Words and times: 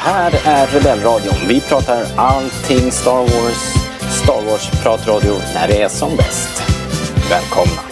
här 0.00 0.32
är 0.44 0.66
Rebellradion. 0.66 1.34
Vi 1.48 1.60
pratar 1.60 2.06
allting 2.16 2.92
Star 2.92 3.20
Wars. 3.20 3.74
Star 4.22 4.42
Wars-pratradio 4.42 5.34
när 5.54 5.68
det 5.68 5.82
är 5.82 5.88
som 5.88 6.16
bäst. 6.16 6.62
Välkomna! 7.30 7.82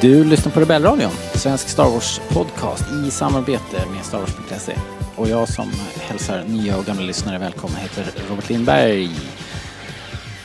Du 0.00 0.24
lyssnar 0.24 0.52
på 0.52 0.60
Rebellradion, 0.60 1.10
svensk 1.34 1.68
Star 1.68 1.84
Wars-podcast 1.84 3.06
i 3.06 3.10
samarbete 3.10 3.84
med 3.94 4.04
Star 4.04 4.18
Wars.se. 4.18 4.76
Och 5.16 5.28
jag 5.28 5.48
som 5.48 5.72
hälsar 6.00 6.44
nya 6.44 6.78
och 6.78 6.84
gamla 6.84 7.02
lyssnare 7.02 7.38
välkomna 7.38 7.76
heter 7.78 8.12
Robert 8.28 8.48
Lindberg. 8.48 9.10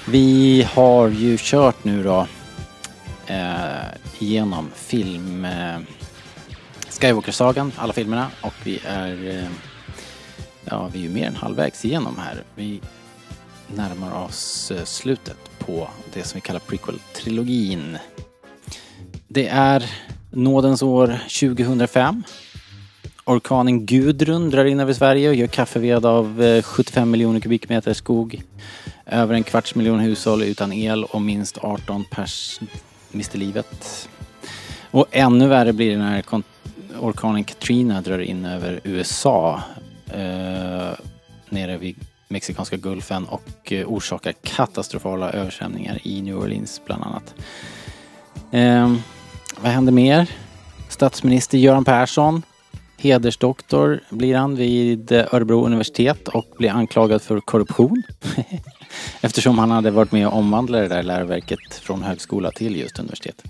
Vi 0.07 0.67
har 0.73 1.07
ju 1.07 1.38
kört 1.39 1.84
nu 1.84 2.03
då 2.03 2.27
eh, 3.27 3.85
igenom 4.20 4.70
film 4.75 5.45
eh, 5.45 5.80
Skywalker-sagan, 6.89 7.71
alla 7.75 7.94
filmerna 7.94 8.27
och 8.41 8.53
vi 8.63 8.80
är 8.85 9.30
eh, 9.30 9.49
ja, 10.66 10.89
vi 10.94 10.99
är 10.99 11.03
ju 11.03 11.09
mer 11.09 11.27
än 11.27 11.35
halvvägs 11.35 11.85
igenom 11.85 12.17
här. 12.17 12.44
Vi 12.55 12.81
närmar 13.75 14.23
oss 14.23 14.72
eh, 14.72 14.83
slutet 14.83 15.38
på 15.59 15.89
det 16.13 16.23
som 16.23 16.38
vi 16.38 16.41
kallar 16.41 16.59
prequel-trilogin. 16.59 17.97
Det 19.27 19.47
är 19.47 19.91
nådens 20.30 20.81
år 20.81 21.19
2005. 21.39 22.23
Orkanen 23.25 23.86
Gudrun 23.86 24.50
drar 24.50 24.66
in 24.66 24.80
över 24.80 24.94
Sverige 24.94 25.30
och 25.30 25.36
gör 25.36 25.47
kaffeved 25.47 26.05
av 26.05 26.44
eh, 26.44 26.64
75 26.64 27.11
miljoner 27.11 27.39
kubikmeter 27.39 27.94
skog. 27.94 28.41
Över 29.05 29.33
en 29.33 29.44
kvarts 29.44 29.75
miljon 29.75 30.00
hushåll 30.00 30.44
utan 30.44 30.73
el 30.73 31.03
och 31.03 31.22
minst 31.22 31.58
18 31.58 32.05
pers 32.11 32.59
mister 33.11 33.39
livet. 33.39 34.09
Och 34.92 35.08
ännu 35.11 35.47
värre 35.47 35.73
blir 35.73 35.92
det 35.92 35.97
när 35.97 36.23
orkanen 36.99 37.44
Katrina 37.44 38.02
drar 38.02 38.19
in 38.19 38.45
över 38.45 38.80
USA. 38.83 39.61
Eh, 40.08 40.92
nere 41.49 41.77
vid 41.77 41.95
Mexikanska 42.27 42.77
gulfen 42.77 43.25
och 43.25 43.72
eh, 43.72 43.88
orsakar 43.88 44.33
katastrofala 44.44 45.31
översvämningar 45.31 45.99
i 46.03 46.22
New 46.22 46.38
Orleans 46.38 46.81
bland 46.86 47.03
annat. 47.03 47.36
Eh, 48.52 48.95
vad 49.61 49.72
händer 49.72 49.94
mer? 49.94 50.30
Statsminister 50.89 51.58
Göran 51.58 51.86
Persson, 51.86 52.44
hedersdoktor 53.02 53.99
blir 54.09 54.35
han 54.35 54.55
vid 54.55 55.11
Örebro 55.11 55.66
universitet 55.66 56.27
och 56.27 56.45
blir 56.57 56.69
anklagad 56.69 57.21
för 57.21 57.39
korruption. 57.39 58.03
Eftersom 59.21 59.59
han 59.59 59.71
hade 59.71 59.91
varit 59.91 60.11
med 60.11 60.27
och 60.27 60.38
omvandlat 60.38 60.81
det 60.81 60.95
där 60.95 61.03
läroverket 61.03 61.73
från 61.73 62.03
högskola 62.03 62.52
till 62.52 62.75
just 62.75 62.99
universitet. 62.99 63.43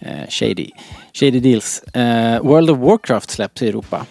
Eh, 0.00 0.28
shady. 0.28 0.70
Shady 1.12 1.40
deals. 1.40 1.82
Eh, 1.82 2.42
World 2.42 2.70
of 2.70 2.78
Warcraft 2.78 3.30
släpps 3.30 3.62
i 3.62 3.68
Europa. 3.68 4.06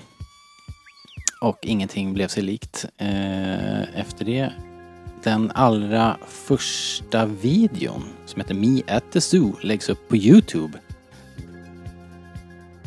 Och 1.42 1.58
ingenting 1.61 2.14
blev 2.14 2.28
sig 2.28 2.44
likt 2.44 2.86
eh, 2.98 4.00
efter 4.00 4.26
det. 4.26 4.52
Den 5.23 5.52
allra 5.55 6.17
första 6.28 7.26
videon 7.26 8.03
som 8.26 8.42
heter 8.42 8.53
Me 8.53 8.81
at 8.88 9.11
the 9.11 9.22
Zoo 9.22 9.55
läggs 9.61 9.89
upp 9.89 10.09
på 10.09 10.16
Youtube. 10.16 10.80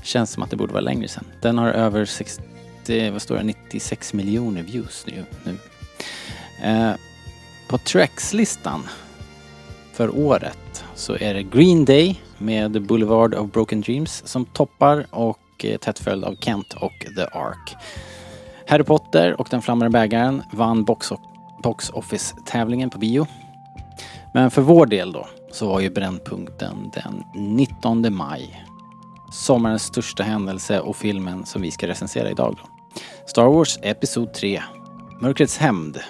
Känns 0.05 0.31
som 0.31 0.43
att 0.43 0.51
det 0.51 0.57
borde 0.57 0.73
vara 0.73 0.81
längre 0.81 1.09
sen. 1.09 1.25
Den 1.41 1.59
har 1.59 1.69
över 1.69 2.05
60, 2.05 3.11
vad 3.11 3.23
står 3.23 3.37
det, 3.37 3.43
96 3.43 4.13
miljoner 4.13 4.63
views 4.63 5.07
nu. 5.07 5.25
nu. 5.45 5.59
Eh, 6.69 6.95
på 7.69 7.79
Tracks-listan 7.79 8.83
för 9.93 10.19
året 10.19 10.85
så 10.95 11.17
är 11.17 11.35
det 11.35 11.43
Green 11.43 11.85
Day 11.85 12.21
med 12.39 12.83
Boulevard 12.83 13.35
of 13.35 13.51
Broken 13.51 13.81
Dreams 13.81 14.23
som 14.27 14.45
toppar 14.45 15.07
och 15.11 15.65
eh, 15.65 15.77
tätt 15.77 15.99
följd 15.99 16.25
av 16.25 16.37
Kent 16.41 16.73
och 16.73 17.07
The 17.17 17.23
Ark. 17.39 17.77
Harry 18.67 18.85
Potter 18.85 19.41
och 19.41 19.49
den 19.51 19.63
flammande 19.63 19.91
bägaren 19.91 20.43
vann 20.53 20.85
box, 20.85 21.13
box 21.63 21.91
Office-tävlingen 21.91 22.91
på 22.91 22.99
bio. 22.99 23.27
Men 24.35 24.51
för 24.51 24.63
vår 24.63 24.87
del 24.87 25.13
då 25.13 25.27
så 25.53 25.69
var 25.69 25.81
ju 25.81 25.91
brännpunkten 25.91 26.91
den 26.95 27.25
19 27.57 28.15
maj. 28.15 28.64
Sommarens 29.35 29.83
största 29.83 30.23
händelse 30.23 30.81
och 30.81 30.97
filmen 30.97 31.47
som 31.47 31.63
vi 31.63 31.71
ska 31.71 31.87
recensera 31.87 32.31
idag 32.31 32.59
då. 32.63 32.69
Star 33.27 33.45
Wars 33.45 33.79
Episod 33.83 34.35
3. 34.35 34.63
Mörkrets 35.21 35.59
hämnd. 35.59 36.01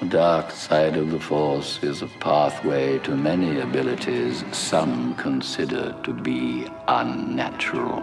The 0.00 0.06
dark 0.06 0.50
side 0.50 0.96
of 0.96 1.10
the 1.10 1.18
Force 1.18 1.86
is 1.86 2.02
a 2.02 2.08
pathway 2.20 2.98
to 2.98 3.16
many 3.16 3.60
abilities 3.60 4.44
some 4.52 5.14
consider 5.22 5.94
to 6.04 6.12
be 6.12 6.66
unnatural. 6.86 8.02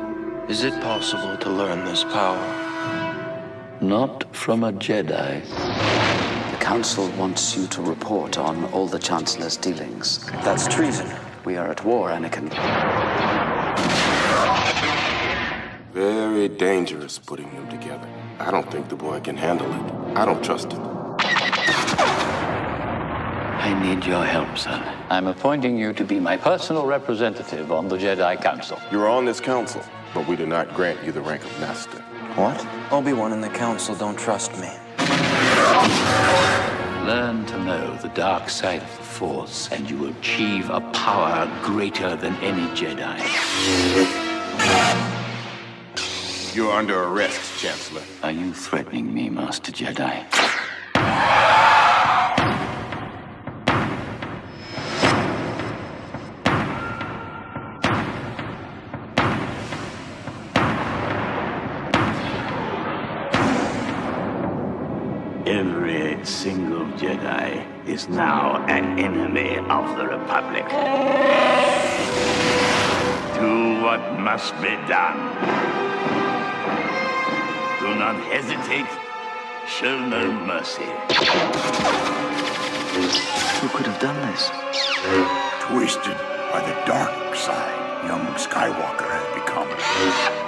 Is 0.50 0.64
it 0.64 0.82
possible 0.82 1.38
to 1.42 1.50
learn 1.50 1.86
this 1.86 2.04
power? 2.04 2.69
Not 3.82 4.36
from 4.36 4.66
a 4.66 4.74
Jedi. 4.74 5.42
The 6.52 6.58
Council 6.58 7.08
wants 7.12 7.56
you 7.56 7.66
to 7.68 7.82
report 7.82 8.38
on 8.38 8.66
all 8.74 8.88
the 8.88 9.00
Chancellor's 9.00 9.56
dealings. 9.56 10.30
That's 10.44 10.68
treason. 10.68 11.10
We 11.46 11.56
are 11.56 11.72
at 11.72 11.86
war, 11.86 12.10
Anakin. 12.10 12.50
Very 15.94 16.50
dangerous 16.50 17.18
putting 17.20 17.50
them 17.54 17.70
together. 17.70 18.10
I 18.40 18.52
don't 18.52 18.70
think 18.70 18.90
the 18.90 18.98
boy 18.98 19.22
can 19.22 19.38
handle 19.38 19.72
it. 19.72 20.18
I 20.18 20.26
don't 20.26 20.44
trust 20.44 20.74
him. 20.74 20.82
I 23.62 23.80
need 23.82 24.06
your 24.06 24.26
help, 24.26 24.58
son. 24.58 24.84
I'm 25.10 25.28
appointing 25.28 25.78
you 25.78 25.94
to 25.94 26.04
be 26.04 26.20
my 26.20 26.36
personal 26.36 26.86
representative 26.86 27.72
on 27.72 27.88
the 27.88 27.96
Jedi 27.96 28.42
Council. 28.42 28.78
You 28.92 29.00
are 29.00 29.08
on 29.08 29.24
this 29.24 29.40
council, 29.40 29.82
but 30.14 30.28
we 30.28 30.36
do 30.36 30.46
not 30.46 30.74
grant 30.74 31.02
you 31.06 31.14
the 31.14 31.22
rank 31.22 31.46
of 31.46 31.60
master. 31.62 32.04
What? 32.40 32.66
Obi-Wan 32.90 33.34
and 33.34 33.44
the 33.44 33.50
Council 33.50 33.96
don't 33.96 34.18
trust 34.18 34.54
me. 34.62 34.70
Learn 37.06 37.46
to 37.48 37.60
know 37.66 37.98
the 37.98 38.10
dark 38.14 38.50
side 38.50 38.82
of 38.82 38.98
the 38.98 39.04
Force, 39.04 39.68
and 39.74 39.90
you 39.90 39.98
will 39.98 40.12
achieve 40.12 40.70
a 40.70 40.80
power 40.92 41.52
greater 41.62 42.16
than 42.16 42.34
any 42.36 42.66
Jedi. 42.78 43.20
You're 46.56 46.72
under 46.72 47.04
arrest, 47.04 47.60
Chancellor. 47.60 48.04
Are 48.24 48.32
you 48.32 48.54
threatening 48.54 49.14
me, 49.14 49.30
Master 49.30 49.74
Jedi? 49.74 50.26
Every 65.50 66.24
single 66.24 66.86
Jedi 67.00 67.66
is 67.88 68.08
now 68.08 68.64
an 68.68 69.00
enemy 69.00 69.58
of 69.58 69.98
the 69.98 70.06
Republic. 70.06 70.64
Do 73.34 73.82
what 73.82 74.20
must 74.20 74.54
be 74.62 74.78
done. 74.86 75.18
Do 77.82 77.96
not 77.98 78.16
hesitate. 78.30 78.86
Show 79.68 79.98
no 80.06 80.32
mercy. 80.46 80.86
Who 83.58 83.70
could 83.70 83.88
have 83.88 84.00
done 84.00 84.22
this? 84.30 84.52
Twisted 85.66 86.18
by 86.54 86.62
the 86.62 86.76
dark 86.86 87.36
side, 87.36 88.06
young 88.06 88.24
Skywalker 88.36 89.10
has 89.10 89.26
become. 89.34 89.68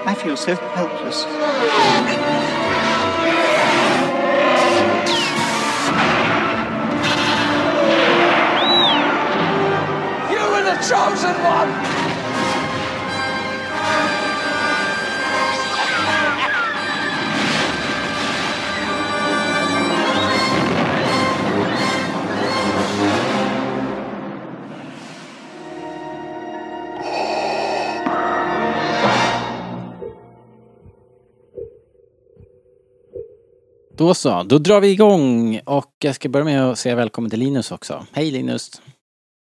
I 0.07 0.13
feel 0.13 0.37
so 0.37 0.53
helpless. 0.77 2.60
Chosen 10.81 11.35
one! 11.45 12.01
Då 33.97 34.13
så, 34.13 34.43
då 34.43 34.57
drar 34.57 34.81
vi 34.81 34.87
igång 34.87 35.59
och 35.65 35.95
jag 35.99 36.15
ska 36.15 36.29
börja 36.29 36.45
med 36.45 36.71
att 36.71 36.79
säga 36.79 36.95
välkommen 36.95 37.29
till 37.29 37.39
Linus 37.39 37.71
också. 37.71 38.05
Hej 38.11 38.31
Linus! 38.31 38.71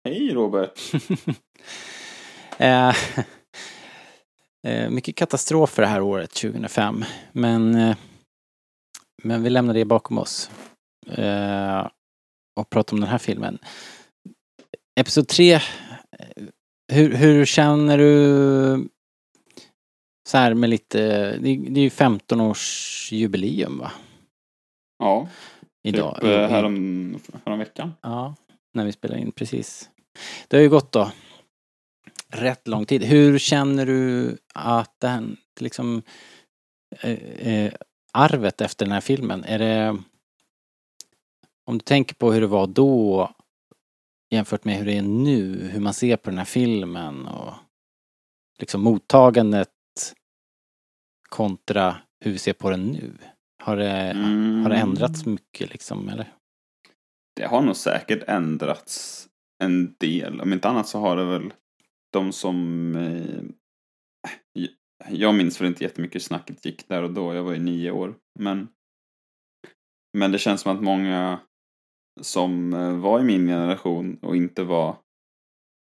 Hej 0.04 0.34
Robert! 0.34 0.80
eh, 2.58 2.88
eh, 4.66 4.90
mycket 4.90 5.16
katastrofer 5.16 5.82
det 5.82 5.88
här 5.88 6.00
året, 6.00 6.30
2005. 6.30 7.04
Men, 7.32 7.74
eh, 7.74 7.96
men 9.22 9.42
vi 9.42 9.50
lämnar 9.50 9.74
det 9.74 9.84
bakom 9.84 10.18
oss. 10.18 10.50
Eh, 11.06 11.88
och 12.60 12.70
pratar 12.70 12.94
om 12.94 13.00
den 13.00 13.08
här 13.08 13.18
filmen. 13.18 13.58
Episod 15.00 15.28
3. 15.28 15.60
Hur, 16.92 17.14
hur 17.14 17.44
känner 17.44 17.98
du 17.98 18.88
så 20.28 20.38
här 20.38 20.54
med 20.54 20.70
lite, 20.70 20.98
det 21.36 21.48
är 21.50 21.70
det 21.70 21.80
är 21.80 21.84
ju 21.84 21.90
15 21.90 22.40
års 22.40 23.08
jubileum 23.12 23.78
va? 23.78 23.92
Ja, 24.98 25.28
Idag. 25.82 26.14
typ 26.14 26.24
eh, 26.24 26.48
härom, 26.48 27.18
härom 27.44 27.58
veckan. 27.58 27.92
Ja, 28.00 28.34
när 28.74 28.84
vi 28.84 28.92
spelar 28.92 29.16
in, 29.16 29.32
precis. 29.32 29.90
Det 30.48 30.56
har 30.56 30.62
ju 30.62 30.68
gått 30.68 30.92
då 30.92 31.12
rätt 32.28 32.68
lång 32.68 32.86
tid. 32.86 33.02
Hur 33.02 33.38
känner 33.38 33.86
du 33.86 34.36
att 34.54 34.94
den, 35.00 35.36
liksom, 35.60 36.02
eh, 37.00 37.10
eh, 37.48 37.72
arvet 38.12 38.60
efter 38.60 38.86
den 38.86 38.92
här 38.92 39.00
filmen, 39.00 39.44
är 39.44 39.58
det, 39.58 39.98
om 41.64 41.78
du 41.78 41.82
tänker 41.84 42.14
på 42.14 42.32
hur 42.32 42.40
det 42.40 42.46
var 42.46 42.66
då 42.66 43.30
jämfört 44.30 44.64
med 44.64 44.76
hur 44.76 44.86
det 44.86 44.96
är 44.98 45.02
nu, 45.02 45.68
hur 45.72 45.80
man 45.80 45.94
ser 45.94 46.16
på 46.16 46.30
den 46.30 46.38
här 46.38 46.44
filmen 46.44 47.26
och 47.26 47.54
liksom 48.58 48.80
mottagandet 48.82 49.68
kontra 51.28 51.96
hur 52.20 52.32
vi 52.32 52.38
ser 52.38 52.52
på 52.52 52.70
den 52.70 52.86
nu. 52.86 53.12
Har 53.62 53.76
det, 53.76 53.90
Mm. 53.90 54.62
har 54.62 54.70
det 54.70 54.76
ändrats 54.76 55.26
mycket 55.26 55.70
liksom, 55.70 56.08
eller? 56.08 56.32
Det 57.36 57.46
har 57.46 57.62
nog 57.62 57.76
säkert 57.76 58.22
ändrats 58.28 59.28
en 59.62 59.94
del. 59.98 60.40
Om 60.40 60.52
inte 60.52 60.68
annat 60.68 60.88
så 60.88 60.98
har 60.98 61.16
det 61.16 61.24
väl 61.24 61.52
de 62.12 62.32
som... 62.32 62.94
Eh, 62.96 63.42
jag 65.08 65.34
minns 65.34 65.60
väl 65.60 65.68
inte 65.68 65.84
jättemycket 65.84 66.22
snacket 66.22 66.64
gick 66.64 66.88
där 66.88 67.02
och 67.02 67.12
då. 67.12 67.34
Jag 67.34 67.42
var 67.42 67.52
ju 67.52 67.58
nio 67.58 67.90
år. 67.90 68.14
Men, 68.38 68.68
men 70.18 70.32
det 70.32 70.38
känns 70.38 70.60
som 70.60 70.76
att 70.76 70.82
många 70.82 71.40
som 72.20 72.74
eh, 72.74 72.96
var 72.96 73.20
i 73.20 73.22
min 73.22 73.46
generation 73.46 74.18
och 74.22 74.36
inte 74.36 74.62
var 74.62 74.96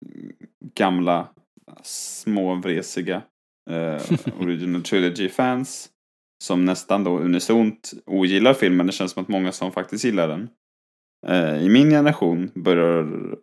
mm, 0.07 0.33
gamla 0.75 1.29
småvresiga 1.83 3.23
eh, 3.71 4.03
Original 4.41 4.83
Trilogy-fans 4.83 5.91
som 6.45 6.65
nästan 6.65 7.05
då 7.05 7.19
unisont 7.19 7.93
ogillar 8.07 8.55
filmen. 8.55 8.87
Det 8.87 8.93
känns 8.93 9.13
som 9.13 9.23
att 9.23 9.29
många 9.29 9.53
som 9.53 9.73
faktiskt 9.73 10.05
gillar 10.05 10.29
den 10.29 10.49
eh, 11.27 11.63
i 11.63 11.69
min 11.69 11.91
generation 11.91 12.51
börjar 12.55 13.37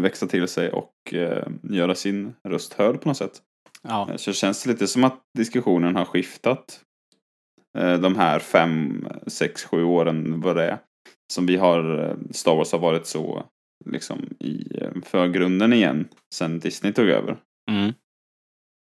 växa 0.00 0.26
till 0.26 0.48
sig 0.48 0.70
och 0.70 1.14
eh, 1.14 1.48
göra 1.62 1.94
sin 1.94 2.34
röst 2.48 2.72
hörd 2.72 3.00
på 3.00 3.08
något 3.08 3.16
sätt. 3.16 3.42
Ja. 3.82 4.10
Eh, 4.10 4.16
Så 4.16 4.30
det 4.30 4.34
känns 4.34 4.66
lite 4.66 4.86
som 4.86 5.04
att 5.04 5.20
diskussionen 5.38 5.96
har 5.96 6.04
skiftat 6.04 6.80
eh, 7.78 8.00
de 8.00 8.16
här 8.16 8.38
fem, 8.38 9.06
sex, 9.26 9.64
sju 9.64 9.84
åren 9.84 10.40
vad 10.40 10.56
det 10.56 10.64
är. 10.64 10.78
Som 11.32 11.46
vi 11.46 11.56
har, 11.56 12.16
Star 12.30 12.56
Wars 12.56 12.72
har 12.72 12.78
varit 12.78 13.06
så 13.06 13.46
liksom 13.84 14.18
i 14.38 14.64
förgrunden 15.04 15.72
igen 15.72 16.08
sen 16.34 16.58
Disney 16.58 16.92
tog 16.92 17.08
över. 17.08 17.36
Mm. 17.70 17.92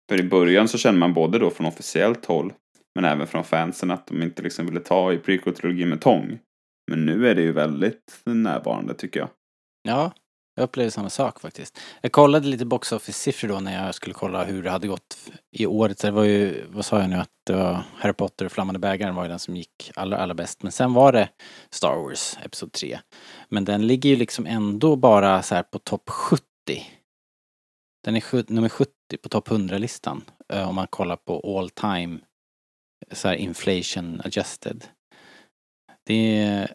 För 0.09 0.19
i 0.19 0.23
början 0.23 0.67
så 0.67 0.77
känner 0.77 0.99
man 0.99 1.13
både 1.13 1.39
då 1.39 1.49
från 1.49 1.67
officiellt 1.67 2.25
håll 2.25 2.53
men 2.95 3.05
även 3.05 3.27
från 3.27 3.43
fansen 3.43 3.91
att 3.91 4.07
de 4.07 4.21
inte 4.21 4.43
liksom 4.43 4.65
ville 4.65 4.79
ta 4.79 5.13
i 5.13 5.17
prequel-trilogin 5.17 5.89
med 5.89 6.01
tång. 6.01 6.39
Men 6.91 7.05
nu 7.05 7.27
är 7.27 7.35
det 7.35 7.41
ju 7.41 7.51
väldigt 7.51 8.21
närvarande 8.25 8.93
tycker 8.93 9.19
jag. 9.19 9.29
Ja, 9.83 10.13
jag 10.55 10.63
upplevde 10.63 10.91
samma 10.91 11.09
sak 11.09 11.39
faktiskt. 11.39 11.79
Jag 12.01 12.11
kollade 12.11 12.47
lite 12.47 12.65
box 12.65 12.91
office-siffror 12.91 13.47
då 13.49 13.59
när 13.59 13.85
jag 13.85 13.95
skulle 13.95 14.13
kolla 14.13 14.43
hur 14.43 14.63
det 14.63 14.69
hade 14.71 14.87
gått 14.87 15.17
i 15.51 15.65
året. 15.65 15.99
Så 15.99 16.07
det 16.07 16.11
var 16.11 16.23
ju, 16.23 16.65
vad 16.69 16.85
sa 16.85 16.99
jag 17.01 17.09
nu, 17.09 17.15
att 17.15 17.29
det 17.45 17.53
var 17.53 17.83
Harry 17.95 18.13
Potter 18.13 18.45
och 18.45 18.51
Flammande 18.51 18.79
bägaren 18.79 19.15
var 19.15 19.23
ju 19.23 19.29
den 19.29 19.39
som 19.39 19.55
gick 19.55 19.91
allra, 19.95 20.17
allra 20.17 20.33
bäst. 20.33 20.63
Men 20.63 20.71
sen 20.71 20.93
var 20.93 21.11
det 21.11 21.29
Star 21.69 21.95
Wars, 21.95 22.37
Episod 22.43 22.71
3. 22.71 22.99
Men 23.49 23.65
den 23.65 23.87
ligger 23.87 24.09
ju 24.09 24.15
liksom 24.15 24.45
ändå 24.45 24.95
bara 24.95 25.43
så 25.43 25.55
här 25.55 25.63
på 25.63 25.79
topp 25.79 26.09
70. 26.09 26.43
Den 28.03 28.15
är 28.15 28.21
sju- 28.21 28.43
nummer 28.47 28.69
70 28.69 28.91
på 29.23 29.29
topp 29.29 29.47
100-listan. 29.49 30.23
eh, 30.53 30.69
Om 30.69 30.75
man 30.75 30.87
kollar 30.87 31.15
på 31.15 31.57
all 31.59 31.69
time, 31.69 32.19
så 33.11 33.27
här 33.27 33.35
inflation 33.35 34.21
adjusted. 34.25 34.85
Det 36.05 36.37
är, 36.37 36.73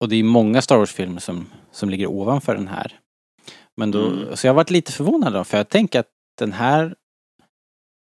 och 0.00 0.08
det 0.08 0.16
är 0.16 0.22
många 0.24 0.62
Star 0.62 0.76
Wars-filmer 0.76 1.20
som, 1.20 1.46
som 1.70 1.90
ligger 1.90 2.06
ovanför 2.06 2.54
den 2.54 2.68
här. 2.68 3.00
Men 3.76 3.90
då, 3.90 4.06
Mm. 4.06 4.36
så 4.36 4.46
jag 4.46 4.54
varit 4.54 4.70
lite 4.70 4.92
förvånad 4.92 5.32
då, 5.32 5.44
för 5.44 5.56
jag 5.56 5.68
tänker 5.68 6.00
att 6.00 6.10
den 6.38 6.52
här 6.52 6.94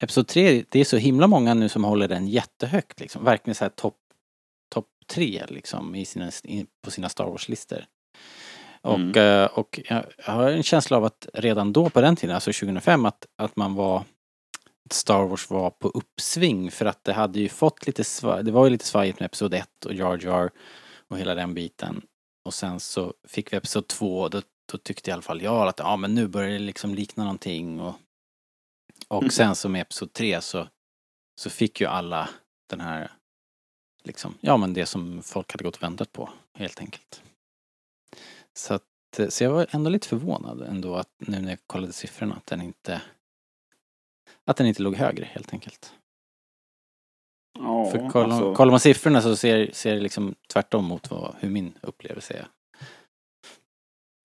Episod 0.04 0.27
3, 0.27 0.63
det 0.69 0.80
är 0.80 0.86
så 0.86 0.98
himla 0.98 1.27
många 1.27 1.54
nu 1.54 1.69
som 1.69 1.83
håller 1.83 2.07
den 2.07 2.27
jättehögt 2.27 3.00
liksom. 3.00 3.24
Verkligen 3.24 3.56
så 3.56 3.63
här 3.63 3.69
topp 3.69 3.98
top 4.74 4.88
3 5.07 5.45
liksom 5.48 5.95
i 5.95 6.06
sina, 6.06 6.31
på 6.83 6.92
sina 6.92 7.10
Star 7.10 7.25
Wars-listor. 7.25 7.86
Och, 8.81 8.95
Mm. 9.00 9.42
eh, 9.42 9.45
och 9.45 9.80
jag 9.89 10.06
jag 10.25 10.33
har 10.33 10.50
en 10.51 10.63
känsla 10.63 10.98
av 10.98 11.06
att 11.06 11.27
redan 11.33 11.74
då 11.74 11.89
på 11.89 12.01
den 12.01 12.16
tiden, 12.16 12.36
alltså 12.36 12.51
2005, 12.54 13.06
att, 13.06 13.25
att 13.38 13.56
man 13.56 13.75
var 13.75 14.04
att 14.86 14.94
Star 14.94 15.24
Wars 15.25 15.50
var 15.50 15.69
på 15.69 15.88
uppsving 15.88 16.72
för 16.72 16.86
att 16.86 17.04
det 17.04 17.13
hade 17.13 17.39
ju 17.39 17.50
fått 17.50 17.88
lite 17.88 18.04
svaj, 18.04 18.44
det 18.44 18.51
var 18.51 18.63
ju 18.66 18.69
lite 18.69 18.86
svajigt 18.86 19.19
med 19.19 19.25
Episod 19.25 19.54
1 19.54 19.86
och 19.86 19.94
Jar 19.94 20.19
Jar 20.24 20.50
och 21.07 21.18
hela 21.19 21.36
den 21.36 21.54
biten. 21.54 22.01
Och 22.45 22.54
sen 22.54 22.80
så 22.80 23.13
fick 23.27 23.54
vi 23.54 23.57
Episod 23.57 23.88
2 23.88 24.19
och 24.22 24.30
då, 24.30 24.42
då 24.71 24.77
tyckte 24.77 25.09
i 25.09 25.13
alla 25.13 25.21
fall 25.21 25.41
jag 25.41 25.67
att 25.67 25.79
ja 25.79 25.95
men 25.97 26.15
nu 26.15 26.27
börjar 26.27 26.50
det 26.50 26.59
liksom 26.59 26.95
likna 26.95 27.23
någonting 27.23 27.79
och 27.79 27.95
och 29.07 29.33
sen 29.33 29.56
så 29.56 29.69
med 29.69 29.81
Episod 29.81 30.13
3 30.13 30.41
så 30.41 30.67
så 31.41 31.50
fick 31.50 31.81
ju 31.81 31.88
alla 31.88 32.29
den 32.69 32.81
här 32.81 33.12
liksom, 34.03 34.38
ja 34.41 34.57
men 34.57 34.73
det 34.73 34.85
som 34.85 35.23
folk 35.23 35.51
hade 35.51 35.63
gått 35.63 35.75
och 35.75 35.83
väntat 35.83 36.12
på 36.12 36.29
helt 36.53 36.79
enkelt. 36.79 37.23
Så 38.53 38.73
att, 38.73 38.83
eh, 39.17 39.27
så 39.27 39.44
jag 39.44 39.51
var 39.51 39.67
ändå 39.69 39.89
lite 39.89 40.07
förvånad 40.07 40.62
ändå 40.62 40.95
att 40.95 41.09
nu 41.17 41.41
när 41.41 41.50
jag 41.50 41.59
kollade 41.67 41.94
siffrorna 41.94 42.35
att 42.35 42.45
den 42.45 42.62
inte 42.62 43.01
att 44.45 44.57
den 44.57 44.67
inte 44.67 44.83
låg 44.83 44.95
högre 44.95 45.25
helt 45.25 45.53
enkelt. 45.53 45.94
Ja, 47.60 47.91
För 47.91 48.10
kollar, 48.10 48.29
alltså, 48.29 48.55
kollar 48.55 48.72
man 48.72 48.79
siffrorna 48.79 49.22
så 49.22 49.36
ser, 49.36 49.72
ser 49.72 49.95
det 49.95 50.01
liksom 50.01 50.36
tvärtom 50.53 50.86
mot 50.86 51.12
vad, 51.12 51.36
hur 51.39 51.50
min 51.50 51.77
upplevelse 51.81 52.34
är. 52.34 52.48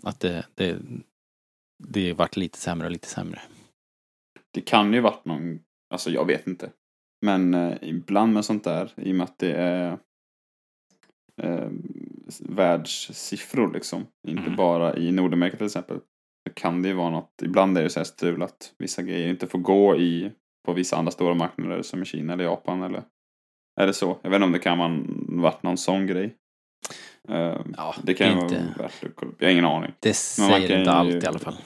Att 0.03 0.21
det, 0.21 0.47
det, 0.55 0.79
det 1.89 2.13
varit 2.13 2.37
lite 2.37 2.59
sämre 2.59 2.87
och 2.87 2.93
lite 2.93 3.09
sämre. 3.09 3.41
det 4.51 4.61
kan 4.61 4.93
ju 4.95 5.01
varit 5.01 5.25
någon, 5.25 5.61
alltså 5.95 6.11
jag 6.11 6.25
vet 6.27 6.47
inte. 6.47 6.71
Men 7.27 7.55
eh, 7.55 7.77
ibland 7.83 8.33
med 8.33 8.45
sånt 8.45 8.65
där, 8.65 8.93
i 8.97 9.11
och 9.13 9.15
med 9.17 9.25
att 9.25 9.39
det 9.39 9.53
är 9.53 9.99
eh, 11.43 11.71
världssiffror 12.41 13.73
liksom, 13.73 14.07
inte 14.29 14.43
Mm. 14.43 14.57
bara 14.57 14.97
i 14.97 15.13
Nordamerika 15.13 15.57
till 15.57 15.67
exempel. 15.67 15.97
Så 16.49 16.55
kan 16.55 16.83
det 16.83 16.89
ju 16.89 16.95
vara 16.95 17.11
något, 17.11 17.43
ibland 17.43 17.79
är 17.79 17.83
det 17.83 17.91
så 17.91 18.01
här 18.01 18.05
strul 18.05 18.43
att 18.43 18.75
vissa 18.79 19.03
grejer 19.03 19.29
inte 19.29 19.47
får 19.47 19.59
gå 19.59 19.97
i 19.97 20.33
på 20.67 20.73
vissa 20.73 20.97
andra 20.97 21.13
stora 21.13 21.35
marknader 21.35 21.83
som 21.83 22.03
i 22.03 22.05
Kina 22.05 22.33
eller 22.33 22.45
Japan 22.45 22.83
eller 22.83 23.03
är 23.81 23.87
det 23.87 23.95
så? 23.95 24.19
Jag 24.23 24.31
vet 24.31 24.37
inte 24.37 24.45
om 24.45 24.53
det 24.53 24.59
kan 24.59 24.79
vara 24.79 25.01
varit 25.43 25.63
någon 25.63 25.79
sån 25.79 26.07
grej. 26.07 26.37
Eh, 27.29 27.61
Ja, 27.77 27.95
det 28.03 28.15
kan 28.15 28.27
ju 28.27 28.41
inte- 28.43 28.55
vara 28.55 28.89
värt 28.89 29.05
att 29.05 29.17
kolla 29.17 29.31
upp. 29.33 29.37
Jag 29.43 29.49
har 29.49 29.53
ingen 29.53 29.65
aning. 29.65 29.93
Det 30.01 30.15
säger 30.15 30.61
inte 30.63 30.73
ju- 30.73 30.87
allt 30.97 31.25
i 31.25 31.27
alla 31.27 31.39
fall. 31.39 31.57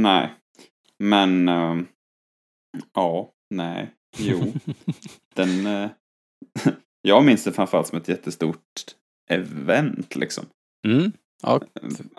Nej. 0.00 0.34
Men... 0.98 1.48
ehm, 1.48 1.86
ja, 2.94 3.30
nej, 3.50 3.90
jo. 4.18 4.52
Den... 5.34 5.66
eh, 5.66 5.90
jag 7.02 7.24
minns 7.24 7.44
det 7.44 7.52
framförallt 7.52 7.86
som 7.86 7.98
ett 7.98 8.08
jättestort 8.08 8.60
event 9.30 10.16
liksom. 10.16 10.44
Mm. 10.86 11.12
Ja, 11.42 11.60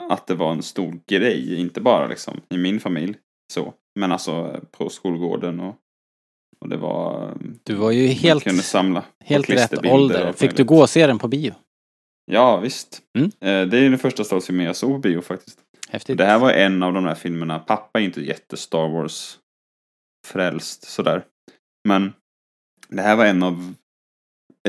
Att 0.10 0.28
det 0.28 0.36
var 0.36 0.52
en 0.52 0.64
stor 0.64 1.00
grej, 1.08 1.56
inte 1.60 1.82
bara 1.82 2.08
liksom 2.08 2.42
i 2.50 2.58
min 2.58 2.80
familj 2.80 3.16
så. 3.54 3.74
Men 4.00 4.12
alltså 4.12 4.62
på 4.72 4.90
skolgården 4.90 5.60
och, 5.60 5.76
och 6.60 6.70
det 6.70 6.78
var... 6.78 7.32
ehm, 7.32 7.60
du 7.64 7.76
var 7.76 7.92
ju 7.92 8.08
helt, 8.08 8.46
helt 9.20 9.50
rätt 9.50 9.86
ålder. 9.86 10.34
Fick 10.34 10.56
du 10.58 10.64
gå 10.64 10.82
och 10.82 10.90
se 10.90 11.08
den 11.08 11.20
på 11.20 11.28
bio? 11.28 11.54
Ja, 12.32 12.58
visst. 12.60 13.02
Mm. 13.18 13.26
Eh, 13.28 13.70
Det 13.70 13.78
är 13.78 13.90
den 13.90 14.00
första 14.00 14.24
Star 14.24 14.36
Wars-filmen 14.36 14.66
jag 14.66 14.76
såg 14.76 14.92
på 14.92 15.00
bio 15.00 15.22
faktiskt. 15.22 15.60
Häftigt. 15.90 16.18
Det 16.18 16.26
här 16.26 16.40
var 16.40 16.52
en 16.52 16.84
av 16.84 16.94
de 16.94 17.04
där 17.04 17.16
filmerna. 17.16 17.60
Pappa 17.60 18.00
är 18.00 18.04
inte 18.04 18.22
jätte 18.22 18.58
Star 18.58 18.88
Wars 18.90 19.38
frälst 20.28 20.84
sådär. 20.84 21.26
Men 21.88 22.14
det 22.88 23.02
här 23.02 23.16
var 23.16 23.26
en 23.26 23.44
av 23.44 23.74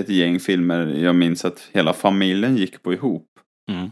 ett 0.01 0.09
gäng 0.09 0.41
filmer 0.41 0.87
jag 0.87 1.15
minns 1.15 1.45
att 1.45 1.69
hela 1.73 1.93
familjen 1.93 2.57
gick 2.57 2.83
på 2.83 2.93
ihop. 2.93 3.27
Mm. 3.71 3.91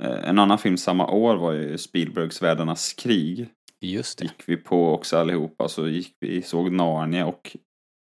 Eh, 0.00 0.28
En 0.28 0.38
annan 0.38 0.58
film 0.58 0.76
samma 0.76 1.06
år 1.10 1.36
var 1.36 1.52
ju 1.52 1.78
Spielbergs 1.78 2.42
Världarnas 2.42 2.92
krig. 2.92 3.48
Just 3.80 4.18
det. 4.18 4.24
Gick 4.24 4.42
vi 4.48 4.56
på 4.56 4.92
också 4.94 5.16
allihopa. 5.16 5.68
Så 5.68 5.88
gick 5.88 6.14
vi, 6.20 6.42
såg 6.42 6.72
Narnia 6.72 7.26
och 7.26 7.56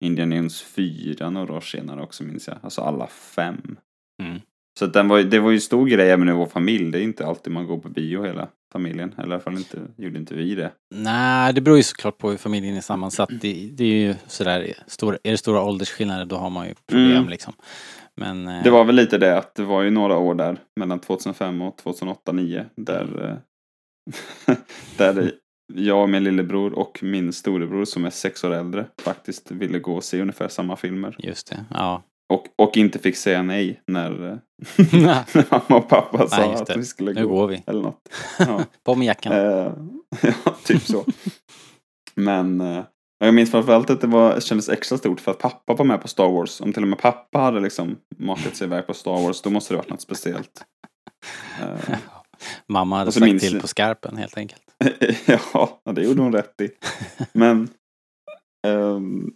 Indian 0.03 0.31
Jones 0.31 0.61
4 0.61 1.29
några 1.29 1.53
år 1.53 1.61
senare 1.61 2.01
också 2.01 2.23
minns 2.23 2.47
jag. 2.47 2.57
Alltså 2.63 2.81
alla 2.81 3.07
fem. 3.07 3.77
Mm. 4.23 4.41
Så 4.81 4.87
den 4.87 5.07
var, 5.07 5.19
det 5.23 5.39
var 5.39 5.51
ju 5.51 5.59
stor 5.59 5.87
grej 5.87 6.09
även 6.11 6.29
i 6.29 6.31
vår 6.31 6.45
familj. 6.45 6.91
Det 6.91 6.99
är 6.99 7.03
inte 7.03 7.25
alltid 7.25 7.53
man 7.53 7.67
går 7.67 7.77
på 7.77 7.89
bio 7.89 8.23
hela 8.23 8.47
familjen. 8.73 9.13
Eller 9.17 9.27
i 9.29 9.33
alla 9.33 9.39
fall 9.39 9.57
inte, 9.57 9.79
gjorde 9.97 10.19
inte 10.19 10.35
vi 10.35 10.55
det. 10.55 10.71
Nej, 10.95 11.53
det 11.53 11.61
beror 11.61 11.77
ju 11.77 11.83
såklart 11.83 12.17
på 12.17 12.29
hur 12.29 12.37
familjen 12.37 12.77
är 12.77 12.81
sammansatt. 12.81 13.29
Det, 13.41 13.69
det 13.73 13.83
är 13.83 14.07
ju 14.07 14.15
sådär, 14.27 14.73
stor, 14.87 15.17
är 15.23 15.31
det 15.31 15.37
stora 15.37 15.63
åldersskillnader 15.63 16.25
då 16.25 16.35
har 16.35 16.49
man 16.49 16.67
ju 16.67 16.73
problem 16.87 17.11
Mm. 17.17 17.29
liksom. 17.29 17.53
Men... 18.17 18.47
eh, 18.47 18.63
Det 18.63 18.69
var 18.69 18.83
väl 18.85 18.95
lite 18.95 19.17
det 19.17 19.37
att 19.37 19.55
det 19.55 19.63
var 19.63 19.81
ju 19.81 19.89
några 19.89 20.17
år 20.17 20.35
där 20.35 20.57
mellan 20.79 20.99
2005 20.99 21.61
och 21.61 21.79
2008-2009 21.83 22.65
där, 22.75 23.39
eh, 24.49 24.55
där 24.97 25.31
jag 25.73 26.01
och 26.03 26.09
min 26.09 26.23
lillebror 26.23 26.73
och 26.73 26.99
min 27.03 27.33
storebror 27.33 27.85
som 27.85 28.05
är 28.05 28.09
sex 28.09 28.43
år 28.43 28.53
äldre 28.53 28.85
faktiskt 29.01 29.51
ville 29.51 29.79
gå 29.79 29.93
och 29.95 30.03
se 30.03 30.21
ungefär 30.21 30.47
samma 30.47 30.75
filmer. 30.75 31.15
Just 31.19 31.49
det, 31.49 31.65
ja. 31.69 32.03
Och, 32.31 32.45
och 32.55 32.77
inte 32.77 32.99
fick 32.99 33.15
säga 33.17 33.43
nej 33.43 33.81
när, 33.87 34.31
eh, 34.31 34.37
när 34.93 35.51
mamma 35.51 35.81
och 35.83 35.89
pappa 35.89 36.27
sa 36.27 36.37
Nej, 36.37 36.55
att 36.55 36.77
vi 36.77 36.85
skulle 36.85 37.13
Nu 37.13 37.27
gå. 37.27 37.35
går 37.35 37.47
vi. 37.47 37.63
Eller 37.67 37.81
något. 37.81 38.09
Ja. 38.39 38.63
På 38.83 38.95
med 38.95 39.07
jackan. 39.07 39.33
Eh, 39.33 39.73
ja, 40.45 40.55
typ 40.63 40.81
så. 40.81 41.05
Men 42.15 42.61
eh, 42.61 42.83
jag 43.19 43.33
minns 43.33 43.51
framförallt 43.51 43.89
att 43.89 44.01
det 44.01 44.07
var, 44.07 44.39
kändes 44.39 44.69
extra 44.69 44.97
stort 44.97 45.19
för 45.19 45.31
att 45.31 45.39
pappa 45.39 45.73
var 45.73 45.85
med 45.85 46.01
på 46.01 46.07
Star 46.07 46.29
Wars. 46.31 46.61
Om 46.61 46.73
till 46.73 46.83
och 46.83 46.89
med 46.89 46.99
pappa 46.99 47.39
hade 47.39 47.59
liksom 47.59 47.97
makat 48.17 48.55
sig 48.55 48.67
iväg 48.67 48.87
på 48.87 48.93
Star 48.93 49.23
Wars, 49.23 49.41
då 49.41 49.49
måste 49.49 49.73
det 49.73 49.77
varit 49.77 49.89
något 49.89 50.01
speciellt. 50.01 50.65
Eh, 51.61 51.95
Mamma 52.69 52.97
hade 52.97 53.11
sagt 53.11 53.25
minns 53.25 53.43
till 53.43 53.61
på 53.61 53.67
skarpen 53.67 54.17
helt 54.17 54.37
enkelt. 54.37 54.61
ja, 55.53 55.81
det 55.95 56.01
gjorde 56.03 56.21
hon 56.21 56.33
rätt 56.33 56.61
i. 56.61 56.69
Men 57.33 57.69
ehm, 58.67 59.31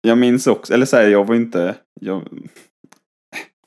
jag 0.00 0.18
minns 0.18 0.46
också, 0.46 0.74
eller 0.74 0.86
så 0.86 0.96
här, 0.96 1.08
jag 1.08 1.24
var 1.24 1.34
inte, 1.34 1.76
jag, 2.00 2.28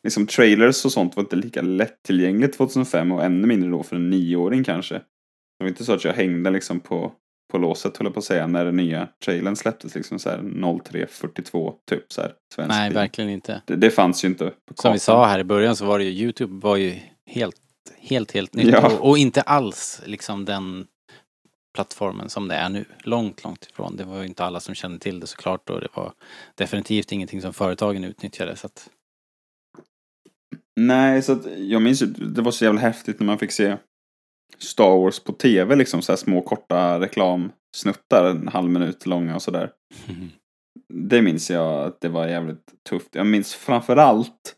liksom 0.03 0.27
trailers 0.27 0.85
och 0.85 0.91
sånt 0.91 1.15
var 1.15 1.23
inte 1.23 1.35
lika 1.35 1.61
lättillgängligt 1.61 2.57
2005 2.57 3.11
och 3.11 3.23
ännu 3.23 3.47
mindre 3.47 3.69
då 3.69 3.83
för 3.83 3.95
en 3.95 4.09
nioåring 4.09 4.63
kanske. 4.63 4.95
Det 4.95 5.63
var 5.63 5.67
inte 5.67 5.83
så 5.85 5.93
att 5.93 6.03
jag 6.03 6.13
hängde 6.13 6.49
liksom 6.49 6.79
på, 6.79 7.11
på 7.51 7.57
låset 7.57 7.97
höll 7.97 8.05
jag 8.05 8.13
på 8.13 8.19
att 8.19 8.25
säga 8.25 8.47
när 8.47 8.65
den 8.65 8.75
nya 8.75 9.07
trailern 9.25 9.55
släpptes 9.55 9.95
liksom 9.95 10.19
så 10.19 10.29
här 10.29 10.37
03.42 10.37 11.73
typ 11.89 12.03
så 12.13 12.21
här 12.21 12.33
svensk 12.55 12.69
Nej, 12.69 12.89
tid. 12.89 12.95
verkligen 12.95 13.29
inte. 13.29 13.61
Det, 13.65 13.75
det 13.75 13.91
fanns 13.91 14.23
ju 14.23 14.27
inte 14.27 14.45
på 14.45 14.51
Som 14.67 14.75
kartan. 14.75 14.93
vi 14.93 14.99
sa 14.99 15.25
här 15.25 15.39
i 15.39 15.43
början 15.43 15.75
så 15.75 15.85
var 15.85 15.99
det 15.99 16.05
ju, 16.05 16.23
Youtube 16.23 16.59
var 16.67 16.75
ju 16.75 16.95
helt, 17.29 17.55
helt, 17.99 18.31
helt 18.31 18.53
nytt. 18.55 18.67
Ja. 18.67 18.87
Och, 18.99 19.09
och 19.09 19.17
inte 19.17 19.41
alls 19.41 20.01
liksom 20.05 20.45
den 20.45 20.85
plattformen 21.73 22.29
som 22.29 22.47
det 22.47 22.55
är 22.55 22.69
nu. 22.69 22.85
Långt, 23.03 23.43
långt 23.43 23.65
ifrån. 23.65 23.95
Det 23.95 24.03
var 24.03 24.19
ju 24.19 24.25
inte 24.25 24.45
alla 24.45 24.59
som 24.59 24.75
kände 24.75 24.99
till 24.99 25.19
det 25.19 25.27
såklart 25.27 25.69
och 25.69 25.81
det 25.81 25.87
var 25.93 26.13
definitivt 26.55 27.11
ingenting 27.11 27.41
som 27.41 27.53
företagen 27.53 28.03
utnyttjade. 28.03 28.55
Så 28.55 28.67
att, 28.67 28.89
Nej, 30.79 31.21
så 31.21 31.31
att 31.31 31.45
jag 31.57 31.81
minns 31.81 32.01
ju, 32.01 32.05
det 32.05 32.41
var 32.41 32.51
så 32.51 32.65
jävla 32.65 32.81
häftigt 32.81 33.19
när 33.19 33.25
man 33.27 33.37
fick 33.37 33.51
se 33.51 33.77
Star 34.57 34.97
Wars 34.97 35.19
på 35.19 35.31
tv, 35.33 35.75
liksom 35.75 36.01
så 36.01 36.11
här 36.11 36.17
små 36.17 36.41
korta 36.41 36.99
reklamsnuttar, 36.99 38.25
en 38.25 38.47
halv 38.47 38.71
minut 38.71 39.05
långa 39.05 39.35
och 39.35 39.41
sådär. 39.41 39.71
Det 40.93 41.21
minns 41.21 41.49
jag 41.49 41.85
att 41.87 42.01
det 42.01 42.09
var 42.09 42.27
jävligt 42.27 42.73
tufft. 42.89 43.15
Jag 43.15 43.27
minns 43.27 43.53
framförallt, 43.53 44.55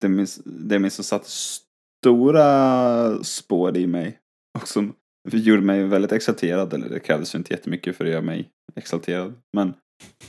det 0.00 0.08
minns, 0.08 0.40
det 0.44 0.78
minns 0.78 0.94
som 0.94 1.04
satte 1.04 1.28
stora 1.30 3.24
spår 3.24 3.76
i 3.76 3.86
mig. 3.86 4.18
Och 4.58 4.68
som 4.68 4.94
gjorde 5.30 5.62
mig 5.62 5.84
väldigt 5.84 6.12
exalterad, 6.12 6.74
eller 6.74 6.88
det 6.88 7.00
krävdes 7.00 7.34
ju 7.34 7.38
inte 7.38 7.54
jättemycket 7.54 7.96
för 7.96 8.04
att 8.04 8.10
göra 8.10 8.22
mig 8.22 8.48
exalterad. 8.76 9.34
Men 9.56 9.74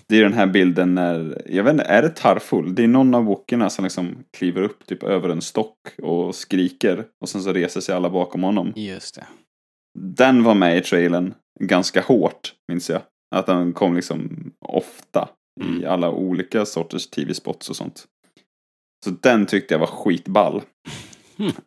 det 0.07 0.17
är 0.17 0.23
den 0.23 0.33
här 0.33 0.47
bilden 0.47 0.95
när, 0.95 1.41
jag 1.45 1.63
vet 1.63 1.71
inte, 1.71 1.83
är 1.83 2.01
det 2.01 2.09
Tarful? 2.09 2.75
Det 2.75 2.83
är 2.83 2.87
någon 2.87 3.15
av 3.15 3.25
wookierna 3.25 3.69
som 3.69 3.83
liksom 3.83 4.17
kliver 4.37 4.61
upp 4.61 4.85
typ 4.85 5.03
över 5.03 5.29
en 5.29 5.41
stock 5.41 5.77
och 6.01 6.35
skriker. 6.35 7.05
Och 7.21 7.29
sen 7.29 7.43
så 7.43 7.53
reser 7.53 7.81
sig 7.81 7.95
alla 7.95 8.09
bakom 8.09 8.43
honom. 8.43 8.73
just 8.75 9.15
det. 9.15 9.25
Den 9.99 10.43
var 10.43 10.55
med 10.55 10.77
i 10.77 10.81
trailern 10.81 11.33
ganska 11.59 12.01
hårt, 12.01 12.53
minns 12.67 12.89
jag. 12.89 13.01
Att 13.35 13.45
den 13.45 13.73
kom 13.73 13.95
liksom 13.95 14.51
ofta 14.65 15.29
i 15.79 15.85
alla 15.85 16.11
olika 16.11 16.65
sorters 16.65 17.07
tv-spots 17.07 17.69
och 17.69 17.75
sånt. 17.75 18.05
Så 19.05 19.11
den 19.11 19.45
tyckte 19.45 19.73
jag 19.73 19.79
var 19.79 19.87
skitball. 19.87 20.61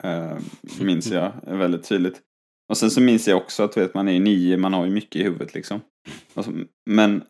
Eh, 0.03 0.39
minns 0.81 1.07
jag 1.07 1.33
väldigt 1.47 1.85
tydligt. 1.89 2.21
Och 2.69 2.77
sen 2.77 2.91
så 2.91 3.01
minns 3.01 3.29
jag 3.29 3.37
också 3.37 3.63
att 3.63 3.77
vet, 3.77 3.95
man 3.95 4.09
är 4.09 4.13
ju 4.13 4.21
nio, 4.21 4.57
man 4.57 4.73
har 4.73 4.85
ju 4.85 4.91
mycket 4.91 5.17
i 5.17 5.25
huvudet 5.25 5.55
liksom. 5.55 5.81
Alltså, 6.35 6.53
men 6.91 7.25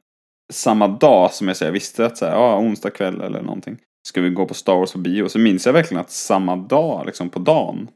samma 0.52 0.88
dag 0.88 1.32
som 1.32 1.48
jag, 1.48 1.56
så 1.56 1.64
jag 1.64 1.72
visste 1.72 2.06
att 2.06 2.18
så 2.18 2.24
här, 2.24 2.32
ja, 2.32 2.58
onsdag 2.58 2.90
kväll 2.90 3.20
eller 3.20 3.42
någonting. 3.42 3.78
Ska 4.08 4.20
vi 4.20 4.30
gå 4.30 4.46
på 4.46 4.54
Star 4.54 4.76
Wars 4.76 4.92
på 4.92 4.98
bio? 4.98 5.28
Så 5.28 5.38
minns 5.38 5.66
jag 5.66 5.72
verkligen 5.72 6.00
att 6.00 6.10
samma 6.10 6.56
dag, 6.56 7.06
liksom 7.06 7.30
på 7.30 7.38
dagen. 7.38 7.88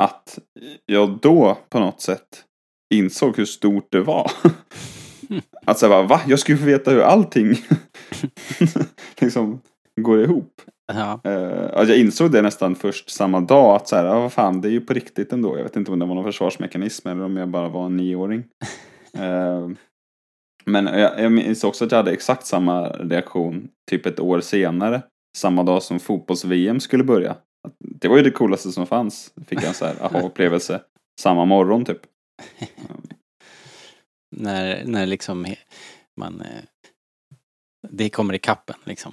Att 0.00 0.38
jag 0.86 1.18
då 1.20 1.58
på 1.68 1.80
något 1.80 2.00
sätt 2.00 2.44
insåg 2.94 3.36
hur 3.36 3.44
stort 3.44 3.92
det 3.92 4.00
var. 4.00 4.30
att 5.66 5.78
säga 5.78 6.02
va? 6.02 6.20
Jag 6.26 6.38
skulle 6.38 6.58
få 6.58 6.64
veta 6.64 6.90
hur 6.90 7.00
allting 7.00 7.54
liksom 9.20 9.60
går 10.00 10.22
ihop. 10.22 10.62
Ja. 10.86 11.20
Uh, 11.26 11.64
alltså 11.78 11.94
jag 11.94 11.98
insåg 11.98 12.32
det 12.32 12.42
nästan 12.42 12.74
först 12.74 13.10
samma 13.10 13.40
dag 13.40 13.76
att 13.76 13.88
så 13.88 13.96
här, 13.96 14.04
ja, 14.04 14.20
vad 14.20 14.32
fan, 14.32 14.60
det 14.60 14.68
är 14.68 14.72
ju 14.72 14.80
på 14.80 14.94
riktigt 14.94 15.32
ändå. 15.32 15.56
Jag 15.56 15.62
vet 15.64 15.76
inte 15.76 15.92
om 15.92 15.98
det 15.98 16.06
var 16.06 16.14
någon 16.14 16.24
försvarsmekanism 16.24 17.08
eller 17.08 17.24
om 17.24 17.36
jag 17.36 17.48
bara 17.48 17.68
var 17.68 17.86
en 17.86 17.96
nioåring. 17.96 18.44
Eh, 19.18 19.68
men 20.64 20.86
jag, 20.86 21.20
jag 21.20 21.32
minns 21.32 21.64
också 21.64 21.84
att 21.84 21.90
jag 21.90 21.98
hade 21.98 22.12
exakt 22.12 22.46
samma 22.46 22.88
reaktion 22.88 23.68
typ 23.90 24.06
ett 24.06 24.20
år 24.20 24.40
senare. 24.40 25.02
Samma 25.36 25.62
dag 25.62 25.82
som 25.82 26.00
fotbolls-VM 26.00 26.80
skulle 26.80 27.04
börja. 27.04 27.36
Det 27.78 28.08
var 28.08 28.16
ju 28.16 28.22
det 28.22 28.30
coolaste 28.30 28.72
som 28.72 28.86
fanns. 28.86 29.34
Fick 29.46 29.58
jag 29.58 29.68
en 29.68 29.74
så 29.74 29.84
här 29.84 29.94
aha-upplevelse. 30.02 30.80
Samma 31.20 31.44
morgon 31.44 31.84
typ. 31.84 32.00
När, 34.36 34.84
när 34.84 35.06
liksom 35.06 35.46
man... 36.20 36.40
eh, 36.40 36.62
Det 37.88 38.10
kommer 38.10 38.34
i 38.34 38.38
kappen 38.38 38.76
liksom. 38.84 39.12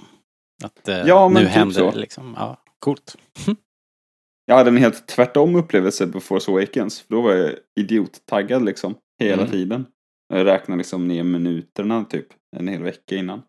Att 0.64 0.88
eh, 0.88 0.98
Ja, 0.98 1.28
nu 1.28 1.40
typ 1.40 1.48
händer 1.48 1.74
så. 1.74 1.90
det 1.90 1.98
liksom. 1.98 2.34
Ja, 2.38 2.56
coolt. 2.78 3.16
Jag 4.46 4.54
hade 4.56 4.70
en 4.70 4.76
helt 4.76 5.06
tvärtom 5.06 5.56
upplevelse 5.56 6.06
på 6.06 6.20
Force 6.20 6.50
Awakens. 6.50 7.04
Då 7.08 7.20
var 7.20 7.32
jag 7.32 7.54
idiottaggad 7.80 8.64
liksom. 8.64 8.94
Hela 9.20 9.42
Mm. 9.42 9.50
tiden. 9.50 9.86
Jag 10.34 10.46
räknade 10.46 10.78
liksom 10.78 11.08
ner 11.08 11.22
minuterna 11.22 12.04
typ. 12.04 12.26
En 12.56 12.68
hel 12.68 12.82
vecka 12.82 13.16
innan. 13.16 13.42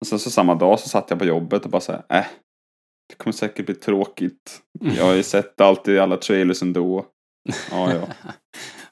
Och 0.00 0.06
sen 0.06 0.18
så 0.18 0.30
samma 0.30 0.54
dag 0.54 0.80
så 0.80 0.88
satt 0.88 1.10
jag 1.10 1.18
på 1.18 1.24
jobbet 1.24 1.64
och 1.64 1.70
bara 1.70 1.80
såhär, 1.80 2.02
äh. 2.08 2.24
Det 3.08 3.14
kommer 3.16 3.32
säkert 3.32 3.66
bli 3.66 3.74
tråkigt. 3.74 4.60
Jag 4.96 5.04
har 5.04 5.14
ju 5.14 5.22
sett 5.22 5.60
alltid 5.60 5.98
alla 5.98 6.16
trailers 6.16 6.62
ändå. 6.62 7.06
Ja, 7.70 7.92
ja. 7.94 8.08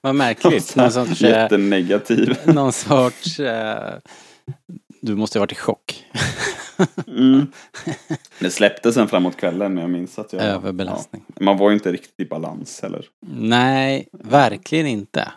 Vad 0.00 0.14
märkligt. 0.14 0.76
Någon 0.76 0.90
sorts, 0.92 1.22
eh, 1.22 1.30
Jättenegativ. 1.30 2.36
någon 2.54 2.72
sorts... 2.72 3.40
Eh, 3.40 3.98
du 5.00 5.16
måste 5.16 5.38
ha 5.38 5.42
varit 5.42 5.52
i 5.52 5.54
chock. 5.54 6.04
Mm. 7.06 7.46
Det 8.40 8.50
släppte 8.50 8.92
sen 8.92 9.08
framåt 9.08 9.36
kvällen 9.36 9.74
men 9.74 9.82
jag 9.82 9.90
minns 9.90 10.18
att 10.18 10.32
jag... 10.32 10.42
Överbelastning. 10.42 11.24
Ja, 11.26 11.44
man 11.44 11.56
var 11.58 11.70
ju 11.70 11.74
inte 11.74 11.92
riktigt 11.92 12.20
i 12.20 12.24
balans 12.24 12.80
heller. 12.82 13.06
Nej, 13.26 14.08
verkligen 14.12 14.86
inte. 14.86 15.32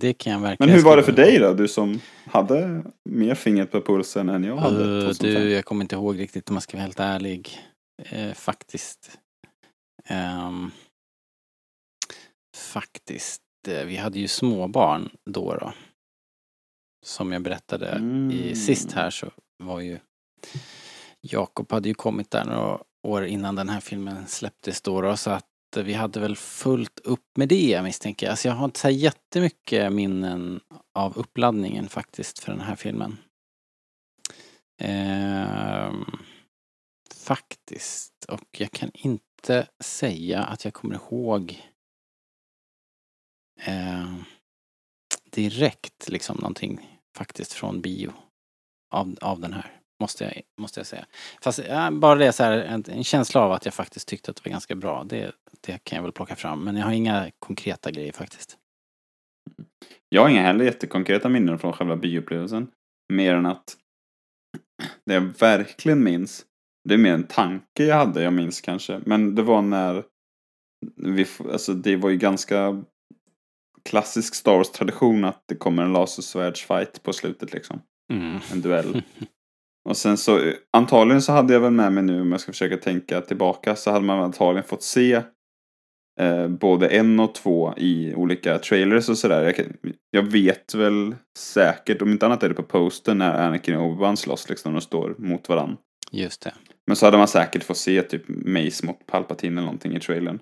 Det 0.00 0.12
kan 0.12 0.32
jag 0.32 0.40
verkligen 0.40 0.70
Men 0.70 0.76
hur 0.78 0.84
var 0.84 0.96
det 0.96 1.02
för 1.02 1.12
dig 1.12 1.38
då? 1.38 1.54
Du 1.54 1.68
som 1.68 2.00
hade 2.26 2.82
mer 3.04 3.34
fingret 3.34 3.70
på 3.70 3.80
pulsen 3.80 4.28
än 4.28 4.44
jag 4.44 4.56
hade. 4.56 4.84
Uh, 4.84 5.02
2005. 5.02 5.42
du, 5.42 5.50
jag 5.50 5.64
kommer 5.64 5.84
inte 5.84 5.94
ihåg 5.94 6.18
riktigt 6.18 6.48
om 6.50 6.56
jag 6.56 6.62
ska 6.62 6.76
vara 6.76 6.82
helt 6.82 7.00
ärlig. 7.00 7.60
Eh, 8.04 8.32
faktiskt. 8.32 9.18
Ehm, 10.06 10.70
faktiskt. 12.56 13.42
Eh, 13.68 13.84
vi 13.84 13.96
hade 13.96 14.18
ju 14.18 14.28
småbarn 14.28 15.10
då 15.30 15.54
då. 15.54 15.72
Som 17.06 17.32
jag 17.32 17.42
berättade 17.42 17.88
Mm. 17.88 18.30
i 18.30 18.54
sist 18.56 18.92
här 18.92 19.10
så 19.10 19.30
var 19.58 19.80
ju 19.80 19.98
Jakob 21.20 21.72
hade 21.72 21.88
ju 21.88 21.94
kommit 21.94 22.30
där 22.30 22.44
några 22.44 22.78
år 23.02 23.24
innan 23.24 23.54
den 23.54 23.68
här 23.68 23.80
filmen 23.80 24.26
släpptes 24.26 24.80
då, 24.80 25.00
då 25.00 25.16
så 25.16 25.30
att 25.30 25.76
eh, 25.76 25.82
vi 25.82 25.92
hade 25.92 26.20
väl 26.20 26.36
fullt 26.36 27.00
upp 27.04 27.36
med 27.36 27.48
det 27.48 27.82
misstänker 27.82 28.26
jag. 28.26 28.30
Alltså 28.30 28.48
jag 28.48 28.54
har 28.54 28.64
inte 28.64 28.80
så 28.80 28.88
här 28.88 28.94
jättemycket 28.94 29.92
minnen 29.92 30.60
av 30.94 31.18
uppladdningen 31.18 31.88
faktiskt 31.88 32.38
för 32.38 32.52
den 32.52 32.60
här 32.60 32.76
filmen. 32.76 33.16
Ehm, 34.82 36.04
faktiskt. 37.14 38.24
Och 38.28 38.60
jag 38.60 38.70
kan 38.70 38.90
inte 38.94 39.68
säga 39.80 40.42
att 40.42 40.64
jag 40.64 40.74
kommer 40.74 40.94
ihåg 40.94 41.62
ehm, 43.60 44.24
direkt 45.30 46.08
liksom 46.08 46.36
någonting 46.36 47.00
faktiskt 47.16 47.52
från 47.52 47.80
bio 47.80 48.12
av, 48.90 49.16
av 49.20 49.40
den 49.40 49.52
här. 49.52 49.79
Måste 50.00 50.24
jag, 50.24 50.42
måste 50.58 50.80
jag 50.80 50.86
säga. 50.86 51.06
Fast 51.42 51.60
ja, 51.68 51.90
bara 51.90 52.14
det 52.14 52.32
så 52.32 52.42
här, 52.42 52.58
en, 52.58 52.84
en 52.88 53.04
känsla 53.04 53.40
av 53.40 53.52
att 53.52 53.64
jag 53.64 53.74
faktiskt 53.74 54.08
tyckte 54.08 54.30
att 54.30 54.36
det 54.36 54.44
var 54.44 54.50
ganska 54.50 54.74
bra. 54.74 55.04
Det, 55.04 55.32
det 55.60 55.84
kan 55.84 55.96
jag 55.96 56.02
väl 56.02 56.12
plocka 56.12 56.36
fram. 56.36 56.64
Men 56.64 56.76
jag 56.76 56.84
har 56.84 56.92
inga 56.92 57.30
konkreta 57.38 57.90
grejer 57.90 58.12
faktiskt. 58.12 58.56
Jag 60.08 60.22
har 60.22 60.28
inga 60.28 60.42
heller 60.42 60.64
jättekonkreta 60.64 61.28
minnen 61.28 61.58
från 61.58 61.72
själva 61.72 61.96
bioupplevelsen. 61.96 62.70
Mer 63.12 63.34
än 63.34 63.46
att 63.46 63.76
det 65.06 65.14
jag 65.14 65.20
verkligen 65.20 66.04
minns, 66.04 66.44
det 66.88 66.94
är 66.94 66.98
mer 66.98 67.14
en 67.14 67.26
tanke 67.26 67.84
jag 67.84 67.96
hade 67.96 68.22
jag 68.22 68.32
minns 68.32 68.60
kanske. 68.60 69.00
Men 69.06 69.34
det 69.34 69.42
var 69.42 69.62
när 69.62 70.04
vi, 70.96 71.26
alltså 71.52 71.74
det 71.74 71.96
var 71.96 72.10
ju 72.10 72.16
ganska 72.16 72.84
klassisk 73.82 74.34
Star 74.34 74.56
Wars-tradition 74.56 75.24
att 75.24 75.42
det 75.46 75.54
kommer 75.54 75.82
en 75.82 75.92
lasersvärdsfight 75.92 77.02
på 77.02 77.12
slutet 77.12 77.52
liksom. 77.52 77.80
Mm. 78.12 78.38
En 78.52 78.60
duell. 78.60 79.02
Och 79.88 79.96
sen 79.96 80.16
så 80.16 80.38
eh, 80.38 80.54
antagligen 80.72 81.22
så 81.22 81.32
hade 81.32 81.52
jag 81.52 81.60
väl 81.60 81.72
med 81.72 81.92
mig 81.92 82.02
nu 82.02 82.20
om 82.20 82.32
jag 82.32 82.40
ska 82.40 82.52
försöka 82.52 82.76
tänka 82.76 83.20
tillbaka 83.20 83.76
så 83.76 83.90
hade 83.90 84.04
man 84.04 84.20
antagligen 84.20 84.68
fått 84.68 84.82
se 84.82 85.22
eh, 86.20 86.48
både 86.48 86.88
en 86.88 87.20
och 87.20 87.34
två 87.34 87.74
i 87.76 88.14
olika 88.14 88.58
trailers 88.58 89.08
och 89.08 89.18
sådär. 89.18 89.44
Jag, 89.44 89.66
jag 90.10 90.22
vet 90.22 90.74
väl 90.74 91.14
säkert, 91.38 92.02
om 92.02 92.10
inte 92.10 92.26
annat 92.26 92.42
är 92.42 92.48
det 92.48 92.54
på 92.54 92.62
posten 92.62 93.18
när 93.18 93.46
Anakin 93.46 93.76
och 93.76 93.90
Obi-Wan 93.90 94.16
slåss 94.16 94.48
liksom 94.48 94.76
och 94.76 94.82
står 94.82 95.14
mot 95.18 95.48
varandra. 95.48 95.76
Just 96.12 96.42
det. 96.42 96.54
Men 96.86 96.96
så 96.96 97.06
hade 97.06 97.18
man 97.18 97.28
säkert 97.28 97.64
fått 97.64 97.76
se 97.76 98.02
typ 98.02 98.28
Mace 98.28 98.86
mot 98.86 99.06
Palpatine 99.06 99.52
eller 99.52 99.66
någonting 99.66 99.96
i 99.96 100.00
trailern. 100.00 100.38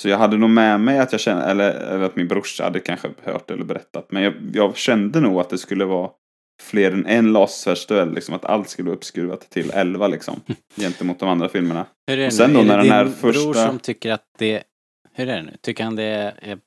Så 0.00 0.08
jag 0.08 0.18
hade 0.18 0.36
nog 0.36 0.50
med 0.50 0.80
mig 0.80 0.98
att 0.98 1.12
jag 1.12 1.20
kände, 1.20 1.44
eller, 1.44 1.70
eller 1.70 2.04
att 2.04 2.16
min 2.16 2.28
brorsa 2.28 2.64
hade 2.64 2.80
kanske 2.80 3.08
hört 3.22 3.50
eller 3.50 3.64
berättat. 3.64 4.12
Men 4.12 4.22
jag, 4.22 4.34
jag 4.52 4.76
kände 4.76 5.20
nog 5.20 5.40
att 5.40 5.50
det 5.50 5.58
skulle 5.58 5.84
vara 5.84 6.10
fler 6.62 6.92
än 6.92 7.06
en 7.06 7.32
lasersvärdsduell. 7.32 8.14
Liksom 8.14 8.34
att 8.34 8.44
allt 8.44 8.68
skulle 8.68 8.86
vara 8.86 8.96
uppskruvat 8.96 9.50
till 9.50 9.70
11 9.70 10.08
liksom. 10.08 10.40
gentemot 10.76 11.18
de 11.18 11.28
andra 11.28 11.48
filmerna. 11.48 11.86
Hur 12.06 12.14
är 12.14 12.20
det 12.20 12.26
Och 12.26 12.32
sen 12.32 12.52
nu? 12.52 12.64
då 12.64 12.72
är 12.72 12.78
det 12.78 12.88
den 12.88 13.06
din 13.06 13.14
bror 13.20 13.32
första- 13.32 13.66
som 13.66 13.78
tycker 13.78 14.12
att 14.12 14.24
det... 14.38 14.62
Hur 15.12 15.28
är 15.28 15.36
det 15.36 15.42
nu? 15.42 15.56
Tycker 15.60 15.84
han 15.84 15.96
det 15.96 16.34
är 16.42 16.58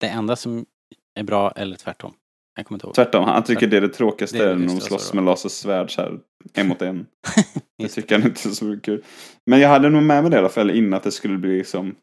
det 0.00 0.06
enda 0.06 0.36
som 0.36 0.66
är 1.14 1.22
bra 1.22 1.50
eller 1.50 1.76
tvärtom? 1.76 2.14
Jag 2.56 2.66
kommer 2.66 2.76
inte 2.76 2.86
ihåg. 2.86 2.94
Tvärtom, 2.94 3.24
han 3.24 3.42
tycker 3.42 3.66
det 3.66 3.76
är 3.76 3.80
det 3.80 3.88
tråkigaste 3.88 4.38
Det 4.38 4.50
är 4.50 4.54
när 4.56 4.66
de 4.66 4.80
slåss 4.80 5.14
med 5.14 5.24
lasersvärd 5.24 5.94
så 5.94 6.00
här 6.00 6.18
en 6.54 6.68
mot 6.68 6.82
en. 6.82 7.06
det 7.78 7.88
tycker 7.88 8.18
han 8.18 8.28
inte 8.28 8.48
är 8.48 8.52
så 8.52 8.80
kul. 8.80 9.04
Men 9.46 9.60
jag 9.60 9.68
hade 9.68 9.90
nog 9.90 10.02
med 10.02 10.22
mig 10.22 10.30
det 10.30 10.36
i 10.36 10.38
alla 10.38 10.48
fall 10.48 10.70
innan 10.70 10.94
att 10.94 11.02
det 11.02 11.12
skulle 11.12 11.38
bli 11.38 11.58
liksom 11.58 11.94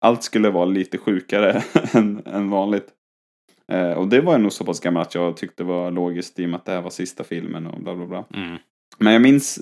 allt 0.00 0.22
skulle 0.22 0.50
vara 0.50 0.64
lite 0.64 0.98
sjukare 0.98 1.62
än, 1.92 2.22
än 2.26 2.50
vanligt. 2.50 2.88
Eh, 3.72 3.92
och 3.92 4.08
det 4.08 4.20
var 4.20 4.32
jag 4.32 4.40
nog 4.40 4.52
så 4.52 4.64
pass 4.64 4.80
gammal 4.80 5.02
att 5.02 5.14
jag 5.14 5.36
tyckte 5.36 5.62
det 5.62 5.66
var 5.68 5.90
logiskt 5.90 6.38
i 6.38 6.44
och 6.44 6.48
med 6.50 6.56
att 6.58 6.64
det 6.64 6.72
här 6.72 6.82
var 6.82 6.90
sista 6.90 7.24
filmen 7.24 7.66
och 7.66 7.80
bla 7.82 7.94
bla 7.96 8.06
bla. 8.06 8.24
Mm. 8.34 8.58
Men 8.98 9.12
jag 9.12 9.22
minns 9.22 9.60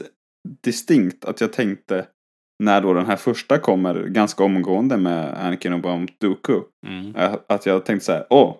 distinkt 0.64 1.24
att 1.24 1.40
jag 1.40 1.52
tänkte 1.52 2.06
när 2.62 2.80
då 2.80 2.92
den 2.94 3.06
här 3.06 3.16
första 3.16 3.58
kommer 3.58 4.04
ganska 4.08 4.44
omgående 4.44 4.96
med 4.96 5.44
Anakin 5.46 5.72
och 5.72 5.80
Baum 5.80 6.08
Dooku. 6.20 6.60
Mm. 6.86 7.16
Eh, 7.16 7.34
Att 7.46 7.66
jag 7.66 7.84
tänkte 7.84 8.06
så 8.06 8.12
här, 8.12 8.26
åh, 8.30 8.54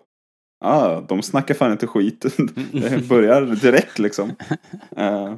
ah, 0.65 1.01
de 1.01 1.21
snackar 1.21 1.53
fan 1.55 1.71
inte 1.71 1.87
skit. 1.87 2.25
det 2.71 3.09
börjar 3.09 3.41
direkt 3.41 3.99
liksom. 3.99 4.31
Eh, 4.95 5.35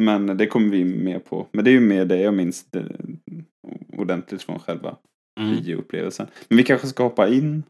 men 0.00 0.26
det 0.36 0.46
kommer 0.46 0.70
vi 0.70 0.84
med 0.84 1.24
på. 1.24 1.46
Men 1.52 1.64
det 1.64 1.70
är 1.70 1.72
ju 1.72 1.80
mer 1.80 2.04
det 2.04 2.20
jag 2.20 2.34
minns 2.34 2.70
det, 2.70 2.84
ordentligt 3.96 4.42
från 4.42 4.58
själva 4.58 4.96
Mm. 5.40 5.62
bioupplevelsen. 5.62 6.26
Men 6.48 6.56
vi 6.56 6.62
kanske 6.62 6.86
ska 6.86 7.02
hoppa 7.02 7.28
in 7.28 7.62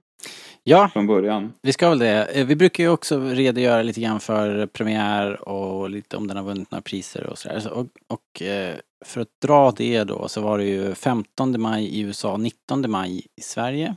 Ja, 0.64 0.88
från 0.88 1.06
början. 1.06 1.52
vi 1.62 1.72
ska 1.72 1.88
väl 1.88 1.98
det. 1.98 2.24
Eh, 2.24 2.46
Vi 2.46 2.56
brukar 2.56 2.84
ju 2.84 2.90
också 2.90 3.20
redogöra 3.20 3.82
lite 3.82 4.00
grann 4.00 4.20
för 4.20 4.66
premiär 4.66 5.48
och 5.48 5.90
lite 5.90 6.16
om 6.16 6.26
den 6.26 6.36
har 6.36 6.44
vunnit 6.44 6.70
några 6.70 6.82
priser 6.82 7.26
och 7.26 7.38
sådär. 7.38 7.60
Så- 7.60 7.70
Och, 7.70 7.86
och 8.08 8.42
eh, 8.42 8.76
för 9.04 9.20
att 9.20 9.28
dra 9.42 9.70
det 9.70 10.04
då 10.04 10.28
så 10.28 10.40
var 10.40 10.58
det 10.58 10.64
ju 10.64 10.94
15 10.94 11.60
maj 11.60 11.84
i 11.84 12.00
USA, 12.00 12.36
19 12.36 12.90
maj 12.90 13.26
i 13.36 13.40
Sverige. 13.42 13.96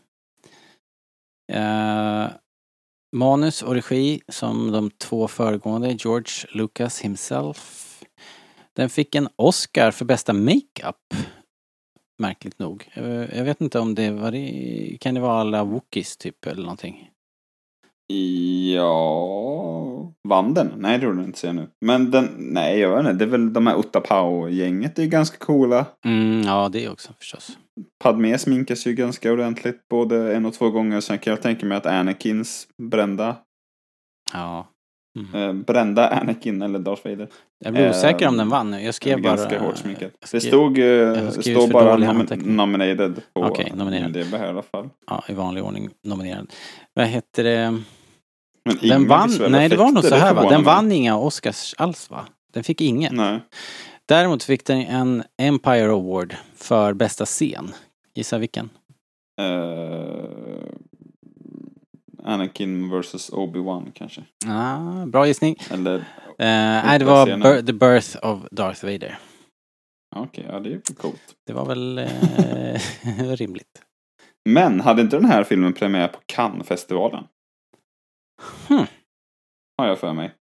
Eh, 1.54 2.28
manus 3.16 3.62
och 3.62 3.74
regi 3.74 4.22
som 4.28 4.72
de 4.72 4.92
två 4.92 5.28
föregående, 5.28 5.98
George 6.00 6.48
Lucas 6.54 7.02
himself. 7.02 7.80
Den 8.76 8.90
fick 8.90 9.16
en 9.16 9.28
Oscar 9.36 9.92
för 9.92 10.06
bästa 10.06 10.34
makeup. 10.34 10.96
Märkligt 12.18 12.60
nog. 12.60 12.90
Jag 13.36 13.44
vet 13.44 13.62
inte 13.62 13.80
om 13.80 13.96
det 13.96 14.12
var 14.12 14.32
det, 14.32 14.98
kan 15.02 15.14
det 15.16 15.22
vara 15.22 15.40
alla 15.40 15.64
Wookiees 15.64 16.18
typ 16.18 16.46
eller 16.46 16.62
någonting? 16.62 17.10
Ja, 18.76 20.14
vann 20.24 20.54
den? 20.54 20.74
Nej, 20.78 20.98
det 20.98 21.06
gjorde 21.06 21.18
den 21.18 21.26
inte 21.26 21.40
ser 21.40 21.48
jag 21.48 21.56
nu. 21.56 21.68
Men 21.86 22.12
den, 22.12 22.30
nej 22.38 22.80
jag 22.80 22.90
vet 22.90 23.00
inte, 23.00 23.14
det 23.14 23.24
är 23.24 23.30
väl 23.30 23.54
de 23.54 23.68
här 23.68 23.80
Utapau-gänget 23.80 25.00
är 25.00 25.06
ganska 25.06 25.38
coola. 25.38 25.86
Mm, 26.06 26.42
ja, 26.42 26.70
det 26.70 26.90
också 26.90 27.14
förstås. 27.14 27.58
Padmé 28.04 28.38
sminkas 28.38 28.88
ju 28.88 28.94
ganska 28.94 29.32
ordentligt 29.32 29.88
både 29.90 30.36
en 30.36 30.46
och 30.46 30.54
två 30.54 30.70
gånger. 30.70 31.00
Sen 31.00 31.20
kan 31.20 31.32
jag 31.32 31.42
tänka 31.42 31.66
mig 31.66 31.78
att 31.78 31.86
Anakins 31.86 32.68
brända, 32.78 33.36
Ja. 34.34 34.68
Mm. 35.20 35.36
eh, 35.36 35.54
brända 35.54 36.10
Anakin 36.22 36.62
eller 36.62 36.80
Darth 36.80 37.08
Vader. 37.08 37.28
Jag 37.60 37.74
blir 37.74 37.90
osäker 37.90 38.28
om 38.28 38.38
den 38.38 38.50
vann 38.50 38.72
nu. 38.72 38.82
Jag 38.82 38.96
skrev 38.96 39.22
bara... 39.22 39.36
ganska 39.36 39.60
hårt 39.60 39.78
sminkat. 39.78 40.12
Det 40.32 40.42
stod, 40.42 40.78
eh, 40.78 40.84
för 40.84 41.72
bara 41.72 41.98
nom 41.98 42.28
nominated 42.44 43.22
på 43.34 43.42
Okej, 43.42 43.74
nominerad. 43.76 44.18
IMDb 44.18 44.34
här 44.34 44.46
i 44.46 44.50
alla 44.50 44.62
fall. 44.62 44.90
Ja, 45.08 45.24
i 45.28 45.34
vanlig 45.34 45.64
ordning 45.64 45.90
nominerad. 46.04 46.48
Vad 46.94 47.08
heter 47.08 47.44
det? 47.44 47.82
Men 48.66 48.78
Den 48.82 49.08
vann... 49.08 49.30
Nej, 49.50 49.70
det 49.70 49.76
var 49.76 49.92
nog 49.92 50.04
så 50.04 50.16
här 50.16 50.34
va? 50.34 50.50
Den 50.50 50.64
vann 50.64 50.92
inga 50.92 51.18
Oscars 51.18 51.76
alls 51.78 52.10
va? 52.10 52.26
Den 52.54 52.64
fick 52.64 52.82
ingen. 52.82 53.16
Nej. 53.16 53.40
Däremot 54.06 54.44
fick 54.44 54.66
den 54.66 54.80
en 54.80 55.24
Empire 55.38 55.92
Award 55.92 56.36
för 56.56 56.94
bästa 56.94 57.26
scen. 57.26 57.74
Gissa 58.16 58.38
vilken? 58.38 58.70
Eh, 59.42 59.46
Anakin 62.26 62.90
vs 63.02 63.30
Obi-Wan 63.30 63.92
kanske. 63.94 64.24
Ah, 64.48 65.06
bra 65.06 65.28
gissning. 65.28 65.56
Eller, 65.72 66.06
Eh, 66.40 66.86
nej, 66.86 67.00
det 67.00 67.06
var. 67.06 67.28
Bir- 67.28 67.62
The 67.66 67.74
Birth 67.74 68.18
of 68.26 68.40
Darth 68.52 68.86
Vader. 68.86 69.20
okej, 70.16 70.46
ja 70.50 70.60
det 70.60 70.70
är 70.70 70.72
ju 70.72 70.82
coolt. 70.82 71.36
Det 71.48 71.54
var 71.54 71.66
väl 71.66 71.98
eh, 71.98 72.80
rimligt. 73.36 73.82
Men 74.50 74.80
hade 74.82 75.02
inte 75.02 75.16
den 75.16 75.26
här 75.26 75.44
filmen 75.44 75.74
premiär 75.74 76.08
på 76.08 76.20
Cannes-festivalen? 76.26 77.24
Hmm. 78.68 78.86
Har 79.78 79.88
jag 79.88 80.00
för 80.00 80.14
mig. 80.14 80.34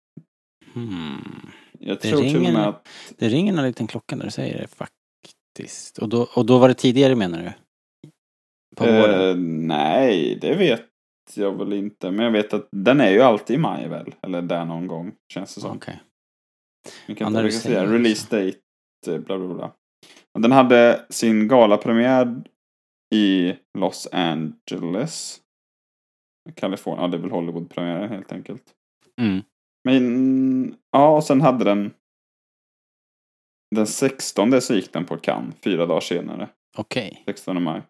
Hmm. 0.75 1.51
Jag 1.79 1.97
Det 2.01 2.11
tror 2.11 2.23
till 2.23 2.37
och 2.37 2.43
med 2.53 2.69
att... 2.69 2.89
Det 3.19 3.29
ringer 3.29 3.59
en 3.59 3.63
liten 3.65 3.87
klocka 3.87 4.17
när 4.17 4.25
du 4.25 4.31
säger 4.31 4.59
det 4.59 4.67
faktiskt. 4.69 5.99
Och 5.99 6.09
då, 6.09 6.29
och 6.35 6.47
då 6.47 6.59
var 6.59 6.69
det 6.69 6.75
tidigare 6.75 7.15
menar 7.15 7.39
du? 7.43 7.53
På 8.77 8.85
våren? 8.85 9.31
Eh, 9.31 9.37
nej, 9.67 10.39
det 10.41 10.55
vet 10.55 10.83
jag 11.37 11.59
väl 11.59 11.73
inte. 11.73 12.11
Men 12.11 12.25
jag 12.25 12.33
vet 12.33 12.55
att 12.55 12.69
den 12.73 13.01
är 13.01 13.11
ju 13.11 13.21
alltid 13.21 13.57
i 13.57 13.59
maj 13.59 13.89
väl? 13.89 14.15
Eller 14.23 14.43
där 14.43 14.65
någon 14.65 14.87
gång, 14.87 15.13
känns 15.33 15.55
det 15.55 15.61
som. 15.61 15.77
Okej. 15.77 16.01
Ja, 17.07 17.15
kan 17.15 17.29
inte 17.29 17.43
du 17.43 17.53
säga 17.53 17.93
release 17.93 18.37
date, 18.37 18.59
eh, 19.07 19.19
bla 19.19 19.39
bla 19.39 19.55
bla. 19.55 19.73
Den 20.39 20.53
hade 20.53 21.07
sin 21.11 21.49
galapremiär 21.49 22.43
i 23.15 23.55
Los 23.79 24.09
Angeles. 24.13 25.41
Kalifornien, 26.55 27.03
ja 27.03 27.09
det 27.09 27.17
är 27.17 27.21
väl 27.21 27.31
Hollywood-premiären 27.31 28.09
helt 28.09 28.33
enkelt. 28.33 28.63
Mm. 29.21 29.43
Men 29.85 30.77
ja, 30.91 31.17
och 31.17 31.25
sen 31.25 31.41
hade 31.41 31.65
den 31.65 31.91
den 33.77 33.87
16 33.87 34.61
så 34.61 34.75
gick 34.75 34.93
den 34.93 35.05
på 35.05 35.17
Cannes, 35.17 35.55
fyra 35.65 35.87
dagar 35.87 36.01
senare. 36.01 36.49
Okej. 36.77 37.23
16 37.27 37.63
maj. 37.63 37.83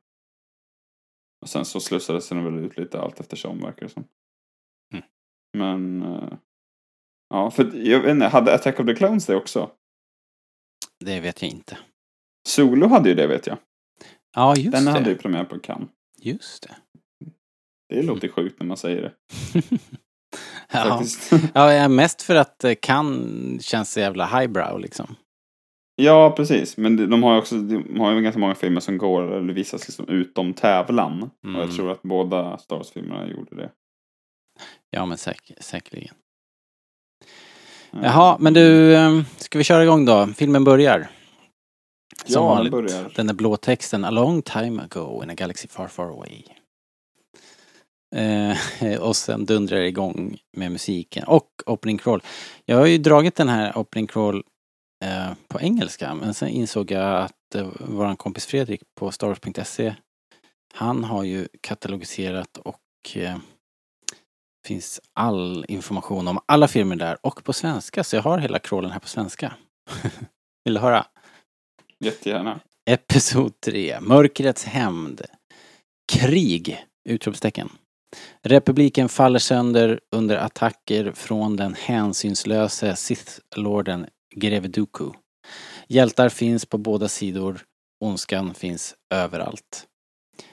Och 1.41 1.49
sen 1.49 1.65
så 1.65 1.81
slussades 1.81 2.29
den 2.29 2.45
väl 2.45 2.65
ut 2.65 2.77
lite 2.77 3.01
allt 3.01 3.21
eftersom 3.21 3.61
verkar 3.61 3.87
det 3.87 3.93
som. 3.93 4.05
Mm. 4.95 5.05
Men 5.57 6.03
eh, 6.03 6.33
ja, 7.31 7.51
för 7.51 7.73
jag 7.75 8.01
vet 8.01 8.11
inte, 8.11 8.27
hade 8.27 8.55
Attack 8.55 8.81
of 8.81 8.87
the 8.87 8.95
Clones 8.95 9.27
det 9.27 9.37
också? 9.37 9.71
Det 11.05 11.21
vet 11.21 11.43
jag 11.43 11.51
inte. 11.51 11.79
Solo 12.49 12.87
hade 12.87 13.09
ju 13.09 13.15
det 13.15 13.27
vet 13.27 13.47
jag. 13.47 13.59
Ja, 14.37 14.57
just 14.57 14.73
Den 14.73 14.85
det. 14.85 14.91
hade 14.91 15.11
ju 15.11 15.17
premiär 15.17 15.45
på 15.45 15.59
Cannes. 15.59 15.89
Just 16.19 16.63
det. 16.63 16.77
Det 17.89 18.03
låter 18.03 18.29
sjukt 18.29 18.61
när 18.61 18.67
man 18.67 18.77
säger 18.77 19.03
det. 19.03 19.13
ja. 20.73 21.03
Ja, 21.55 21.89
mest 21.89 22.23
för 22.23 22.35
att 22.35 22.65
eh, 22.65 22.75
kan 22.75 23.59
känns 23.63 23.93
så 23.93 24.01
jävla 24.01 24.27
highbrow 24.27 24.81
liksom. 24.81 25.17
Ja, 26.01 26.31
precis. 26.37 26.77
Men 26.77 27.11
de- 27.11 27.23
har 27.23 27.33
ju 27.33 27.39
också 27.39 27.55
de 27.57 28.01
har 28.01 28.13
ju 28.13 28.21
ganska 28.21 28.39
många 28.39 28.55
filmer 28.55 28.81
som 28.81 28.99
går 28.99 29.33
eller 29.37 29.53
visas 29.53 29.89
liksom 29.89 30.09
utom 30.09 30.55
tävlan. 30.55 31.23
Och 31.23 31.45
Mm. 31.49 31.61
jag 31.61 31.73
tror 31.77 31.91
att 31.93 32.03
båda 32.03 32.59
Star 32.59 32.77
Wars-filmerna 32.77 33.29
gjorde 33.29 33.57
det. 33.57 33.71
Ja, 34.91 35.07
men 35.07 35.19
säk 35.19 35.53
säkerligen. 35.61 36.15
Eh, 37.93 38.01
Jaha, 38.03 38.37
men 38.41 38.55
du, 38.55 38.95
eh, 38.95 39.21
ska 39.37 39.59
vi 39.59 39.65
köra 39.65 39.83
igång 39.83 40.05
då? 40.05 40.27
Filmen 40.37 40.65
börjar. 40.65 41.11
Som 42.25 42.45
Ja, 42.45 42.63
den 42.63 42.71
börjar. 42.71 43.13
Den 43.17 43.27
där 43.27 43.35
blå 43.35 43.57
texten, 43.57 44.05
A 44.05 44.11
long 44.11 44.43
time 44.43 44.83
ago 44.83 45.23
in 45.25 45.31
a 45.31 45.35
galaxy 45.35 45.69
far 45.69 45.89
far 45.89 46.05
away. 46.07 46.43
Eh, 48.17 48.57
och 49.01 49.17
sen 49.17 49.45
dundrar 49.45 49.77
det 49.79 49.87
igång 49.89 50.39
med 50.57 50.73
musiken 50.73 51.25
och 51.25 51.49
opening 51.67 51.99
crawl. 51.99 52.23
Jag 52.65 52.77
har 52.77 52.87
ju 52.87 52.99
dragit 52.99 53.35
den 53.37 53.49
här 53.49 53.79
opening 53.79 54.07
crawl 54.07 54.43
eh, 55.05 55.33
på 55.49 55.61
engelska 55.61 56.15
men 56.15 56.35
sen 56.35 56.49
insåg 56.49 56.91
jag 56.91 57.23
att 57.23 57.55
eh, 57.55 57.69
våran 57.79 58.17
kompis 58.17 58.47
Fredrik 58.47 58.81
på 58.95 59.11
starwars.se 59.11 59.95
han 60.75 61.05
har 61.05 61.25
ju 61.25 61.49
katalogiserat 61.61 62.59
och 62.59 63.17
eh, 63.17 63.37
finns 64.67 65.01
all 65.15 65.65
information 65.69 66.29
om 66.29 66.39
alla 66.47 66.69
filmer 66.69 66.97
där 66.97 67.27
och 67.27 67.45
på 67.45 67.53
svenska 67.53 68.05
så 68.05 68.17
jag 68.17 68.23
har 68.23 68.39
hela 68.39 68.59
crawlen 68.59 68.91
här 68.91 69.01
på 69.01 69.09
svenska. 69.09 69.55
Vill 70.65 70.75
du 70.75 70.81
höra? 70.81 71.07
Jättegärna. 72.05 72.61
Episod 72.91 73.61
3. 73.61 74.01
Mörkrets 74.01 74.65
hämnd. 74.65 75.23
Krig! 76.13 76.85
Utropstecken. 77.09 77.69
Republiken 78.43 79.09
faller 79.09 79.39
sönder 79.39 80.01
under 80.11 80.37
attacker 80.37 81.13
från 81.13 81.57
den 81.57 81.75
hänsynslöse 81.75 82.97
Sith-lorden 82.97 84.07
Greve 84.35 84.71
Hjältar 85.89 86.29
finns 86.29 86.67
på 86.67 86.79
båda 86.79 87.09
sidor, 87.09 87.65
ondskan 88.01 88.55
finns 88.55 88.95
överallt. 89.15 89.87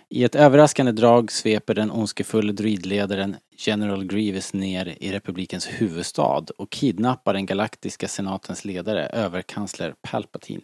I 0.10 0.24
ett 0.24 0.36
överraskande 0.36 0.92
drag 0.92 1.32
sveper 1.32 1.74
den 1.74 1.92
ondskefulle 1.92 2.54
druidledaren 2.54 3.36
General 3.58 4.06
Grievous 4.06 4.54
ner 4.54 4.98
i 5.00 5.12
republikens 5.12 5.68
huvudstad 5.68 6.46
och 6.58 6.70
kidnappar 6.70 7.34
den 7.34 7.46
galaktiska 7.46 8.08
senatens 8.08 8.66
ledare, 8.66 9.06
överkansler 9.06 9.96
Palpatine. 10.02 10.64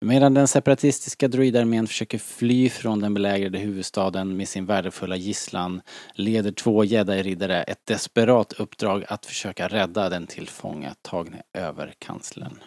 Medan 0.00 0.34
den 0.34 0.48
separatistiska 0.48 1.28
druidarmén 1.28 1.86
försöker 1.86 2.18
fly 2.18 2.68
från 2.68 3.00
den 3.00 3.14
belägrade 3.14 3.58
huvudstaden 3.58 4.36
med 4.36 4.48
sin 4.48 4.66
värdefulla 4.66 5.16
gisslan 5.16 5.82
leder 6.14 6.52
två 6.52 6.84
jedi-riddare 6.84 7.62
ett 7.62 7.86
desperat 7.86 8.52
uppdrag 8.52 9.04
att 9.08 9.26
försöka 9.26 9.68
rädda 9.68 10.08
den 10.08 10.26
tillfångatagne 10.26 11.42
överkanslern. 11.52 12.58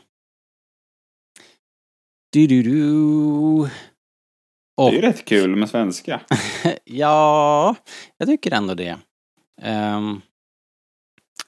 Du-du-du. 2.31 3.69
Det 4.77 4.83
är 4.83 4.91
ju 4.91 5.01
rätt 5.01 5.25
kul 5.25 5.55
med 5.55 5.69
svenska. 5.69 6.21
ja, 6.83 7.75
jag 8.17 8.27
tycker 8.27 8.53
ändå 8.53 8.73
det. 8.73 8.97
Um, 9.61 10.21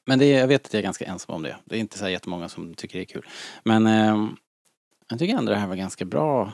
men 0.06 0.20
det 0.20 0.26
är, 0.26 0.40
jag 0.40 0.48
vet 0.48 0.66
att 0.66 0.74
jag 0.74 0.80
är 0.80 0.84
ganska 0.84 1.06
ensam 1.06 1.36
om 1.36 1.44
det. 1.44 1.56
Det 1.66 1.76
är 1.76 1.80
inte 1.80 1.98
så 1.98 2.10
jättemånga 2.10 2.50
som 2.50 2.74
tycker 2.74 2.98
det 2.98 3.04
är 3.04 3.06
kul. 3.06 3.26
Men 3.64 3.88
um, 3.88 4.38
jag 5.12 5.20
tycker 5.20 5.38
ändå 5.38 5.52
det 5.52 5.58
här 5.58 5.68
var 5.68 5.76
ganska 5.76 6.06
bra. 6.06 6.52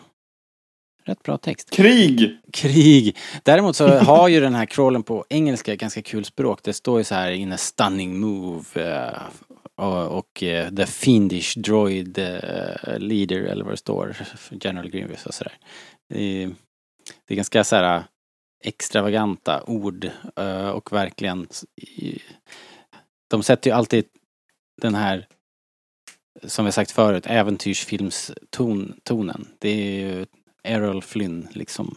Rätt 1.04 1.24
bra 1.24 1.38
text. 1.38 1.70
Krig! 1.70 2.38
Krig! 2.54 3.18
Däremot 3.44 3.76
så 3.76 3.88
har 3.88 4.28
ju 4.28 4.40
den 4.40 4.56
här 4.56 4.66
crawlen 4.66 5.04
på 5.04 5.26
engelska 5.30 5.76
ganska 5.76 6.02
kul 6.02 6.26
språk. 6.26 6.60
Det 6.64 6.74
står 6.74 6.98
ju 6.98 7.04
så 7.04 7.16
här 7.16 7.32
in 7.32 7.54
a 7.54 7.58
stunning 7.58 8.20
move 8.20 8.64
uh, 8.76 9.22
och, 9.76 10.18
och 10.18 10.44
uh, 10.44 10.76
the 10.76 10.86
fiendish 10.86 11.58
droid 11.58 12.20
uh, 12.20 13.00
leader 13.00 13.42
eller 13.42 13.64
vad 13.64 13.74
det 13.74 13.78
står. 13.78 14.16
General 14.52 14.90
Grievous 14.90 15.26
och 15.26 15.34
sådär. 15.34 15.54
Det, 16.10 16.50
det 17.28 17.34
är 17.34 17.36
ganska 17.36 17.64
så 17.64 17.76
här 17.76 18.04
extravaganta 18.64 19.64
ord 19.64 20.10
och 20.74 20.94
verkligen 20.94 21.48
de 23.28 23.44
sätter 23.44 23.70
ju 23.70 23.76
alltid 23.76 24.06
den 24.82 24.96
här 24.96 25.28
som 26.44 26.66
vi 26.66 26.72
sagt 26.72 26.92
förut, 26.92 27.24
äventyrsfilmstonen. 27.28 29.48
Det 29.60 29.70
är 29.70 30.00
ju 30.00 30.26
Errol 30.64 31.02
Flynn 31.02 31.48
liksom. 31.52 31.96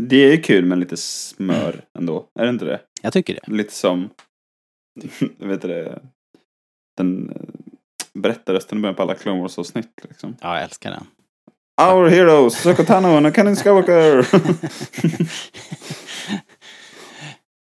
Det 0.00 0.16
är 0.16 0.42
kul 0.42 0.64
med 0.64 0.78
lite 0.78 0.96
smör 0.96 1.84
ändå, 1.98 2.26
är 2.38 2.44
det 2.44 2.50
inte 2.50 2.64
det? 2.64 2.80
Jag 3.02 3.12
tycker 3.12 3.34
det. 3.34 3.52
Lite 3.52 3.72
som, 3.72 4.10
vet 5.38 5.62
du 5.62 5.68
det, 5.68 6.02
den 6.96 7.32
berättarrösten 8.14 8.78
i 8.78 8.80
början 8.80 8.94
på 8.94 9.02
alla 9.02 9.14
Clone 9.14 9.40
Wars 9.40 9.58
avsnitt 9.58 10.00
liksom. 10.02 10.36
Ja, 10.40 10.54
jag 10.54 10.64
älskar 10.64 10.90
den. 10.90 11.06
Our 11.88 12.08
heroes, 12.08 12.62
Sokotano 12.62 13.16
and 13.16 13.34
Kanin 13.34 13.56
Skywalker! 13.56 14.26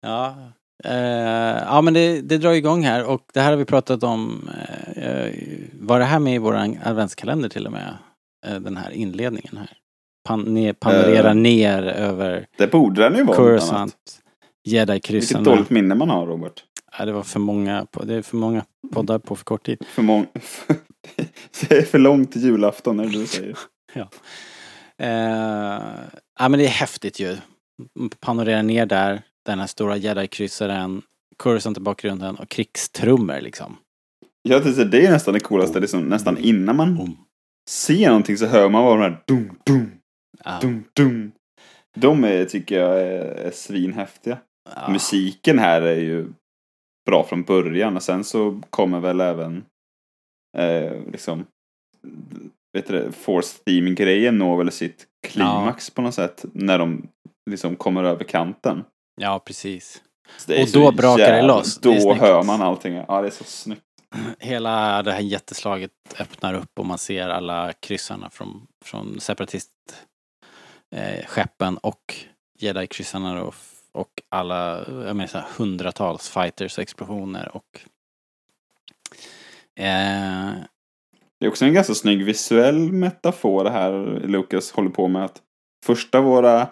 ja, 0.02 0.52
Uh, 0.84 0.92
ja 1.66 1.80
men 1.80 1.94
det, 1.94 2.20
det 2.20 2.38
drar 2.38 2.52
igång 2.52 2.84
här 2.84 3.04
och 3.04 3.22
det 3.34 3.40
här 3.40 3.50
har 3.50 3.56
vi 3.56 3.64
pratat 3.64 4.02
om. 4.02 4.50
Uh, 4.96 5.32
var 5.72 5.98
det 5.98 6.04
här 6.04 6.18
med 6.18 6.34
i 6.34 6.38
vår 6.38 6.54
adventskalender 6.84 7.48
till 7.48 7.66
och 7.66 7.72
med? 7.72 7.94
Uh, 8.48 8.60
den 8.60 8.76
här 8.76 8.90
inledningen 8.90 9.56
här. 9.56 9.72
Pan, 10.28 10.40
ner, 10.40 10.72
panorera 10.72 11.34
ner 11.34 11.82
över 11.82 12.46
Det 12.58 12.66
borde 12.66 13.02
den 13.02 13.16
ju 13.16 13.24
vara. 13.24 13.36
Coruscant. 13.36 14.20
Jedi-kryssarna. 14.64 15.40
Vilket 15.40 15.54
dåligt 15.54 15.70
minne 15.70 15.94
man 15.94 16.10
har 16.10 16.26
Robert. 16.26 16.64
Ja 16.98 17.04
det 17.04 17.12
var 17.12 17.22
för 17.22 17.40
många, 17.40 17.86
det 18.02 18.14
är 18.14 18.22
för 18.22 18.36
många 18.36 18.64
poddar 18.92 19.18
på 19.18 19.36
för 19.36 19.44
kort 19.44 19.66
tid. 19.66 19.78
För 19.88 20.02
många. 20.02 20.26
det 21.68 21.76
är 21.76 21.82
för 21.82 21.98
långt 21.98 22.32
till 22.32 22.42
julafton 22.42 23.00
är 23.00 23.04
det 23.04 23.10
du 23.10 23.26
säger. 23.26 23.58
ja. 23.94 24.08
ja 26.38 26.48
men 26.48 26.58
det 26.58 26.64
är 26.64 26.68
häftigt 26.68 27.20
ju. 27.20 27.36
Panorera 28.20 28.62
ner 28.62 28.86
där 28.86 29.22
den 29.46 29.58
här 29.58 29.66
stora 29.66 29.96
jedi-kryssaren, 29.96 31.02
Coruscant 31.36 31.78
i 31.78 31.80
bakgrunden 31.80 32.36
och 32.36 32.48
krigstrummor 32.48 33.40
liksom. 33.40 33.76
Ja, 34.42 34.58
det 34.58 35.06
är 35.06 35.10
nästan 35.10 35.34
det 35.34 35.40
coolaste. 35.40 35.80
Liksom, 35.80 36.08
nästan 36.08 36.38
innan 36.38 36.76
man 36.76 37.16
ser 37.70 38.08
någonting 38.08 38.36
så 38.36 38.46
hör 38.46 38.68
man 38.68 38.84
bara 38.84 38.96
de 38.96 39.02
här 39.02 39.22
dum, 39.26 39.58
dum, 39.64 39.90
ja. 40.44 40.58
dum, 40.60 40.84
dum. 40.92 41.32
De 41.96 42.24
är, 42.24 42.44
tycker 42.44 42.80
jag 42.80 43.00
är, 43.00 43.24
är 43.24 43.50
svinhäftiga. 43.50 44.38
Ja. 44.74 44.92
Musiken 44.92 45.58
här 45.58 45.82
är 45.82 46.00
ju 46.00 46.28
bra 47.06 47.24
från 47.24 47.42
början 47.42 47.96
och 47.96 48.02
sen 48.02 48.24
så 48.24 48.60
kommer 48.70 49.00
väl 49.00 49.20
även 49.20 49.64
eh, 50.58 50.92
liksom 51.12 51.44
vet 52.72 52.86
du 52.86 53.12
Force 53.12 53.58
Theme-grejen 53.64 54.38
når 54.38 54.56
väl 54.56 54.72
sitt 54.72 55.06
klimax 55.26 55.88
ja. 55.88 55.92
på 55.94 56.02
något 56.02 56.14
sätt 56.14 56.44
när 56.52 56.78
de 56.78 57.08
liksom 57.50 57.76
kommer 57.76 58.04
över 58.04 58.24
kanten. 58.24 58.84
Ja, 59.16 59.38
precis. 59.38 60.02
Och 60.48 60.68
då 60.72 60.92
brakar 60.92 61.32
det 61.32 61.42
loss. 61.42 61.78
Då 61.78 61.90
det 61.90 62.14
hör 62.14 62.42
man 62.42 62.62
allting. 62.62 62.94
Ja, 63.08 63.20
det 63.20 63.28
är 63.28 63.30
så 63.30 63.44
snyggt. 63.44 63.82
Hela 64.38 65.02
det 65.02 65.12
här 65.12 65.20
jätteslaget 65.20 65.90
öppnar 66.18 66.54
upp 66.54 66.78
och 66.78 66.86
man 66.86 66.98
ser 66.98 67.28
alla 67.28 67.72
kryssarna 67.72 68.30
från, 68.30 68.66
från 68.84 69.20
separatistskeppen 69.20 71.78
och 71.78 72.14
jedi-kryssarna 72.58 73.42
och, 73.42 73.54
och 73.92 74.22
alla, 74.28 74.78
jag 74.88 75.16
menar 75.16 75.26
så 75.26 75.38
här, 75.38 75.46
hundratals 75.58 76.28
fighters 76.28 76.78
och 76.78 76.82
explosioner 76.82 77.56
och 77.56 77.80
eh, 79.78 80.52
det 81.40 81.46
är 81.46 81.48
också 81.48 81.64
en 81.64 81.74
ganska 81.74 81.94
snygg 81.94 82.24
visuell 82.24 82.92
metafor 82.92 83.64
det 83.64 83.70
här 83.70 84.20
Lucas 84.26 84.72
håller 84.72 84.90
på 84.90 85.08
med. 85.08 85.24
att 85.24 85.42
Första 85.86 86.20
våra 86.20 86.68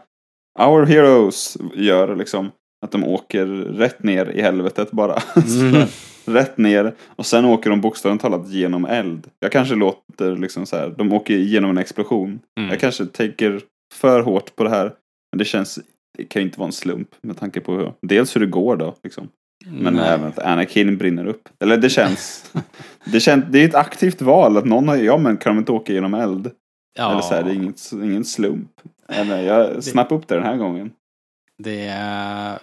Our 0.59 0.87
Heroes 0.87 1.57
gör 1.75 2.17
liksom 2.17 2.51
att 2.85 2.90
de 2.93 3.05
åker 3.05 3.47
rätt 3.47 4.03
ner 4.03 4.27
i 4.31 4.43
helvetet 4.43 4.90
bara. 4.90 5.19
Mm. 5.61 5.87
rätt 6.37 6.59
ner 6.59 6.95
och 7.07 7.27
sen 7.27 7.45
åker 7.45 7.71
de 7.71 7.81
bokstavligt 7.81 8.23
talat 8.23 8.49
genom 8.49 8.85
eld. 8.85 9.27
Jag 9.40 9.53
kanske 9.53 9.75
låter 9.75 10.37
liksom 10.37 10.67
så 10.67 10.77
här, 10.77 10.95
de 10.99 11.12
åker 11.12 11.35
genom 11.35 11.71
en 11.71 11.79
explosion. 11.79 12.40
Mm. 12.59 12.71
Jag 12.71 12.81
kanske 12.81 13.07
tänker 13.07 13.61
för 13.95 14.21
hårt 14.21 14.57
på 14.57 14.64
det 14.64 14.71
här. 14.71 14.93
Men 15.33 15.38
det 15.38 15.45
känns, 15.45 15.79
det 16.19 16.25
kan 16.25 16.43
ju 16.43 16.47
inte 16.47 16.59
vara 16.59 16.67
en 16.67 16.73
slump 16.73 17.09
med 17.23 17.38
tanke 17.38 17.61
på 17.61 17.73
hur, 17.73 17.93
dels 18.03 18.37
hur 18.37 18.40
det 18.40 18.47
går 18.47 18.77
då 18.77 18.95
liksom. 19.03 19.29
Men 19.67 19.95
Nej. 19.95 20.09
även 20.09 20.27
att 20.27 20.38
Anakin 20.38 20.97
brinner 20.99 21.27
upp. 21.27 21.49
Eller 21.61 21.77
det 21.77 21.90
känns, 21.90 22.53
det 23.12 23.21
känns, 23.21 23.45
det 23.51 23.59
är 23.62 23.69
ett 23.69 23.75
aktivt 23.75 24.23
val 24.23 24.57
att 24.57 24.64
någon 24.64 24.88
har, 24.88 24.97
ja 24.97 25.19
men 25.19 25.37
kan 25.37 25.55
de 25.55 25.59
inte 25.59 25.73
åka 25.73 25.93
genom 25.93 26.14
eld? 26.14 26.51
Ja. 26.95 27.11
Eller 27.11 27.21
så 27.21 27.35
här, 27.35 27.43
det 27.43 27.51
är 27.51 27.55
inget, 27.55 27.93
ingen 27.93 28.25
slump. 28.25 28.81
Eller 29.09 29.43
jag 29.43 29.85
snappade 29.91 30.21
upp 30.21 30.29
det 30.29 30.35
den 30.35 30.45
här 30.45 30.57
gången. 30.57 30.93
Det 31.59 31.87
är, 31.89 32.59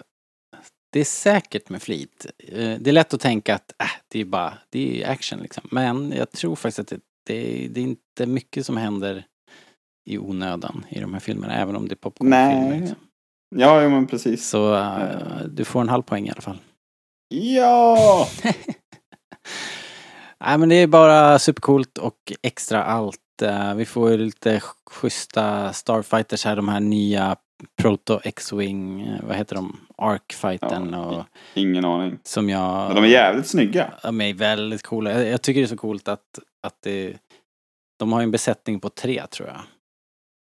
det 0.92 1.00
är 1.00 1.04
säkert 1.04 1.68
med 1.68 1.82
flit. 1.82 2.26
Eh, 2.38 2.78
det 2.80 2.90
är 2.90 2.92
lätt 2.92 3.14
att 3.14 3.20
tänka 3.20 3.54
att 3.54 3.72
äh, 3.82 3.86
det 4.08 4.20
är 4.20 4.24
bara, 4.24 4.54
det 4.70 5.02
är 5.02 5.10
action 5.10 5.38
liksom. 5.38 5.68
Men 5.70 6.12
jag 6.12 6.30
tror 6.30 6.56
faktiskt 6.56 6.78
att 6.78 6.86
det, 6.86 7.00
det, 7.26 7.68
det 7.68 7.80
är 7.80 7.84
inte 7.84 8.26
mycket 8.26 8.66
som 8.66 8.76
händer 8.76 9.24
i 10.10 10.18
onödan 10.18 10.86
i 10.88 11.00
de 11.00 11.12
här 11.12 11.20
filmerna, 11.20 11.54
även 11.54 11.76
om 11.76 11.88
det 11.88 11.94
är 11.94 11.96
popcornfilmer. 11.96 12.80
Liksom. 12.80 12.96
Ja, 13.56 13.82
ja, 13.82 13.88
men 13.88 14.06
precis. 14.06 14.48
Så 14.48 14.74
uh, 14.74 15.44
du 15.48 15.64
får 15.64 15.80
en 15.80 15.88
halv 15.88 16.02
poäng 16.02 16.26
i 16.26 16.30
alla 16.30 16.40
fall. 16.40 16.58
Ja! 17.28 18.28
Nej 20.46 20.58
men 20.58 20.68
det 20.68 20.74
är 20.74 20.86
bara 20.86 21.38
supercoolt 21.38 21.98
och 21.98 22.32
extra 22.42 22.84
allt. 22.84 23.18
Uh, 23.42 23.74
vi 23.74 23.84
får 23.84 24.10
lite 24.10 24.60
schyssta 24.90 25.72
Starfighters 25.72 26.44
här, 26.44 26.56
de 26.56 26.68
här 26.68 26.80
nya 26.80 27.36
Proto 27.76 28.20
X-Wing, 28.24 29.02
eh, 29.02 29.24
vad 29.24 29.36
heter 29.36 29.56
de? 29.56 29.80
Arc-fighten 29.96 30.90
ja, 30.92 31.04
och... 31.04 31.24
Ingen 31.54 31.84
aning. 31.84 32.18
Som 32.22 32.48
jag... 32.48 32.86
Men 32.86 32.96
de 32.96 33.04
är 33.04 33.08
jävligt 33.08 33.46
snygga. 33.46 33.94
De 34.02 34.20
är 34.20 34.34
väldigt 34.34 34.82
coola. 34.82 35.24
Jag, 35.24 35.42
tycker 35.42 35.60
det 35.60 35.64
är 35.64 35.68
så 35.68 35.76
coolt 35.76 36.08
att, 36.08 36.38
att 36.62 36.82
det... 36.82 37.16
De 37.98 38.12
har 38.12 38.22
en 38.22 38.30
besättning 38.30 38.80
på 38.80 38.88
tre 38.88 39.26
tror 39.26 39.48
jag. 39.48 39.60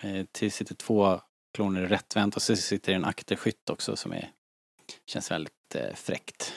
Eh, 0.04 0.26
det 0.40 0.50
sitter 0.50 0.76
två 0.76 1.20
kloner 1.54 1.82
rättvänt 1.82 2.36
och 2.36 2.42
så 2.42 2.56
sitter 2.56 2.92
det 2.92 2.96
en 2.96 3.06
akterskytt 3.06 3.70
också 3.70 3.96
som 3.96 4.12
är... 4.12 4.30
Känns 5.06 5.32
väldigt 5.32 5.76
eh, 5.76 5.96
fräckt. 5.96 6.54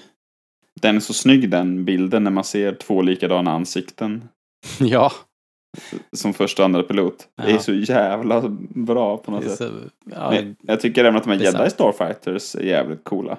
Den 0.82 0.96
är 0.96 1.00
så 1.00 1.14
snygg 1.14 1.50
den 1.50 1.84
bilden 1.84 2.24
när 2.24 2.30
man 2.30 2.44
ser 2.44 2.74
två 2.74 3.02
likadana 3.02 3.52
ansikten. 3.52 4.28
ja 4.80 5.12
som 6.12 6.34
första 6.34 6.62
och 6.62 6.64
andra 6.64 6.82
pilot. 6.82 7.28
Ja. 7.36 7.44
Det 7.44 7.52
är 7.52 7.58
så 7.58 7.74
jävla 7.74 8.42
bra 8.68 9.16
på 9.16 9.30
något 9.30 9.44
sätt. 9.44 9.58
Så, 9.58 9.70
ja, 10.04 10.34
jag, 10.34 10.54
jag 10.62 10.80
tycker 10.80 11.04
även 11.04 11.16
att 11.16 11.24
de 11.24 11.30
här 11.30 11.38
Jedi 11.38 11.70
Starfighters 11.70 12.54
är 12.54 12.62
jävligt 12.62 13.04
coola. 13.04 13.38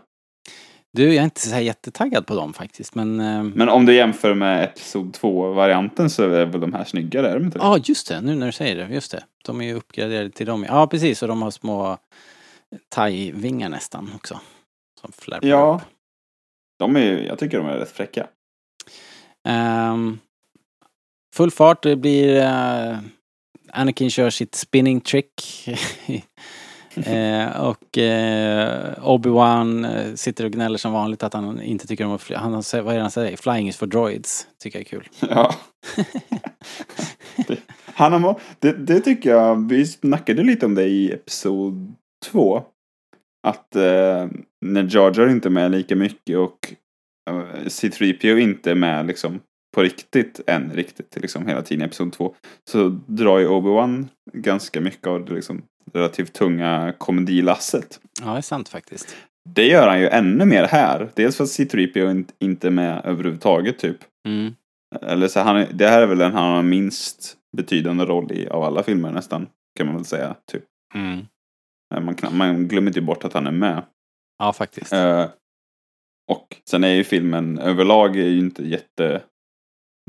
Du, 0.94 1.04
jag 1.04 1.16
är 1.16 1.24
inte 1.24 1.42
så 1.42 1.54
här 1.54 1.62
jättetaggad 1.62 2.26
på 2.26 2.36
dem 2.36 2.54
faktiskt, 2.54 2.96
men... 2.96 3.20
Eh... 3.20 3.44
Men 3.44 3.70
om 3.70 3.86
du 3.86 3.96
jämför 3.96 4.34
med 4.34 4.64
Episod 4.64 5.18
2-varianten 5.22 6.10
så 6.10 6.24
är 6.24 6.46
väl 6.46 6.62
de 6.62 6.74
här 6.74 6.84
snyggare, 6.84 7.30
är 7.30 7.34
de 7.34 7.46
inte 7.46 7.58
Ja, 7.58 7.68
ah, 7.68 7.80
just 7.84 8.08
det. 8.08 8.22
Nu 8.22 8.36
när 8.36 8.46
du 8.46 8.52
säger 8.52 8.76
det. 8.76 8.94
Just 8.94 9.12
det. 9.12 9.24
De 9.46 9.62
är 9.62 9.66
ju 9.66 9.74
uppgraderade 9.74 10.30
till 10.30 10.46
dem. 10.46 10.66
Ja, 10.70 10.88
precis. 10.88 11.22
Och 11.22 11.28
de 11.28 11.42
har 11.42 11.52
små 11.52 11.98
thai-vingar 12.90 13.70
nästan 13.70 14.12
också. 14.16 14.40
Som 15.02 15.12
flärpar 15.12 15.48
Ja. 15.48 15.82
upp. 15.82 15.93
De 16.84 16.96
är 16.96 17.24
jag 17.28 17.40
tycker 17.40 17.58
de 17.58 17.68
är 17.68 17.78
rätt 17.78 17.92
fräcka. 17.92 18.28
Ehm, 19.48 20.20
full 21.36 21.52
fart, 21.52 21.84
det 21.84 21.96
blir... 21.96 22.38
eh, 22.38 22.98
Anakin 23.70 24.10
kör 24.10 24.30
sitt 24.30 24.56
spinning 24.56 25.02
trick. 25.02 25.68
Eh, 26.96 27.62
och 27.62 27.98
eh, 27.98 28.94
Obi-Wan 29.04 30.16
sitter 30.16 30.46
och 30.46 30.52
gnäller 30.52 30.78
som 30.78 30.92
vanligt 30.94 31.24
att 31.24 31.34
han 31.34 31.62
inte 31.62 31.88
tycker 31.88 32.06
om 32.06 32.12
att 32.12 32.22
fly. 32.22 32.36
Han 32.36 32.52
vad 32.52 32.88
är 32.88 32.96
det 32.96 33.02
han 33.02 33.12
säger? 33.12 33.38
Flying 33.38 33.68
is 33.68 33.78
for 33.78 33.88
droids. 33.88 34.48
Tycker 34.60 34.80
jag 34.80 34.86
är 34.86 34.90
kul. 34.90 35.10
Ja. 35.30 35.56
det, 37.48 37.58
han 37.86 38.24
har, 38.24 38.40
det, 38.60 38.74
det 38.74 39.00
tycker 39.00 39.30
jag, 39.30 39.70
vi 39.70 39.86
snackade 39.86 40.44
lite 40.44 40.66
om 40.66 40.76
det 40.76 40.84
i 40.84 41.12
episod 41.12 41.96
två. 42.26 42.64
Att 43.48 43.76
när 44.64 44.96
Jar 44.96 45.14
Jar 45.20 45.28
inte 45.28 45.48
är 45.48 45.52
med 45.52 45.72
lika 45.72 45.96
mycket 45.96 46.38
och 46.38 46.74
eh, 47.30 47.66
C3PO 47.66 48.38
inte 48.38 48.72
är 48.72 48.76
med 48.76 49.08
liksom 49.08 49.40
på 49.76 49.82
riktigt 49.82 50.40
än 50.48 50.72
riktigt 50.72 51.18
liksom 51.22 51.48
hela 51.48 51.62
tiden 51.62 51.82
i 51.82 51.86
episod 51.86 52.14
två. 52.14 52.36
Så 52.72 53.00
drar 53.08 53.40
ju 53.40 53.48
Obi-Wan 53.48 54.08
ganska 54.34 54.82
mycket 54.82 55.08
av 55.08 55.26
det 55.26 55.34
liksom 55.34 55.62
relativt 55.94 56.34
tunga 56.34 56.94
komedilasset. 56.98 58.00
Ja, 58.22 58.32
det 58.32 58.38
är 58.38 58.42
sant 58.42 58.70
faktiskt. 58.70 59.16
Det 59.50 59.68
gör 59.68 59.88
han 59.88 60.00
ju 60.00 60.08
ännu 60.08 60.46
mer 60.46 60.64
här. 60.64 61.10
Dels 61.14 61.38
för 61.38 61.44
att 61.44 61.50
C3PO 61.50 62.26
inte- 62.40 62.68
är 62.68 62.72
med 62.72 63.02
överhuvudtaget 63.06 63.80
typ. 63.80 63.98
Mm. 64.28 64.54
Eller 65.02 65.28
så 65.28 65.40
han, 65.40 65.66
det 65.74 65.88
här 65.88 66.02
är 66.02 66.08
väl 66.08 66.18
den 66.18 66.34
han 66.34 66.54
har 66.54 66.64
minst 66.64 67.38
betydande 67.58 68.06
roll 68.06 68.32
i 68.32 68.48
av 68.48 68.64
alla 68.64 68.84
filmer 68.84 69.12
nästan. 69.12 69.48
Kan 69.78 69.88
man 69.88 69.96
väl 69.96 70.06
säga. 70.06 70.36
Typ. 70.52 70.64
Mm. 70.96 71.26
Man, 72.02 72.16
man 72.32 72.68
glömmer 72.68 72.88
inte 72.88 73.02
bort 73.02 73.24
att 73.24 73.34
han 73.34 73.48
är 73.48 73.52
med. 73.52 73.84
Ja, 74.44 74.54
faktiskt. 74.54 74.94
Eh, 74.94 75.26
och 76.32 76.56
sen 76.70 76.84
är 76.84 76.94
ju 76.94 77.04
filmen 77.04 77.60
överlag 77.60 78.16
är 78.16 78.28
ju 78.28 78.40
inte 78.40 78.64
jätte 78.64 79.22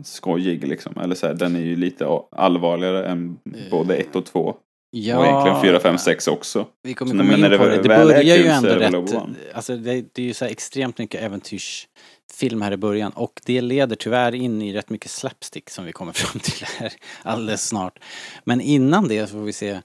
skojig 0.05 0.68
liksom. 0.68 0.99
Eller 1.01 1.14
så 1.14 1.27
här, 1.27 1.35
den 1.35 1.57
är 1.57 1.61
ju 1.61 1.77
lite 1.77 2.07
allvarligare 2.31 3.07
än 3.07 3.38
både 3.70 3.97
ett 3.97 4.16
och 4.16 4.27
två. 4.27 4.57
Ja, 4.90 5.18
Och 5.18 5.27
egentligen 5.27 5.62
fyra, 5.62 5.81
fem, 5.81 5.99
sex 5.99 6.29
också. 6.29 6.66
Vi 6.83 6.94
kommer 6.94 7.11
komma 7.12 7.35
in 7.35 7.40
det 7.40 7.59
på 7.59 7.64
det. 7.64 7.70
väl- 7.70 7.83
Det 7.88 7.94
är 7.94 8.05
börjar 8.05 8.23
ju 8.23 8.42
kul 8.42 8.47
ändå 8.51 8.68
det 8.68 8.79
rätt... 8.79 9.55
Alltså 9.55 9.77
det, 9.77 10.05
det 10.12 10.23
är 10.23 10.27
ju 10.27 10.35
så 10.35 10.44
här 10.44 10.53
extremt 10.53 10.99
mycket 10.99 11.23
äventyrsfilm 11.23 12.62
här 12.62 12.73
i 12.73 12.77
början 12.77 13.12
och 13.12 13.40
det 13.44 13.61
leder 13.61 13.97
tyvärr 13.97 14.35
in 14.35 14.62
i 14.62 14.73
rätt 14.75 14.90
mycket 14.90 15.11
slapstick 15.11 15.70
som 15.70 15.85
vi 15.85 15.92
kommer 15.92 16.12
fram 16.23 16.40
till 16.40 16.66
här 16.79 16.92
alldeles 17.23 17.68
snart. 17.68 17.99
Men 18.44 18.61
innan 18.61 19.09
det 19.09 19.27
så 19.27 19.33
får 19.33 19.44
vi 19.44 19.53
se 19.53 19.81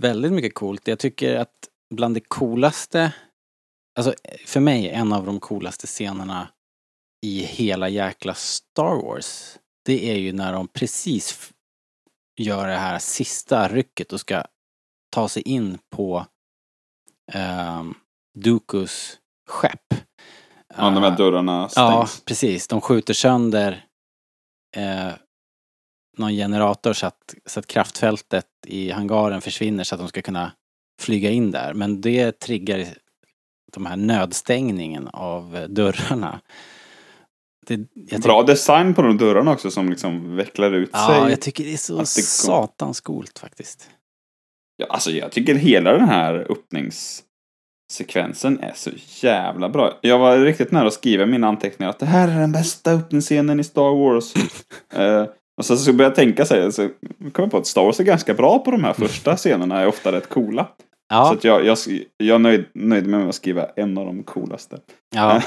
väldigt 0.00 0.32
mycket 0.32 0.54
coolt. 0.54 0.88
Jag 0.88 0.98
tycker 0.98 1.36
att 1.36 1.68
bland 1.94 2.14
det 2.14 2.20
coolaste, 2.28 3.12
alltså 3.96 4.14
för 4.46 4.60
mig 4.60 4.88
en 4.88 5.12
av 5.12 5.26
de 5.26 5.40
coolaste 5.40 5.86
scenerna 5.86 6.48
i 7.26 7.40
hela 7.40 7.88
jäkla 7.88 8.34
Star 8.34 9.02
Wars, 9.02 9.58
det 9.84 10.10
är 10.10 10.16
ju 10.16 10.32
när 10.32 10.52
de 10.52 10.68
precis 10.68 11.52
gör 12.40 12.68
det 12.68 12.76
här 12.76 12.98
sista 12.98 13.68
rycket 13.68 14.12
och 14.12 14.20
ska 14.20 14.44
ta 15.12 15.28
sig 15.28 15.42
in 15.42 15.78
på 15.90 16.26
um, 17.34 17.94
Dookus 18.38 19.18
skepp. 19.48 19.94
Ja, 20.76 20.90
de 20.90 21.02
här 21.02 21.10
Eh, 21.10 21.16
dörrarna 21.16 21.68
Ja, 21.76 22.06
stängs. 22.06 22.24
precis. 22.24 22.68
De 22.68 22.80
skjuter 22.80 23.14
sönder 23.14 23.86
eh, 24.76 25.12
någon 26.16 26.32
generator 26.32 26.92
så 26.92 27.06
att, 27.06 27.34
så 27.46 27.60
att 27.60 27.66
kraftfältet 27.66 28.46
i 28.66 28.90
hangaren 28.90 29.40
försvinner 29.40 29.84
så 29.84 29.94
att 29.94 29.98
de 30.00 30.08
ska 30.08 30.22
kunna 30.22 30.52
flyga 31.00 31.30
in 31.30 31.50
där. 31.50 31.74
Men 31.74 32.00
det 32.00 32.32
triggar 32.38 32.86
de 33.74 33.86
här 33.86 33.96
nödstängningen 33.96 35.08
av 35.12 35.56
eh, 35.56 35.62
dörrarna. 35.68 36.40
Det, 37.66 37.80
jag 37.94 38.20
Bra 38.20 38.42
design 38.42 38.94
på 38.94 39.02
de 39.02 39.18
dörrarna 39.18 39.52
också 39.52 39.70
som 39.70 39.90
liksom 39.90 40.36
vecklar 40.36 40.72
ut 40.72 40.90
Ja, 40.92 41.06
sig. 41.06 41.30
jag 41.30 41.40
tycker 41.40 41.64
det 41.64 41.72
är 41.72 41.76
så 41.76 41.98
det 41.98 42.06
satans 42.06 43.00
coolt 43.00 43.38
faktiskt. 43.38 43.90
Ja, 44.76 44.86
alltså 44.88 45.10
jag 45.10 45.32
tycker 45.32 45.54
hela 45.54 45.92
den 45.92 46.08
här 46.08 46.46
öppningssekvensen 46.50 48.60
är 48.60 48.72
så 48.74 48.90
jävla 49.26 49.68
bra. 49.68 49.98
Jag 50.00 50.18
var 50.18 50.38
riktigt 50.38 50.72
nära 50.72 50.86
att 50.86 50.92
skriva 50.94 51.26
mina 51.26 51.48
anteckningar 51.48 51.90
att 51.90 51.98
det 51.98 52.06
här 52.06 52.28
är 52.28 52.40
den 52.40 52.52
bästa 52.52 52.92
öppningsscenen 52.92 53.60
i 53.60 53.64
Star 53.64 53.94
Wars. 53.94 54.34
Eh, 54.94 55.24
och 55.56 55.64
så, 55.64 55.76
så 55.76 55.92
började 55.92 56.04
jag 56.04 56.14
tänka 56.14 56.44
sig, 56.44 56.72
så 56.72 56.88
kom 57.32 57.42
jag 57.42 57.50
på 57.50 57.56
att 57.56 57.66
Star 57.66 57.84
Wars 57.84 58.00
är 58.00 58.04
ganska 58.04 58.34
bra 58.34 58.58
på 58.58 58.70
de 58.70 58.84
här 58.84 58.92
första 58.92 59.36
scenerna, 59.36 59.80
är 59.80 59.86
ofta 59.86 60.12
rätt 60.12 60.28
coola. 60.28 60.68
Så 61.10 61.14
Ja, 61.16 61.32
att 61.32 61.44
jag, 61.44 61.64
jag, 61.66 61.78
jag 62.16 62.40
nöjd, 62.40 62.64
nöjde 62.74 63.08
mig 63.08 63.20
med 63.20 63.28
att 63.28 63.34
skriva 63.34 63.66
en 63.76 63.98
av 63.98 64.06
de 64.06 64.22
coolaste. 64.22 64.78
ja. 65.14 65.42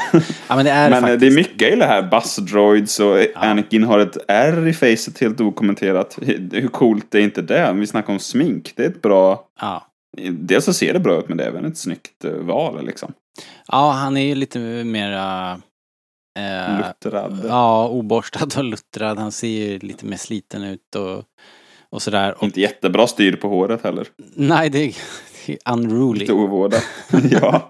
ja 0.47 0.55
men 0.55 0.65
det 0.65 0.71
är 0.71 0.89
Men 0.89 1.03
eh, 1.03 1.09
faktiskt. 1.09 1.19
det 1.19 1.27
är 1.27 1.35
mycket 1.35 1.73
i 1.73 1.75
det 1.75 1.85
här, 1.85 2.01
Buzz 2.01 2.35
Droids 2.35 2.99
och 2.99 3.17
Anakin 3.35 3.83
har 3.83 3.99
ett 3.99 4.17
R 4.27 4.67
i 4.67 4.73
facet 4.73 5.19
helt 5.21 5.41
okommenterat. 5.41 6.17
Hur 6.51 6.67
coolt 6.67 7.15
är 7.15 7.19
inte 7.19 7.41
det? 7.41 7.73
Vi 7.73 7.87
snackar 7.87 8.13
om 8.13 8.19
smink, 8.19 8.73
det 8.75 8.83
är 8.85 8.89
ett 8.89 9.01
bra... 9.01 9.43
Ja. 9.61 9.83
Dels 10.31 10.65
så 10.65 10.73
ser 10.73 10.93
det 10.93 10.99
bra 10.99 11.19
ut 11.19 11.27
men 11.29 11.37
det 11.37 11.43
är 11.43 11.47
även 11.47 11.65
ett 11.65 11.77
snyggt 11.77 12.25
eh, 12.25 12.31
val 12.31 12.85
liksom. 12.85 13.13
ja, 13.67 13.91
han 13.91 14.17
är 14.17 14.25
ju 14.25 14.35
lite 14.35 14.59
mera... 14.83 15.51
Eh, 16.39 16.77
Luttrad. 16.77 17.45
Ja, 17.47 17.87
oborstad 17.89 18.47
och 18.57 18.63
luttrad. 18.63 19.19
Han 19.19 19.31
ser 19.31 19.47
ju 19.47 19.79
lite 19.79 20.05
mer 20.05 20.17
sliten 20.17 20.63
ut 20.63 20.95
och, 20.95 21.23
och 21.89 22.01
sådär. 22.01 22.35
Och, 22.37 22.43
Inte 22.43 22.61
jättebra 22.61 23.07
styr 23.07 23.35
på 23.35 23.47
håret 23.49 23.83
heller. 23.83 24.07
nej, 24.35 24.69
det 24.69 24.93
unruly. 25.69 26.19
Lite 26.19 26.33
ovårdat. 26.33 26.83
ja. 27.31 27.69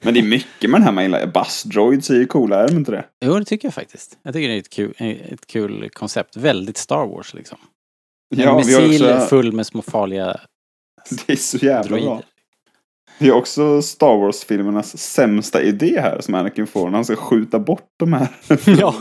Men 0.00 0.14
det 0.14 0.20
är 0.20 0.24
mycket 0.24 0.70
med 0.70 0.80
den 0.80 0.84
här 0.84 0.92
man 0.92 1.04
gillar. 1.04 1.26
Buzz 1.26 1.62
Droids 1.62 2.10
är 2.10 2.14
ju 2.14 2.26
coola, 2.26 2.62
är 2.62 2.68
de 2.68 2.76
inte 2.76 2.90
det? 2.90 3.04
Jo, 3.24 3.38
det 3.38 3.44
tycker 3.44 3.66
jag 3.68 3.74
faktiskt. 3.74 4.18
Jag 4.22 4.34
tycker 4.34 4.48
det 4.48 4.54
är 4.54 4.58
ett 4.58 4.70
kul, 4.70 4.94
ett 4.98 5.46
kul 5.46 5.88
koncept. 5.92 6.36
Väldigt 6.36 6.76
Star 6.76 7.06
Wars 7.06 7.34
liksom. 7.34 7.58
En 8.34 8.40
Ja, 8.40 8.62
vi 8.66 8.74
har 8.74 8.82
missil 8.88 9.12
också... 9.12 9.26
full 9.26 9.52
med 9.52 9.66
små 9.66 9.82
farliga 9.82 10.36
Det 11.26 11.32
är 11.32 11.36
så 11.36 11.56
jävla 11.56 11.96
bra. 11.96 11.98
droider. 12.06 12.24
Det 13.18 13.26
är 13.28 13.32
också 13.32 13.82
Star 13.82 14.16
Wars-filmernas 14.16 14.96
sämsta 14.98 15.62
idé 15.62 16.00
här 16.00 16.20
som 16.20 16.34
Anakin 16.34 16.66
får 16.66 16.84
när 16.84 16.94
han 16.94 17.04
ska 17.04 17.16
skjuta 17.16 17.58
bort 17.58 17.88
de 17.98 18.12
här 18.12 18.28
Ja. 18.80 18.94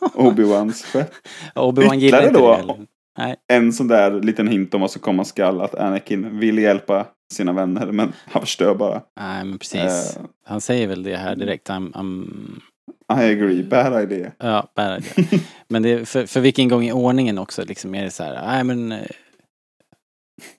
Obi-Wans 0.00 0.84
skepp. 0.84 1.10
Obi-Wan 1.54 1.94
gillar 1.98 2.22
inte 2.28 2.40
då, 2.40 2.50
det 2.50 2.56
heller. 2.56 2.86
Nej. 3.18 3.36
en 3.52 3.72
sån 3.72 3.88
där 3.88 4.22
liten 4.22 4.48
hint 4.48 4.74
om 4.74 4.80
vad 4.80 4.90
som 4.90 5.00
komma 5.02 5.24
skall. 5.24 5.60
Att 5.60 5.74
Anakin 5.74 6.38
vill 6.38 6.58
hjälpa 6.58 7.06
sina 7.32 7.52
vänner 7.52 7.86
men 7.86 8.12
han 8.26 8.42
förstör 8.42 8.74
bara. 8.74 9.02
Nej, 9.20 9.44
men 9.44 9.58
precis. 9.58 10.16
Eh. 10.16 10.22
Han 10.44 10.60
säger 10.60 10.86
väl 10.88 11.02
det 11.02 11.16
här 11.16 11.36
direkt. 11.36 11.68
I'm, 11.68 11.92
I'm, 11.92 12.26
I 13.12 13.32
agree, 13.32 13.62
bad 13.62 14.02
idea. 14.02 14.32
ja, 14.38 14.68
bad 14.76 14.98
idea. 15.16 15.40
Men 15.68 15.82
det 15.82 16.08
för, 16.08 16.26
för 16.26 16.40
vilken 16.40 16.68
gång 16.68 16.84
i 16.84 16.92
ordningen 16.92 17.38
också 17.38 17.64
liksom 17.64 17.94
är 17.94 18.04
det 18.04 18.10
så 18.10 18.22
här, 18.22 18.46
nej 18.46 18.64
men... 18.64 18.92
eh, 18.92 18.98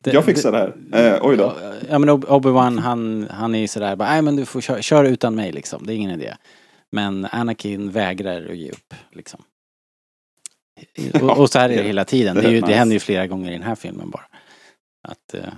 det- 0.04 0.14
Jag 0.14 0.26
fixar 0.26 0.52
det 0.52 0.58
här. 0.58 1.14
Eh, 1.14 1.20
oj 1.22 1.38
då. 1.38 1.54
Ja 1.90 2.00
men 2.00 2.10
Ob- 2.10 2.26
Obi-Wan 2.26 2.80
han, 2.80 3.28
han 3.32 3.56
är 3.56 3.60
ju 3.60 3.68
sådär 3.68 3.96
bara, 3.96 4.10
nej 4.10 4.22
men 4.22 4.36
du 4.36 4.46
får 4.46 4.62
köra, 4.62 4.82
köra 4.82 5.08
utan 5.08 5.36
mig 5.36 5.52
liksom, 5.52 5.86
det 5.86 5.94
är 5.94 5.96
ingen 5.96 6.12
idé. 6.22 6.34
Men 6.92 7.28
Anakin 7.32 7.92
vägrar 7.92 8.46
att 8.50 8.58
ge 8.58 8.70
upp 8.72 8.94
liksom. 9.12 9.42
Och, 11.22 11.38
och 11.38 11.50
så 11.50 11.60
här 11.60 11.70
är 11.70 11.78
det 11.78 11.84
hela 11.84 12.06
tiden. 12.06 12.36
Det, 12.36 12.42
är 12.42 12.52
ju, 12.52 12.62
det 12.62 12.74
händer 12.74 12.94
ju 12.94 13.00
flera 13.00 13.28
gånger 13.28 13.50
i 13.50 13.54
den 13.54 13.64
här 13.64 13.76
filmen 13.76 14.10
bara. 14.10 14.26
Att 15.08 15.34
eh, 15.34 15.54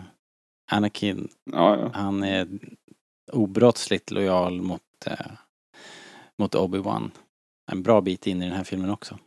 Anakin, 0.71 1.27
Ja, 1.51 1.77
ja. 1.79 1.91
han 1.93 2.23
är 2.23 2.47
obrottsligt 3.31 4.11
lojal 4.11 4.61
mot, 4.61 4.81
eh, 5.05 5.31
mot 6.39 6.55
Obi-Wan. 6.55 7.11
En 7.71 7.83
bra 7.83 8.01
bit 8.01 8.27
in 8.27 8.41
i 8.41 8.45
den 8.45 8.57
här 8.57 8.63
filmen 8.63 8.89
också. 8.89 9.19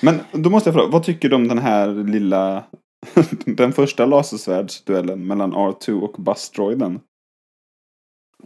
Men 0.00 0.20
då 0.32 0.50
måste 0.50 0.68
jag 0.68 0.74
fråga, 0.74 0.92
vad 0.92 1.02
tycker 1.02 1.28
du 1.28 1.36
om 1.36 1.48
den 1.48 1.58
här 1.58 1.94
lilla... 1.94 2.64
den 3.46 3.72
första 3.72 4.06
lasersvärdsduellen 4.06 5.26
mellan 5.26 5.54
R2 5.54 6.00
och 6.00 6.22
Buzz-droiden? 6.22 7.00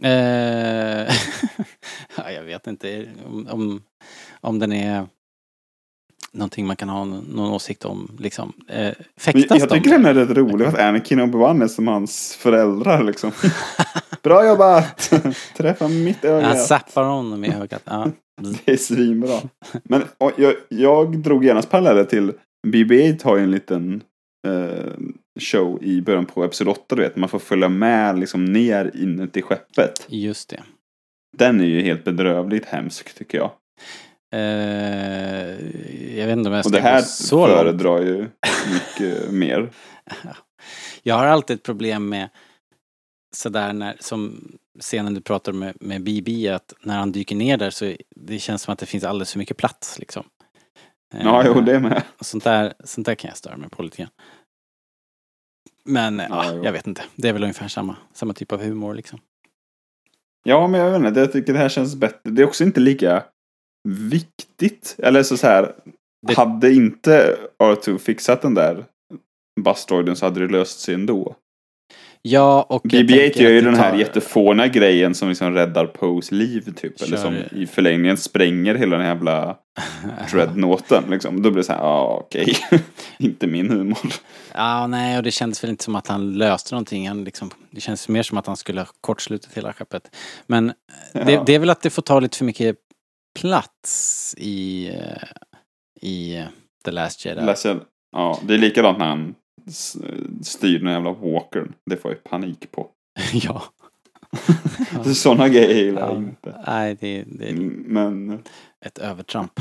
Eh, 0.01 1.13
ja, 2.17 2.31
jag 2.31 2.43
vet 2.43 2.67
inte 2.67 3.09
om, 3.25 3.47
om, 3.47 3.83
om 4.41 4.59
den 4.59 4.71
är 4.71 5.07
någonting 6.33 6.67
man 6.67 6.75
kan 6.75 6.89
ha 6.89 7.05
någon, 7.05 7.39
åsikt 7.39 7.85
om. 7.85 8.17
Liksom. 8.19 8.53
Eh, 8.67 8.91
fäktas 9.17 9.59
jag 9.59 9.69
de? 9.69 9.75
tycker 9.75 9.89
den 9.89 10.05
är 10.05 10.13
rätt 10.13 10.37
rolig 10.37 10.65
att 10.65 10.79
Anakin 10.79 11.19
och 11.19 11.27
Obi-Wan 11.27 11.63
är 11.63 11.67
som 11.67 11.87
hans 11.87 12.35
föräldrar 12.35 13.03
liksom. 13.03 13.31
Bra 14.23 14.47
jobbat! 14.47 15.13
Träffa 15.57 15.87
mitt 15.87 16.25
öga. 16.25 16.47
Han 16.47 16.57
zappar 16.57 17.03
honom 17.03 17.45
i 17.45 17.53
ögat. 17.53 17.81
Ja. 17.85 18.07
Det 18.65 18.71
är 18.71 18.77
svinbra. 18.77 19.39
Men 19.83 20.03
och, 20.17 20.31
jag, 20.37 20.53
jag 20.69 21.17
drog 21.17 21.45
genast 21.45 21.69
paralleller 21.69 22.03
till 22.03 22.33
BB-8 22.67 23.23
har 23.23 23.37
ju 23.37 23.43
en 23.43 23.51
liten 23.51 24.01
eh, 24.47 24.91
show 25.39 25.83
i 25.83 26.01
början 26.01 26.25
på 26.25 26.43
Episod 26.43 26.67
8 26.67 26.95
du 26.95 27.01
vet. 27.01 27.15
Man 27.15 27.29
får 27.29 27.39
följa 27.39 27.69
med 27.69 28.19
liksom 28.19 28.45
ner 28.45 28.91
inuti 28.93 29.41
skeppet. 29.41 30.05
Just 30.07 30.49
det. 30.49 30.63
Den 31.37 31.61
är 31.61 31.65
ju 31.65 31.81
helt 31.81 32.03
bedrövligt 32.03 32.65
hemsk 32.65 33.13
tycker 33.13 33.37
jag. 33.37 33.51
Eh, 34.31 34.39
jag 36.17 36.27
vet 36.27 36.37
inte 36.37 36.49
om 36.49 36.53
jag 36.55 36.59
Och 36.59 36.65
ska 36.65 36.75
det 36.75 36.81
här 36.81 36.99
gå 37.01 37.05
så 37.05 37.47
långt. 37.47 37.59
föredrar 37.59 38.01
ju 38.01 38.29
mycket 38.73 39.31
mer. 39.31 39.69
Jag 41.03 41.15
har 41.15 41.25
alltid 41.25 41.55
ett 41.55 41.63
problem 41.63 42.09
med 42.09 42.29
sådär 43.35 43.73
när, 43.73 43.97
som 43.99 44.51
scenen 44.79 45.13
du 45.13 45.21
pratar 45.21 45.51
med, 45.51 45.77
med 45.79 46.03
BB, 46.03 46.49
att 46.49 46.73
när 46.81 46.97
han 46.97 47.11
dyker 47.11 47.35
ner 47.35 47.57
där 47.57 47.69
så 47.69 47.95
det 48.15 48.39
känns 48.39 48.61
som 48.61 48.73
att 48.73 48.79
det 48.79 48.85
finns 48.85 49.03
alldeles 49.03 49.31
för 49.31 49.39
mycket 49.39 49.57
plats 49.57 49.99
liksom. 49.99 50.23
Ja, 51.13 51.43
jo, 51.45 51.61
det 51.61 51.79
med. 51.79 52.03
Sånt 52.19 52.43
där, 52.43 52.73
sånt 52.83 53.05
där 53.05 53.15
kan 53.15 53.29
jag 53.29 53.37
störa 53.37 53.57
mig 53.57 53.69
på 53.69 53.83
lite 53.83 53.97
grann. 53.97 54.09
Men 55.85 56.19
ja, 56.19 56.45
jo. 56.53 56.63
jag 56.63 56.71
vet 56.71 56.87
inte. 56.87 57.03
Det 57.15 57.29
är 57.29 57.33
väl 57.33 57.43
ungefär 57.43 57.67
samma, 57.67 57.95
samma 58.13 58.33
typ 58.33 58.51
av 58.51 58.63
humor 58.63 58.93
liksom. 58.95 59.19
Ja, 60.43 60.67
men 60.67 60.81
jag 60.81 60.91
vet 60.91 61.07
inte. 61.07 61.19
Jag 61.19 61.31
tycker 61.31 61.53
det 61.53 61.59
här 61.59 61.69
känns 61.69 61.95
bättre. 61.95 62.31
Det 62.31 62.41
är 62.41 62.45
också 62.47 62.63
inte 62.63 62.79
lika 62.79 63.23
viktigt. 63.89 64.95
Eller 64.97 65.23
så, 65.23 65.37
så 65.37 65.47
här. 65.47 65.71
Det- 66.27 66.33
Hade 66.37 66.73
inte 66.73 67.37
R2 67.63 67.97
fixat 67.97 68.41
den 68.41 68.53
där 68.53 68.85
Bustroiden 69.61 70.15
så 70.15 70.25
hade 70.25 70.39
det 70.47 70.51
löst 70.51 70.79
sig 70.79 70.95
ändå. 70.95 71.35
Ja, 72.23 72.65
och 72.69 72.81
jag 72.83 73.05
BB-8 73.05 73.07
tänker 73.19 73.41
gör 73.43 73.49
ju 73.51 73.61
den 73.61 73.75
här 73.75 73.91
tar- 73.91 73.97
jättefåniga 73.97 74.67
grejen 74.67 75.15
som 75.15 75.29
liksom 75.29 75.53
räddar 75.53 75.85
Poes 75.85 76.31
liv 76.31 76.73
typ. 76.75 77.01
Eller 77.01 77.17
Kör- 77.17 77.23
som 77.23 77.35
i 77.59 77.67
förlängningen 77.67 78.17
spränger 78.17 78.75
hela 78.75 78.97
den 78.97 79.05
här 79.05 79.13
jävla 79.15 79.57
dreadnoughten. 80.31 81.03
Liksom. 81.09 81.41
Då 81.41 81.49
blir 81.51 81.57
det 81.57 81.63
så 81.63 81.73
här, 81.73 81.79
ja 81.79 81.85
ah, 81.85 82.17
okej. 82.17 82.55
inte 83.17 83.47
min 83.47 83.69
humor. 83.69 83.97
Ja, 84.53 84.87
nej, 84.87 85.17
och 85.17 85.23
det 85.23 85.31
kändes 85.31 85.63
väl 85.63 85.69
inte 85.71 85.83
som 85.83 85.95
att 85.95 86.07
han 86.07 86.33
löste 86.33 86.73
någonting. 86.75 87.07
Han 87.07 87.23
liksom, 87.23 87.49
det 87.71 87.81
känns 87.81 88.09
mer 88.09 88.23
som 88.23 88.37
att 88.37 88.47
han 88.47 88.57
skulle 88.57 88.81
ha 88.81 88.87
kortslutit 89.01 89.53
hela 89.57 89.73
skeppet. 89.73 90.15
Men 90.47 90.69
eh, 90.69 91.25
det, 91.25 91.31
Ja. 91.31 91.43
det 91.45 91.55
är 91.55 91.59
väl 91.59 91.69
att 91.69 91.81
det 91.81 91.89
får 91.89 92.01
ta 92.01 92.19
lite 92.19 92.37
för 92.37 92.45
mycket 92.45 92.75
plats 93.39 94.35
i, 94.37 94.89
eh, 94.89 95.27
i 96.01 96.37
eh, 96.37 96.45
The 96.85 96.91
Last 96.91 97.25
Jedi. 97.25 97.45
Läser, 97.45 97.79
ja, 98.11 98.39
det 98.47 98.53
är 98.53 98.57
likadant 98.57 98.97
när 98.97 99.05
han 99.05 99.35
styr 100.43 100.79
den 100.79 100.93
jävla 100.93 101.11
walkern. 101.11 101.73
Det 101.85 101.97
får 101.97 102.11
jag 102.11 102.23
panik 102.23 102.71
på. 102.71 102.87
ja. 103.33 103.63
Sådana 105.13 105.49
grejer 105.49 105.85
gillar 105.85 106.01
jag 106.01 106.11
ja. 106.11 106.17
inte. 106.17 106.63
Nej, 106.67 106.97
det, 106.99 107.23
det 107.27 107.49
är 107.49 107.53
Men 107.85 108.39
ett 108.85 108.97
övertramp. 108.97 109.59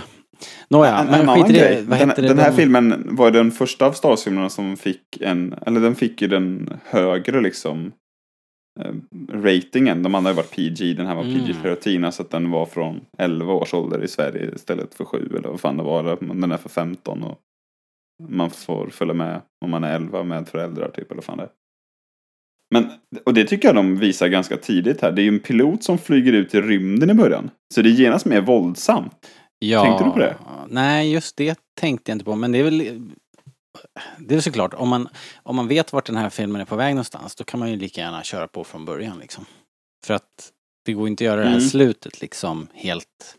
Nåja, 0.69 0.97
en, 0.97 1.07
en 1.07 1.11
men 1.11 1.21
annan 1.21 1.43
skit 1.43 1.57
i 1.57 1.59
det. 1.59 1.83
Vad 1.87 1.99
Den, 1.99 2.09
det? 2.09 2.23
den 2.23 2.39
här 2.39 2.53
filmen 2.53 3.09
var 3.11 3.31
den 3.31 3.51
första 3.51 3.87
av 3.87 3.93
Star 3.93 4.09
Wars-filmerna 4.09 4.49
som 4.49 4.77
fick 4.77 5.21
en, 5.21 5.55
eller 5.67 5.81
den 5.81 5.95
fick 5.95 6.23
ju 6.23 6.29
den 6.29 6.79
högre 6.85 7.41
liksom 7.41 7.93
ratingen. 9.43 10.03
De 10.03 10.15
andra 10.15 10.31
har 10.31 10.37
varit 10.37 10.51
PG, 10.51 10.97
den 10.97 11.07
här 11.07 11.15
var 11.15 11.25
Mm. 11.25 11.35
PG-13, 11.41 12.11
så 12.11 12.23
att 12.23 12.31
den 12.31 12.51
var 12.51 12.67
från 12.67 13.01
11 13.19 13.53
års 13.53 13.75
ålder 13.75 14.05
i 14.05 14.09
Sverige 14.09 14.51
istället 14.55 14.95
för 14.95 15.05
7 15.05 15.31
eller 15.39 15.49
vad 15.49 15.61
fan 15.61 15.77
det 15.77 15.83
var. 15.83 16.19
Den 16.35 16.53
är 16.53 16.57
för 16.57 16.69
15 16.69 17.23
och 17.23 17.39
man 18.29 18.51
får 18.51 18.87
följa 18.87 19.15
med 19.15 19.41
om 19.65 19.71
man 19.71 19.85
är 19.85 19.95
11 19.95 20.23
med 20.23 20.49
föräldrar 20.49 20.89
typ 20.91 21.07
eller 21.11 21.15
vad 21.17 21.25
fan 21.25 21.39
det 21.39 21.45
är. 21.45 21.51
Men, 22.75 22.87
och 23.25 23.35
det 23.35 23.45
tycker 23.45 23.69
jag 23.69 23.75
de 23.75 23.97
visar 23.99 24.29
ganska 24.29 24.57
tidigt 24.57 25.01
här. 25.03 25.13
Det 25.13 25.23
är 25.23 25.25
ju 25.25 25.29
en 25.29 25.41
pilot 25.41 25.85
som 25.85 25.99
flyger 25.99 26.33
ut 26.33 26.55
i 26.55 26.61
rymden 26.61 27.11
i 27.11 27.15
början. 27.15 27.51
Så 27.75 27.83
det 27.83 27.89
är 27.89 27.93
genast 27.93 28.27
mer 28.27 28.41
våldsamt. 28.41 29.27
Ja, 29.59 29.85
Tänkte 29.85 30.05
du 30.05 30.11
på 30.11 30.19
det? 30.19 30.37
Nej, 30.69 31.13
just 31.13 31.37
det 31.37 31.59
tänkte 31.81 32.11
jag 32.11 32.15
inte 32.15 32.25
på. 32.25 32.37
Men 32.37 32.53
det 32.53 32.59
är 32.59 32.65
väl... 32.65 33.03
Det 34.19 34.35
är 34.35 34.41
såklart, 34.41 34.75
om 34.75 34.89
man, 34.89 35.09
om 35.43 35.57
man 35.57 35.69
vet 35.69 35.93
vart 35.93 36.07
den 36.07 36.17
här 36.17 36.31
filmen 36.31 36.61
är 36.61 36.65
på 36.65 36.77
väg 36.77 36.95
någonstans, 36.95 37.35
då 37.35 37.45
kan 37.45 37.61
man 37.61 37.71
ju 37.71 37.77
lika 37.77 38.01
gärna 38.01 38.23
köra 38.23 38.49
på 38.49 38.65
från 38.65 38.85
början 38.85 39.19
liksom. 39.19 39.45
För 40.07 40.15
att 40.15 40.53
det 40.85 40.93
går 40.93 41.09
inte 41.09 41.25
att 41.25 41.27
göra 41.27 41.41
det 41.41 41.47
här 41.47 41.57
Mm. 41.57 41.69
slutet 41.69 42.21
liksom 42.21 42.67
helt 42.75 43.37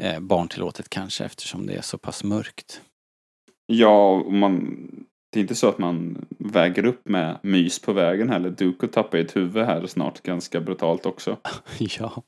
eh, 0.00 0.20
barntillåtet 0.20 0.88
kanske 0.88 1.24
eftersom 1.24 1.66
det 1.66 1.74
är 1.74 1.82
så 1.82 1.98
pass 1.98 2.24
mörkt. 2.24 2.80
Ja, 3.66 4.24
man, 4.30 4.76
det 5.32 5.38
är 5.38 5.40
inte 5.40 5.54
så 5.54 5.68
att 5.68 5.78
man 5.78 6.26
väger 6.38 6.84
upp 6.84 7.08
med 7.08 7.38
mys 7.42 7.78
på 7.78 7.92
vägen 7.92 8.30
heller. 8.30 8.50
Duko 8.50 8.86
tappar 8.86 9.18
ett 9.18 9.36
huvud 9.36 9.66
här 9.66 9.86
snart 9.86 10.22
ganska 10.22 10.60
brutalt 10.60 11.06
också. 11.06 11.36
ja. 11.78 12.22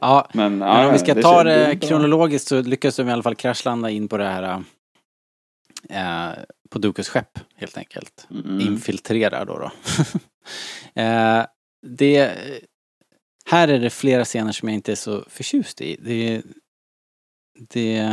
Ja, 0.00 0.28
Men, 0.34 0.58
men 0.58 0.86
om 0.86 0.92
vi 0.92 0.98
ska 0.98 1.14
det 1.14 1.22
ta 1.22 1.44
det 1.44 1.78
kronologiskt 1.82 2.48
så 2.48 2.62
lyckas 2.62 2.96
de 2.96 3.08
i 3.08 3.12
alla 3.12 3.22
fall 3.22 3.34
kraschlanda 3.34 3.90
in 3.90 4.08
på 4.08 4.16
det 4.16 4.24
här 4.28 4.64
eh, 5.90 6.30
på 6.70 6.78
Dukas 6.78 7.08
skepp 7.08 7.38
helt 7.54 7.78
enkelt. 7.78 8.26
Mm. 8.30 8.60
infiltrerar 8.60 9.44
då. 9.44 9.58
då. 9.58 9.70
eh, 11.02 11.46
det, 11.86 12.32
här 13.44 13.68
är 13.68 13.78
det 13.78 13.90
flera 13.90 14.24
scener 14.24 14.52
som 14.52 14.68
jag 14.68 14.74
inte 14.74 14.92
är 14.92 14.96
så 14.96 15.24
förtjust 15.28 15.80
i. 15.80 15.96
Det, 16.00 16.42
det 17.68 18.10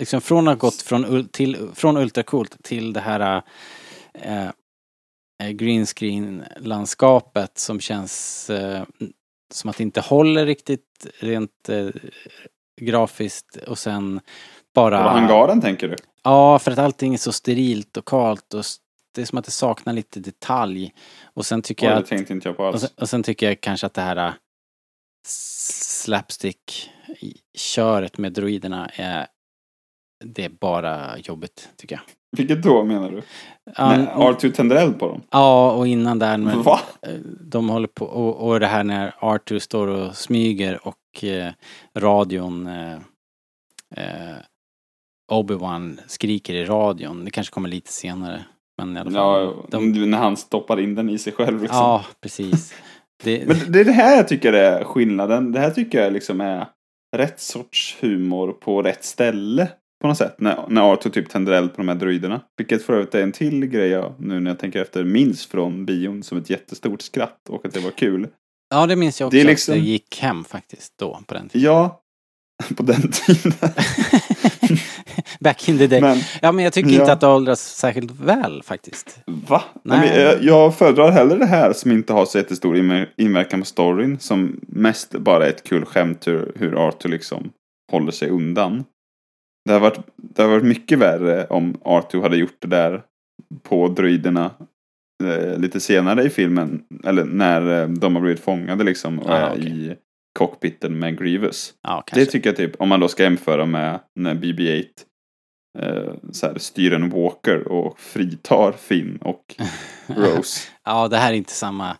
liksom 0.00 0.20
från 0.20 0.48
att 0.48 0.54
ha 0.54 0.68
gått 0.68 0.82
från, 0.82 1.28
till, 1.28 1.68
från 1.74 1.96
ultracoolt 1.96 2.62
till 2.62 2.92
det 2.92 3.00
här 3.00 3.42
eh, 4.14 4.50
eh, 5.42 5.50
green 5.50 5.86
screen 5.86 6.44
landskapet 6.56 7.58
som 7.58 7.80
känns 7.80 8.50
eh, 8.50 8.82
som 9.52 9.70
att 9.70 9.76
det 9.76 9.82
inte 9.82 10.00
håller 10.00 10.46
riktigt 10.46 11.06
rent 11.20 11.68
eh, 11.68 11.88
grafiskt 12.80 13.56
och 13.56 13.78
sen 13.78 14.20
bara... 14.74 15.04
Och 15.04 15.10
hangaren 15.10 15.60
tänker 15.60 15.88
du? 15.88 15.96
Ja, 16.26 16.58
för 16.58 16.70
att 16.70 16.78
allting 16.78 17.14
är 17.14 17.18
så 17.18 17.32
sterilt 17.32 17.96
och 17.96 18.04
kalt 18.08 18.54
och 18.54 18.64
det 19.14 19.20
är 19.22 19.26
som 19.26 19.38
att 19.38 19.44
det 19.44 19.50
saknar 19.50 19.92
lite 19.92 20.20
detalj. 20.20 20.94
Och 21.34 21.46
sen 21.46 21.62
tycker 21.62 21.86
Oj, 21.86 21.92
jag 21.92 22.02
det 22.02 22.06
tänkte 22.06 22.32
inte 22.32 22.48
jag 22.48 22.56
på 22.56 22.62
och 22.62 22.68
alls. 22.68 22.80
sen, 22.80 22.90
och 23.00 23.08
sen 23.08 23.22
tycker 23.22 23.46
jag 23.46 23.60
kanske 23.60 23.86
att 23.86 23.94
det 23.94 24.00
här 24.02 24.16
äh, 24.16 24.32
slapstick 25.26 26.90
i- 27.20 27.36
köret 27.58 28.18
med 28.18 28.32
droiderna 28.32 28.88
är 28.94 29.26
det 30.24 30.44
är 30.44 30.48
bara 30.48 31.18
jobbigt 31.18 31.68
tycker 31.76 31.94
jag. 31.96 32.02
Vilket 32.36 32.62
då 32.62 32.84
menar 32.84 33.10
du? 33.10 33.22
Ja, 33.76 33.88
När 33.96 34.06
R2 34.06 34.50
tänder 34.52 34.76
eld 34.76 34.98
på 34.98 35.08
dem? 35.08 35.22
Ja, 35.30 35.72
och 35.72 35.86
innan 35.86 36.18
där 36.18 36.38
när 36.38 36.56
Va? 36.56 36.80
de 37.40 37.68
håller 37.68 37.88
på 37.88 38.04
och, 38.06 38.48
och 38.48 38.60
det 38.60 38.66
här 38.66 38.84
när 38.84 39.14
Arthur 39.18 39.58
står 39.58 39.86
och 39.88 40.16
smyger 40.16 40.86
och 40.88 41.24
eh, 41.24 41.52
radion 41.96 42.66
eh, 42.66 42.92
eh, 43.96 44.36
Obi-Wan 45.32 45.98
skriker 46.06 46.54
i 46.54 46.64
radion. 46.64 47.24
Det 47.24 47.30
kanske 47.30 47.52
kommer 47.54 47.68
lite 47.68 47.92
senare. 47.92 48.44
Men 48.78 48.96
i 48.96 49.00
alla 49.00 49.10
fall. 49.10 49.20
Ja, 49.20 49.66
de, 49.70 50.10
när 50.10 50.18
han 50.18 50.36
stoppar 50.36 50.80
in 50.80 50.94
den 50.94 51.10
i 51.10 51.18
sig 51.18 51.32
själv 51.32 51.62
liksom. 51.62 51.78
ja, 51.78 52.04
precis. 52.20 52.74
Det, 53.24 53.46
Men 53.46 53.56
det 53.72 53.80
är 53.80 53.84
det 53.84 53.92
här 53.92 54.16
jag 54.16 54.28
tycker 54.28 54.52
är 54.52 54.84
skillnaden. 54.84 55.52
Det 55.52 55.60
här 55.60 55.70
tycker 55.70 56.02
jag 56.02 56.12
liksom 56.12 56.40
är 56.40 56.66
rätt 57.16 57.40
sorts 57.40 57.96
humor 58.00 58.52
på 58.52 58.82
rätt 58.82 59.04
ställe. 59.04 59.68
På 60.00 60.08
något 60.08 60.18
sätt. 60.18 60.40
När, 60.40 60.64
när 60.68 60.92
Arthur 60.92 61.10
typ 61.10 61.28
tänder 61.28 61.52
eld 61.52 61.70
på 61.70 61.76
de 61.76 61.88
här 61.88 61.94
droiderna. 61.94 62.40
Vilket 62.56 62.82
för 62.82 62.92
övrigt 62.92 63.14
är 63.14 63.22
en 63.22 63.32
till 63.32 63.66
grej 63.66 63.88
jag 63.88 64.14
nu 64.18 64.40
när 64.40 64.50
jag 64.50 64.58
tänker 64.58 64.82
efter 64.82 65.04
minns 65.04 65.46
från 65.46 65.86
bion 65.86 66.22
som 66.22 66.38
ett 66.38 66.50
jättestort 66.50 67.02
skratt 67.02 67.48
och 67.48 67.66
att 67.66 67.72
det 67.72 67.80
var 67.80 67.90
kul. 67.90 68.28
ja, 68.70 68.86
det 68.86 68.96
minns 68.96 69.20
jag 69.20 69.26
också. 69.26 69.38
Det 69.38 69.44
liksom- 69.44 69.74
Att 69.74 69.80
det 69.80 69.86
gick 69.86 70.20
hem 70.20 70.44
faktiskt 70.44 70.92
då 70.98 71.20
på 71.26 71.34
den 71.34 71.48
tiden. 71.48 71.64
Ja, 71.66 72.02
på 72.76 72.82
den 72.82 73.10
tiden. 73.12 73.52
Back 75.46 75.68
in 75.68 75.78
the 75.78 75.86
day. 75.86 76.00
Men- 76.00 76.18
ja, 76.42 76.52
men 76.52 76.64
jag 76.64 76.72
tycker 76.72 76.90
Ja. 76.90 77.00
inte 77.00 77.12
att 77.12 77.20
det 77.20 77.26
åldras 77.26 77.60
särskilt 77.60 78.10
väl 78.20 78.62
faktiskt. 78.62 79.18
Va? 79.26 79.62
Nej. 79.82 79.98
Men 80.00 80.20
jag, 80.22 80.42
jag 80.42 80.74
föredrar 80.78 81.10
hellre 81.10 81.38
det 81.38 81.46
här 81.46 81.72
som 81.72 81.92
inte 81.92 82.12
har 82.12 82.24
så 82.26 82.38
jättestor 82.38 82.76
inver- 82.76 83.08
inverkan 83.16 83.60
på 83.60 83.66
storyn. 83.66 84.18
Som 84.18 84.60
mest 84.68 85.12
bara 85.12 85.46
är 85.46 85.50
ett 85.50 85.64
kul 85.64 85.84
skämt 85.84 86.26
hur, 86.26 86.52
hur 86.56 86.88
Arthur 86.88 87.08
liksom 87.10 87.50
håller 87.92 88.12
sig 88.12 88.28
undan. 88.30 88.84
Det 89.64 89.72
har, 89.72 89.80
varit, 89.80 89.98
det 90.16 90.42
har 90.42 90.48
varit 90.50 90.64
mycket 90.64 90.98
värre 90.98 91.46
om 91.46 91.76
Arthur 91.84 92.22
hade 92.22 92.36
gjort 92.36 92.56
det 92.58 92.68
där 92.68 93.02
på 93.62 93.88
droiderna 93.88 94.50
eh, 95.24 95.58
lite 95.58 95.80
senare 95.80 96.22
i 96.24 96.30
filmen. 96.30 96.82
Eller 97.04 97.24
när 97.24 97.82
eh, 97.82 97.88
de 97.88 98.14
har 98.14 98.22
blivit 98.22 98.40
fångade 98.44 98.84
liksom 98.84 99.18
och 99.18 99.30
Ah, 99.30 99.36
är 99.36 99.52
okej. 99.52 99.66
i 99.90 99.94
cockpiten 100.38 100.98
med 100.98 101.18
Grievous. 101.18 101.74
Kanske. 101.88 102.14
Det 102.20 102.26
tycker 102.26 102.48
jag 102.48 102.56
typ, 102.56 102.80
om 102.80 102.88
man 102.88 103.00
då 103.00 103.08
ska 103.08 103.22
jämföra 103.22 103.64
med 103.66 104.00
när 104.20 104.34
BB-8 104.34 104.84
eh, 105.78 106.14
så 106.32 106.46
här, 106.46 106.58
styr 106.58 106.92
en 106.92 107.10
Walker 107.10 107.68
och 107.68 108.00
fritar 108.00 108.72
Finn 108.72 109.16
och 109.16 109.56
Rose. 110.06 110.60
Ja, 110.84 111.08
det 111.08 111.16
här 111.16 111.32
är 111.32 111.36
inte 111.36 111.52
samma 111.52 111.96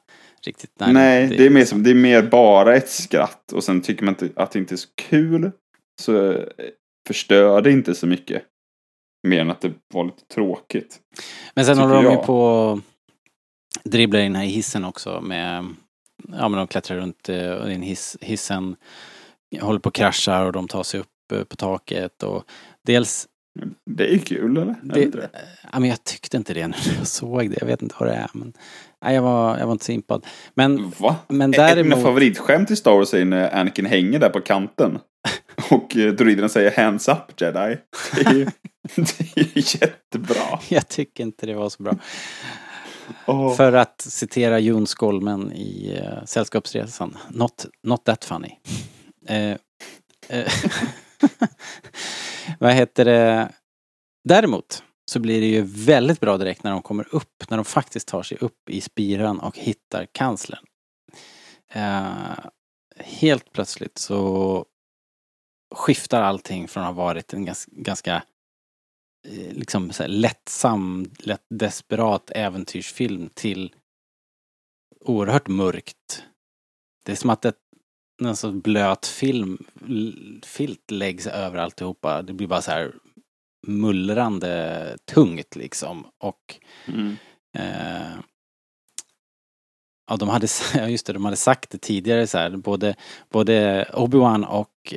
riktigt. 0.46 0.70
Nej, 0.76 1.26
det, 1.26 1.46
är 1.46 1.50
mer 1.50 1.64
som, 1.64 1.82
det 1.82 1.90
är 1.90 1.94
mer 1.94 2.22
bara 2.22 2.76
ett 2.76 2.90
skratt 2.90 3.52
och 3.52 3.64
sen 3.64 3.80
tycker 3.80 4.04
man 4.04 4.14
inte 4.20 4.42
att 4.42 4.50
det 4.50 4.58
inte 4.58 4.74
är 4.74 4.76
så 4.76 4.88
kul 4.94 5.50
så 6.02 6.32
eh, 6.32 6.44
förstör 7.08 7.62
det 7.62 7.72
inte 7.72 7.94
så 7.94 8.06
mycket. 8.06 8.42
Mer 9.28 9.40
än 9.40 9.50
att 9.50 9.60
det 9.60 9.72
var 9.94 10.04
lite 10.04 10.26
tråkigt. 10.34 11.00
Men 11.54 11.64
sen 11.64 11.78
håller 11.78 11.94
de 11.94 12.04
ju 12.04 12.16
på 12.16 12.70
att 12.72 13.90
dribbla 13.92 14.20
in 14.20 14.34
här 14.34 14.44
i 14.44 14.48
hissen 14.48 14.84
också 14.84 15.20
med, 15.20 15.74
ja 16.28 16.48
men 16.48 16.58
de 16.58 16.66
klättrar 16.66 16.96
runt 16.96 17.28
eh, 17.28 17.50
och 17.50 17.72
in 17.72 17.82
hiss, 17.82 18.16
hissen 18.20 18.76
håller 19.60 19.80
på 19.80 19.88
att 19.88 19.94
krascha 19.94 20.44
och 20.44 20.52
de 20.52 20.68
tar 20.68 20.82
sig 20.82 21.00
upp 21.00 21.48
på 21.48 21.56
taket 21.56 22.22
och 22.22 22.44
dels, 22.86 23.28
Det 23.90 24.14
är 24.14 24.18
kul 24.18 24.56
eller? 24.56 24.74
det, 24.82 25.06
det? 25.06 25.30
ja 25.72 25.80
men 25.80 25.90
jag 25.90 26.04
tyckte 26.04 26.36
inte 26.36 26.54
det 26.54 26.66
när 26.66 26.78
jag 26.98 27.06
såg 27.06 27.50
det, 27.50 27.56
jag 27.60 27.66
vet 27.66 27.82
inte 27.82 27.94
vad 27.98 28.08
det 28.08 28.14
är 28.14 28.30
men, 28.32 28.52
nej 29.02 29.14
jag 29.14 29.22
var, 29.22 29.58
jag 29.58 29.66
var 29.66 29.72
inte 29.72 29.84
så 29.84 29.92
impad. 29.92 30.26
Men, 30.54 30.92
Va? 30.98 31.16
men 31.28 31.54
Ett 31.54 31.58
av 31.58 31.64
mina 31.64 31.74
däremot, 31.74 32.02
favoritskämt 32.02 32.70
i 32.70 32.76
Star 32.76 32.92
Wars 32.92 33.14
är 33.14 33.24
när 33.24 33.56
Anakin 33.56 33.86
hänger 33.86 34.18
där 34.18 34.30
på 34.30 34.40
kanten. 34.40 34.98
Och 35.70 35.96
eh, 35.96 36.12
droiderna 36.12 36.48
säger 36.48 36.76
hands 36.76 37.08
up 37.08 37.40
jedi. 37.40 37.78
Det 38.14 38.26
är 38.26 38.34
ju, 38.34 38.44
det 38.96 39.40
är 39.40 39.82
jättebra. 39.82 40.60
jag 40.68 40.88
tycker 40.88 41.24
inte 41.24 41.46
det 41.46 41.54
var 41.54 41.68
så 41.68 41.82
bra. 41.82 41.96
Åh. 43.26 43.54
För 43.56 43.72
att 43.72 44.00
citera 44.00 44.58
Jon 44.58 44.86
Skolmen 44.86 45.52
i 45.52 46.00
uh, 46.02 46.24
Sällskapsresan. 46.24 47.16
Not, 47.28 47.66
not 47.82 48.04
that 48.04 48.24
funny. 48.24 48.58
Eh, 49.28 49.56
eh, 50.28 50.52
vad 52.60 52.72
heter 52.72 53.04
det? 53.04 53.52
Däremot 54.28 54.82
så 55.10 55.20
blir 55.20 55.40
det 55.40 55.46
ju 55.46 55.62
väldigt 55.62 56.20
bra 56.20 56.38
direkt 56.38 56.62
när 56.62 56.70
de 56.70 56.82
kommer 56.82 57.14
upp, 57.14 57.50
när 57.50 57.56
de 57.56 57.64
faktiskt 57.64 58.08
tar 58.08 58.22
sig 58.22 58.38
upp 58.40 58.70
i 58.70 58.80
spiran 58.80 59.40
och 59.40 59.58
hittar 59.58 60.06
kanslern. 60.12 60.64
Eh, 61.68 62.38
helt 62.96 63.52
plötsligt 63.52 63.98
så 63.98 64.64
skiftar 65.74 66.22
allting 66.22 66.68
från 66.68 66.82
att 66.82 66.94
ha 66.94 67.04
varit 67.04 67.32
en 67.32 67.44
ganska, 67.44 67.72
ganska 67.74 68.22
liksom 69.50 69.92
så 69.92 70.02
här 70.02 70.10
lättsam, 70.10 71.10
lätt 71.18 71.46
desperat 71.50 72.30
äventyrsfilm 72.30 73.28
till 73.34 73.74
oerhört 75.00 75.48
mörkt. 75.48 76.24
Det 77.04 77.12
är 77.12 77.16
som 77.16 77.30
att 77.30 77.44
ett, 77.44 77.56
en 78.22 78.36
sån 78.36 78.60
blöt 78.60 79.06
film, 79.06 79.58
filt 80.44 80.90
läggs 80.90 81.26
över 81.26 81.58
alltihopa. 81.58 82.22
Det 82.22 82.32
blir 82.32 82.46
bara 82.46 82.62
så 82.62 82.70
här 82.70 82.92
mullrande 83.66 84.96
tungt 85.12 85.56
liksom. 85.56 86.06
Och 86.18 86.56
Mm. 86.88 87.16
eh, 87.58 88.16
ja, 90.08 90.16
de 90.16 90.28
hade, 90.28 90.46
just 90.88 91.06
det, 91.06 91.12
de 91.12 91.24
hade 91.24 91.36
sagt 91.36 91.70
det 91.70 91.78
tidigare 91.78 92.26
så 92.26 92.38
här, 92.38 92.50
både, 92.50 92.94
både 93.30 93.84
Obi-Wan 93.92 94.44
och 94.44 94.94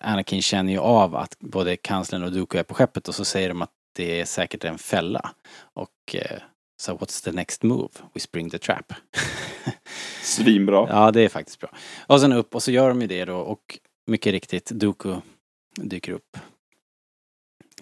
Anakin 0.00 0.42
känner 0.42 0.72
ju 0.72 0.78
av 0.78 1.16
att 1.16 1.36
både 1.38 1.76
kanslern 1.76 2.22
och 2.24 2.32
Dooku 2.32 2.58
är 2.58 2.62
på 2.62 2.74
skeppet 2.74 3.08
och 3.08 3.14
så 3.14 3.24
säger 3.24 3.48
de 3.48 3.62
att 3.62 3.70
det 3.96 4.20
är 4.20 4.24
säkert 4.24 4.64
en 4.64 4.78
fälla. 4.78 5.30
Och 5.74 6.14
eh, 6.14 6.38
så 6.80 6.96
what's 6.96 7.24
the 7.24 7.32
next 7.32 7.62
move? 7.62 7.88
We 8.14 8.20
spring 8.20 8.50
the 8.50 8.58
trap. 8.58 8.92
Svinbra. 10.22 10.86
Ja, 10.88 11.10
det 11.10 11.20
är 11.20 11.28
faktiskt 11.28 11.60
bra. 11.60 11.70
Och 12.06 12.20
sen 12.20 12.32
upp 12.32 12.54
och 12.54 12.62
så 12.62 12.70
gör 12.70 12.88
de 12.88 13.00
ju 13.00 13.06
det 13.06 13.24
då 13.24 13.36
och 13.36 13.78
mycket 14.06 14.32
riktigt, 14.32 14.70
Dooku 14.70 15.16
dyker 15.76 16.12
upp. 16.12 16.36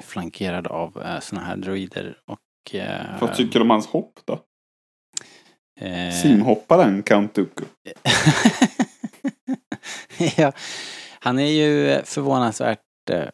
Flankerad 0.01 0.67
av 0.67 1.03
eh, 1.03 1.21
såna 1.21 1.41
här 1.45 1.57
droider 1.57 2.19
och... 2.27 2.75
Eh, 2.75 3.21
Vad 3.21 3.35
tycker 3.35 3.59
du 3.59 3.61
om 3.63 3.71
hans 3.71 3.87
hopp 3.87 4.21
då? 4.25 4.41
eh, 5.81 6.13
Simhopparen 6.23 7.03
Count 7.03 7.35
Dooku. 7.35 7.65
ja, 10.37 10.53
han 11.21 11.39
är 11.39 11.51
ju 11.51 12.03
förvånansvärt 12.05 13.11
eh, 13.11 13.29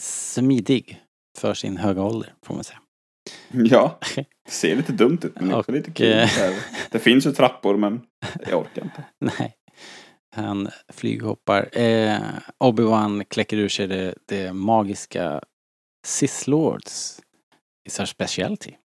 smidig 0.00 1.00
för 1.38 1.54
sin 1.54 1.76
höga 1.76 2.02
ålder, 2.02 2.34
får 2.42 2.54
man 2.54 2.64
säga. 2.64 2.80
Ja, 3.52 3.98
det 4.50 4.54
ser 4.54 4.76
lite 4.76 4.92
dumt 4.92 5.18
ut 5.22 5.40
men 5.40 5.54
också 5.54 5.72
lite 5.72 5.90
kul. 5.90 6.06
eh. 6.12 6.28
Det 6.90 6.98
finns 6.98 7.26
ju 7.26 7.32
trappor 7.32 7.76
men 7.76 8.00
jag 8.48 8.60
orkar 8.60 8.82
inte. 8.82 9.04
Nej. 9.38 9.54
Han 10.36 10.68
flyghoppar. 10.92 11.78
Eh, 11.78 12.18
Obi-Wan 12.64 13.24
kläcker 13.24 13.56
ur 13.56 13.68
sig 13.68 13.86
det, 13.86 14.14
det 14.28 14.52
magiska 14.52 15.40
Sith 16.06 16.48
Lords. 16.48 17.20
Is 17.88 18.00
our 18.00 18.06
specialty. 18.06 18.70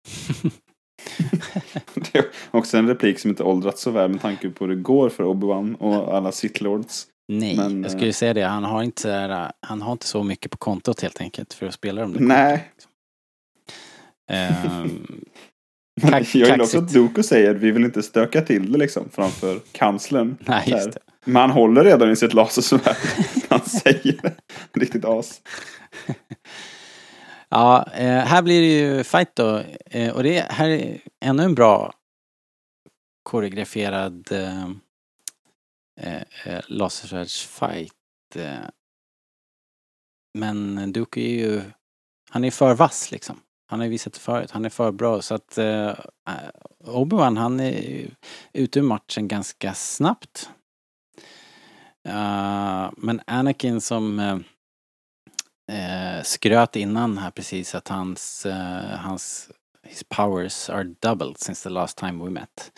Det 1.95 2.15
är 2.19 2.25
också 2.51 2.77
en 2.79 2.89
replik 2.89 3.19
som 3.19 3.31
inte 3.31 3.43
åldrats 3.43 3.83
så 3.83 3.91
väl 3.91 4.11
med 4.11 4.21
tanke 4.21 4.51
på 4.51 4.65
hur 4.65 4.75
det 4.77 4.83
går 4.83 5.09
för 5.09 5.25
Obi-Wan 5.25 5.75
och 5.77 6.17
alla 6.17 6.33
Sith 6.33 6.62
Lords. 6.62 7.07
Nej, 7.29 7.57
Men, 7.57 7.83
jag 7.83 7.91
eh, 7.93 7.97
skulle 7.97 8.12
säga 8.12 8.35
det. 8.35 8.43
Han 8.43 8.65
har, 8.65 8.83
inte, 8.83 9.03
så 9.03 9.09
här, 9.09 9.53
han 9.61 9.83
har 9.83 9.93
inte 9.93 10.07
så 10.07 10.23
mycket 10.23 10.51
på 10.51 10.57
kontot 10.59 11.01
helt 11.01 11.21
enkelt 11.21 11.53
för 11.53 11.67
att 11.67 11.75
spela 11.75 12.01
de 12.03 12.12
där 12.12 12.21
Nej. 12.21 12.71
Ehm, 14.31 14.57
Men 14.62 15.25
Kack- 16.01 16.35
jag 16.35 16.49
gillar 16.49 16.65
också 16.65 16.79
att 16.79 16.93
Dooku 16.93 17.23
säger 17.23 17.55
vi 17.55 17.71
vill 17.71 17.85
inte 17.85 18.03
stöka 18.03 18.43
till 18.43 18.73
det 18.73 18.79
liksom 18.79 19.09
framför 19.13 19.61
kanslern. 19.73 20.37
Nej, 20.47 20.71
just 20.71 20.93
det. 20.93 20.99
Men 21.25 21.37
han 21.37 21.51
håller 21.51 21.85
redan 21.85 22.11
i 22.11 22.17
sitt 22.17 22.35
lasersvärd. 22.35 22.97
Han 23.49 23.61
säger 23.61 24.23
det. 24.23 24.35
Riktigt 24.73 25.05
as. 25.05 25.41
Ja, 27.49 27.87
eh, 27.93 28.19
här 28.25 28.43
blir 28.43 28.61
det 28.61 28.67
ju 28.97 29.05
fight 29.05 29.37
då. 29.37 29.63
Eh, 29.87 30.15
och 30.15 30.23
det 30.23 30.39
är, 30.39 30.53
här 30.53 30.69
är 30.69 31.01
ännu 31.25 31.43
en 31.43 31.55
bra 31.55 31.93
koreograferad 33.23 34.33
eh, 34.33 34.65
eh, 36.45 36.61
lasersvärdsfight. 36.69 37.93
Men 40.39 40.93
Duke 40.93 41.21
är 41.21 41.35
ju, 41.35 41.63
han 42.31 42.45
är 42.45 42.51
för 42.51 42.75
vass 42.75 43.11
liksom. 43.11 43.41
Han 43.67 43.79
har 43.79 43.85
ju 43.85 43.91
visat 43.91 44.12
det 44.12 44.21
förut, 44.21 44.51
han 44.51 44.65
är 44.65 44.69
för 44.69 44.93
bra 44.93 45.23
så 45.23 45.35
att 45.35 45.59
eh, 45.59 45.95
Obi-Wan 46.85 47.39
han 47.39 47.61
är 47.61 48.07
ute 48.53 48.79
ur 48.79 48.83
matchen 48.83 49.29
ganska 49.29 49.75
snabbt. 49.75 50.51
Uh, 52.09 52.91
men 52.97 53.21
Anakin 53.27 53.81
som 53.81 54.19
eh, 54.19 54.39
eh, 55.69 56.23
skröt 56.23 56.77
innan 56.77 57.19
här 57.19 57.31
precis 57.31 57.75
att 57.75 57.89
hans, 57.89 58.47
eh, 58.47 58.99
hans 58.99 59.51
his 59.87 60.05
powers 60.05 60.71
are 60.71 60.85
doubled 60.85 61.39
since 61.39 61.62
the 61.62 61.71
last 61.71 61.99
time 61.99 62.25
we 62.25 62.31
met. 62.31 62.73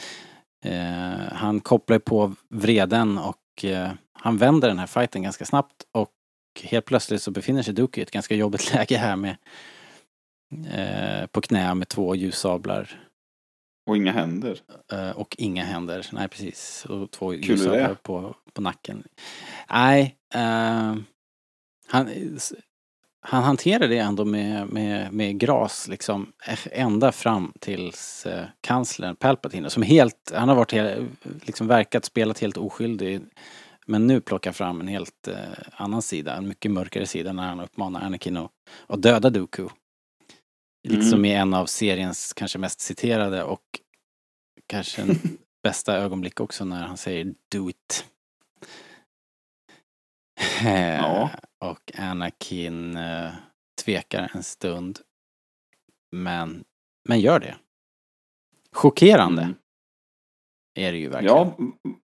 Eh, 0.65 1.33
han 1.33 1.61
kopplar 1.61 1.99
på 1.99 2.35
vreden 2.49 3.19
och 3.19 3.65
eh, 3.65 3.91
han 4.13 4.37
vänder 4.37 4.69
den 4.69 4.79
här 4.79 4.87
fighten 4.87 5.23
ganska 5.23 5.45
snabbt 5.45 5.75
och 5.93 6.13
helt 6.63 6.85
plötsligt 6.85 7.23
så 7.23 7.31
befinner 7.31 7.63
sig 7.63 7.75
Duke 7.75 8.01
i 8.01 8.03
ett 8.03 8.11
ganska 8.11 8.35
jobbigt 8.35 8.75
läge 8.75 8.97
här 8.97 9.17
med 9.17 9.37
eh, 10.73 11.27
på 11.27 11.41
knä 11.41 11.75
med 11.75 11.89
två 11.89 12.15
ljussablar 12.15 13.01
Och 13.87 13.97
inga 13.97 14.13
händer. 14.13 14.61
eh, 14.93 15.11
och 15.11 15.35
inga 15.39 15.65
händer. 15.65 16.07
Nej 16.13 16.29
precis. 16.29 16.87
Och 16.89 17.11
två 17.11 17.35
är 17.35 17.39
ljussablar 17.39 17.95
på, 17.95 18.35
på 18.53 18.61
nacken. 18.63 19.03
Nej, 19.71 20.17
eh, 20.35 20.97
han, 21.89 22.11
han 23.21 23.43
hanterar 23.43 23.89
det 23.89 23.99
ändå 23.99 24.25
med, 24.25 24.69
med, 24.69 25.13
med 25.13 25.39
gras 25.39 25.89
liksom 25.89 26.33
ända 26.73 27.13
fram 27.13 27.53
tills 27.61 28.27
eh, 28.27 28.45
kanslern 28.61 29.17
Palpatine 29.17 29.71
som 29.71 29.83
helt, 29.83 30.33
han 30.35 30.49
har 30.49 30.57
varit 30.57 30.73
helt, 30.73 31.09
liksom 31.43 31.67
verkat, 31.67 32.05
spelat 32.05 32.39
helt 32.39 32.57
oskyldig 32.57 33.21
men 33.87 34.07
nu 34.07 34.21
plockar 34.21 34.53
fram 34.53 34.81
en 34.81 34.89
helt 34.89 35.29
eh, 35.29 35.37
annan 35.73 36.03
sida, 36.03 36.37
en 36.37 36.49
mycket 36.49 36.71
mörkare 36.71 37.07
sida 37.07 37.33
när 37.33 37.47
han 37.47 37.61
uppmanar 37.61 38.01
Anakin 38.01 38.37
att, 38.37 38.51
att 38.87 39.03
döda 39.03 39.31
Dooku. 39.31 39.69
Lite 40.89 40.97
Mm. 40.97 41.11
som 41.11 41.25
i 41.25 41.33
en 41.35 41.55
av 41.55 41.67
seriens 41.67 42.33
kanske 42.33 42.59
mest 42.59 42.81
citerade 42.81 43.45
och 43.45 43.63
kanske 44.67 45.03
en 45.03 45.09
bästa 45.63 45.97
ögonblick 45.97 46.41
också 46.41 46.65
när 46.65 46.87
han 46.87 46.97
säger 46.97 47.35
do 47.53 47.71
it. 47.71 48.07
Ja. 50.65 51.31
Och 51.61 51.93
Anakin 51.99 52.97
eh, 52.97 53.31
tvekar 53.85 54.31
en 54.35 54.43
stund. 54.43 54.99
Men, 56.13 56.65
men 57.09 57.21
gör 57.21 57.41
det. 57.41 57.57
Chockerande 58.73 59.43
Mm. 59.43 59.55
är 60.79 60.93
det 60.93 60.99
ju 60.99 61.09
verkligen. 61.09 61.37
Ja, 61.37 61.57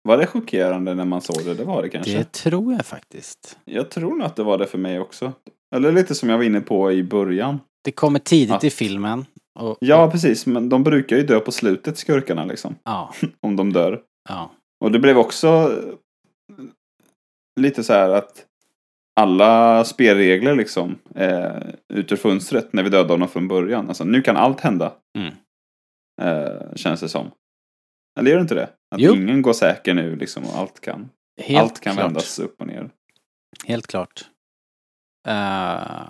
var 0.01 0.17
det 0.17 0.27
chockerande 0.27 0.95
när 0.95 1.05
man 1.05 1.21
såg 1.21 1.45
det? 1.45 1.53
Det 1.53 1.63
var 1.63 1.81
det 1.81 1.89
kanske. 1.89 2.17
det 2.17 2.31
tror 2.31 2.73
jag 2.73 2.85
faktiskt. 2.85 3.59
Jag 3.65 3.91
tror 3.91 4.15
nog 4.15 4.21
att 4.27 4.35
det 4.35 4.43
var 4.43 4.57
det 4.57 4.67
för 4.67 4.77
mig 4.77 4.99
också. 4.99 5.33
Eller 5.75 5.91
lite 5.91 6.15
som 6.15 6.29
jag 6.29 6.37
var 6.37 6.45
inne 6.45 6.61
på 6.61 6.91
i 6.91 7.03
början. 7.03 7.59
Det 7.83 7.91
kommer 7.91 8.19
tidigt 8.19 8.55
Att- 8.55 8.63
i 8.63 8.69
filmen. 8.69 9.25
Och, 9.59 9.77
Ja, 9.79 10.11
precis. 10.11 10.45
Men 10.45 10.69
de 10.69 10.83
brukar 10.83 11.15
ju 11.17 11.23
dö 11.23 11.39
på 11.39 11.51
slutet, 11.51 11.97
skurkarna 11.97 12.45
liksom. 12.45 12.75
ja, 12.83 13.13
Om 13.41 13.55
de 13.55 13.73
dör. 13.73 14.01
ja. 14.29 14.51
Och 14.83 14.91
det 14.91 14.99
blev 14.99 15.17
också 15.17 15.47
eh, 15.47 16.65
lite 17.59 17.83
så 17.83 17.93
här 17.93 18.09
att 18.09 18.45
alla 19.19 19.83
spelregler 19.85 20.55
liksom 20.55 20.95
eh, 21.15 21.57
ut 21.93 22.11
ur 22.11 22.15
fönstret 22.15 22.73
när 22.73 22.83
vi 22.83 22.89
dödade 22.89 23.13
honom 23.13 23.27
från 23.27 23.47
början. 23.47 23.87
Alltså 23.87 24.03
nu 24.03 24.21
kan 24.21 24.37
allt 24.37 24.59
hända. 24.59 24.93
Mm. 25.17 25.33
Eh, 26.21 26.75
känns 26.75 26.99
det 26.99 27.09
som. 27.09 27.31
Eller 28.19 28.29
gör 28.31 28.37
det 28.37 28.41
inte 28.41 28.55
det? 28.55 28.69
Att 28.95 29.01
Jo. 29.01 29.13
ingen 29.15 29.41
går 29.41 29.53
säker 29.53 29.93
nu 29.93 30.15
liksom 30.15 30.43
och 30.43 30.55
allt 30.57 30.79
kan, 30.79 31.09
Helt 31.41 31.61
allt 31.61 31.79
kan 31.79 31.93
klart. 31.93 32.05
vändas 32.05 32.39
upp 32.39 32.61
och 32.61 32.67
ner. 32.67 32.89
Helt 33.65 33.87
klart. 33.87 34.25
Eh, 35.27 36.07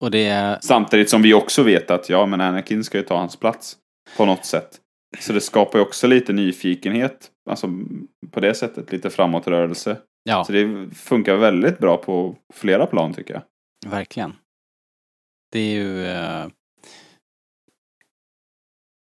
och 0.00 0.10
det 0.10 0.26
är... 0.26 0.58
Samtidigt 0.62 1.10
som 1.10 1.22
vi 1.22 1.34
också 1.34 1.62
vet 1.62 1.90
att 1.90 2.08
ja, 2.08 2.26
men 2.26 2.40
Anakin 2.40 2.84
ska 2.84 2.98
ju 2.98 3.04
ta 3.04 3.16
hans 3.18 3.36
plats 3.36 3.76
på 4.16 4.24
något 4.24 4.44
sätt. 4.44 4.80
Så 5.20 5.32
det 5.32 5.40
skapar 5.40 5.78
ju 5.78 5.84
också 5.84 6.06
lite 6.06 6.32
nyfikenhet, 6.32 7.30
alltså 7.50 7.68
på 8.30 8.40
det 8.40 8.54
sättet, 8.54 8.92
lite 8.92 9.10
framåtrörelse. 9.10 9.96
Ja, 10.22 10.44
Så 10.44 10.52
det 10.52 10.94
funkar 10.94 11.36
väldigt 11.36 11.78
bra 11.78 11.96
på 11.96 12.36
flera 12.54 12.86
plan 12.86 13.14
tycker 13.14 13.34
jag. 13.34 13.42
verkligen. 13.90 14.32
Det 15.52 15.58
är 15.60 15.74
ju... 15.74 16.06
eh, 16.06 16.46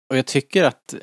och 0.09 0.17
jag 0.17 0.25
tycker 0.25 0.63
att 0.63 0.95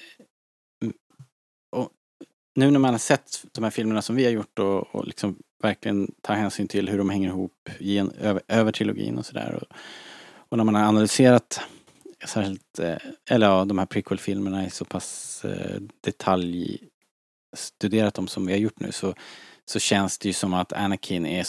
nu 2.55 2.70
när 2.70 2.78
man 2.78 2.94
har 2.94 2.98
sett 2.98 3.44
de 3.53 3.64
här 3.64 3.70
filmerna 3.70 4.03
som 4.03 4.16
vi 4.16 4.24
har 4.24 4.30
gjort 4.30 4.59
och, 4.59 4.94
och 4.94 5.07
liksom 5.07 5.36
verkligen 5.62 6.14
tar 6.20 6.34
hänsyn 6.34 6.68
till 6.68 6.88
hur 6.88 6.98
de 6.98 7.11
hänger 7.11 7.28
ihop 7.28 7.68
gen, 7.78 8.11
över, 8.11 8.42
över 8.48 8.72
trilogin 8.72 9.18
och 9.18 9.26
sådär. 9.26 9.55
Och, 9.55 9.62
och 10.48 10.57
när 10.57 10.64
man 10.64 10.74
har 10.74 10.82
analyserat 10.82 11.61
särskilt, 12.26 12.78
eh, 12.78 12.96
eller 13.30 13.46
ja, 13.46 13.64
de 13.64 13.78
här 13.78 13.86
prequel-filmerna 13.86 14.64
är 14.64 14.68
så 14.68 14.84
pass 14.84 15.44
eh, 15.44 15.80
detaljstuderat 16.01 18.14
dem 18.14 18.28
som 18.28 18.46
vi 18.46 18.53
har 18.53 18.59
gjort 18.59 18.80
nu 18.80 18.92
så, 18.92 19.14
så 19.64 19.78
känns 19.78 20.18
det 20.18 20.28
ju 20.28 20.32
som 20.32 20.55
att 20.55 20.72
Anakin 20.72 21.26
är 21.26 21.46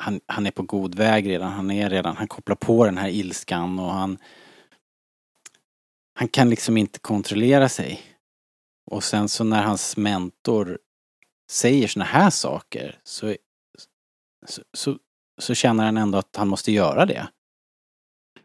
han, 0.00 0.20
han 0.26 0.46
är 0.46 0.50
på 0.50 0.62
god 0.62 0.94
väg 0.94 1.28
redan, 1.28 1.52
han 1.52 1.70
är 1.70 1.90
redan, 1.90 2.16
han 2.16 2.28
kopplar 2.28 2.56
på 2.56 2.84
den 2.84 2.98
här 2.98 3.08
ilskan 3.08 3.78
och 3.78 3.92
han 3.92 4.18
han 6.18 6.28
kan 6.28 6.50
liksom 6.50 6.76
inte 6.76 6.98
kontrollera 6.98 7.68
sig. 7.68 8.15
Och 8.90 9.04
sen 9.04 9.28
så 9.28 9.44
när 9.44 9.62
hans 9.62 9.96
mentor 9.96 10.78
säger 11.50 11.88
såna 11.88 12.04
här 12.04 12.30
saker 12.30 12.98
så, 13.04 13.34
så, 14.46 14.62
så, 14.72 14.96
så 15.40 15.54
känner 15.54 15.84
han 15.84 15.96
ändå 15.96 16.18
att 16.18 16.36
han 16.36 16.48
måste 16.48 16.72
göra 16.72 17.06
det. 17.06 17.26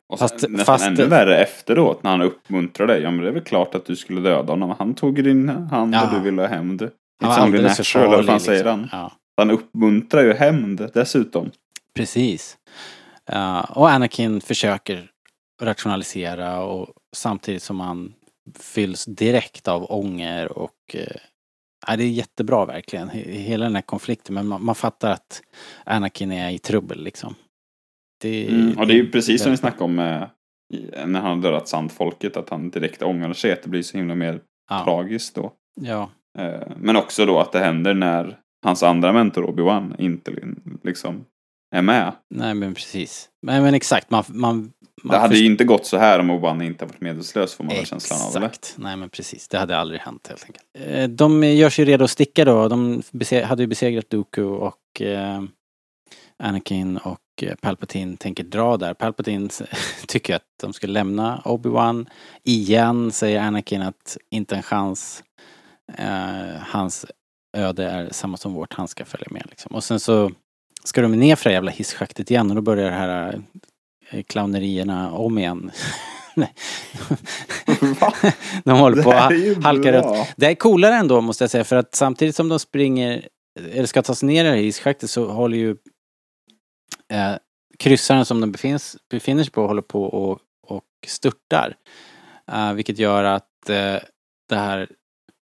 Och 0.09 0.19
sen, 0.19 0.29
Fast- 0.29 0.49
nästan 0.49 0.65
fast- 0.65 0.85
ännu 0.85 1.05
värre 1.05 1.37
efteråt 1.37 2.03
när 2.03 2.11
han 2.11 2.21
uppmuntrar 2.21 2.87
dig. 2.87 3.01
Ja 3.01 3.11
men 3.11 3.21
det 3.21 3.27
är 3.27 3.31
väl 3.33 3.43
klart 3.43 3.75
att 3.75 3.85
du 3.85 3.95
skulle 3.95 4.21
döda 4.21 4.53
honom. 4.53 4.75
Han 4.79 4.93
tog 4.93 5.23
din 5.23 5.49
hand 5.49 5.93
Ja. 5.95 6.07
och 6.07 6.13
du 6.13 6.19
ville 6.19 6.41
ha 6.41 6.49
hämnd. 6.49 6.81
Han 6.81 7.29
var 7.29 7.37
It's 7.37 7.43
only 7.43 7.57
alldeles 7.57 7.77
för 7.91 7.99
natural, 7.99 8.07
eller 8.07 8.17
vad 8.17 8.25
fan 8.25 8.39
farlig, 8.39 8.41
säger 8.45 8.75
liksom. 8.75 8.89
han? 8.91 9.01
Ja. 9.01 9.11
Han 9.37 9.51
uppmuntrar 9.51 10.23
ju 10.23 10.33
hämnd 10.33 10.89
dessutom. 10.93 11.51
Precis. 11.95 12.57
Ja, 13.25 13.61
och 13.63 13.89
Anakin 13.89 14.41
försöker 14.41 15.11
rationalisera 15.61 16.63
och 16.63 16.89
samtidigt 17.15 17.63
som 17.63 17.79
han 17.79 18.13
fylls 18.59 19.05
direkt 19.05 19.67
av 19.67 19.91
ånger 19.91 20.57
och 20.57 20.95
eh, 20.95 21.15
ja, 21.87 21.95
det 21.95 22.03
är 22.03 22.07
jättebra 22.09 22.65
verkligen. 22.65 23.09
He- 23.09 23.31
Hela 23.31 23.65
den 23.65 23.75
här 23.75 23.81
konflikten 23.81 24.35
men 24.35 24.47
man, 24.47 24.63
man 24.65 24.75
fattar 24.75 25.11
att 25.11 25.41
Anakin 25.85 26.31
är 26.31 26.49
i 26.51 26.59
trubbel 26.59 27.03
liksom. 27.03 27.35
Det, 28.21 28.47
Mm, 28.47 28.77
och 28.77 28.87
det 28.87 28.93
är 28.93 28.97
ju 28.97 29.11
precis 29.11 29.41
som 29.41 29.51
vi 29.51 29.57
snackade 29.57 29.83
om 29.83 29.99
i- 30.73 30.85
när 31.05 31.19
han 31.21 31.37
har 31.37 31.43
dödat 31.43 31.67
sandfolket. 31.67 32.37
Att 32.37 32.49
han 32.49 32.69
direkt 32.69 33.01
ångrar 33.01 33.33
sig. 33.33 33.51
Att 33.51 33.63
det 33.63 33.69
blir 33.69 33.83
så 33.83 33.97
himla 33.97 34.15
mer 34.15 34.41
Ja. 34.69 34.83
tragiskt 34.83 35.35
då. 35.35 35.53
Ja, 35.81 36.09
Eh, 36.39 36.61
Men 36.77 36.95
också 36.95 37.25
då 37.25 37.39
att 37.39 37.51
det 37.51 37.59
händer 37.59 37.93
när 37.93 38.39
hans 38.63 38.83
andra 38.83 39.13
mentor 39.13 39.43
Obi-Wan 39.43 39.95
inte 40.01 40.31
liksom 40.83 41.25
är 41.71 41.81
med. 41.81 42.13
nej 42.29 42.53
men 42.53 42.73
precis. 42.73 43.29
Men, 43.41 43.63
men 43.63 43.73
exakt, 43.73 44.09
man, 44.09 44.23
man, 44.27 44.73
man 45.03 45.13
Det 45.15 45.17
hade 45.17 45.31
först- 45.33 45.41
ju 45.41 45.45
inte 45.45 45.63
gått 45.63 45.85
så 45.85 45.97
här 45.97 46.19
om 46.19 46.31
Obi-Wan 46.31 46.63
inte 46.65 46.85
varit 46.85 47.01
medvetslös 47.01 47.53
får 47.55 47.63
man 47.63 47.75
väl 47.75 47.85
känslan 47.85 48.21
av. 48.21 48.27
Exakt, 48.43 48.75
nej 48.77 48.97
men 48.97 49.09
precis. 49.09 49.47
Det 49.47 49.57
hade 49.57 49.77
aldrig 49.77 49.99
hänt 50.01 50.27
helt 50.29 50.43
enkelt. 50.45 50.65
Eh, 50.79 51.09
De 51.09 51.43
gör 51.43 51.69
sig 51.69 51.85
redo 51.85 52.03
att 52.03 52.11
sticka 52.11 52.45
då. 52.45 52.67
De 52.67 53.01
hade 53.45 53.63
ju 53.63 53.67
besegrat 53.67 54.09
Dooku 54.09 54.43
och 54.43 55.01
eh, 55.01 55.41
Anakin 56.43 56.97
och 56.97 57.19
eh, 57.41 57.55
Palpatine 57.55 58.17
tänker 58.17 58.43
dra 58.43 58.77
där. 58.77 58.93
Palpatine 58.93 59.49
tycker 60.07 60.35
att 60.35 60.43
de 60.61 60.73
ska 60.73 60.87
lämna 60.87 61.41
Obi-Wan. 61.45 62.05
Igen 62.43 63.11
säger 63.11 63.39
Anakin 63.41 63.81
att 63.81 64.17
inte 64.31 64.55
en 64.55 64.63
chans. 64.63 65.23
Eh, 65.97 66.55
hans 66.59 67.05
öde 67.57 67.85
är 67.89 68.09
samma 68.11 68.37
som 68.37 68.53
vårt, 68.53 68.73
han 68.73 68.87
ska 68.87 69.05
följa 69.05 69.27
med 69.31 69.43
liksom. 69.49 69.75
Och 69.75 69.83
sen 69.83 69.99
så 69.99 70.31
ska 70.83 71.01
de 71.01 71.11
ner 71.11 71.35
för 71.35 71.49
det 71.49 71.53
jävla 71.53 71.71
hisschaktet 71.71 72.31
igen 72.31 72.49
och 72.49 72.55
då 72.55 72.61
börjar 72.61 72.91
det 72.91 72.97
här 72.97 73.41
eh, 74.09 74.23
clownerierna 74.23 75.11
om 75.11 75.37
igen. 75.37 75.71
De 78.63 78.79
håller 78.79 79.03
på 79.03 79.11
att 79.11 79.63
halka 79.63 79.91
runt. 79.91 80.33
Det 80.37 80.45
är 80.45 80.55
coolare 80.55 80.95
ändå 80.95 81.21
måste 81.21 81.43
jag 81.43 81.51
säga 81.51 81.63
för 81.63 81.75
att 81.75 81.95
samtidigt 81.95 82.35
som 82.35 82.49
de 82.49 82.59
springer 82.59 83.27
eller 83.59 83.85
ska 83.85 84.01
ta 84.01 84.15
sig 84.15 84.27
ner 84.27 84.45
i 84.45 84.47
det 84.47 84.53
här 84.53 84.61
isschaktet 84.61 85.09
så 85.09 85.31
håller 85.31 85.57
ju 85.57 85.69
eh, 87.09 87.35
kryssaren 87.79 88.25
som 88.25 88.41
de 88.41 88.51
befinns, 88.51 88.97
befinner 89.09 89.43
sig 89.43 89.51
på 89.51 89.67
håller 89.67 89.81
på 89.81 90.03
och, 90.03 90.39
och 90.67 90.85
störtar. 91.07 91.75
Eh, 92.51 92.73
vilket 92.73 92.99
gör 92.99 93.23
att 93.23 93.69
eh, 93.69 93.97
det 94.49 94.55
här 94.55 94.89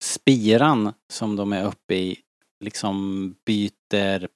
spiran 0.04 0.94
som 1.14 1.36
de 1.36 1.54
är 1.54 1.66
uppe 1.66 1.96
i 1.96 2.20
liksom 2.64 3.36
byter 3.46 3.77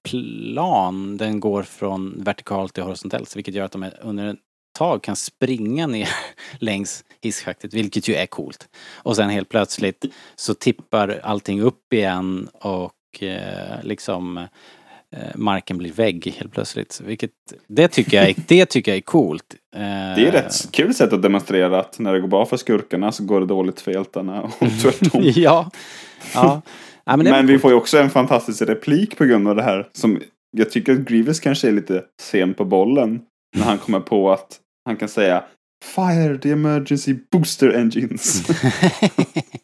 plan. 0.03 1.17
Den 1.17 1.39
går 1.39 1.63
från 1.63 2.23
vertikalt 2.23 2.73
till 2.73 2.83
horisontellt 2.83 3.35
vilket 3.35 3.55
gör 3.55 3.65
att 3.65 3.71
de 3.71 3.85
under 4.01 4.27
ett 4.27 4.39
tag 4.77 5.03
kan 5.03 5.15
springa 5.15 5.87
ner 5.87 6.09
längs 6.59 7.03
hisschaktet 7.21 7.73
vilket 7.73 8.07
ju 8.07 8.15
är 8.15 8.25
coolt. 8.25 8.67
Och 8.95 9.15
sen 9.15 9.29
helt 9.29 9.49
plötsligt 9.49 10.05
så 10.35 10.53
tippar 10.53 11.19
allting 11.23 11.61
upp 11.61 11.93
igen 11.93 12.47
och 12.53 13.23
eh, 13.23 13.83
liksom 13.83 14.37
eh, 14.37 14.47
marken 15.35 15.77
blir 15.77 15.91
vägg 15.91 16.35
helt 16.37 16.51
plötsligt. 16.53 17.01
Vilket, 17.05 17.31
det 17.67 17.87
tycker 17.87 18.17
jag 18.17 18.29
är, 18.29 18.35
det 18.47 18.65
tycker 18.65 18.91
jag 18.91 18.97
är 18.97 19.01
coolt. 19.01 19.55
Eh, 19.75 19.79
Det 19.81 20.27
är 20.27 20.33
ett 20.33 20.71
kul 20.71 20.93
sätt 20.93 21.13
att 21.13 21.21
demonstrera 21.21 21.79
att 21.79 21.99
när 21.99 22.13
det 22.13 22.19
går 22.19 22.27
bra 22.27 22.45
för 22.45 22.57
skurkarna 22.57 23.11
så 23.11 23.23
går 23.23 23.39
det 23.39 23.45
dåligt 23.45 23.81
för 23.81 23.91
hjältarna 23.91 24.41
och 24.41 24.51
tvärtom. 24.81 25.21
ja. 25.35 25.71
ja. 26.33 26.61
Ja 27.11 27.17
men 27.17 27.31
Men 27.31 27.47
vi 27.47 27.59
får 27.59 27.71
ju 27.71 27.77
också 27.77 27.97
en 27.97 28.09
fantastisk 28.09 28.61
replik 28.61 29.17
på 29.17 29.25
grund 29.25 29.47
av 29.47 29.55
det 29.55 29.63
här. 29.63 29.89
Som 29.93 30.21
jag 30.57 30.71
tycker 30.71 30.93
att 30.93 30.99
Grievous 30.99 31.39
kanske 31.39 31.67
är 31.67 31.71
lite 31.71 32.03
sen 32.21 32.53
på 32.53 32.65
bollen. 32.65 33.21
När 33.57 33.63
han 33.63 33.77
kommer 33.77 33.99
på 33.99 34.31
att 34.31 34.59
han 34.85 34.97
kan 34.97 35.09
säga 35.09 35.43
Fire 35.83 36.37
the 36.37 36.51
emergency 36.51 37.15
booster 37.31 37.69
engines. 37.69 38.47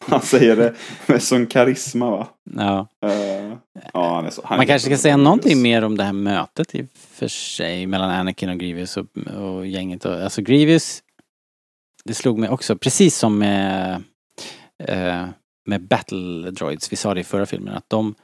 han 0.00 0.22
säger 0.22 0.56
det 0.56 0.74
med 1.06 1.22
sån 1.22 1.46
karisma 1.46 2.10
va. 2.10 2.28
ja. 2.56 2.88
Eh, 3.06 3.56
ja, 3.92 4.30
så, 4.30 4.42
Man 4.50 4.66
kanske 4.66 4.88
ska 4.88 4.96
säga 4.98 5.14
Grievous. 5.14 5.24
någonting 5.24 5.62
mer 5.62 5.84
om 5.84 5.96
det 5.96 6.04
här 6.04 6.12
mötet 6.12 6.74
i 6.74 6.88
för 6.94 7.28
sig 7.28 7.86
mellan 7.86 8.10
Anakin 8.10 8.48
och 8.48 8.58
Grievous 8.58 8.96
och, 8.96 9.06
och 9.36 9.66
gänget. 9.66 10.04
Och, 10.04 10.22
alltså 10.22 10.42
Grievous, 10.42 11.02
det 12.04 12.14
slog 12.14 12.38
mig 12.38 12.48
också, 12.48 12.76
precis 12.76 13.16
som 13.16 13.38
med, 13.38 14.02
eh, 14.84 15.24
med 15.68 15.82
Battle 15.82 16.50
Droids, 16.50 16.92
vi 16.92 16.96
sa 16.96 17.14
det 17.14 17.20
i 17.20 17.24
förra 17.24 17.46
filmen, 17.46 17.74
att 17.74 17.90
de 17.90 18.14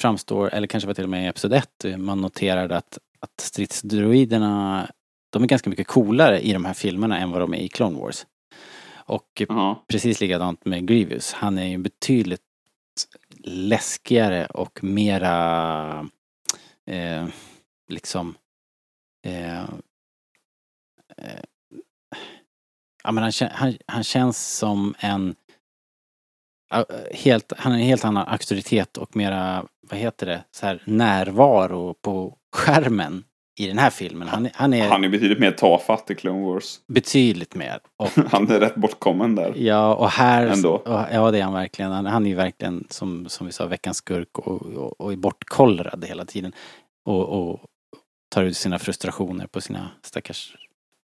framstår, 0.00 0.54
eller 0.54 0.66
kanske 0.66 0.86
var 0.86 0.94
till 0.94 1.04
och 1.04 1.10
med 1.10 1.24
i 1.24 1.26
Episod 1.26 1.52
1, 1.52 1.68
man 1.98 2.20
noterade 2.20 2.76
att, 2.76 2.98
att 3.20 3.40
stridsdroiderna, 3.40 4.88
de 5.32 5.42
är 5.42 5.46
ganska 5.46 5.70
mycket 5.70 5.86
coolare 5.86 6.40
i 6.40 6.52
de 6.52 6.64
här 6.64 6.74
filmerna 6.74 7.18
än 7.18 7.30
vad 7.30 7.40
de 7.40 7.54
är 7.54 7.58
i 7.58 7.68
Clone 7.68 7.98
Wars. 7.98 8.26
Och 8.94 9.42
Ja. 9.48 9.84
precis 9.88 10.20
likadant 10.20 10.64
med 10.64 10.86
Grievous. 10.88 11.32
Han 11.32 11.58
är 11.58 11.66
ju 11.66 11.78
betydligt 11.78 12.40
läskigare 13.44 14.46
och 14.46 14.84
mera 14.84 16.08
eh, 16.86 17.26
liksom 17.88 18.34
eh, 19.26 19.60
eh, 21.16 21.42
ja 23.04 23.12
men 23.12 23.22
han, 23.24 23.32
han, 23.52 23.76
han 23.86 24.04
känns 24.04 24.58
som 24.58 24.94
en 24.98 25.34
helt, 27.14 27.52
han 27.58 27.72
har 27.72 27.78
en 27.78 27.84
helt 27.86 28.04
annan 28.04 28.28
auktoritet 28.28 28.96
och 28.96 29.16
mera, 29.16 29.64
vad 29.90 29.98
heter 30.00 30.26
det, 30.26 30.44
så 30.50 30.66
här 30.66 30.82
närvaro 30.84 31.94
på 31.94 32.36
skärmen 32.56 33.24
i 33.60 33.66
den 33.66 33.78
här 33.78 33.90
filmen. 33.90 34.28
Han, 34.28 34.46
är- 34.46 34.52
han 34.54 34.74
är 34.74 34.88
Han 34.88 35.04
är 35.04 35.08
betydligt 35.08 35.38
mer 35.38 35.50
tafatt 35.52 36.10
i 36.10 36.14
Clone 36.14 36.46
Wars. 36.46 36.80
betydligt 36.86 37.54
mer. 37.54 37.78
Och 37.96 38.08
Han 38.30 38.50
är 38.50 38.60
rätt 38.60 38.74
bortkommen 38.74 39.34
där. 39.34 39.52
Ja, 39.56 39.94
och 39.94 40.10
här... 40.10 40.46
Ändå. 40.46 40.70
Och, 40.74 41.04
ja, 41.12 41.30
det 41.30 41.38
är 41.38 41.42
han 41.42 41.52
verkligen. 41.52 41.90
Han, 41.92 42.06
han 42.06 42.26
är 42.26 42.30
ju 42.30 42.36
verkligen, 42.36 42.86
som, 42.90 43.28
som 43.28 43.46
vi 43.46 43.52
sa, 43.52 43.66
veckans 43.66 43.96
skurk 43.96 44.38
och, 44.38 44.62
och, 44.62 45.00
och 45.00 45.12
är 45.12 45.16
bortkollrad 45.16 46.04
hela 46.04 46.24
tiden. 46.24 46.52
Och, 47.06 47.28
och 47.50 47.60
tar 48.34 48.42
ut 48.44 48.56
sina 48.56 48.78
frustrationer 48.78 49.46
på 49.46 49.60
sina 49.60 49.90
stackars 50.02 50.56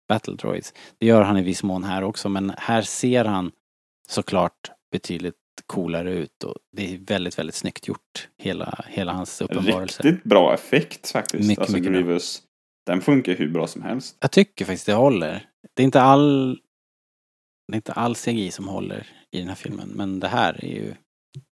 battle 0.09 0.35
droids. 0.35 0.73
Det 0.99 1.07
gör 1.07 1.23
han 1.23 1.37
i 1.37 1.43
viss 1.43 1.62
mån 1.62 1.85
här 1.85 2.05
också, 2.05 2.29
men 2.29 2.53
här 2.59 2.83
ser 2.83 3.25
han 3.25 3.51
såklart 4.09 4.71
betydligt 4.93 5.35
coolare 5.67 6.13
ut 6.15 6.45
och 6.45 6.55
det 6.77 6.95
är 6.95 6.99
väldigt, 6.99 7.39
väldigt 7.39 7.55
snyggt 7.55 7.89
gjort. 7.89 8.29
Hela, 8.39 8.85
hela 8.89 9.13
hans 9.13 9.41
uppenbarelse. 9.41 10.03
Riktigt 10.03 10.25
bra 10.25 10.55
effekt 10.55 11.11
faktiskt. 11.11 11.49
Mycket, 11.49 11.59
alltså 11.59 11.77
mycket. 11.77 11.93
Grievous. 11.93 12.43
Den 12.87 13.01
funkar 13.01 13.35
hur 13.35 13.49
bra 13.49 13.67
som 13.67 13.83
helst. 13.83 14.17
Jag 14.21 14.31
tycker 14.31 14.65
faktiskt 14.65 14.87
det 14.87 14.93
håller. 14.93 15.47
Det 15.75 15.83
är 15.83 15.85
inte 15.85 16.01
all... 16.01 16.61
Det 17.69 17.75
är 17.75 17.77
inte 17.77 17.93
all 17.93 18.15
CGI 18.15 18.51
som 18.51 18.69
håller 18.69 19.07
i 19.31 19.39
den 19.39 19.49
här 19.49 19.55
filmen, 19.55 19.89
men 19.89 20.21
det 20.21 20.29
här 20.29 20.65
är 20.65 20.69
ju... 20.69 20.95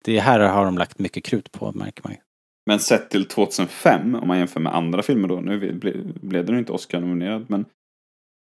Det 0.03 0.19
här 0.19 0.39
har 0.39 0.65
de 0.65 0.77
lagt 0.77 0.99
mycket 0.99 1.23
krut 1.23 1.51
på, 1.51 1.71
märker 1.71 2.03
man 2.03 2.13
ju. 2.13 2.17
Men 2.65 2.79
sett 2.79 3.09
till 3.09 3.25
2005, 3.25 4.15
om 4.15 4.27
man 4.27 4.37
jämför 4.37 4.59
med 4.59 4.75
andra 4.75 5.03
filmer 5.03 5.27
då. 5.27 5.35
Nu 5.35 5.59
ble- 5.59 6.19
blev 6.27 6.45
den 6.45 6.57
inte 6.57 6.71
Oscar-nominerad, 6.71 7.45
men 7.47 7.65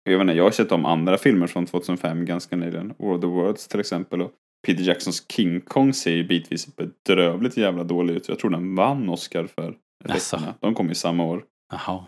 jag 0.03 0.17
vet 0.17 0.21
inte, 0.21 0.33
jag 0.33 0.43
har 0.43 0.51
sett 0.51 0.71
om 0.71 0.85
andra 0.85 1.17
filmer 1.17 1.47
från 1.47 1.65
2005 1.65 2.25
ganska 2.25 2.55
nyligen. 2.55 2.93
War 2.97 3.13
of 3.13 3.21
the 3.21 3.27
Worlds 3.27 3.67
till 3.67 3.79
exempel. 3.79 4.21
Och 4.21 4.31
Peter 4.67 4.83
Jacksons 4.83 5.25
King 5.31 5.61
Kong 5.61 5.93
ser 5.93 6.11
ju 6.11 6.23
bitvis 6.23 6.75
bedrövligt 6.75 7.57
jävla 7.57 7.83
dålig 7.83 8.15
ut. 8.15 8.29
Jag 8.29 8.39
tror 8.39 8.51
den 8.51 8.75
vann 8.75 9.09
Oscar 9.09 9.47
för 9.47 9.77
effekterna. 10.05 10.55
De 10.59 10.75
kom 10.75 10.89
ju 10.89 10.95
samma 10.95 11.23
år. 11.25 11.43
Jaha. 11.71 12.05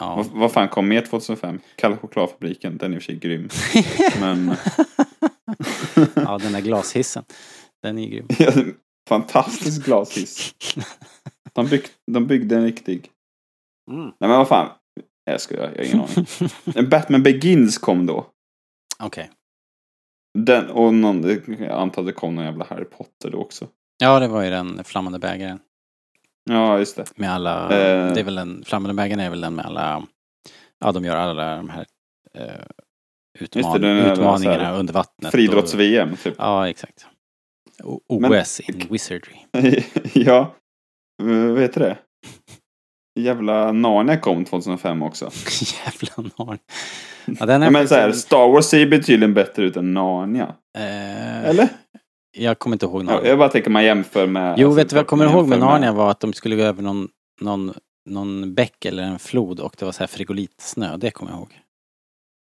Ja. 0.00 0.16
Vad, 0.16 0.26
vad 0.26 0.52
fan 0.52 0.68
kom 0.68 0.88
mer 0.88 1.00
2005? 1.00 1.60
Kalla 1.76 1.96
chokladfabriken, 1.96 2.76
den 2.76 2.92
är 2.92 2.96
i 2.96 2.98
och 2.98 3.02
för 3.02 3.06
sig 3.06 3.16
grym. 3.16 3.48
Men 4.20 4.56
ja, 6.14 6.38
den 6.38 6.52
där 6.52 6.60
glashissen. 6.60 7.24
Den 7.82 7.98
är 7.98 8.02
ju 8.02 8.08
grym. 8.08 8.26
Ja, 8.38 8.52
Fantastisk 9.08 9.84
glashiss. 9.84 10.54
De, 11.52 11.66
bygg, 11.66 11.82
de 12.06 12.26
byggde 12.26 12.56
en 12.56 12.64
riktig. 12.64 13.10
Mm. 13.90 14.04
Nej 14.04 14.14
men 14.18 14.30
vad 14.30 14.48
fan. 14.48 14.70
Jag 15.24 15.40
skojar, 15.40 15.72
jag 15.76 15.84
har 15.84 15.84
ingen 15.84 16.00
aning. 16.74 16.90
Batman 16.90 17.22
Begins 17.22 17.78
kom 17.78 18.06
då. 18.06 18.26
Okej. 18.98 19.30
Den, 20.44 20.70
och 20.70 20.94
någon, 20.94 21.22
jag 21.46 21.70
antar 21.70 22.02
att 22.02 22.06
det 22.06 22.12
kom 22.12 22.34
någon 22.34 22.44
jävla 22.44 22.66
Harry 22.70 22.84
Potter 22.84 23.30
då 23.30 23.38
också. 23.38 23.68
Ja, 23.98 24.20
det 24.20 24.28
var 24.28 24.42
ju 24.42 24.50
den 24.50 24.84
flammande 24.84 25.18
bägaren. 25.18 25.58
Ja, 26.50 26.78
just 26.78 26.96
det. 26.96 27.04
Med 27.18 27.30
alla, 27.32 27.62
Eh. 27.64 28.12
det 28.14 28.20
är 28.20 28.24
väl 28.24 28.34
den, 28.34 28.62
flammande 28.66 28.94
bägaren 28.94 29.20
är 29.20 29.30
väl 29.30 29.40
den 29.40 29.54
med 29.54 29.66
alla, 29.66 30.06
ja 30.80 30.92
de 30.92 31.04
gör 31.04 31.16
alla 31.16 31.56
de 31.56 31.68
här 31.70 31.86
eh, 32.34 32.64
utman, 33.40 33.80
det, 33.80 34.12
utmaningarna 34.12 34.64
här 34.64 34.78
under 34.78 34.94
vattnet. 34.94 35.32
Friidrotts-VM, 35.32 36.16
typ. 36.16 36.34
Ja, 36.38 36.68
exakt. 36.68 37.06
O- 37.84 38.20
Men- 38.20 38.32
OS 38.40 38.60
in 38.60 38.86
wizardry. 38.90 39.36
ja, 40.14 40.54
vad 41.22 41.60
heter 41.60 41.80
det? 41.80 41.98
Jävla 43.16 43.72
Narnia 43.72 44.16
kom 44.16 44.44
2005 44.44 45.02
också. 45.02 45.24
Jävla 45.84 46.30
narn. 46.38 46.58
Ja, 47.40 47.46
den 47.46 47.62
är 47.62 47.66
Ja, 47.66 47.70
men 47.70 47.88
så 47.88 47.94
här, 47.94 48.12
Star 48.12 48.48
Wars 48.52 48.64
ser 48.64 48.86
betydligt 48.86 49.34
bättre 49.34 49.64
ut 49.64 49.76
än 49.76 49.94
Narnia. 49.94 50.54
eh, 50.78 51.44
Eller? 51.44 51.68
Jag 52.38 52.58
kommer 52.58 52.74
inte 52.76 52.86
ihåg 52.86 53.00
Ja, 53.02 53.04
Narnia. 53.04 53.28
jag 53.28 53.38
bara 53.38 53.48
tänker 53.48 53.70
man 53.70 53.84
jämför 53.84 54.26
med... 54.26 54.54
Jo, 54.58 54.66
alltså, 54.68 54.76
vet 54.76 54.88
du 54.88 54.94
vad 54.94 55.00
jag 55.00 55.06
kommer 55.06 55.24
ihåg 55.30 55.48
med 55.48 55.58
Narnia 55.60 55.92
var 55.92 56.10
att 56.10 56.20
de 56.20 56.32
skulle 56.32 56.56
gå 56.56 56.62
över 56.62 56.82
någon, 56.82 57.08
någon, 57.40 57.74
någon 58.10 58.54
bäck 58.54 58.84
eller 58.84 59.02
en 59.02 59.18
flod 59.18 59.60
och 59.60 59.76
det 59.78 59.84
var 59.84 59.92
så 59.92 59.98
här 60.00 60.06
frigolitsnö. 60.06 60.96
Det 60.96 61.10
kommer 61.10 61.30
jag 61.32 61.38
ihåg. 61.38 61.60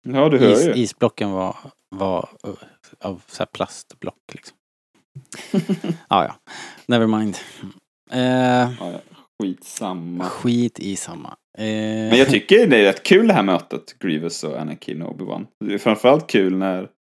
Ja, 0.09 0.29
du 0.29 0.39
hör 0.39 0.53
Is, 0.53 0.67
ju. 0.67 0.73
isblocken 0.75 1.31
var, 1.31 1.57
var 1.89 2.29
uh, 2.47 2.55
av 3.01 3.23
så 3.27 3.39
här 3.39 3.47
plastblock 3.47 4.15
liksom. 4.33 4.57
ja, 6.09 6.25
ja. 6.25 6.35
Never 6.87 7.07
mind. 7.07 7.37
Eh, 8.11 8.21
Ja, 8.21 8.69
ja. 8.81 8.99
Skitsamma. 9.43 10.25
skit 10.25 10.79
i 10.79 10.97
samma. 10.97 11.29
Eh, 11.59 11.65
Men 11.65 12.19
jag 12.19 12.29
tycker 12.29 12.67
det 12.67 12.77
är 12.77 12.85
rätt 12.85 13.03
kul 13.03 13.29
det 13.29 13.35
här 13.35 13.43
mötet, 13.43 13.99
Grievous 13.99 14.45
och 14.45 14.61
Anakin 14.61 15.03
och 15.03 15.17
Obi-Wan. 15.17 15.47
Det 15.65 15.75
är 15.75 15.79
framförallt 15.79 16.27
kul 16.27 16.57
när... 16.57 16.89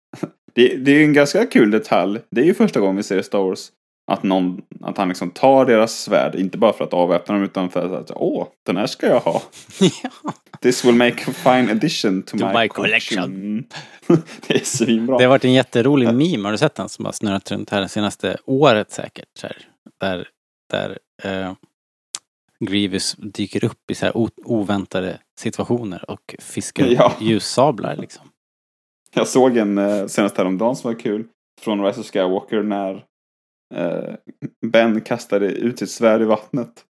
Det, 0.55 0.77
det 0.77 0.91
är 0.91 1.03
en 1.03 1.13
ganska 1.13 1.45
kul 1.45 1.71
detalj. 1.71 2.19
Det 2.31 2.41
är 2.41 2.45
ju 2.45 2.53
första 2.53 2.79
gången 2.79 2.95
vi 2.95 3.03
ser 3.03 3.21
Star 3.21 3.39
Wars 3.39 3.71
att, 4.11 4.23
någon, 4.23 4.61
att 4.81 4.97
han 4.97 5.07
liksom 5.07 5.31
tar 5.31 5.65
deras 5.65 5.99
svärd, 5.99 6.35
inte 6.35 6.57
bara 6.57 6.73
för 6.73 6.83
att 6.83 6.93
avväpna 6.93 7.35
dem 7.35 7.43
utan 7.43 7.69
för 7.69 7.99
att 7.99 8.11
åh, 8.15 8.47
den 8.65 8.77
här 8.77 8.87
ska 8.87 9.07
jag 9.07 9.19
ha. 9.19 9.41
ja. 10.03 10.09
This 10.61 10.85
will 10.85 10.95
make 10.95 11.31
a 11.31 11.33
fine 11.33 11.69
addition 11.69 12.21
to, 12.21 12.37
To 12.37 12.47
my, 12.47 12.53
my 12.53 12.67
collection. 12.67 13.63
det 14.47 14.55
är 14.55 14.65
svinbra. 14.65 15.17
Det 15.17 15.23
har 15.23 15.29
varit 15.29 15.45
en 15.45 15.53
jätterolig 15.53 16.05
meme, 16.05 16.47
har 16.47 16.51
du 16.51 16.57
sett 16.57 16.75
den 16.75 16.89
som 16.89 17.05
har 17.05 17.11
snurrat 17.11 17.51
runt 17.51 17.69
här 17.69 17.81
det 17.81 17.89
senaste 17.89 18.37
året 18.45 18.91
säkert? 18.91 19.45
Där 19.99 20.27
där 20.69 20.97
eh, 21.23 21.53
Grievous 22.65 23.15
dyker 23.15 23.65
upp 23.65 23.91
i 23.91 23.95
så 23.95 24.05
här 24.05 24.13
oväntade 24.45 25.19
situationer 25.39 26.11
och 26.11 26.35
fiskar 26.39 26.85
Ja. 26.91 27.13
ljussablar 27.19 27.95
liksom. 27.95 28.25
Jag 29.13 29.27
såg 29.27 29.57
en 29.57 29.77
eh, 29.77 30.05
senast 30.07 30.37
häromdagen 30.37 30.75
som 30.75 30.91
var 30.93 30.99
kul. 30.99 31.25
Från 31.61 31.85
Rise 31.85 31.99
of 31.99 32.11
Skywalker 32.11 32.63
när 32.63 33.03
eh, 33.75 34.13
Ben 34.65 35.01
kastade 35.01 35.45
ut 35.45 35.79
sitt 35.79 35.91
svärd 35.91 36.21
i 36.21 36.25
vattnet. 36.25 36.85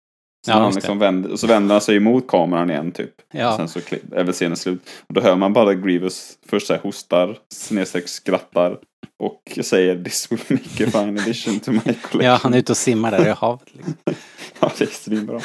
Så, 0.45 0.51
Ja, 0.51 0.55
han 0.55 0.73
liksom 0.73 0.99
vände, 0.99 1.29
och 1.29 1.39
så 1.39 1.47
vände 1.47 1.73
han 1.73 1.81
sig 1.81 1.95
emot 1.97 2.27
kameran 2.27 2.69
igen 2.69 2.91
typ. 2.91 3.13
Ja. 3.31 3.49
Och 3.49 3.55
sen 3.55 3.67
så 3.67 3.79
är 4.11 4.23
väl 4.23 4.33
scenen 4.33 4.57
slut. 4.57 4.89
Och 5.07 5.13
då 5.13 5.21
hör 5.21 5.35
man 5.35 5.53
bara 5.53 5.73
Grievous 5.73 6.37
först 6.45 6.67
så 6.67 6.73
här 6.73 6.81
hostar, 6.81 7.37
snedstreck 7.53 8.07
skrattar. 8.07 8.79
Och 9.19 9.59
säger 9.61 10.03
This 10.03 10.31
will 10.31 10.39
make 10.49 10.85
a 10.85 10.89
fine 10.91 11.19
addition 11.19 11.59
to 11.59 11.71
my 11.71 11.79
collection. 11.79 12.21
Ja, 12.21 12.39
han 12.43 12.53
är 12.53 12.57
ute 12.57 12.71
och 12.71 12.77
simmar 12.77 13.11
där 13.11 13.27
i 13.27 13.31
havet. 13.31 13.67
Liksom. 13.73 13.93
Ja, 14.61 14.71
det 14.77 14.83
är 14.83 14.87
svinbra. 14.87 15.39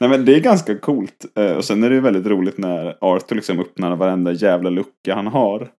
Nej 0.00 0.10
men 0.10 0.24
det 0.24 0.34
är 0.36 0.40
ganska 0.40 0.78
coolt. 0.78 1.26
Eh, 1.38 1.52
Och 1.52 1.64
sen 1.64 1.82
är 1.84 1.88
det 1.88 1.94
ju 1.94 2.00
väldigt 2.00 2.26
roligt 2.26 2.58
när 2.58 2.96
Arthur 3.00 3.36
liksom 3.36 3.60
öppnar 3.60 3.96
varenda 3.96 4.32
jävla 4.32 4.70
lucka 4.70 5.14
han 5.14 5.26
har. 5.26 5.70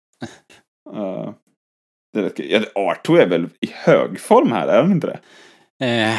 Eh, 0.96 1.32
ja, 2.38 2.62
Arthur 2.76 3.20
är 3.20 3.28
väl 3.28 3.44
i 3.60 3.70
hög 3.74 4.20
form 4.20 4.52
här, 4.52 4.68
är 4.68 4.82
han 4.82 4.92
inte 4.92 5.08
det? 5.08 5.20
Eh, 5.86 6.18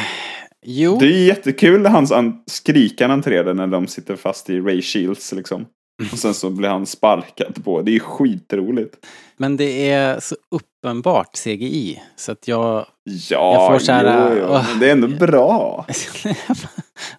jo, 0.65 0.97
Det 0.99 1.05
är 1.05 1.25
jättekul 1.27 1.85
hans 1.85 2.11
an- 2.11 2.43
skrikan 2.47 3.09
han 3.09 3.21
träder 3.21 3.53
när 3.53 3.67
de 3.67 3.87
sitter 3.87 4.15
fast 4.15 4.49
i 4.49 4.59
Ray 4.59 4.81
Shields 4.81 5.31
liksom. 5.33 5.65
Och 6.11 6.19
sen 6.19 6.33
så 6.33 6.49
blir 6.49 6.69
han 6.69 6.85
sparkad 6.85 7.63
på. 7.65 7.81
Det 7.81 7.95
är 7.95 7.99
skitroligt. 7.99 9.05
men 9.37 9.57
det 9.57 9.89
är 9.89 10.19
så 10.19 10.35
uppenbart 10.51 11.37
CGI. 11.43 12.01
Så 12.15 12.31
att 12.31 12.47
jag... 12.47 12.85
Ja, 13.03 13.53
Jag 13.53 13.71
får 13.71 13.85
så 13.85 13.91
här, 13.91 14.29
jo, 14.29 14.37
jo, 14.41 14.59
men 14.69 14.79
det 14.79 14.87
är 14.87 14.91
ändå 14.91 15.07
bra. 15.07 15.85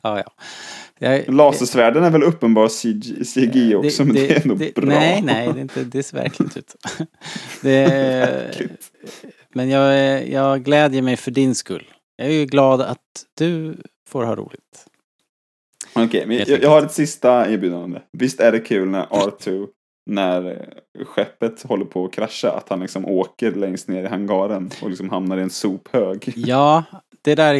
ja, 0.02 0.18
ja. 0.18 0.32
Jag, 0.98 1.34
Lasersvärden 1.34 2.04
är 2.04 2.10
väl 2.10 2.22
uppenbar 2.22 2.68
CG, 2.68 3.24
CGI 3.24 3.74
också, 3.74 4.04
men 4.04 4.14
det, 4.14 4.30
är 4.30 4.42
ändå 4.42 4.54
bra. 4.54 4.84
Nej, 4.84 5.22
nej, 5.22 5.52
det, 5.52 5.58
är 5.58 5.62
inte, 5.62 5.84
det 5.84 6.02
ser 6.02 6.16
verkligt 6.16 6.56
ut. 6.56 6.74
det, 7.62 7.86
Verkligt. 7.88 8.90
men 9.54 9.70
jag, 9.70 10.28
jag 10.28 10.64
glädjer 10.64 11.02
mig 11.02 11.16
för 11.16 11.30
din 11.30 11.54
skull. 11.54 11.84
Jag 12.16 12.28
är 12.28 12.32
ju 12.32 12.46
glad 12.46 12.80
att 12.80 12.98
du 13.38 13.76
får 14.08 14.24
ha 14.24 14.36
roligt. 14.36 14.86
Okej, 15.94 16.26
men 16.26 16.36
Helt 16.36 16.48
jag, 16.48 16.62
jag 16.62 16.70
har 16.70 16.82
ett 16.82 16.92
sista 16.92 17.50
erbjudande. 17.50 18.00
Visst 18.12 18.40
är 18.40 18.52
det 18.52 18.60
kul 18.60 18.88
när 18.88 19.06
R2, 19.06 19.66
när 20.06 20.50
eh, 20.50 21.04
skeppet 21.04 21.62
håller 21.62 21.84
på 21.84 22.04
att 22.04 22.12
krascha, 22.12 22.50
att 22.50 22.68
han 22.68 22.80
liksom 22.80 23.06
åker 23.06 23.52
längst 23.52 23.88
ner 23.88 24.02
i 24.04 24.06
hangaren 24.06 24.70
och 24.82 24.88
liksom 24.88 25.10
hamnar 25.10 25.38
i 25.38 25.42
en 25.42 25.50
sophög. 25.50 26.32
Ja, 26.36 26.84
det 27.22 27.34
där 27.34 27.54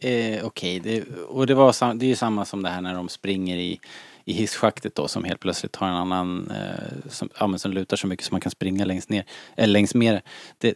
är 0.00 0.38
eh, 0.38 0.44
okej. 0.46 0.80
Det, 0.80 1.04
och 1.28 1.46
det, 1.46 1.54
var 1.54 1.94
det 1.94 2.06
är 2.06 2.08
ju 2.08 2.16
samma 2.16 2.44
som 2.44 2.62
det 2.62 2.68
här 2.68 2.80
när 2.80 2.94
de 2.94 3.08
springer 3.08 3.56
i, 3.56 3.80
i 4.24 4.32
hisschaktet 4.32 4.94
då 4.94 5.08
som 5.08 5.24
helt 5.24 5.40
plötsligt 5.40 5.76
har 5.76 5.88
en 5.88 5.94
annan 5.94 6.50
eh, 6.50 7.10
som, 7.10 7.28
ja, 7.38 7.46
men 7.46 7.58
som 7.58 7.72
lutar 7.72 7.96
så 7.96 8.06
mycket 8.06 8.26
som 8.26 8.34
man 8.34 8.40
kan 8.40 8.50
springa 8.50 8.84
längst 8.84 9.10
ner. 9.10 9.24
Eller 9.56 9.72
längs 9.72 9.94
med 9.94 10.14
det. 10.14 10.22
det. 10.58 10.74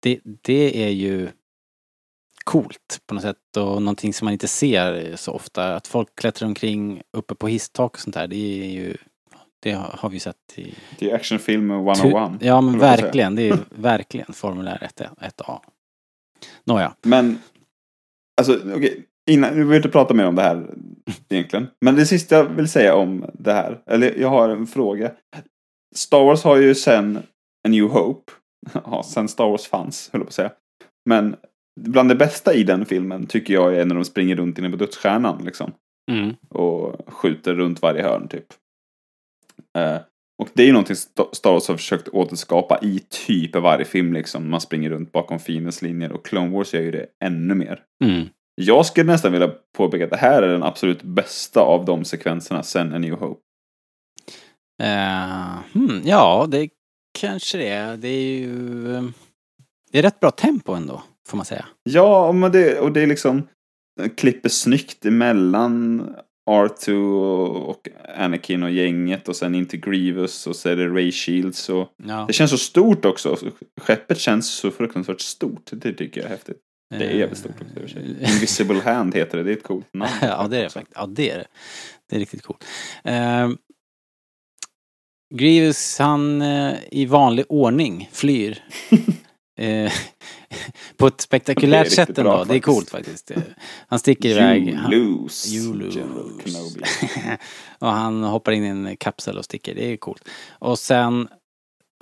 Det, 0.00 0.20
det 0.42 0.84
är 0.84 0.90
ju 0.90 1.28
coolt 2.44 3.00
på 3.06 3.14
något 3.14 3.22
sätt 3.22 3.56
och 3.56 3.82
någonting 3.82 4.14
som 4.14 4.24
man 4.24 4.32
inte 4.32 4.48
ser 4.48 5.16
så 5.16 5.32
ofta. 5.32 5.76
Att 5.76 5.86
folk 5.86 6.08
klättrar 6.14 6.48
omkring 6.48 7.02
uppe 7.16 7.34
på 7.34 7.48
hisstak 7.48 7.92
och 7.94 8.00
sånt 8.00 8.14
där. 8.14 8.26
Det 8.26 8.36
är 8.62 8.70
ju 8.70 8.96
det 9.62 9.72
har 9.72 10.08
vi 10.08 10.16
ju 10.16 10.20
sett 10.20 10.36
i... 10.54 10.74
Det 10.98 11.10
är 11.10 11.14
actionfilm 11.14 11.70
101. 11.70 12.02
Tu- 12.40 12.46
Ja 12.46 12.60
men 12.60 12.78
verkligen. 12.78 13.34
Det 13.34 13.48
är 13.48 13.58
verkligen 13.70 14.32
formulär 14.32 14.82
1, 14.82 15.00
1A. 15.20 15.60
Nåja. 16.64 16.94
Men, 17.02 17.38
alltså 18.40 18.58
okej, 18.76 19.04
innan, 19.30 19.50
vi 19.50 19.56
behöver 19.56 19.76
inte 19.76 19.88
prata 19.88 20.14
mer 20.14 20.26
om 20.26 20.34
det 20.34 20.42
här 20.42 20.74
egentligen. 21.28 21.66
Men 21.80 21.94
det 21.96 22.06
sista 22.06 22.36
jag 22.36 22.44
vill 22.44 22.68
säga 22.68 22.94
om 22.94 23.24
det 23.34 23.52
här, 23.52 23.82
eller 23.86 24.14
jag 24.20 24.28
har 24.28 24.48
en 24.48 24.66
fråga. 24.66 25.12
Star 25.94 26.24
Wars 26.24 26.42
har 26.44 26.56
ju 26.56 26.74
sen 26.74 27.16
A 27.66 27.68
New 27.68 27.84
Hope, 27.84 28.32
ja, 28.84 29.02
sen 29.02 29.28
Star 29.28 29.48
Wars 29.48 29.66
fanns, 29.66 30.10
höll 30.12 30.20
jag 30.20 30.26
på 30.26 30.30
att 30.30 30.34
säga. 30.34 30.52
Men 31.08 31.36
bland 31.80 32.08
det 32.08 32.14
bästa 32.14 32.54
i 32.54 32.64
den 32.64 32.84
filmen 32.86 33.26
tycker 33.26 33.54
jag 33.54 33.76
är 33.76 33.84
när 33.84 33.94
de 33.94 34.04
springer 34.04 34.36
runt 34.36 34.58
inne 34.58 34.70
på 34.70 34.76
dödsstjärnan 34.76 35.44
liksom. 35.44 35.72
Mm. 36.10 36.34
Och 36.48 37.12
skjuter 37.14 37.54
runt 37.54 37.82
varje 37.82 38.02
hörn 38.02 38.28
typ. 38.28 38.46
Eh, 39.78 39.96
och 40.42 40.48
det 40.54 40.62
är 40.62 40.66
ju 40.66 40.72
någonting 40.72 40.96
Sta- 40.96 41.32
Star 41.34 41.52
Wars 41.52 41.68
har 41.68 41.76
försökt 41.76 42.08
återskapa 42.08 42.78
i 42.82 42.98
typ 43.26 43.56
varje 43.56 43.84
film 43.84 44.12
liksom. 44.12 44.50
Man 44.50 44.60
springer 44.60 44.90
runt 44.90 45.12
bakom 45.12 45.38
fiendens 45.38 45.82
linjer 45.82 46.12
och 46.12 46.24
Clone 46.26 46.50
Wars 46.56 46.74
gör 46.74 46.80
ju 46.82 46.90
det 46.90 47.06
ännu 47.24 47.54
mer. 47.54 47.82
Mm. 48.04 48.28
Jag 48.54 48.86
skulle 48.86 49.12
nästan 49.12 49.32
vilja 49.32 49.48
påpeka 49.76 50.04
att 50.04 50.10
det 50.10 50.16
här 50.16 50.42
är 50.42 50.48
den 50.48 50.62
absolut 50.62 51.02
bästa 51.02 51.60
av 51.60 51.84
de 51.84 52.04
sekvenserna 52.04 52.62
sen 52.62 52.94
A 52.94 52.98
New 52.98 53.14
Hope. 53.14 53.40
Eh, 54.82 55.58
hmm, 55.72 56.00
ja, 56.04 56.46
det 56.50 56.68
kanske 57.18 57.58
det 57.58 57.68
är. 57.68 57.96
Det 57.96 58.08
är 58.08 58.38
ju... 58.38 58.94
eh, 58.96 59.02
Det 59.92 59.98
är 59.98 60.02
rätt 60.02 60.20
bra 60.20 60.30
tempo 60.30 60.72
ändå, 60.72 61.02
får 61.28 61.36
man 61.36 61.46
säga. 61.46 61.64
Ja, 61.82 62.32
men 62.32 62.52
det, 62.52 62.78
och 62.80 62.92
det 62.92 63.00
är 63.00 63.06
liksom 63.06 63.48
den 64.00 64.10
klipper 64.10 64.48
snyggt 64.48 65.04
emellan 65.06 66.14
R2 66.50 66.92
och, 67.56 67.88
Anakin 68.16 68.62
och 68.62 68.70
gänget 68.70 69.28
och 69.28 69.36
sen 69.36 69.54
in 69.54 69.66
till 69.66 69.80
Grievous 69.80 70.46
och 70.46 70.56
så 70.56 70.68
är 70.68 70.76
det 70.76 70.88
Ray 70.88 71.12
Shields 71.12 71.68
och 71.68 71.88
Ja. 72.04 72.24
det 72.26 72.32
känns 72.32 72.50
så 72.50 72.58
stort 72.58 73.04
också. 73.04 73.36
Skeppet 73.80 74.18
känns 74.18 74.50
så 74.50 74.70
fruktansvärt 74.70 75.20
stort. 75.20 75.70
Det 75.72 75.92
tycker 75.92 76.20
jag 76.20 76.26
är 76.26 76.30
häftigt. 76.30 76.56
Det 76.98 77.04
är 77.04 77.10
jävligt 77.18 77.38
stort 77.38 77.52
också 77.60 77.74
i 77.74 77.78
och 77.78 77.80
för 77.80 77.88
sig. 77.88 78.34
Invisible 78.34 78.80
Hand 78.80 79.14
heter 79.14 79.38
det, 79.38 79.44
det 79.44 79.50
är 79.50 79.56
ett 79.56 79.62
coolt 79.62 79.94
namn. 79.94 80.10
ja, 80.22 80.46
det 80.50 80.58
är 80.58 80.62
det 80.62 80.70
faktiskt. 80.70 80.96
Ja, 80.96 81.06
det 81.06 81.30
är 81.30 81.38
det. 81.38 81.46
Det 82.10 82.16
är 82.16 82.20
riktigt 82.20 82.42
coolt. 82.42 82.64
Eh, 83.04 83.50
Grievous, 85.34 85.98
han 85.98 86.42
eh, 86.42 86.74
i 86.90 87.06
vanlig 87.06 87.44
ordning 87.48 88.08
flyr. 88.12 88.64
eh, 89.56 89.92
på 90.96 91.06
ett 91.06 91.20
spektakulärt 91.20 91.92
sätt 91.92 92.08
ändå. 92.08 92.22
bra 92.22 92.44
det 92.44 92.54
är 92.54 92.60
coolt 92.60 92.90
faktiskt. 92.90 93.30
Eh, 93.30 93.42
Han 93.88 93.98
sticker 93.98 94.28
iväg. 94.28 94.68
You 94.68 94.76
Han, 94.76 94.90
lose, 94.90 95.48
You 95.48 95.74
lose. 95.74 96.04
Och 97.78 97.88
han 97.88 98.22
hoppar 98.22 98.52
in 98.52 98.64
i 98.64 98.68
en 98.68 98.96
kapsel 98.96 99.38
och 99.38 99.44
sticker. 99.44 99.74
Det 99.74 99.92
är 99.92 99.96
coolt. 99.96 100.28
Och 100.48 100.78
sen 100.78 101.28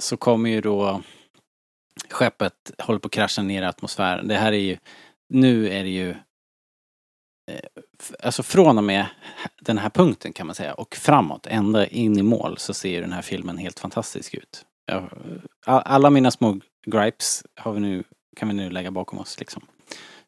så 0.03 0.17
kommer 0.17 0.51
ju 0.51 0.61
då 0.61 1.03
skeppet 2.11 2.73
håller 2.79 2.99
på 2.99 3.07
att 3.07 3.13
krascha 3.13 3.43
ner 3.43 3.63
i 3.63 3.67
atmosfären. 3.67 4.29
Det 4.29 4.35
här 4.37 4.53
är 4.53 4.57
ju, 4.59 4.77
nu 5.29 5.69
är 5.69 5.83
det 5.83 5.91
ju 5.91 6.11
eh, 6.11 6.17
Alltså 8.23 8.43
från 8.43 8.79
och 8.79 8.85
med 8.85 9.07
den 9.61 9.79
här 9.79 9.91
punkten 9.91 10.33
kan 10.33 10.47
man 10.47 10.55
säga 10.55 10.75
och 10.75 10.97
framåt, 10.97 11.47
ända 11.47 11.87
in 11.87 12.19
i 12.19 12.23
mål 12.23 12.59
så 12.59 12.75
ser 12.75 12.91
ju 12.91 13.01
den 13.01 13.13
här 13.13 13.23
filmen 13.23 13.59
helt 13.59 13.81
fantastisk 13.81 14.35
ut. 14.35 14.65
alla 15.67 16.11
mina 16.11 16.31
små 16.31 16.61
gripes 16.87 17.45
har 17.57 17.73
vi 17.73 17.81
nu, 17.81 18.05
kan 18.37 18.49
vi 18.49 18.55
nu 18.55 18.71
lägga 18.71 18.91
bakom 18.91 19.19
oss 19.19 19.41
liksom. 19.41 19.63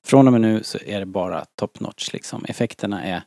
Från 0.04 0.26
och 0.26 0.32
med 0.32 0.40
nu 0.40 0.62
så 0.62 0.78
är 0.86 1.00
det 1.00 1.06
bara 1.06 1.44
top 1.44 1.80
notch 1.80 2.12
liksom. 2.12 2.44
Effekterna 2.44 3.04
är 3.04 3.22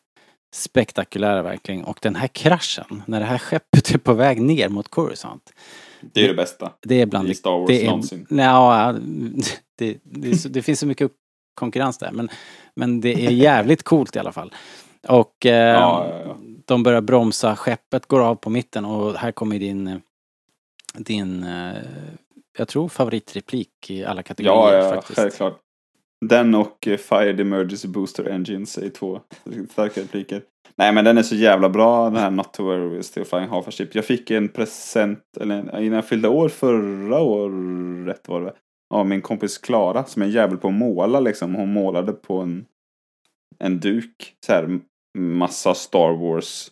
spektakulära 0.54 1.42
verkligen. 1.42 1.84
Och 1.84 2.00
den 2.02 2.16
här 2.16 2.28
kraschen, 2.28 3.04
när 3.06 3.20
det 3.20 3.26
här 3.26 3.38
skeppet 3.38 3.90
är 3.96 3.98
på 3.98 4.14
väg 4.14 4.42
ner 4.42 4.70
mot 4.70 4.88
Coruscant. 4.88 5.54
Det 6.02 6.24
är 6.24 6.28
det 6.28 6.34
bästa. 6.34 6.72
Det 6.82 7.02
är 7.02 7.06
bland 7.06 7.30
I 7.30 7.36
Star 7.36 7.60
Wars 7.60 7.68
det 7.68 7.82
är, 7.82 7.88
någonsin. 7.88 8.28
Ja, 8.30 8.96
det, 9.78 9.98
det, 10.04 10.54
det 10.54 10.62
finns 10.62 10.80
så 10.80 10.88
mycket 10.88 11.12
konkurrens 11.54 11.98
där. 11.98 12.12
Men, 12.12 12.30
men 12.76 13.02
det 13.02 13.26
är 13.26 13.32
jävligt 13.32 13.84
coolt 13.84 14.16
i 14.16 14.20
alla 14.20 14.32
fall. 14.32 14.54
Och 15.08 15.46
eh, 15.46 15.74
Ja, 15.74 16.08
ja, 16.10 16.22
ja. 16.26 16.38
de 16.66 16.84
börjar 16.84 17.02
bromsa, 17.02 17.56
skeppet 17.56 18.06
går 18.06 18.20
av 18.20 18.36
på 18.36 18.50
mitten 18.50 18.86
och 18.86 19.16
här 19.16 19.32
kommer 19.32 19.60
din, 19.60 20.02
din 20.94 21.44
eh, 21.44 21.76
jag 22.58 22.68
tror 22.68 22.88
favoritreplik 22.90 23.90
i 23.90 24.06
alla 24.06 24.24
kategorier 24.24 24.78
Ja, 24.78 24.84
ja, 24.84 24.90
faktiskt. 24.96 25.20
självklart. 25.20 25.60
Den 26.26 26.56
och 26.56 26.88
eh, 26.88 26.98
Fire 26.98 27.34
the 27.36 27.42
Emergency 27.42 27.88
Booster 27.88 28.30
Engines 28.30 28.78
är 28.78 28.90
två 28.90 29.22
starka 29.72 30.02
repliker. 30.02 30.42
Nej 30.76 30.94
men 30.94 31.06
den 31.06 31.18
är 31.18 31.24
så 31.24 31.36
jävla 31.36 31.70
bra 31.70 32.04
den 32.10 32.16
här 32.16 32.32
Not 32.32 32.54
to 32.54 32.64
worry, 32.64 33.04
still 33.04 33.26
flying 33.26 33.48
half 33.50 33.68
a 33.68 33.72
ship. 33.72 33.96
Jag 33.96 34.06
fick 34.06 34.32
en 34.32 34.50
present, 34.50 35.20
eller 35.40 35.60
innan 35.60 35.96
jag 35.96 36.06
fyllde 36.08 36.28
år 36.28 36.50
förra 36.50 37.20
året 37.20 38.28
var 38.28 38.42
det 38.42 38.54
av 38.94 39.06
min 39.08 39.22
kompis 39.22 39.58
Klara 39.58 40.04
som 40.06 40.22
är 40.22 40.26
en 40.26 40.32
jävel 40.32 40.58
på 40.58 40.68
att 40.68 40.74
måla 40.74 41.20
liksom. 41.20 41.56
Hon 41.56 41.74
målade 41.74 42.14
på 42.14 42.38
en, 42.38 42.66
en 43.60 43.80
duk, 43.80 44.36
så 44.46 44.54
här 44.54 44.80
massa 45.18 45.74
Star 45.74 46.12
Wars 46.18 46.72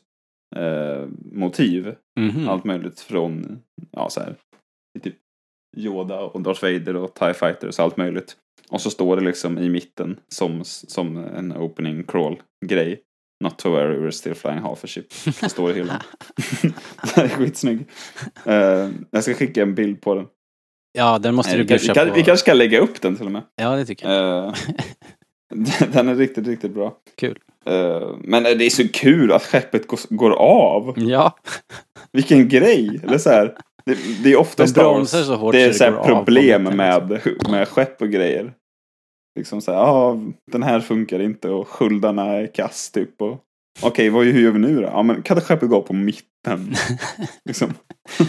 eh, 0.56 1.08
motiv. 1.32 1.96
Mhm. 2.20 2.50
Allt 2.50 2.64
möjligt 2.64 3.00
från, 3.00 3.60
ja 3.92 4.10
så 4.10 4.20
här, 4.20 4.36
typ 5.04 5.16
Yoda 5.76 6.20
och 6.20 6.42
Darth 6.42 6.62
Vader 6.64 6.96
och 6.96 7.14
TIE 7.14 7.34
Fighters, 7.34 7.80
allt 7.80 7.98
möjligt. 7.98 8.36
Och 8.70 8.82
så 8.82 8.90
står 8.90 9.16
det 9.16 9.24
liksom 9.24 9.58
i 9.58 9.70
mitten 9.70 10.20
som, 10.28 10.62
som 10.64 11.18
en 11.18 11.58
opening 11.58 12.04
crawl-grej. 12.04 13.02
Not 13.44 13.58
to 13.58 13.70
worry, 13.70 13.98
we're 13.98 14.12
still 14.12 14.36
flying 14.36 14.60
half 14.60 14.84
a 14.84 14.88
ship. 14.88 15.06
Det 15.42 15.50
står 15.50 15.72
i 15.72 15.74
hyllan. 15.74 16.00
det 17.16 17.22
är 17.22 17.28
skitsnygg. 17.28 17.80
Uh, 18.48 18.90
jag 19.12 19.24
ska 19.24 19.34
skicka 19.34 19.62
en 19.62 19.76
bild 19.76 20.02
på 20.02 20.16
den. 20.16 20.26
Ja, 20.98 21.20
den 21.20 21.36
måste 21.36 21.52
Nej, 21.52 21.58
du 21.62 21.68
kan, 21.68 21.78
bjussa 21.78 21.94
vi, 21.94 22.00
kan, 22.00 22.10
på. 22.10 22.16
vi 22.16 22.24
kanske 22.24 22.44
ska 22.44 22.54
lägga 22.54 22.80
upp 22.80 23.02
den 23.02 23.16
till 23.16 23.26
och 23.26 23.32
med. 23.32 23.42
Ja, 23.56 23.76
det 23.76 23.86
tycker 23.86 24.10
jag. 24.10 24.46
Eh, 24.46 24.54
den 25.94 26.08
är 26.08 26.16
riktigt, 26.16 26.48
riktigt 26.48 26.72
bra. 26.72 26.98
Kul. 27.18 27.40
Eh, 27.66 28.16
men 28.20 28.44
det 28.44 28.66
är 28.66 28.70
så 28.70 28.88
kul 28.88 29.32
att 29.32 29.44
skeppet 29.44 29.88
går, 29.88 30.00
går 30.10 30.32
av. 30.32 30.94
Ja. 30.98 31.38
Vilken 32.12 32.50
grej! 32.50 33.00
Eller 33.04 33.18
så 33.18 33.30
här, 33.30 33.58
det, 33.86 34.24
det 34.24 34.32
är 34.32 34.36
ofta 34.36 34.68
Star 34.68 34.84
Wars- 34.84 35.24
så 35.26 35.36
hårt 35.36 35.54
Det 35.54 35.62
är 35.62 35.74
så 35.74 35.78
så 35.78 36.02
problem 36.02 36.64
med, 36.64 37.22
med 37.50 37.68
skepp 37.68 38.02
och 38.02 38.10
grejer. 38.10 38.54
Liksom 39.40 39.62
så 39.62 39.72
här, 39.72 39.80
ja, 39.80 40.20
den 40.52 40.64
här 40.64 40.80
funkar 40.80 41.20
inte 41.20 41.50
och 41.50 41.68
sköldarna 41.68 42.26
är 42.26 42.48
kass 42.48 42.92
typ. 42.92 43.22
Och, 43.22 43.42
Okej, 43.82 44.10
vad, 44.10 44.26
hur 44.26 44.42
gör 44.42 44.52
vi 44.52 44.60
nu 44.60 44.76
då? 44.76 44.82
Ja, 44.82 45.04
men 45.04 45.22
kan 45.22 45.36
det 45.36 45.42
skeppet 45.42 45.70
gå 45.70 45.82
på 45.82 45.94
mitten? 45.94 46.76
liksom. 47.46 47.74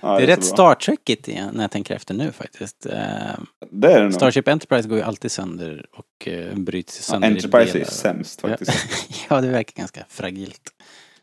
Ja, 0.00 0.16
det 0.18 0.22
är 0.22 0.26
rätt 0.26 0.44
så 0.44 0.54
bra. 0.54 0.56
Star 0.56 0.74
Trekigt 0.74 1.26
när 1.52 1.60
jag 1.60 1.70
tänker 1.70 1.94
efter 1.94 2.14
nu 2.14 2.32
faktiskt. 2.32 2.86
Eh, 2.86 2.92
Det 3.70 3.92
är 3.92 3.98
det 3.98 4.02
nog. 4.02 4.12
Starship 4.14 4.48
Enterprise 4.48 4.88
går 4.88 4.98
ju 4.98 5.04
alltid 5.04 5.30
sönder 5.30 5.86
och 5.92 6.28
eh, 6.28 6.54
bryts 6.54 7.02
sönder 7.02 7.28
i 7.28 7.32
Enterprise 7.32 7.70
är 7.70 7.72
delar. 7.72 7.78
ju 7.78 7.84
sämst 7.90 8.40
faktiskt. 8.40 8.72
ja, 9.30 9.40
det 9.40 9.48
verkar 9.48 9.76
ganska 9.76 10.04
fragilt. 10.08 10.62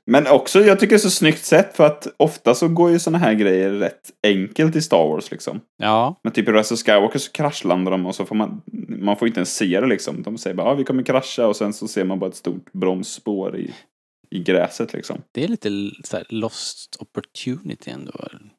Men 0.06 0.28
också, 0.28 0.60
jag 0.60 0.80
tycker 0.80 0.90
det 0.90 0.98
är 0.98 1.00
så 1.00 1.10
snyggt 1.10 1.46
sätt 1.46 1.76
för 1.76 1.86
att 1.86 2.08
ofta 2.18 2.56
så 2.56 2.68
går 2.68 2.92
ju 2.92 3.00
såna 3.00 3.18
här 3.18 3.34
grejer 3.34 3.70
rätt 3.70 4.12
enkelt 4.28 4.76
i 4.76 4.82
Star 4.82 5.08
Wars 5.08 5.32
liksom. 5.32 5.62
Ja, 5.78 6.20
Men 6.24 6.34
typ 6.34 6.50
i 6.50 6.52
Rise 6.52 6.74
of 6.74 6.80
Skywalker 6.80 7.20
så 7.20 7.32
kraschlandar 7.32 7.92
de 7.92 8.06
och 8.06 8.16
så 8.16 8.26
får 8.26 8.36
man, 8.36 8.62
man 8.88 9.18
får 9.18 9.28
inte 9.28 9.40
ens 9.40 9.56
se 9.56 9.80
det 9.80 9.88
liksom. 9.88 10.24
De 10.24 10.38
säger 10.38 10.56
bara, 10.56 10.68
ja 10.68 10.74
vi 10.74 10.84
kommer 10.84 11.04
krascha 11.04 11.48
och 11.48 11.56
sen 11.56 11.74
så 11.74 11.88
ser 11.88 12.04
man 12.04 12.20
bara 12.20 12.30
ett 12.30 12.36
stort 12.36 12.74
bromsspår 12.74 13.58
i, 13.58 13.74
i 14.30 14.40
gräset 14.40 14.94
liksom. 14.94 15.22
det 15.32 15.44
är 15.44 15.48
lite 15.48 15.70
så 16.04 16.18
här, 16.18 16.26
lost 16.30 16.98
opportunity 17.00 17.92
ändå. 17.92 18.12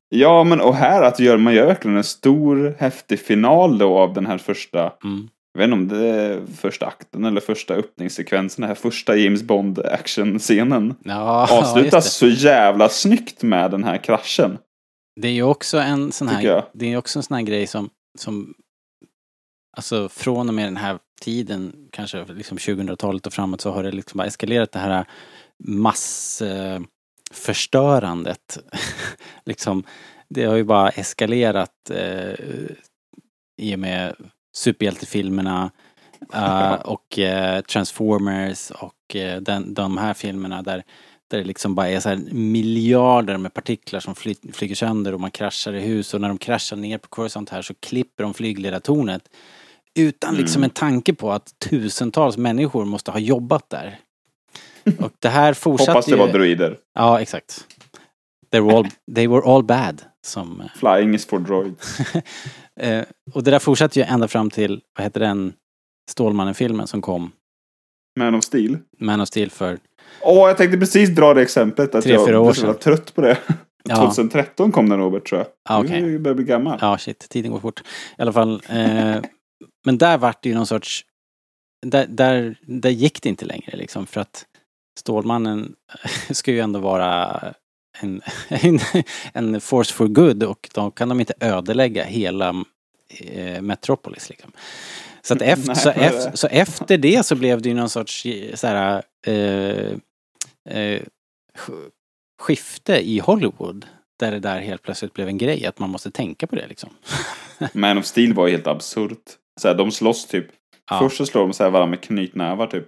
Ja, 0.08 0.44
men 0.44 0.60
och 0.60 0.74
här 0.74 1.02
att 1.02 1.20
gör, 1.20 1.36
man 1.36 1.54
gör 1.54 1.66
verkligen 1.66 1.96
en 1.96 2.04
stor 2.04 2.76
häftig 2.78 3.20
final 3.20 3.78
då 3.78 3.98
av 3.98 4.14
den 4.14 4.26
här 4.26 4.38
första, 4.38 4.92
Mm. 5.04 5.28
Jag 5.54 5.58
vet 5.58 5.64
inte 5.64 5.94
om 5.94 5.98
det 6.00 6.06
är 6.06 6.46
första 6.46 6.86
akten 6.86 7.24
eller 7.24 7.40
första 7.40 7.74
öppningssekvensen, 7.74 8.62
den 8.62 8.68
här 8.68 8.74
första 8.74 9.16
James 9.16 9.42
Bond 9.42 9.78
actionscenen. 9.78 10.94
Ja, 11.04 11.48
Avslutas 11.50 12.14
så 12.14 12.28
jävla 12.28 12.88
snyggt 12.88 13.42
med 13.42 13.70
den 13.70 13.84
här 13.84 13.98
kraschen. 13.98 14.58
Det 15.20 15.28
är 15.28 15.32
ju 15.32 15.42
också 15.42 15.78
en 15.78 16.12
sån 16.12 16.28
här, 16.28 16.64
det 16.72 16.92
är 16.92 16.96
också 16.96 17.18
en 17.18 17.22
sån 17.22 17.34
här 17.34 17.42
grej 17.42 17.66
som, 17.66 17.90
som 18.18 18.54
alltså 19.76 20.08
från 20.08 20.48
och 20.48 20.54
med 20.54 20.66
den 20.66 20.76
här 20.76 20.98
tiden, 21.20 21.88
kanske 21.92 22.24
liksom 22.24 22.58
2000-talet 22.58 23.26
och 23.26 23.32
framåt 23.32 23.60
så 23.60 23.70
har 23.70 23.82
det 23.82 23.92
liksom 23.92 24.18
bara 24.18 24.26
eskalerat 24.26 24.72
det 24.72 24.78
här 24.78 25.04
massförstörandet. 25.64 28.58
liksom, 29.44 29.84
det 30.28 30.44
har 30.44 30.56
ju 30.56 30.64
bara 30.64 30.88
eskalerat 30.88 31.90
eh, 31.90 32.34
i 33.62 33.74
och 33.74 33.78
med 33.78 34.16
superhjältefilmerna 34.54 35.70
eh, 36.32 36.72
och 36.72 37.18
eh, 37.18 37.60
Transformers 37.60 38.70
och 38.70 39.16
eh, 39.16 39.40
den, 39.40 39.74
de 39.74 39.98
här 39.98 40.14
filmerna 40.14 40.62
där 40.62 40.82
där 41.30 41.38
det 41.38 41.44
liksom 41.44 41.74
bara 41.74 41.88
är 41.88 42.00
så 42.00 42.16
miljarder 42.34 43.36
med 43.36 43.54
partiklar 43.54 44.00
som 44.00 44.14
fly, 44.14 44.34
flyger 44.52 44.74
sönder 44.74 45.14
och 45.14 45.20
man 45.20 45.30
kraschar 45.30 45.72
i 45.72 45.80
hus 45.80 46.14
och 46.14 46.20
när 46.20 46.28
de 46.28 46.38
kraschar 46.38 46.76
ner 46.76 46.98
på 46.98 47.08
Coruscant 47.08 47.50
här 47.50 47.62
så 47.62 47.74
klipper 47.74 48.24
de 48.24 48.34
flygledartornet 48.34 49.28
utan 49.94 50.34
liksom 50.34 50.60
Mm. 50.60 50.64
en 50.64 50.70
tanke 50.70 51.14
på 51.14 51.32
att 51.32 51.58
tusentals 51.58 52.36
människor 52.36 52.84
måste 52.84 53.10
ha 53.10 53.18
jobbat 53.18 53.70
där. 53.70 53.98
Och 54.98 55.12
det 55.18 55.28
här 55.28 55.54
fortsatte 55.54 55.90
Hoppas 55.90 56.06
det 56.06 56.16
var 56.16 56.28
droider. 56.28 56.78
Ja, 56.94 57.20
exakt. 57.20 57.64
They 58.50 58.60
were 58.60 58.76
all, 58.76 58.86
they 59.14 59.26
were 59.26 59.42
all 59.54 59.64
bad. 59.64 60.02
Som, 60.22 60.62
Flying 60.76 61.14
is 61.14 61.26
for 61.26 61.38
droids. 61.38 61.98
eh, 62.80 63.04
och 63.32 63.42
det 63.42 63.50
där 63.50 63.58
fortsatte 63.58 63.98
ju 63.98 64.04
ända 64.04 64.28
fram 64.28 64.50
till, 64.50 64.80
vad 64.96 65.04
heter 65.04 65.20
den, 65.20 65.52
Stålmannen-filmen 66.10 66.86
som 66.86 67.02
kom, 67.02 67.32
Man 68.20 68.34
of 68.34 68.44
Steel. 68.44 68.78
Man 69.00 69.20
of 69.20 69.28
Steel 69.28 69.50
för, 69.50 69.78
Åh, 70.22 70.48
jag 70.48 70.56
tänkte 70.56 70.78
precis 70.78 71.10
dra 71.10 71.34
det 71.34 71.42
exemplet. 71.42 71.94
Att 71.94 72.04
Tre, 72.04 72.12
jag 72.12 72.26
fyra 72.26 72.40
år 72.40 72.52
sedan. 72.52 72.74
trött 72.78 73.14
på 73.14 73.20
det. 73.20 73.38
Ja. 73.88 73.96
2013 73.96 74.72
kom 74.72 74.88
den 74.88 74.98
Robert 74.98 75.28
tror 75.28 75.40
jag. 75.40 75.48
Ja, 75.68 75.84
okej. 75.84 76.00
Du 76.00 76.18
börjar 76.18 76.34
bli 76.34 76.44
gammal. 76.44 76.78
ja 76.80 76.98
shit, 76.98 77.28
tiden 77.28 77.52
går 77.52 77.60
fort. 77.60 77.80
I 78.18 78.22
alla 78.22 78.32
fall, 78.32 78.62
eh, 78.68 79.16
men 79.84 79.98
där 79.98 80.18
vart 80.18 80.42
det 80.42 80.48
ju 80.48 80.54
någon 80.54 80.66
sorts, 80.66 81.04
där, 81.86 82.06
där, 82.06 82.56
där 82.62 82.90
gick 82.90 83.22
det 83.22 83.28
inte 83.28 83.44
längre 83.44 83.76
liksom 83.76 84.06
för 84.06 84.20
att 84.20 84.44
Stålmannen 84.98 85.74
ska 86.30 86.52
ju 86.52 86.60
ändå 86.60 86.80
vara 86.80 87.40
en, 88.00 88.22
en, 88.48 88.80
en 89.32 89.60
force 89.60 89.94
for 89.94 90.06
good 90.06 90.42
och 90.42 90.70
då 90.74 90.90
kan 90.90 91.08
de 91.08 91.20
inte 91.20 91.34
ödelägga 91.40 92.04
hela 92.04 92.64
eh, 93.20 93.62
Metropolis 93.62 94.28
liksom. 94.28 94.52
Så, 95.22 95.34
att 95.34 95.42
efter, 95.42 95.66
Nej, 95.66 95.76
så, 95.76 95.90
efter, 95.90 96.36
så 96.36 96.46
efter 96.46 96.98
det 96.98 97.26
så 97.26 97.34
blev 97.36 97.62
det 97.62 97.68
ju 97.68 97.74
någon 97.74 97.88
sorts 97.88 98.26
eh, 98.26 98.54
så 98.54 98.66
här, 98.66 99.02
eh, 99.26 99.92
eh, 100.70 101.02
sk- 101.58 101.90
skifte 102.42 103.08
i 103.08 103.18
Hollywood. 103.18 103.86
Där 104.18 104.30
det 104.32 104.38
där 104.38 104.60
helt 104.60 104.82
plötsligt 104.82 105.12
blev 105.12 105.28
en 105.28 105.38
grej, 105.38 105.66
att 105.66 105.78
man 105.78 105.90
måste 105.90 106.10
tänka 106.10 106.46
på 106.46 106.56
det 106.56 106.66
liksom. 106.66 106.90
Man 107.72 107.98
of 107.98 108.04
Steel 108.06 108.34
var 108.34 108.48
helt 108.48 108.66
absurt. 108.66 109.22
Så 109.60 109.68
här, 109.68 109.74
de 109.74 109.90
slåss 109.90 110.26
typ. 110.26 110.46
Ja. 110.90 110.98
Först 110.98 111.16
så 111.16 111.26
slår 111.26 111.42
de 111.42 111.52
så 111.52 111.62
här 111.64 111.70
varandra 111.70 111.90
med 111.90 112.00
knytnävar 112.00 112.66
typ. 112.66 112.86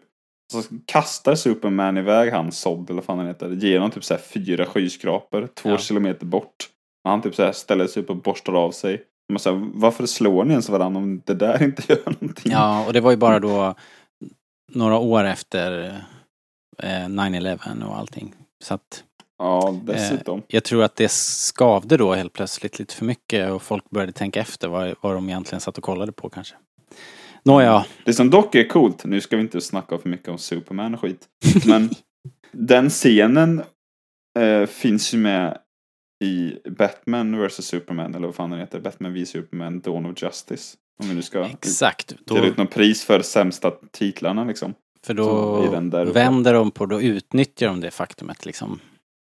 Så 0.53 0.63
kastar 0.87 1.35
Superman 1.35 1.99
iväg 1.99 2.33
han 2.33 2.53
Sod 2.53 2.91
eller 2.91 2.95
vad 2.95 3.05
fan 3.05 3.19
han 3.19 3.27
heter. 3.27 3.51
Genom 3.51 3.91
typ 3.91 4.05
så 4.05 4.17
fyra 4.17 4.67
skyskrapor. 4.67 5.49
Två 5.55 5.69
Ja. 5.71 5.79
kilometer 5.79 6.27
bort. 6.27 6.69
Och 7.05 7.11
han 7.11 7.23
typ 7.23 7.35
så 7.35 7.53
ställer 7.53 7.87
sig 7.87 8.03
upp 8.03 8.11
och 8.11 8.17
borstar 8.17 8.53
av 8.53 8.71
sig. 8.71 9.03
Man 9.33 9.39
så 9.39 9.51
här, 9.55 9.71
varför 9.75 10.07
slår 10.07 10.45
ni 10.45 10.51
ens 10.51 10.69
varandra 10.69 11.01
om 11.01 11.23
det 11.27 11.35
där 11.35 11.63
inte 11.65 11.83
gör 11.93 12.03
någonting? 12.21 12.53
Ja, 12.53 12.87
och 12.87 12.93
det 12.93 13.01
var 13.01 13.11
ju 13.11 13.17
bara 13.17 13.41
då 13.41 13.75
några 14.73 14.99
år 14.99 15.25
efter 15.25 15.89
eh, 16.83 16.89
9-11 16.89 17.85
och 17.89 17.99
allting. 17.99 18.35
Så 18.65 18.75
att 18.75 19.05
Ja, 19.39 19.81
dessutom. 19.85 20.39
eh, 20.39 20.45
jag 20.49 20.65
tror 20.65 20.83
att 20.85 20.97
det 20.97 21.11
skavde 21.11 21.97
då 21.97 22.15
helt 22.15 22.33
plötsligt 22.33 22.79
lite 22.79 22.95
för 22.95 23.05
mycket 23.05 23.51
och 23.53 23.63
folk 23.63 23.91
började 23.91 24.13
tänka 24.13 24.41
efter 24.41 24.69
vad, 24.69 24.95
vad 25.01 25.15
de 25.15 25.29
egentligen 25.29 25.61
satt 25.61 25.79
och 25.79 25.85
kollade 25.85 26.13
på 26.13 26.29
kanske. 26.29 26.55
Nåja, 27.47 27.87
Det 28.05 28.13
som 28.13 28.31
dock 28.31 28.55
är 28.55 28.69
coolt, 28.69 29.05
nu 29.05 29.21
ska 29.21 29.37
vi 29.37 29.43
inte 29.43 29.61
snacka 29.61 29.99
för 29.99 30.09
mycket 30.09 30.29
om 30.29 30.39
Superman 30.39 30.95
och 30.95 31.01
skit. 31.01 31.29
Men 31.67 31.91
den 32.53 32.91
scenen 32.91 33.63
eh, 34.39 34.67
finns 34.67 35.15
ju 35.15 35.19
med 35.19 35.59
i 36.25 36.55
Batman 36.71 37.47
vs 37.47 37.67
Superman, 37.67 38.15
eller 38.15 38.27
vad 38.27 38.35
fan 38.35 38.51
den 38.51 38.61
heter. 38.61 38.81
Batman 38.81 39.13
v 39.13 39.27
Superman, 39.27 39.81
Dawn 39.81 40.07
of 40.07 40.23
Justice. 40.23 40.77
Om 41.03 41.09
vi 41.09 41.15
nu 41.15 41.23
ska 41.23 41.45
exakt. 41.45 42.15
Då, 42.25 42.35
dela 42.35 42.47
ut 42.47 42.57
något 42.57 42.71
pris 42.71 43.05
för 43.05 43.21
sämsta 43.21 43.73
titlarna 43.91 44.45
liksom. 44.45 44.75
för 45.07 45.15
då 45.15 45.71
vänder 46.13 46.55
de 46.55 46.71
på, 46.71 46.87
då 46.87 47.03
utnyttjar 47.03 47.69
de 47.69 47.81
det 47.81 47.91
faktumet 47.91 48.47
liksom. 48.47 48.81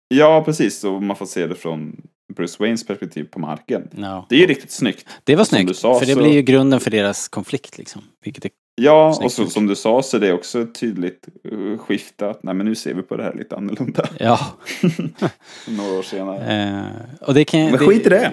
Ja, 0.07 0.43
precis. 0.45 0.84
Och 0.84 1.03
man 1.03 1.16
får 1.16 1.26
se 1.26 1.47
det 1.47 1.55
från 1.55 2.01
Bruce 2.36 2.55
Waynes 2.59 2.86
perspektiv 2.88 3.23
på 3.23 3.39
marken. 3.39 3.89
Ja. 3.97 4.25
Det 4.30 4.36
är 4.36 4.39
ju 4.39 4.45
riktigt 4.47 4.71
snyggt. 4.71 5.07
Det 5.23 5.36
var 5.36 5.43
snyggt, 5.45 5.75
sa 5.75 5.99
för 5.99 6.05
det 6.05 6.15
blir 6.15 6.34
ju 6.34 6.41
grunden 6.41 6.80
för 6.80 6.91
deras 6.91 7.27
konflikt 7.27 7.77
liksom. 7.77 8.01
Vilket 8.23 8.45
är, 8.45 8.51
Ja, 8.82 9.13
Snyggt 9.13 9.25
och 9.25 9.32
så, 9.32 9.47
som 9.47 9.67
du 9.67 9.75
sa 9.75 10.01
så 10.03 10.17
är 10.17 10.21
det 10.21 10.34
också 10.34 10.61
ett 10.61 10.75
tydligt 10.75 11.27
uh, 11.53 11.77
skifte 11.77 12.30
att 12.30 12.43
nej 12.43 12.53
men 12.53 12.65
nu 12.65 12.75
ser 12.75 12.93
vi 12.93 13.01
på 13.01 13.17
det 13.17 13.23
här 13.23 13.34
lite 13.36 13.55
annorlunda. 13.55 14.09
ja. 14.19 14.39
Några 15.67 15.93
år 15.99 16.03
senare. 16.03 16.63
Eh, 16.63 17.27
och 17.27 17.34
det 17.34 17.43
kan, 17.45 17.59
Men 17.65 17.77
skit 17.77 18.05
i 18.05 18.09
det. 18.09 18.32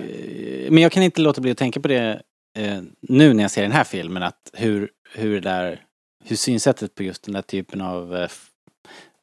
Men 0.71 0.83
jag 0.83 0.93
kan 0.93 1.03
inte 1.03 1.21
låta 1.21 1.41
bli 1.41 1.51
att 1.51 1.59
tänka 1.59 1.81
på 1.81 1.89
det 1.89 2.23
eh, 2.59 2.81
nu 3.01 3.33
när 3.35 3.45
jag 3.45 3.51
ser 3.51 3.63
den 3.63 3.73
här 3.73 3.85
filmen, 3.85 4.23
att 4.23 4.51
hur, 4.53 4.89
hur 5.15 5.35
det 5.35 5.41
där, 5.41 5.81
hur 6.25 6.37
synsättet 6.37 6.95
på 6.95 7.03
just 7.03 7.23
den 7.25 7.35
där 7.35 7.43
typen 7.43 7.81
av 7.81 8.15
f- 8.17 8.47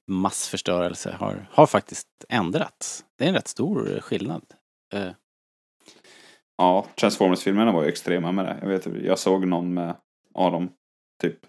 massförstörelse 0.07 1.15
har, 1.19 1.47
har 1.51 1.65
faktiskt 1.67 2.07
ändrats. 2.29 3.03
Det 3.17 3.23
är 3.25 3.29
en 3.29 3.35
rätt 3.35 3.47
stor 3.47 3.99
skillnad. 4.01 4.41
Eh, 4.93 5.11
Ja, 6.57 6.85
Transformers-filmerna 6.99 7.71
var 7.71 7.83
ju 7.83 7.89
extrema 7.89 8.31
med 8.31 8.45
det. 8.45 8.57
Jag 8.61 8.67
vet, 8.67 8.85
jag 9.03 9.19
såg 9.19 9.47
någon 9.47 9.73
med, 9.73 9.95
de, 10.33 10.69
typ, 11.21 11.39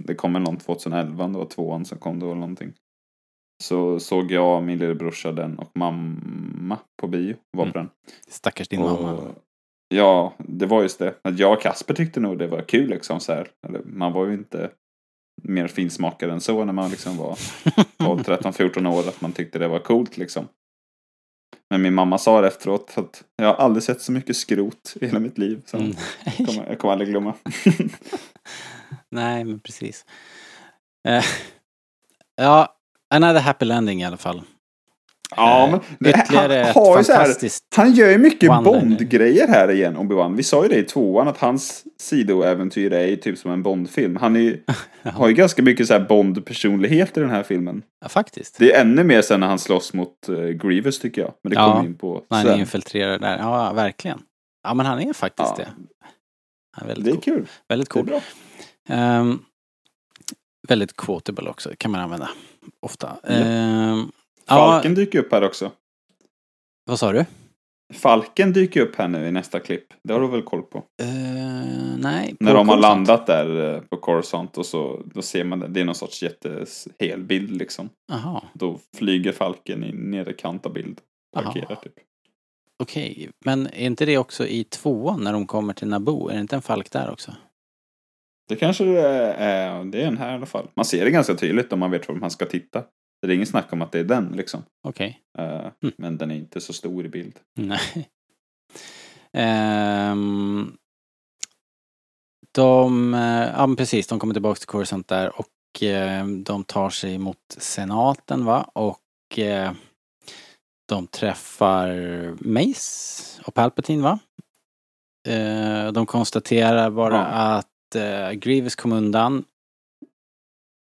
det 0.00 0.14
kom 0.14 0.32
väl 0.32 0.42
någon 0.42 0.56
2011, 0.56 1.28
det 1.28 1.38
var 1.38 1.44
tvåan 1.46 1.84
som 1.84 1.98
kom 1.98 2.18
då 2.18 2.26
eller 2.26 2.40
någonting. 2.40 2.72
Så 3.64 4.00
såg 4.00 4.30
jag, 4.30 4.62
min 4.62 4.78
lillebrorsa 4.78 5.32
den 5.32 5.58
och 5.58 5.70
mamma 5.74 6.78
på 7.00 7.06
bio, 7.06 7.36
var 7.50 7.66
på 7.66 7.78
den. 7.78 7.90
stackars 8.28 8.68
din 8.68 8.82
Och- 8.82 9.02
mamma. 9.02 9.30
Ja, 9.88 10.32
det 10.38 10.66
var 10.66 10.82
just 10.82 10.98
det. 10.98 11.14
Att 11.22 11.38
jag 11.38 11.52
och 11.52 11.60
Kasper 11.62 11.94
tyckte 11.94 12.20
nog 12.20 12.38
det 12.38 12.46
var 12.46 12.62
kul 12.62 12.88
liksom 12.90 13.20
så 13.20 13.32
här. 13.32 13.48
Man 13.84 14.12
var 14.12 14.26
ju 14.26 14.34
inte 14.34 14.70
mer 15.42 15.68
finsmakad 15.68 16.30
än 16.30 16.40
så 16.40 16.64
när 16.64 16.72
man 16.72 16.90
liksom 16.90 17.16
var 17.16 17.38
12, 17.98 18.22
13, 18.22 18.52
14 18.52 18.86
år. 18.86 19.08
Att 19.08 19.20
man 19.20 19.32
tyckte 19.32 19.58
det 19.58 19.68
var 19.68 19.78
coolt 19.78 20.16
liksom. 20.16 20.48
Men 21.72 21.82
min 21.82 21.94
mamma 21.94 22.18
sa 22.18 22.40
det 22.40 22.48
efteråt 22.48 22.92
att 22.94 23.24
jag 23.36 23.46
har 23.46 23.54
aldrig 23.54 23.82
sett 23.82 24.00
så 24.02 24.12
mycket 24.12 24.36
skrot 24.36 24.94
i 25.00 25.06
hela 25.06 25.18
mitt 25.18 25.38
liv. 25.38 25.62
Så 25.66 25.76
Mm. 25.76 25.94
kommer, 26.46 26.66
jag 26.68 26.78
kommer 26.78 26.92
aldrig 26.92 27.10
glömma. 27.10 27.34
Nej, 29.10 29.44
men 29.44 29.60
precis. 29.60 30.04
Eh, 31.08 31.24
ja, 32.36 32.76
another 33.14 33.40
happy 33.40 33.64
landing 33.64 34.02
i 34.02 34.04
alla 34.04 34.16
fall. 34.16 34.42
Ja, 35.36 35.64
Eh, 35.66 35.70
men 35.98 36.12
det, 36.12 36.24
han, 36.28 36.50
har 36.74 36.98
ju 36.98 37.04
så 37.04 37.12
här, 37.12 37.34
han 37.76 37.92
gör 37.92 38.10
ju 38.10 38.18
mycket. 38.18 38.50
Bond-grejer 38.64 39.48
här 39.48 39.70
igen, 39.70 39.96
Obi-Wan. 39.96 40.36
Vi 40.36 40.42
sa 40.42 40.62
ju 40.62 40.68
det 40.68 40.76
i 40.76 40.82
tvåan, 40.82 41.28
att 41.28 41.38
hans 41.38 41.84
sidoäventyr 41.98 42.92
är 42.92 43.06
ju 43.06 43.16
typ 43.16 43.38
som 43.38 43.50
en 43.50 43.62
Bond-film. 43.62 44.16
Han 44.16 44.36
är 44.36 44.60
har 45.10 45.28
ju 45.28 45.34
ganska 45.34 45.62
mycket 45.62 45.86
så 45.86 45.92
här 45.92 46.00
Bond-personlighet 46.00 47.16
i 47.16 47.20
den 47.20 47.30
här 47.30 47.42
filmen. 47.42 47.82
Ja, 48.00 48.08
faktiskt. 48.08 48.58
Det 48.58 48.72
är 48.72 48.80
ännu 48.80 49.04
mer 49.04 49.22
sen 49.22 49.40
när 49.40 49.46
han 49.46 49.58
slåss 49.58 49.92
mot 49.94 50.28
uh, 50.28 50.48
Grievous 50.48 50.98
tycker 50.98 51.22
jag. 51.22 51.32
Men 51.42 51.50
det 51.50 51.56
Ja, 51.58 51.72
kommer 51.72 51.86
in 51.88 51.94
på 51.94 52.24
när 52.30 52.36
han 52.38 52.46
sen. 52.46 52.60
infiltrerar 52.60 53.18
där. 53.18 53.38
Ja, 53.38 53.72
verkligen. 53.72 54.18
Ja, 54.64 54.74
men 54.74 54.86
han 54.86 55.00
är 55.00 55.12
faktiskt 55.12 55.54
Ja. 55.58 55.64
det. 55.64 55.68
Han 56.76 56.84
är 56.84 56.94
väldigt 56.94 57.04
Det 57.04 57.10
är 57.10 57.14
cool. 57.14 57.22
kul. 57.22 57.46
Väldigt 57.68 57.90
Det 57.90 57.98
är 58.00 58.02
cool. 58.02 58.06
bra. 58.06 58.20
Ehm, 58.96 59.38
väldigt 60.68 60.96
quotable 60.96 61.50
också, 61.50 61.70
kan 61.78 61.90
man 61.90 62.00
använda 62.00 62.28
ofta. 62.80 63.16
Ja, 63.22 63.32
Falken 64.48 64.94
dyker 64.94 65.18
upp 65.18 65.32
här 65.32 65.44
också. 65.44 65.70
vad 66.86 66.98
sa 66.98 67.12
du? 67.12 67.24
Falken 67.94 68.52
dyker 68.52 68.80
upp 68.80 68.96
här 68.96 69.08
nu 69.08 69.26
i 69.28 69.32
nästa 69.32 69.60
klipp. 69.60 69.86
Det 70.04 70.12
har 70.12 70.20
du 70.20 70.28
väl 70.28 70.42
koll 70.42 70.62
på? 70.62 70.78
Eh, 70.78 71.06
nej. 71.98 72.34
När 72.40 72.50
på 72.50 72.56
de 72.56 72.68
har 72.68 72.74
Coruscant. 72.76 72.80
landat 72.82 73.26
där 73.26 73.74
eh, 73.74 73.80
på 73.80 73.96
Coruscant 73.96 74.58
och 74.58 74.66
så 74.66 75.02
då 75.14 75.22
ser 75.22 75.44
man 75.44 75.60
det. 75.60 75.68
Det 75.68 75.80
är 75.80 75.84
någon 75.84 75.94
sorts 75.94 76.22
jättehel 76.22 77.22
bild 77.22 77.56
liksom. 77.56 77.88
Jaha, 78.12 78.42
Då 78.54 78.78
flyger 78.96 79.32
falken 79.32 79.84
i 79.84 79.92
nederkanta 79.92 80.68
bild. 80.68 81.00
Parkerar 81.36 81.72
Aha. 81.72 81.82
typ. 81.82 81.92
okej. 82.82 83.30
Men 83.44 83.66
är 83.66 83.86
inte 83.86 84.04
det 84.04 84.18
också 84.18 84.46
i 84.46 84.64
tvåan 84.64 85.24
när 85.24 85.32
de 85.32 85.46
kommer 85.46 85.72
till 85.74 85.88
Naboo? 85.88 86.28
Är 86.28 86.34
det 86.34 86.40
inte 86.40 86.56
en 86.56 86.62
falk 86.62 86.90
där 86.90 87.10
också? 87.10 87.34
Det 88.48 88.56
kanske 88.56 88.84
det 88.84 89.00
är, 89.00 89.84
det 89.84 90.02
är 90.02 90.06
en 90.06 90.18
här 90.18 90.32
i 90.32 90.34
alla 90.34 90.46
fall. 90.46 90.68
Man 90.74 90.84
ser 90.84 91.04
det 91.04 91.10
ganska 91.10 91.34
tydligt 91.34 91.72
om 91.72 91.78
man 91.78 91.90
vet 91.90 92.08
var 92.08 92.14
man 92.14 92.30
ska 92.30 92.46
titta. 92.46 92.84
Det 93.22 93.32
är 93.32 93.34
ingen 93.34 93.46
snack 93.46 93.72
om 93.72 93.82
att 93.82 93.92
det 93.92 93.98
är 93.98 94.04
den 94.04 94.28
liksom. 94.36 94.62
Okej. 94.82 95.20
Eh, 95.38 95.66
Men 95.96 96.18
den 96.18 96.30
är 96.30 96.34
inte 96.34 96.60
så 96.60 96.72
stor 96.72 97.04
i 97.06 97.08
bild. 97.08 97.38
Nej. 97.54 98.08
Ehm, 99.32 100.76
de, 102.54 103.14
eh, 103.14 103.50
ja 103.56 103.66
men 103.66 103.76
precis, 103.76 104.06
de 104.06 104.18
kommer 104.18 104.34
tillbaka 104.34 104.58
till 104.58 104.66
Coruscant 104.68 105.08
där 105.08 105.32
och 105.40 105.82
eh, 105.82 106.26
de 106.26 106.64
tar 106.64 106.90
sig 106.90 107.18
mot 107.18 107.38
senaten 107.58 108.44
va 108.44 108.70
och 108.74 108.98
de 110.88 111.06
träffar 111.06 111.88
Mace 112.48 113.42
och 113.44 113.54
Palpatine 113.54 114.02
va? 114.02 114.18
De 115.94 116.06
konstaterar 116.06 116.90
bara 116.90 117.14
Ja. 117.16 117.24
att 117.24 117.68
Grievous 118.38 118.76
kom 118.76 118.92
undan. 118.92 119.44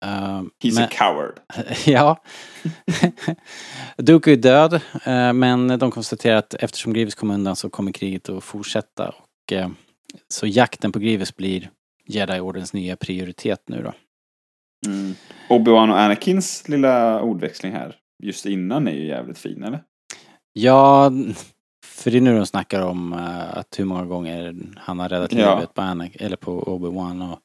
Eh, 0.05 0.41
He's 0.63 0.75
men- 0.75 0.83
a 0.83 0.87
coward. 0.91 1.39
ja. 1.85 2.23
Dooku 3.97 4.31
är 4.31 4.35
död, 4.35 4.73
eh, 5.05 5.33
men 5.33 5.79
de 5.79 5.91
konstaterar 5.91 6.37
att 6.37 6.53
eftersom 6.53 6.93
Grievous 6.93 7.15
kom 7.15 7.31
undan 7.31 7.55
så 7.55 7.69
kommer 7.69 7.91
kriget 7.91 8.29
att 8.29 8.43
fortsätta. 8.43 9.09
Och, 9.09 9.53
eh, 9.53 9.69
så 10.27 10.47
jakten 10.47 10.91
på 10.91 10.99
Grievous 10.99 11.35
blir 11.35 11.69
Jedi-ordens 12.07 12.73
nya 12.73 12.95
prioritet 12.95 13.63
nu 13.67 13.83
då. 13.83 13.93
Mm. 14.91 15.15
Obi-Wan 15.49 15.89
och 15.91 15.99
Anakins 15.99 16.69
lilla 16.69 17.21
ordväxling 17.21 17.71
här. 17.73 17.95
Just 18.23 18.45
innan 18.45 18.87
är 18.87 18.91
ju 18.91 19.05
jävligt 19.07 19.37
fin 19.37 19.63
eller? 19.63 19.83
Ja, 20.53 21.11
för 21.97 22.11
det 22.11 22.17
är 22.17 22.21
nu 22.21 22.35
de 22.37 22.45
snackar 22.45 22.81
om 22.81 23.13
eh, 23.13 23.57
att 23.57 23.79
hur 23.79 23.85
många 23.85 24.05
gånger 24.05 24.55
han 24.77 24.99
har 24.99 25.09
räddat 25.09 25.33
Ja. 25.33 25.55
livet 25.55 25.73
på, 25.73 25.81
Anakin, 25.81 26.25
eller 26.25 26.37
på 26.37 26.63
Obi-Wan 26.63 27.31
och... 27.31 27.39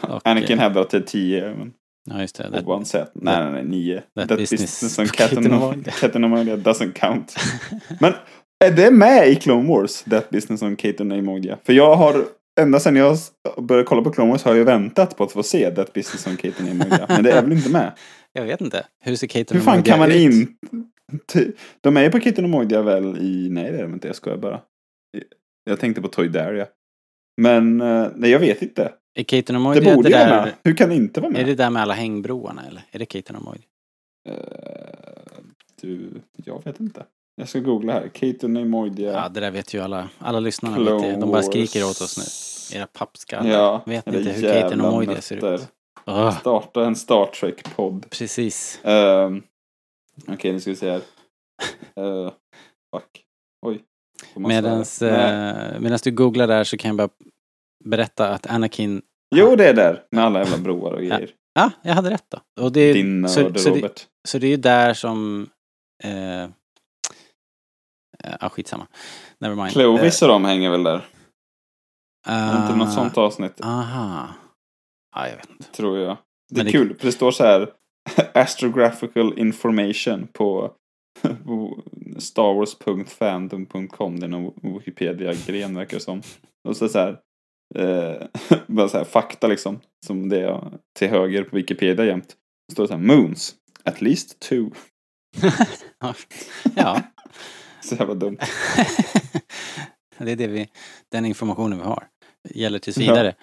och 0.10 0.20
Anakin 0.24 0.58
hävdar 0.58 0.80
att 0.80 0.90
det 0.90 0.96
är 0.96 1.00
tio. 1.02 1.54
Men 1.58 1.72
Ja, 2.04 2.20
just 2.20 2.36
det. 2.36 2.64
That, 2.64 2.86
säger 2.86 3.04
att 3.04 3.10
nej, 3.14 3.42
nej, 3.44 3.52
nej, 3.52 3.64
nio. 3.64 4.02
that 4.16 4.28
That, 4.28 4.38
business 4.38 4.60
business, 4.80 4.98
on 4.98 5.06
Cat 5.06 5.16
cat 5.30 5.38
and 5.38 5.46
and 5.46 5.60
Moilia. 5.60 5.92
cat 5.92 6.16
and 6.16 6.30
Moilia 6.30 6.56
doesn't 6.56 6.92
count. 6.92 7.36
Men 8.00 8.12
är 8.64 8.70
det 8.70 8.90
med 8.90 9.28
i 9.28 9.34
Clone 9.34 9.68
Wars? 9.68 10.02
That 10.02 10.30
business 10.30 10.62
on 10.62 10.76
Moilia? 11.24 11.58
För 11.64 11.72
jag 11.72 11.94
har, 11.96 12.24
ända 12.60 12.80
sedan 12.80 12.96
jag 12.96 13.16
började 13.58 13.86
kolla 13.86 14.02
på 14.02 14.10
Clone 14.10 14.30
Wars 14.30 14.42
har 14.44 14.54
jag 14.54 14.64
väntat 14.64 15.16
på 15.16 15.24
att 15.24 15.32
få 15.32 15.42
se 15.42 15.70
That 15.70 15.92
business 15.92 16.26
on 16.26 16.36
Moilia. 16.78 17.06
Men 17.08 17.24
det 17.24 17.32
är 17.32 17.42
väl 17.42 17.52
inte 17.52 17.70
med? 17.70 17.92
jag 18.32 18.44
vet 18.44 18.60
inte. 18.60 18.86
Hur 19.04 19.16
ser 19.16 19.26
Kate 19.26 19.54
Hur 19.54 19.56
and 19.60 19.64
fan 19.64 19.82
kan 19.82 19.98
man 19.98 20.10
ut? 20.12 20.16
inte... 20.16 20.52
De 21.80 21.96
är 21.96 22.02
ju 22.02 22.10
på 22.10 22.20
Kate 22.20 22.42
and 22.42 22.50
Moilia 22.50 22.82
väl 22.82 23.18
i... 23.18 23.48
Nej 23.50 23.72
det 23.72 23.78
är 23.78 23.82
de 23.82 23.94
inte, 23.94 24.06
jag 24.08 24.16
skojar 24.16 24.38
bara. 24.38 24.60
Jag 25.64 25.80
tänkte 25.80 26.02
på 26.02 26.08
Toy 26.08 26.28
Daria. 26.28 26.66
Men 27.40 27.80
eh, 27.80 28.08
nej, 28.14 28.30
jag 28.30 28.38
vet 28.38 28.62
inte. 28.62 28.92
Är 29.14 29.22
and 29.54 29.76
Det 29.84 29.94
borde 29.94 30.08
det 30.08 30.16
där... 30.16 30.44
med. 30.44 30.52
Hur 30.64 30.74
kan 30.74 30.88
det 30.88 30.94
inte 30.94 31.20
vara 31.20 31.30
med? 31.30 31.42
Är 31.42 31.46
det 31.46 31.54
där 31.54 31.70
med 31.70 31.82
alla 31.82 31.94
hängbroarna 31.94 32.66
eller? 32.66 32.82
Är 32.90 32.98
det 32.98 33.06
Kate 33.06 33.32
and 33.34 33.44
Moilia? 33.44 33.64
Eh, 34.28 34.34
du, 35.80 36.10
jag 36.44 36.64
vet 36.64 36.80
inte. 36.80 37.04
Jag 37.36 37.48
ska 37.48 37.60
googla 37.60 37.92
här. 37.92 38.08
Kate 38.08 38.46
and 38.46 38.70
Moilia. 38.70 39.12
Ja, 39.12 39.28
det 39.28 39.40
där 39.40 39.50
vet 39.50 39.74
ju 39.74 39.80
alla. 39.80 40.08
Alla 40.18 40.40
lyssnarna 40.40 40.78
vet 40.78 41.02
det. 41.02 41.20
De 41.20 41.30
bara 41.30 41.42
skriker 41.42 41.84
åt 41.84 42.00
oss 42.00 42.18
nu. 42.18 42.78
Era 42.78 42.86
pappskallar. 42.86 43.50
Ja, 43.50 43.82
vet 43.86 44.06
inte 44.06 44.18
hur 44.18 44.42
and 44.42 44.54
jävla 44.54 44.90
Moilia 44.90 45.20
ser 45.20 45.54
ut. 45.54 45.68
Starta 46.40 46.84
en 46.84 46.96
Star 46.96 47.26
Trek-podd. 47.26 48.10
precis. 48.10 48.80
Um, 48.84 49.42
Okej, 50.28 50.52
nu 50.52 50.60
ska 50.60 50.70
vi 50.70 50.76
se 50.76 50.90
här. 50.90 51.02
Uh, 52.04 52.32
fuck. 52.96 53.24
Oj. 53.66 53.84
Medans, 54.36 55.02
eh, 55.02 55.80
medans 55.80 56.02
du 56.02 56.10
googlar 56.10 56.46
där 56.46 56.64
så 56.64 56.76
kan 56.76 56.88
jag 56.88 56.96
bara 56.96 57.08
berätta 57.84 58.28
att 58.28 58.46
Anakin... 58.46 59.02
Jo, 59.34 59.56
det 59.56 59.68
är 59.68 59.74
där. 59.74 60.04
Med 60.10 60.24
alla 60.24 60.38
jävla 60.38 60.58
broar 60.58 60.92
och 60.92 60.98
grejer. 60.98 61.30
Ja, 61.54 61.70
jag 61.82 61.94
hade 61.94 62.10
rätt 62.10 62.26
då. 62.28 62.64
Och 62.64 62.72
det, 62.72 62.92
Din 62.92 63.28
så, 63.28 63.54
så, 63.54 63.74
det, 63.74 64.08
så 64.28 64.38
det 64.38 64.46
är 64.46 64.50
ju 64.50 64.56
där 64.56 64.94
som... 64.94 65.48
Eh, 66.04 66.42
eh, 66.42 66.48
ja, 68.40 68.48
skitsamma. 68.48 68.86
Never 69.38 69.56
mind. 69.56 69.70
Clovis 69.70 70.22
och 70.22 70.28
de 70.28 70.44
hänger 70.44 70.70
väl 70.70 70.82
där. 70.82 71.08
Eh, 72.28 72.62
inte 72.62 72.76
något 72.76 72.92
sånt 72.92 73.18
avsnitt, 73.18 73.60
Aha. 73.60 74.28
Ja, 75.14 75.28
jag 75.28 75.36
vet 75.36 75.50
inte. 75.50 75.72
tror 75.72 75.98
jag. 75.98 76.16
Det 76.48 76.56
Men 76.56 76.60
är 76.60 76.64
det- 76.64 76.72
kul, 76.72 76.96
för 76.98 77.06
det 77.06 77.12
står 77.12 77.30
så 77.30 77.44
här 77.44 77.72
Astrographical 78.34 79.38
information 79.38 80.28
på 80.32 80.72
på 81.44 81.82
starwars.fandom.com. 82.18 84.20
Det 84.20 84.26
är 84.26 84.28
någon 84.28 84.78
Wikipedia-gren 84.78 85.74
verkar 85.74 85.96
det 85.96 86.02
som. 86.02 86.22
Och 86.68 86.76
så 86.76 86.88
så 86.88 86.98
här, 86.98 87.18
eh, 87.74 88.22
bara 88.66 88.88
så 88.88 88.98
här 88.98 89.04
fakta 89.04 89.46
liksom. 89.46 89.80
Som 90.06 90.28
det 90.28 90.40
är 90.40 90.78
till 90.98 91.08
höger 91.08 91.44
på 91.44 91.56
Wikipedia 91.56 92.04
jämt. 92.04 92.36
Det 92.68 92.72
står 92.72 92.86
så 92.86 92.92
här 92.92 93.00
Moons. 93.00 93.54
At 93.84 94.00
least 94.00 94.40
two. 94.40 94.70
ja. 96.76 97.02
Så 97.80 97.94
jävla 97.94 98.14
dumt. 98.14 98.38
det 100.18 100.32
är 100.32 100.36
det 100.36 100.46
vi, 100.46 100.68
den 101.12 101.24
informationen 101.24 101.78
vi 101.78 101.84
har. 101.84 102.08
Gäller 102.50 102.78
tills 102.78 102.98
vidare. 102.98 103.34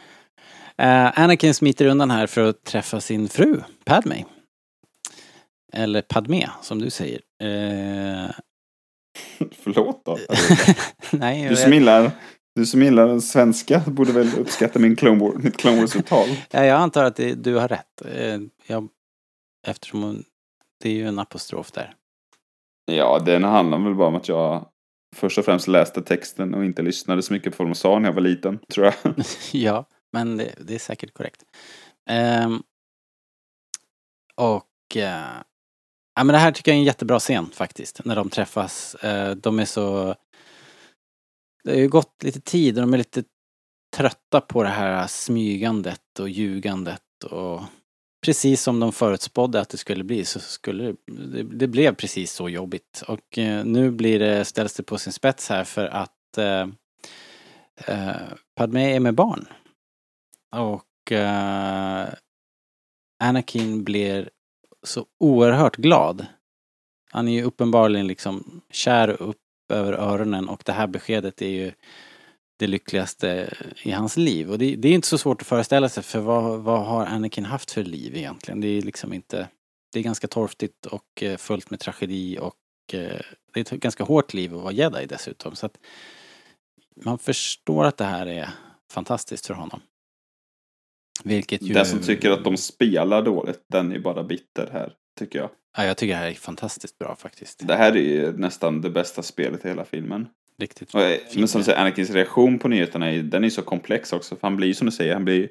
Eh, 0.78 1.20
Anakin 1.20 1.53
smiter 1.53 1.86
undan 1.86 2.12
här 2.12 2.28
för 2.28 2.49
att 2.49 2.64
träffa 2.64 3.01
sin 3.01 3.30
fru, 3.30 3.62
Padme. 3.86 4.26
Eller 5.74 6.01
Padme, 6.01 6.49
som 6.61 6.80
du 6.80 6.89
säger. 6.89 7.22
Eh, 7.41 8.30
Förlåt 9.51 10.05
då. 10.05 10.17
Nej, 11.17 11.49
Du 11.49 11.55
som 11.55 11.74
gillar, 11.74 12.11
du 12.55 12.65
som 12.65 12.82
gillar 12.84 13.07
den 13.07 13.22
svenska 13.22 13.80
borde 13.88 14.11
väl 14.11 14.39
uppskatta 14.39 14.80
min 14.80 14.95
Clone 14.95 15.20
Wars, 15.20 15.43
mitt 15.43 15.57
Clone 15.57 15.80
Wars-uttal. 15.82 16.28
Ja, 16.51 16.65
jag 16.65 16.78
antar 16.82 17.03
att 17.03 17.15
det, 17.15 17.34
du 17.36 17.55
har 17.55 17.67
rätt. 17.67 18.01
Eh, 18.05 18.39
Jag, 18.67 18.88
eftersom 19.67 20.03
hon, 20.03 20.24
det 20.84 20.89
är 20.89 20.93
ju 20.93 21.07
en 21.07 21.20
apostrof 21.20 21.72
där. 21.72 21.95
Ja, 22.86 23.20
den 23.20 23.43
handlar 23.43 23.78
väl 23.80 23.95
bara 23.95 24.07
om 24.07 24.15
att 24.15 24.28
jag 24.28 24.70
först 25.15 25.38
och 25.38 25.45
främst 25.45 25.67
läste 25.67 26.01
texten 26.01 26.53
och 26.53 26.65
inte 26.65 26.82
lyssnade 26.82 27.22
så 27.22 27.34
mycket 27.34 27.57
på 27.57 27.63
vad 27.63 27.72
de 27.72 27.76
sa 27.76 27.99
när 27.99 28.09
jag 28.09 28.13
var 28.13 28.22
liten, 28.22 28.59
tror 28.74 28.86
jag. 28.86 28.95
ja, 29.51 29.86
men 30.13 30.38
det, 30.38 30.55
det 30.59 30.76
är 30.76 30.80
säkert 30.80 31.13
korrekt. 31.13 31.43
Ehm, 32.09 32.63
och 34.36 34.97
eh, 34.97 35.24
ja, 36.20 36.24
men 36.24 36.34
det 36.34 36.39
här 36.39 36.51
tycker 36.51 36.72
jag 36.72 36.76
är 36.76 36.80
en 36.80 36.86
jättebra 36.86 37.20
scen 37.20 37.49
faktiskt, 37.51 38.05
när 38.05 38.15
de 38.15 38.30
träffas. 38.30 38.95
Eh, 38.95 39.36
de 39.36 39.59
är 39.59 39.65
så... 39.65 40.15
Det 41.63 41.72
har 41.72 41.78
ju 41.78 41.88
gått 41.88 42.24
lite 42.24 42.41
tid 42.41 42.78
och 42.78 42.82
de 42.82 42.93
är 42.93 42.97
lite 42.97 43.24
trötta 43.97 44.41
på 44.41 44.63
det 44.63 44.70
här 44.70 45.07
smygandet 45.07 46.20
och 46.20 46.30
ljugandet 46.30 47.24
och 47.24 47.61
precis 48.26 48.61
som 48.61 48.80
de 48.80 48.91
förutspådde 48.91 49.61
att 49.61 49.70
det 49.70 49.78
skulle 49.78 50.03
bli 50.03 50.26
så 50.26 50.39
skulle 50.39 50.95
det, 51.07 51.43
det, 51.43 51.67
blev 51.67 51.95
precis 51.95 52.32
så 52.34 52.49
jobbigt. 52.49 53.03
Och 53.07 53.38
eh, 53.38 53.65
nu 53.65 53.91
blir 53.91 54.20
det, 54.20 54.45
ställs 54.45 54.74
det 54.74 54.84
på 54.84 54.97
sin 54.97 55.13
spets 55.13 55.49
här 55.49 55.63
för 55.63 55.86
att 55.86 56.38
eh, 56.38 56.67
eh, 57.86 58.15
är 58.55 58.99
med 58.99 59.15
barn. 59.15 59.45
Och 60.55 61.11
eh, 61.11 62.07
Anakin 63.24 63.84
blir 63.84 64.30
så 64.84 65.05
oerhört 65.19 65.75
glad. 65.75 66.25
Han 67.11 67.27
är 67.27 67.32
ju 67.32 67.43
uppenbarligen 67.43 68.07
liksom 68.07 68.61
kär 68.71 69.21
upp 69.21 69.38
över 69.69 69.93
öronen 69.93 70.49
och 70.49 70.61
det 70.65 70.71
här 70.71 70.88
beskedet 70.88 71.41
är 71.41 71.49
ju 71.49 71.71
det 72.59 72.67
lyckligaste 72.67 73.53
i 73.84 73.91
hans 73.91 74.17
liv. 74.17 74.51
Och 74.51 74.57
det, 74.57 74.75
det 74.75 74.89
är 74.89 74.93
inte 74.93 75.07
så 75.07 75.17
svårt 75.17 75.41
att 75.41 75.47
föreställa 75.47 75.89
sig 75.89 76.03
för 76.03 76.19
vad, 76.19 76.59
vad 76.59 76.86
har 76.86 77.05
Anakin 77.05 77.45
haft 77.45 77.71
för 77.71 77.84
liv 77.84 78.17
egentligen? 78.17 78.61
Det 78.61 78.67
är 78.67 78.82
liksom 78.82 79.13
inte... 79.13 79.47
Det 79.93 79.99
är 79.99 80.03
ganska 80.03 80.27
torftigt 80.27 80.86
och 80.86 81.23
eh, 81.23 81.38
fullt 81.38 81.69
med 81.69 81.80
tragedi 81.80 82.38
och 82.39 82.55
eh, 82.93 83.21
det 83.53 83.59
är 83.59 83.61
ett 83.61 83.69
ganska 83.69 84.03
hårt 84.03 84.34
liv 84.34 84.55
att 84.55 84.61
vara 84.61 84.71
jedi 84.71 85.05
dessutom. 85.05 85.55
Så 85.55 85.65
att 85.65 85.77
man 86.95 87.19
förstår 87.19 87.86
att 87.86 87.97
det 87.97 88.05
här 88.05 88.27
är 88.27 88.49
fantastiskt 88.91 89.47
för 89.47 89.53
honom. 89.53 89.82
Vilket 91.24 91.61
ju... 91.61 91.74
Den 91.74 91.86
som 91.86 91.99
tycker 91.99 92.32
att 92.32 92.43
de 92.43 92.57
spelar 92.57 93.22
dåligt, 93.22 93.59
den 93.72 93.91
är 93.91 93.99
bara 93.99 94.24
bitter 94.24 94.70
här, 94.72 94.93
tycker 95.20 95.39
jag. 95.39 95.49
Ja, 95.78 95.86
jag 95.86 95.97
tycker 95.97 96.13
det 96.13 96.20
här 96.20 96.30
är 96.30 96.34
fantastiskt 96.34 96.99
bra 96.99 97.15
faktiskt. 97.15 97.67
Det 97.67 97.76
här 97.76 97.91
är 97.91 98.01
ju 98.01 98.38
nästan 98.38 98.82
det 98.82 98.89
bästa 98.89 99.24
spelet 99.24 99.65
i 99.65 99.67
hela 99.67 99.86
filmen. 99.86 100.28
Riktigt 100.59 100.95
Och, 100.95 101.01
eh, 101.01 101.20
men 101.36 101.47
som 101.47 101.61
du 101.61 101.65
säger, 101.65 101.80
Anakins 101.80 102.09
reaktion 102.09 102.59
på 102.59 102.67
nyheterna, 102.67 103.11
är, 103.11 103.24
den 103.24 103.43
är 103.43 103.49
så 103.49 103.61
komplex 103.61 104.13
också. 104.13 104.36
För 104.36 104.47
han 104.47 104.57
blir 104.57 104.67
ju 104.67 104.74
som 104.74 104.86
du 104.86 104.91
säger, 104.91 105.13
han 105.13 105.26
blir 105.26 105.49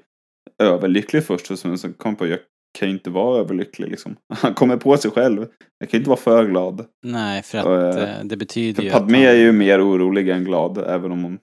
överlycklig 0.62 1.24
först. 1.24 1.50
Och 1.50 1.58
sen 1.58 1.78
så 1.78 1.92
kom 1.92 2.16
på, 2.16 2.26
jag 2.26 2.38
kan 2.78 2.88
ju 2.88 2.94
inte 2.94 3.10
vara 3.10 3.40
överlycklig 3.40 3.88
liksom. 3.88 4.16
Han 4.34 4.54
kommer 4.54 4.76
på 4.76 4.96
sig 4.96 5.10
själv. 5.10 5.46
Jag 5.78 5.90
kan 5.90 5.98
ju 5.98 6.00
inte 6.00 6.10
vara 6.10 6.20
för 6.20 6.44
glad. 6.44 6.86
Nej, 7.02 7.42
för 7.42 7.58
att 7.58 7.66
Och, 7.66 7.82
eh, 7.82 8.18
eh, 8.18 8.24
det 8.24 8.36
betyder 8.36 8.74
För 8.74 8.82
ju 8.82 8.90
Padmé 8.90 9.18
att 9.18 9.24
är 9.24 9.28
han, 9.28 9.40
ju 9.40 9.52
mer 9.52 9.88
orolig 9.88 10.28
än 10.28 10.44
glad, 10.44 10.78
även 10.78 11.12
om 11.12 11.24
hon 11.24 11.38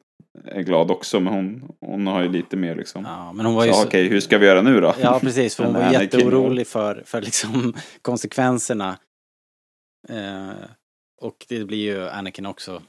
är 0.45 0.61
glad 0.61 0.91
också. 0.91 1.19
Men 1.19 1.33
hon, 1.33 1.75
hon 1.79 2.07
har 2.07 2.21
ju 2.21 2.29
lite 2.29 2.57
mer 2.57 2.75
liksom. 2.75 3.03
Ja, 3.03 3.33
men 3.33 3.45
hon 3.45 3.55
var 3.55 3.65
ju 3.65 3.73
så, 3.73 3.81
så- 3.81 3.87
okej, 3.87 4.07
hur 4.07 4.19
ska 4.19 4.37
vi 4.37 4.45
göra 4.45 4.61
nu 4.61 4.81
då? 4.81 4.95
Ja, 5.01 5.19
precis. 5.19 5.55
För 5.55 5.63
hon 5.63 5.73
var 5.73 5.91
jätteorolig 5.91 6.67
för, 6.67 7.03
för 7.05 7.21
liksom 7.21 7.73
konsekvenserna. 8.01 8.97
Eh, 10.09 10.49
och 11.21 11.45
det 11.49 11.65
blir 11.65 11.77
ju 11.77 12.09
Anakin 12.09 12.45
också 12.45 12.81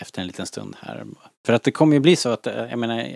efter 0.00 0.20
en 0.20 0.26
liten 0.26 0.46
stund 0.46 0.76
här. 0.80 1.06
För 1.46 1.52
att 1.52 1.62
det 1.62 1.70
kommer 1.72 1.94
ju 1.94 2.00
bli 2.00 2.16
så 2.16 2.28
att, 2.28 2.46
eh, 2.46 2.54
jag 2.70 2.78
menar, 2.78 3.08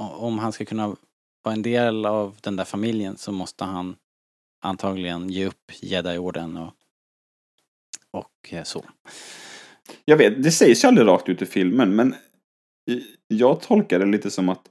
om 0.00 0.38
han 0.38 0.52
ska 0.52 0.64
kunna 0.64 0.96
vara 1.44 1.54
en 1.54 1.62
del 1.62 2.06
av 2.06 2.36
den 2.40 2.56
där 2.56 2.64
familjen 2.64 3.16
så 3.16 3.32
måste 3.32 3.64
han 3.64 3.96
antagligen 4.64 5.30
ge 5.30 5.46
upp 5.46 5.72
Jedi-orden 5.80 6.56
och, 6.56 6.72
och 8.10 8.52
eh, 8.52 8.62
så. 8.62 8.84
Jag 10.04 10.16
vet, 10.16 10.42
det 10.42 10.50
sägs 10.50 10.84
ju 10.84 10.88
aldrig 10.88 11.06
rakt 11.06 11.28
ut 11.28 11.42
i 11.42 11.46
filmen, 11.46 11.96
men 11.96 12.14
jag 13.28 13.60
tolkar 13.60 13.98
det 13.98 14.06
lite 14.06 14.30
som 14.30 14.48
att 14.48 14.70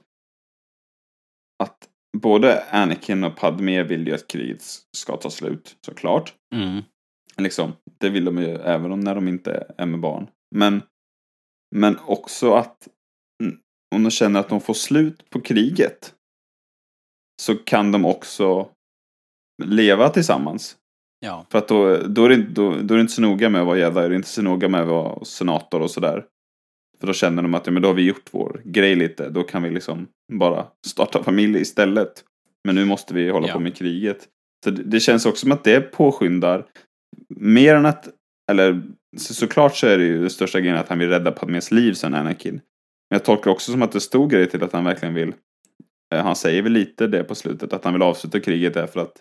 att 1.62 1.88
både 2.16 2.64
Anakin 2.70 3.24
och 3.24 3.36
Padmé 3.36 3.82
vill 3.82 4.06
ju 4.06 4.14
att 4.14 4.28
kriget 4.28 4.62
ska 4.96 5.16
ta 5.16 5.30
slut, 5.30 5.76
såklart. 5.86 6.34
Mm. 6.54 6.82
Liksom, 7.36 7.72
det 7.98 8.10
vill 8.10 8.24
de 8.24 8.38
ju 8.38 8.48
även 8.48 8.92
om 8.92 9.00
när 9.00 9.14
de 9.14 9.28
inte 9.28 9.74
är 9.78 9.86
med 9.86 10.00
barn. 10.00 10.26
Men, 10.54 10.82
men 11.76 11.98
också 11.98 12.54
att 12.54 12.88
mm, 13.42 13.58
om 13.94 14.02
de 14.02 14.10
känner 14.10 14.40
att 14.40 14.48
de 14.48 14.60
får 14.60 14.74
slut 14.74 15.30
på 15.30 15.40
kriget 15.40 16.14
så 17.42 17.56
kan 17.56 17.92
de 17.92 18.04
också 18.04 18.68
leva 19.64 20.08
tillsammans. 20.08 20.76
Ja, 21.20 21.46
För 21.50 21.58
att 21.58 21.68
då, 21.68 21.96
då, 21.96 22.24
är 22.24 22.28
det, 22.28 22.36
då, 22.36 22.70
då 22.70 22.94
är 22.94 22.98
det 22.98 23.00
inte 23.00 23.12
så 23.12 23.22
noga 23.22 23.48
med 23.48 23.60
att 23.60 23.66
vara 23.66 23.78
jedi, 23.78 23.94
det 23.94 24.00
är 24.00 24.12
inte 24.12 24.28
så 24.28 24.42
noga 24.42 24.68
med 24.68 24.80
att 24.80 24.88
vara 24.88 25.24
senator 25.24 25.80
och 25.80 25.90
sådär. 25.90 26.26
För 27.02 27.06
då 27.06 27.12
känner 27.12 27.42
de 27.42 27.54
att 27.54 27.66
ja, 27.66 27.72
men 27.72 27.82
då 27.82 27.88
har 27.88 27.94
vi 27.94 28.02
gjort 28.02 28.28
vår 28.30 28.62
grej 28.64 28.94
lite, 28.94 29.28
då 29.28 29.42
kan 29.42 29.62
vi 29.62 29.70
liksom 29.70 30.06
bara 30.32 30.66
starta 30.86 31.22
familj 31.22 31.60
istället. 31.60 32.24
Men 32.64 32.74
nu 32.74 32.84
måste 32.84 33.14
vi 33.14 33.30
hålla 33.30 33.48
Ja. 33.48 33.54
på 33.54 33.60
med 33.60 33.76
kriget. 33.76 34.28
Så 34.64 34.70
det, 34.70 34.82
det 34.82 35.00
känns 35.00 35.26
också 35.26 35.40
som 35.40 35.52
att 35.52 35.64
det 35.64 35.80
påskyndar 35.80 36.64
mer 37.36 37.74
än 37.74 37.86
att, 37.86 38.08
eller 38.50 38.82
så, 39.16 39.34
såklart 39.34 39.76
så 39.76 39.86
är 39.86 39.98
det 39.98 40.04
ju 40.04 40.20
den 40.20 40.30
största 40.30 40.60
grejen 40.60 40.76
att 40.78 40.88
han 40.88 40.98
vill 40.98 41.08
rädda 41.08 41.32
Padmés 41.32 41.70
liv 41.70 41.92
sen 41.92 42.14
Anakin. 42.14 42.54
Men 42.54 42.60
jag 43.18 43.24
tolkar 43.24 43.50
också 43.50 43.72
som 43.72 43.82
att 43.82 43.92
det 43.92 44.00
stod 44.00 44.30
grej 44.30 44.46
till 44.50 44.62
att 44.62 44.72
han 44.72 44.84
verkligen 44.84 45.14
vill, 45.14 45.32
eh, 46.14 46.24
han 46.24 46.36
säger 46.36 46.62
väl 46.62 46.72
lite 46.72 47.06
det 47.06 47.24
på 47.24 47.34
slutet, 47.34 47.72
att 47.72 47.84
han 47.84 47.92
vill 47.92 48.02
avsluta 48.02 48.40
kriget 48.40 48.74
därför 48.74 49.00
att 49.00 49.12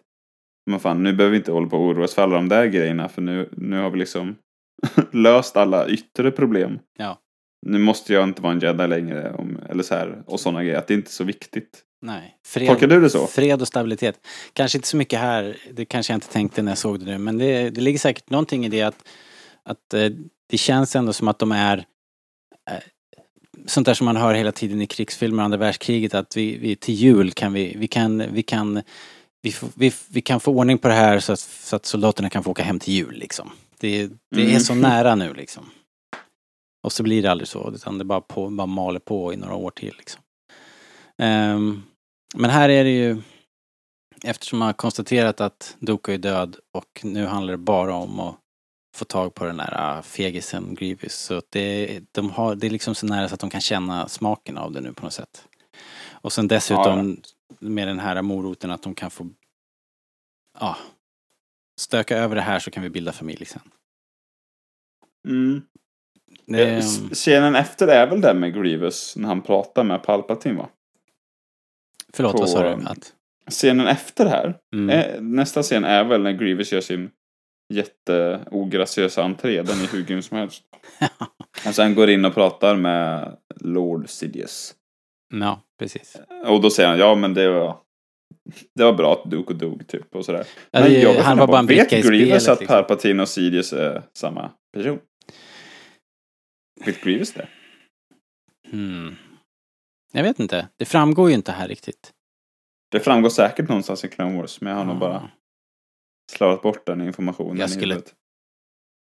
men 0.69 0.79
fan, 0.79 1.03
nu 1.03 1.13
behöver 1.13 1.31
vi 1.31 1.37
inte 1.37 1.51
hålla 1.51 1.67
på 1.67 1.77
och 1.77 1.83
oroa 1.83 2.03
oss 2.03 2.15
för 2.15 2.21
alla 2.21 2.35
de 2.35 2.49
där 2.49 2.65
grejerna 2.65 3.09
för 3.09 3.21
nu, 3.21 3.49
nu 3.51 3.77
har 3.81 3.89
vi 3.89 3.99
liksom 3.99 4.35
löst 5.11 5.57
alla 5.57 5.87
yttre 5.87 6.31
problem. 6.31 6.79
Ja. 6.97 7.17
Nu 7.65 7.77
måste 7.77 8.13
jag 8.13 8.23
inte 8.23 8.41
vara 8.41 8.53
en 8.53 8.59
jedi 8.59 8.87
längre, 8.87 9.33
om, 9.33 9.59
eller 9.69 9.83
så 9.83 9.95
här, 9.95 10.23
och 10.25 10.39
sådana 10.39 10.63
grejer. 10.63 10.77
Att 10.77 10.87
det 10.87 10.93
inte 10.93 11.09
är 11.09 11.11
så 11.11 11.23
viktigt. 11.23 11.79
nej. 12.01 12.37
Fred, 12.45 12.67
Tolkar 12.67 12.87
du 12.87 13.01
det 13.01 13.09
så? 13.09 13.27
Fred 13.27 13.61
och 13.61 13.67
stabilitet. 13.67 14.19
Kanske 14.53 14.77
inte 14.77 14.87
så 14.87 14.97
mycket 14.97 15.19
här, 15.19 15.57
det 15.73 15.85
kanske 15.85 16.13
jag 16.13 16.17
inte 16.17 16.27
tänkte 16.29 16.61
när 16.61 16.71
jag 16.71 16.77
såg 16.77 16.99
det 16.99 17.05
nu, 17.05 17.17
men 17.17 17.37
det, 17.37 17.69
det 17.69 17.81
ligger 17.81 17.99
säkert 17.99 18.29
någonting 18.29 18.65
i 18.65 18.69
det 18.69 18.81
att, 18.81 19.07
att 19.63 19.93
eh, 19.93 20.09
det 20.49 20.57
känns 20.57 20.95
ändå 20.95 21.13
som 21.13 21.27
att 21.27 21.39
de 21.39 21.51
är 21.51 21.77
eh, 22.71 22.77
sånt 23.65 23.85
där 23.85 23.93
som 23.93 24.05
man 24.05 24.15
hör 24.15 24.33
hela 24.33 24.51
tiden 24.51 24.81
i 24.81 24.87
krigsfilmer, 24.87 25.43
andra 25.43 25.57
världskriget, 25.57 26.13
att 26.13 26.37
vi, 26.37 26.57
vi 26.57 26.75
till 26.75 26.93
jul 26.95 27.31
kan 27.31 27.53
vi, 27.53 27.75
vi 27.77 27.87
kan, 27.87 28.33
vi 28.33 28.43
kan 28.43 28.81
vi, 29.41 29.55
vi, 29.75 29.93
vi 30.09 30.21
kan 30.21 30.39
få 30.39 30.51
ordning 30.51 30.77
på 30.77 30.87
det 30.87 30.93
här 30.93 31.19
så 31.19 31.33
att, 31.33 31.39
så 31.39 31.75
att 31.75 31.85
soldaterna 31.85 32.29
kan 32.29 32.43
få 32.43 32.51
åka 32.51 32.63
hem 32.63 32.79
till 32.79 32.93
jul 32.93 33.15
liksom. 33.15 33.51
Det, 33.79 34.09
det 34.35 34.41
är 34.41 34.47
Mm. 34.47 34.59
så 34.59 34.73
nära 34.75 35.15
nu 35.15 35.33
liksom. 35.33 35.65
Och 36.83 36.91
så 36.91 37.03
blir 37.03 37.23
det 37.23 37.31
aldrig 37.31 37.47
så, 37.47 37.71
utan 37.75 37.97
det 37.97 38.03
bara, 38.03 38.21
på, 38.21 38.49
bara 38.49 38.67
maler 38.67 38.99
på 38.99 39.33
i 39.33 39.37
några 39.37 39.55
år 39.55 39.71
till 39.71 39.95
liksom. 39.97 40.21
Ehm, 41.17 41.83
men 42.35 42.49
här 42.49 42.69
är 42.69 42.83
det 42.83 42.89
ju, 42.89 43.21
eftersom 44.23 44.59
man 44.59 44.65
har 44.65 44.73
konstaterat 44.73 45.41
att 45.41 45.75
Doku 45.79 46.13
är 46.13 46.17
död 46.17 46.55
och 46.71 47.01
nu 47.03 47.25
handlar 47.25 47.51
det 47.51 47.57
bara 47.57 47.95
om 47.95 48.19
att 48.19 48.35
få 48.95 49.05
tag 49.05 49.33
på 49.33 49.45
den 49.45 49.57
där 49.57 49.97
äh, 49.97 50.01
fegisen 50.01 50.75
Grievous. 50.75 51.13
Så 51.13 51.41
det, 51.49 51.99
de 52.11 52.29
har, 52.29 52.55
det 52.55 52.67
är 52.67 52.71
liksom 52.71 52.95
så 52.95 53.05
nära 53.05 53.27
så 53.27 53.33
att 53.33 53.39
de 53.39 53.49
kan 53.49 53.61
känna 53.61 54.07
smaken 54.07 54.57
av 54.57 54.71
det 54.71 54.81
nu 54.81 54.93
på 54.93 55.03
något 55.03 55.13
sätt. 55.13 55.47
Och 56.11 56.33
sen 56.33 56.47
dessutom 56.47 57.21
med 57.59 57.87
den 57.87 57.99
här 57.99 58.21
moroten 58.21 58.71
att 58.71 58.83
de 58.83 58.95
kan 58.95 59.11
få 59.11 59.29
ja, 60.59 60.77
stöka 61.79 62.17
över 62.17 62.35
det 62.35 62.41
här 62.41 62.59
så 62.59 62.71
kan 62.71 62.83
vi 62.83 62.89
bilda 62.89 63.11
familj 63.11 63.45
sen. 63.45 63.71
Mm. 65.27 65.61
Det, 66.45 66.63
Eh, 66.63 66.77
s- 66.77 66.99
Scenen 67.11 67.55
efter 67.55 67.87
är 67.87 68.07
väl 68.07 68.21
den 68.21 68.39
med 68.39 68.53
Grievous 68.53 69.15
när 69.17 69.27
han 69.27 69.41
pratar 69.41 69.83
med 69.83 70.03
Palpatine 70.03 70.57
va? 70.57 70.69
förlåt, 72.13 72.39
vad 72.39 72.49
sa 72.49 72.69
du? 72.75 72.83
på- 72.83 72.89
Att, 72.89 73.13
Scenen 73.49 73.87
efter 73.87 74.25
här, 74.25 74.57
mm, 74.75 74.89
eh, 74.89 75.21
nästa 75.21 75.63
scen 75.63 75.83
är 75.83 76.03
väl 76.03 76.21
när 76.21 76.31
Grievous 76.31 76.71
gör 76.73 76.81
sin 76.81 77.09
jätteograciösa 77.73 79.23
entré. 79.23 79.61
Den 79.61 79.81
är 79.81 79.87
hur 79.93 80.03
grym 80.03 80.21
som 80.21 80.37
helst. 80.37 80.63
Och 81.67 81.75
sen 81.75 81.95
går 81.95 82.09
in 82.09 82.25
och 82.25 82.33
pratar 82.33 82.75
med 82.75 83.37
Lord 83.55 84.09
Sidious. 84.09 84.75
ja, 85.33 85.61
precis. 85.79 86.17
Och 86.45 86.61
då 86.61 86.69
säger 86.69 86.89
han, 86.89 86.99
ja 86.99 87.15
men 87.15 87.33
det 87.33 87.49
var, 87.49 87.77
det 88.75 88.83
var 88.83 88.93
bra 88.93 89.13
att 89.13 89.31
Duke 89.31 89.53
dog 89.53 89.87
typ 89.87 90.15
och 90.15 90.25
sådär. 90.25 90.45
Ja, 90.71 90.79
Men 90.79 90.89
det- 90.89 91.01
jag 91.01 91.23
han 91.23 91.37
var 91.37 91.47
bara 91.47 91.59
en 91.59 91.65
vet 91.65 91.89
bricka 91.89 91.97
i 91.97 92.01
Grievous 92.09 92.43
spelet, 92.43 92.53
att 92.53 92.59
liksom. 92.59 92.75
Palpatine 92.75 93.21
och 93.21 93.29
Sidious 93.29 93.73
är 93.73 94.01
samma 94.13 94.51
person? 94.73 94.99
Vet 96.85 97.01
Grievous 97.03 97.33
det? 97.33 97.47
Hmm. 98.71 99.15
Jag 100.11 100.23
vet 100.23 100.39
inte, 100.39 100.67
det 100.77 100.85
framgår 100.85 101.29
ju 101.29 101.35
inte 101.35 101.51
här 101.51 101.67
riktigt. 101.67 102.11
Det 102.91 102.99
framgår 102.99 103.29
säkert 103.29 103.69
någonstans 103.69 104.05
i 104.05 104.07
Clone 104.07 104.37
Wars, 104.41 104.61
men 104.61 104.71
jag 104.71 104.77
har 104.77 104.85
nog 104.85 104.95
Ja. 104.95 104.99
bara 104.99 105.29
slarvat 106.31 106.61
bort 106.61 106.85
den 106.85 107.01
informationen 107.01 107.57
Jag 107.57 107.69
i 107.69 107.71
skulle- 107.71 107.93
huvudet. 107.93 108.13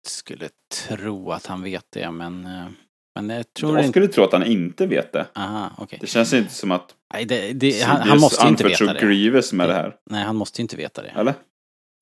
skulle 0.09 0.49
tro 0.89 1.33
att 1.33 1.47
han 1.47 1.63
vet 1.63 1.87
det, 1.91 2.11
men... 2.11 2.45
eh, 2.47 2.67
Men 3.15 3.31
jag 3.31 3.55
tror 3.55 3.73
Jag 3.73 3.81
inte... 3.81 3.93
skulle 3.93 4.09
tro 4.09 4.25
att 4.25 4.33
han 4.33 4.45
inte 4.47 4.87
vet 4.87 5.13
det. 5.13 5.27
Aha, 5.35 5.71
okej. 5.79 5.99
Det 6.01 6.07
känns 6.07 6.33
inte 6.33 6.55
som 6.55 6.71
att 6.73 6.95
Nej, 7.15 7.25
det, 7.25 7.53
det, 7.53 7.83
han, 7.83 8.09
han 8.09 8.21
måste 8.21 8.49
inte 8.49 8.65
veta 8.65 8.93
det. 8.93 9.01
Grievous 9.01 9.53
med 9.53 9.69
det 9.69 9.75
här. 9.75 9.97
Nej, 10.11 10.25
han 10.25 10.37
måste 10.37 10.61
ju 10.61 10.63
inte 10.63 10.77
veta 10.77 11.03
det. 11.03 11.09
Eller? 11.09 11.35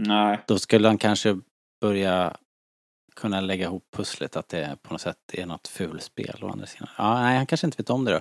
Nej. 0.03 0.39
Då 0.47 0.59
skulle 0.59 0.89
han 0.89 0.99
kanske 0.99 1.39
börja 1.81 2.37
kunna 3.17 3.41
lägga 3.41 3.65
ihop 3.65 3.85
pusslet 3.91 4.37
att 4.37 4.49
det 4.49 4.77
på 4.83 4.95
något 4.95 5.01
sätt 5.01 5.19
är 5.33 5.47
något 5.47 5.69
fulspel 5.69 6.39
å 6.43 6.49
andra 6.49 6.67
sidan. 6.67 6.89
Ja, 6.99 7.23
nej, 7.23 7.37
han 7.37 7.47
kanske 7.47 7.67
inte 7.67 7.77
vet 7.77 7.91
om 7.91 8.05
det 8.05 8.13
då. 8.13 8.21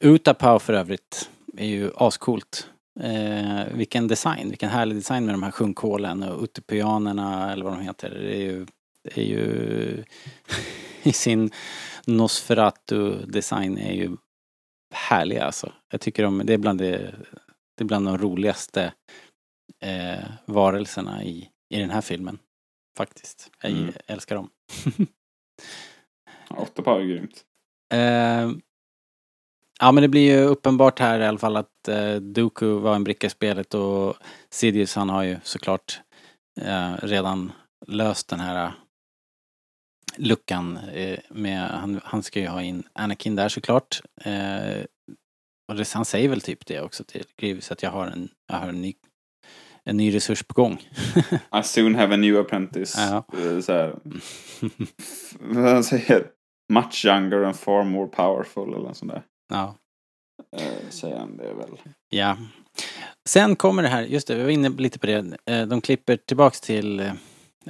Utapau 0.00 0.58
för 0.58 0.72
övrigt 0.72 1.30
är 1.56 1.66
ju 1.66 1.90
ascoolt. 1.96 2.68
Eh, 3.00 3.64
vilken 3.72 4.08
design, 4.08 4.48
vilken 4.48 4.70
härlig 4.70 4.96
design 4.96 5.24
med 5.24 5.34
de 5.34 5.42
här 5.42 5.50
sjunkhålen 5.50 6.22
och 6.22 6.42
utopianerna 6.42 7.52
eller 7.52 7.64
vad 7.64 7.72
de 7.72 7.82
heter. 7.82 8.10
Det 8.10 8.36
är 8.36 8.42
ju, 8.42 8.66
det 9.02 9.20
är 9.20 9.24
ju 9.24 10.04
i 11.02 11.12
sin 11.12 11.50
Nosferatu-design 12.06 13.78
är 13.78 13.92
ju 13.92 14.16
härliga 14.94 15.44
alltså. 15.44 15.72
Jag 15.90 16.00
tycker 16.00 16.22
de, 16.22 16.42
det 16.44 16.54
är 16.54 16.58
bland 16.58 16.78
det, 16.78 17.14
det 17.74 17.84
är 17.84 17.84
bland 17.84 18.06
de 18.06 18.18
roligaste 18.18 18.92
eh, 19.80 20.24
varelserna 20.46 21.24
i, 21.24 21.50
i 21.68 21.78
den 21.78 21.90
här 21.90 22.00
filmen. 22.00 22.38
Faktiskt. 22.96 23.50
Jag 23.62 23.72
Mm. 23.72 23.92
älskar 24.06 24.36
dem. 24.36 24.50
Åtta 26.50 26.82
par 26.82 27.00
är 27.00 27.04
grymt. 27.04 27.44
Eh, 27.92 28.50
ja 29.80 29.92
men 29.92 30.02
det 30.02 30.08
blir 30.08 30.36
ju 30.36 30.44
uppenbart 30.44 30.98
här 30.98 31.20
i 31.20 31.26
alla 31.26 31.38
fall 31.38 31.56
att 31.56 31.88
eh, 31.88 32.14
Dooku 32.14 32.66
var 32.78 32.94
en 32.94 33.04
bricka 33.04 33.26
i 33.26 33.30
spelet 33.30 33.74
och 33.74 34.16
Sidious 34.50 34.94
han 34.94 35.08
har 35.08 35.22
ju 35.22 35.36
såklart 35.42 36.00
eh, 36.60 36.94
redan 37.02 37.52
löst 37.86 38.28
den 38.28 38.40
här 38.40 38.72
luckan 40.16 40.78
med, 41.30 41.68
han, 41.70 42.00
han 42.04 42.22
ska 42.22 42.40
ju 42.40 42.46
ha 42.46 42.62
in 42.62 42.88
Anakin 42.92 43.36
där 43.36 43.48
såklart. 43.48 44.00
Och 45.68 45.76
det, 45.76 45.92
han 45.92 46.04
säger 46.04 46.28
väl 46.28 46.40
typ 46.40 46.66
det 46.66 46.80
också 46.80 47.04
till 47.04 47.24
Grievous 47.36 47.72
att 47.72 47.82
jag 47.82 47.90
har 47.90 48.06
en, 48.06 48.28
jag 48.46 48.56
har 48.56 48.68
en 48.68 48.80
ny, 48.80 48.94
en 49.84 49.96
ny 49.96 50.14
resurs 50.14 50.42
på 50.42 50.54
gång. 50.54 50.78
I 51.60 51.62
soon 51.62 51.94
have 51.94 52.14
a 52.14 52.16
new 52.16 52.38
apprentice. 52.40 52.94
Ja. 52.98 53.24
Eh, 53.38 53.60
Så 53.60 53.72
här. 53.72 53.94
Vad 55.40 55.72
han 55.72 55.84
säger? 55.84 56.26
Much 56.72 57.04
younger 57.04 57.42
and 57.42 57.56
far 57.56 57.84
more 57.84 58.06
powerful 58.06 58.68
eller 58.74 58.88
något 58.88 58.96
sånt 58.96 59.12
där. 59.12 59.22
ja. 59.50 59.76
Eh, 60.56 60.88
säger 60.90 61.18
han 61.18 61.36
det 61.36 61.54
väl. 61.54 61.78
Ja. 62.08 62.36
Sen 63.28 63.56
kommer 63.56 63.82
det 63.82 63.88
här, 63.88 64.02
just 64.02 64.26
det, 64.28 64.34
vi 64.34 64.42
var 64.42 64.50
inne 64.50 64.68
lite 64.68 64.98
på 64.98 65.06
det. 65.06 65.36
Eh, 65.46 65.66
De 65.66 65.80
klipper 65.80 66.16
tillbaks 66.16 66.60
till 66.60 67.10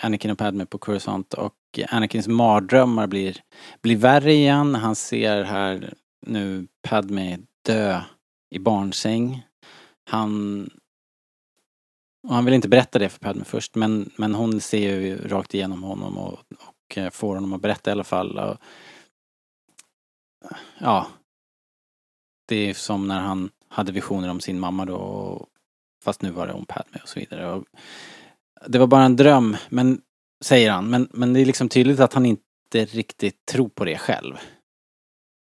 Anakin 0.01 0.31
och 0.31 0.39
Padme 0.39 0.67
på 0.67 0.79
Coruscant 0.79 1.35
och 1.35 1.55
Anakins 1.89 2.29
mardrömmar 2.29 3.07
blir, 3.07 3.37
blir 3.83 3.97
värre 3.97 4.33
igen. 4.33 4.75
Han 4.75 4.95
ser 4.97 5.43
här 5.45 5.95
nu 6.27 6.67
Padme 6.89 7.39
dö 7.67 8.01
i 8.55 8.59
barnsäng. 8.59 9.43
Han... 10.11 10.71
Och 12.25 12.35
han 12.35 12.45
vill 12.45 12.55
inte 12.55 12.69
berätta 12.69 12.99
det 12.99 13.09
för 13.09 13.19
Padme 13.19 13.45
först 13.45 13.75
men, 13.75 14.11
men 14.17 14.35
hon 14.35 14.61
ser 14.61 15.01
ju 15.01 15.29
rakt 15.29 15.55
igenom 15.55 15.83
honom 15.83 16.19
och, 16.19 16.39
och 16.89 16.99
eh, 16.99 17.11
får 17.11 17.35
honom 17.35 17.53
att 17.53 17.61
berätta 17.63 17.91
i 17.91 17.93
alla 17.93 18.05
fall. 18.05 18.39
Och, 18.39 18.57
ja, 20.79 21.07
det 22.49 22.71
är 22.71 22.75
som 22.75 23.09
när 23.09 23.21
han 23.21 23.51
hade 23.69 23.93
visioner 23.93 24.31
om 24.31 24.41
sin 24.41 24.61
mamma 24.61 24.85
då, 24.85 24.97
och- 24.97 25.49
fast 26.05 26.23
nu 26.23 26.31
var 26.31 26.47
det 26.47 26.53
om 26.53 26.67
Padme 26.67 26.99
och 27.03 27.09
så 27.09 27.21
vidare. 27.21 27.53
Och 27.53 27.65
det 28.67 28.79
var 28.79 28.87
bara 28.87 29.05
en 29.05 29.17
dröm, 29.17 29.57
men, 29.69 30.01
säger 30.45 30.71
han, 30.71 30.91
men, 30.91 31.09
men 31.13 31.33
det 31.33 31.41
är 31.41 31.45
liksom 31.47 31.69
tydligt 31.69 32.01
att 32.01 32.15
han 32.15 32.27
inte 32.27 32.85
riktigt 32.85 33.47
tror 33.47 33.69
på 33.69 33.85
det 33.85 33.99
själv. 33.99 34.35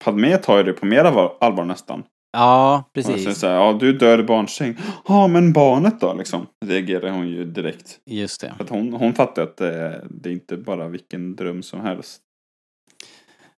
Padme 0.04 0.38
tar 0.38 0.58
ju 0.58 0.64
det 0.64 0.74
på 0.74 0.86
mer 0.86 1.06
allvar 1.44 1.66
nästan. 1.66 2.04
Ja, 2.36 2.84
Och 2.98 3.04
sen 3.04 3.14
precis. 3.14 3.38
så 3.40 3.48
här, 3.48 3.54
ja 3.54 3.74
du 3.74 3.94
dör 3.98 4.20
i 4.20 4.24
barnsäng. 4.24 4.78
Ja 5.08 5.28
men 5.28 5.54
barnet 5.54 6.00
då 6.00 6.14
liksom. 6.14 6.48
Reagerar 6.66 7.10
hon 7.10 7.28
ju 7.28 7.46
direkt. 7.46 8.00
Just 8.06 8.42
det. 8.42 8.54
För 8.58 8.64
att 8.64 8.70
hon, 8.70 8.94
hon 8.94 9.14
fattar 9.14 9.44
att 9.44 9.58
det, 9.58 10.06
det 10.10 10.30
är 10.30 10.34
inte 10.34 10.58
bara 10.58 10.88
vilken 10.88 11.36
dröm 11.36 11.64
som 11.64 11.82
helst. 11.82 12.22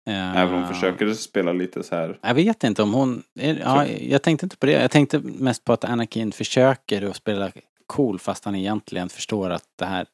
Eh, 0.09 0.37
Även 0.37 0.55
om 0.55 0.63
hon 0.63 0.75
försöker 0.75 1.13
spela 1.15 1.53
lite 1.53 1.83
så 1.83 1.97
här. 1.97 2.19
Jag 2.23 2.35
vet 2.35 2.65
inte 2.65 2.83
om 2.83 2.95
hon... 2.95 3.23
är- 3.41 3.61
Ja, 3.65 3.87
jag 3.87 4.23
tänkte 4.23 4.47
inte 4.47 4.57
på 4.57 4.67
det. 4.67 4.73
Jag 4.73 4.91
tänkte 4.91 5.19
mest 5.25 5.65
på 5.65 5.73
att 5.73 5.85
Anakin 5.85 6.33
försöker 6.33 7.03
att 7.11 7.17
spela 7.17 7.51
cool 7.87 8.19
fast 8.19 8.45
han 8.45 8.55
egentligen 8.55 9.09
förstår 9.09 9.51
att 9.51 9.65
det 9.79 9.85
här... 9.85 10.07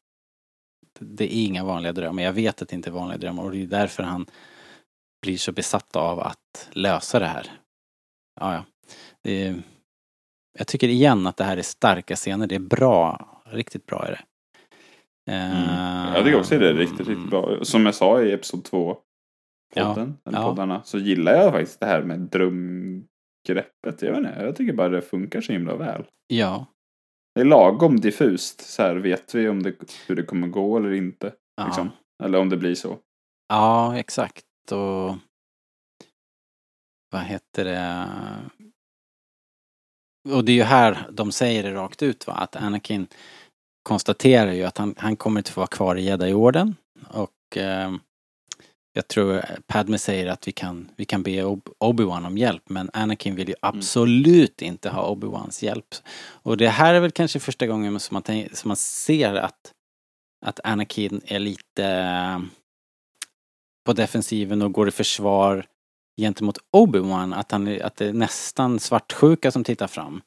Det 1.00 1.24
är 1.24 1.44
inga 1.46 1.64
vanliga 1.64 1.92
drömmar. 1.92 2.22
Jag 2.22 2.32
vet 2.32 2.62
att 2.62 2.68
det 2.68 2.76
inte 2.76 2.90
är 2.90 2.92
vanliga 2.92 3.18
drömmar 3.18 3.42
och 3.42 3.50
det 3.50 3.62
är 3.62 3.66
därför 3.66 4.02
han 4.02 4.26
blir 5.22 5.36
så 5.38 5.52
besatt 5.52 5.96
av 5.96 6.20
att 6.20 6.68
lösa 6.72 7.18
det 7.18 7.26
här. 7.26 7.46
Ja, 8.40 8.54
ja. 8.54 8.64
Det 9.22 9.44
är, 9.46 9.62
jag 10.58 10.66
tycker 10.66 10.88
igen 10.88 11.26
att 11.26 11.36
det 11.36 11.44
här 11.44 11.56
är 11.56 11.62
starka 11.62 12.16
scener. 12.16 12.46
Det 12.46 12.54
är 12.54 12.58
bra. 12.58 13.28
Riktigt 13.46 13.86
bra 13.86 14.06
är 14.06 14.10
det. 14.10 14.20
Mm. 15.32 16.14
Jag 16.14 16.24
tycker 16.24 16.38
också 16.38 16.58
det 16.58 16.68
är 16.68 16.74
riktigt, 16.74 17.08
riktigt 17.08 17.30
bra. 17.30 17.64
Som 17.64 17.86
jag 17.86 17.94
sa 17.94 18.22
i 18.22 18.32
Episod 18.32 18.64
2 18.64 18.96
podden, 19.74 20.18
eller 20.24 20.38
Ja. 20.38 20.48
poddarna, 20.48 20.82
så 20.84 20.98
gillar 20.98 21.32
jag 21.32 21.52
faktiskt 21.52 21.80
det 21.80 21.86
här 21.86 22.02
med 22.02 22.20
drömgreppet. 22.20 24.02
Jag 24.02 24.10
vet 24.10 24.16
inte, 24.18 24.36
jag 24.40 24.56
tycker 24.56 24.72
bara 24.72 24.88
det 24.88 25.02
funkar 25.02 25.40
så 25.40 25.52
himla 25.52 25.76
väl. 25.76 26.04
Ja. 26.26 26.66
Det 27.34 27.40
är 27.40 27.44
lagom 27.44 28.00
diffust. 28.00 28.60
Så 28.60 28.82
här, 28.82 28.94
vet 28.96 29.34
vi 29.34 29.48
om 29.48 29.62
det, 29.62 29.74
hur 30.06 30.16
det 30.16 30.22
kommer 30.22 30.48
gå 30.48 30.76
eller 30.76 30.92
inte? 30.92 31.32
Ja. 31.56 31.66
Liksom. 31.66 31.90
Eller 32.24 32.38
om 32.38 32.48
det 32.48 32.56
blir 32.56 32.74
så. 32.74 32.98
Ja, 33.48 33.98
exakt. 33.98 34.44
Och 34.72 35.16
vad 37.12 37.22
heter 37.22 37.64
det? 37.64 38.08
Och 40.34 40.44
det 40.44 40.52
är 40.52 40.56
ju 40.56 40.62
här 40.62 41.08
de 41.10 41.32
säger 41.32 41.62
det 41.62 41.74
rakt 41.74 42.02
ut 42.02 42.26
va, 42.26 42.32
att 42.32 42.56
Anakin 42.56 43.06
konstaterar 43.82 44.52
ju 44.52 44.64
att 44.64 44.78
han, 44.78 44.94
han 44.98 45.16
kommer 45.16 45.40
inte 45.40 45.52
få 45.52 45.60
vara 45.60 45.66
kvar 45.66 45.96
i 45.96 46.04
Jedi-orden. 46.04 46.76
Och 47.08 47.56
eh, 47.56 47.92
jag 48.92 49.08
tror 49.08 49.44
Padme 49.66 49.98
säger 49.98 50.26
att 50.26 50.48
vi 50.48 50.52
kan, 50.52 50.90
vi 50.96 51.04
kan 51.04 51.22
be 51.22 51.30
Ob- 51.30 51.72
Obi-Wan 51.78 52.26
om 52.26 52.38
hjälp 52.38 52.62
men 52.68 52.90
Anakin 52.92 53.34
vill 53.34 53.48
ju 53.48 53.54
absolut 53.62 54.62
inte 54.62 54.90
ha 54.90 55.14
Obi-Wans 55.14 55.64
hjälp. 55.64 55.94
Och 56.42 56.56
det 56.56 56.68
här 56.68 56.94
är 56.94 57.00
väl 57.00 57.10
kanske 57.10 57.40
första 57.40 57.66
gången 57.66 58.00
som 58.00 58.14
man, 58.14 58.46
som 58.52 58.68
man 58.68 58.76
ser 58.76 59.34
att, 59.34 59.72
att 60.46 60.60
Anakin 60.64 61.20
är 61.24 61.38
lite 61.38 61.84
eh, 61.84 62.40
på 63.86 63.92
defensiven 63.92 64.62
och 64.62 64.72
går 64.72 64.88
i 64.88 64.90
försvar 64.90 65.66
gentemot 66.22 66.58
Obi-Wan. 66.76 67.34
Att, 67.34 67.52
han, 67.52 67.66
är- 67.68 67.82
att 67.82 67.96
det 67.96 68.06
är 68.06 68.12
nästan 68.12 68.78
svartsjuka 68.80 69.50
som 69.50 69.64
tittar 69.64 69.86
fram. 69.86 70.20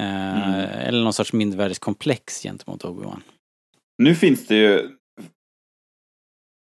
Eh, 0.00 0.10
Mm. 0.30 0.54
Eller 0.88 1.02
någon 1.04 1.12
sorts 1.12 1.32
mindervärdeskomplex 1.32 2.42
gentemot 2.42 2.84
Obi-Wan. 2.84 3.20
Nu 4.02 4.14
finns 4.14 4.46
det 4.46 4.56
ju... 4.56 4.96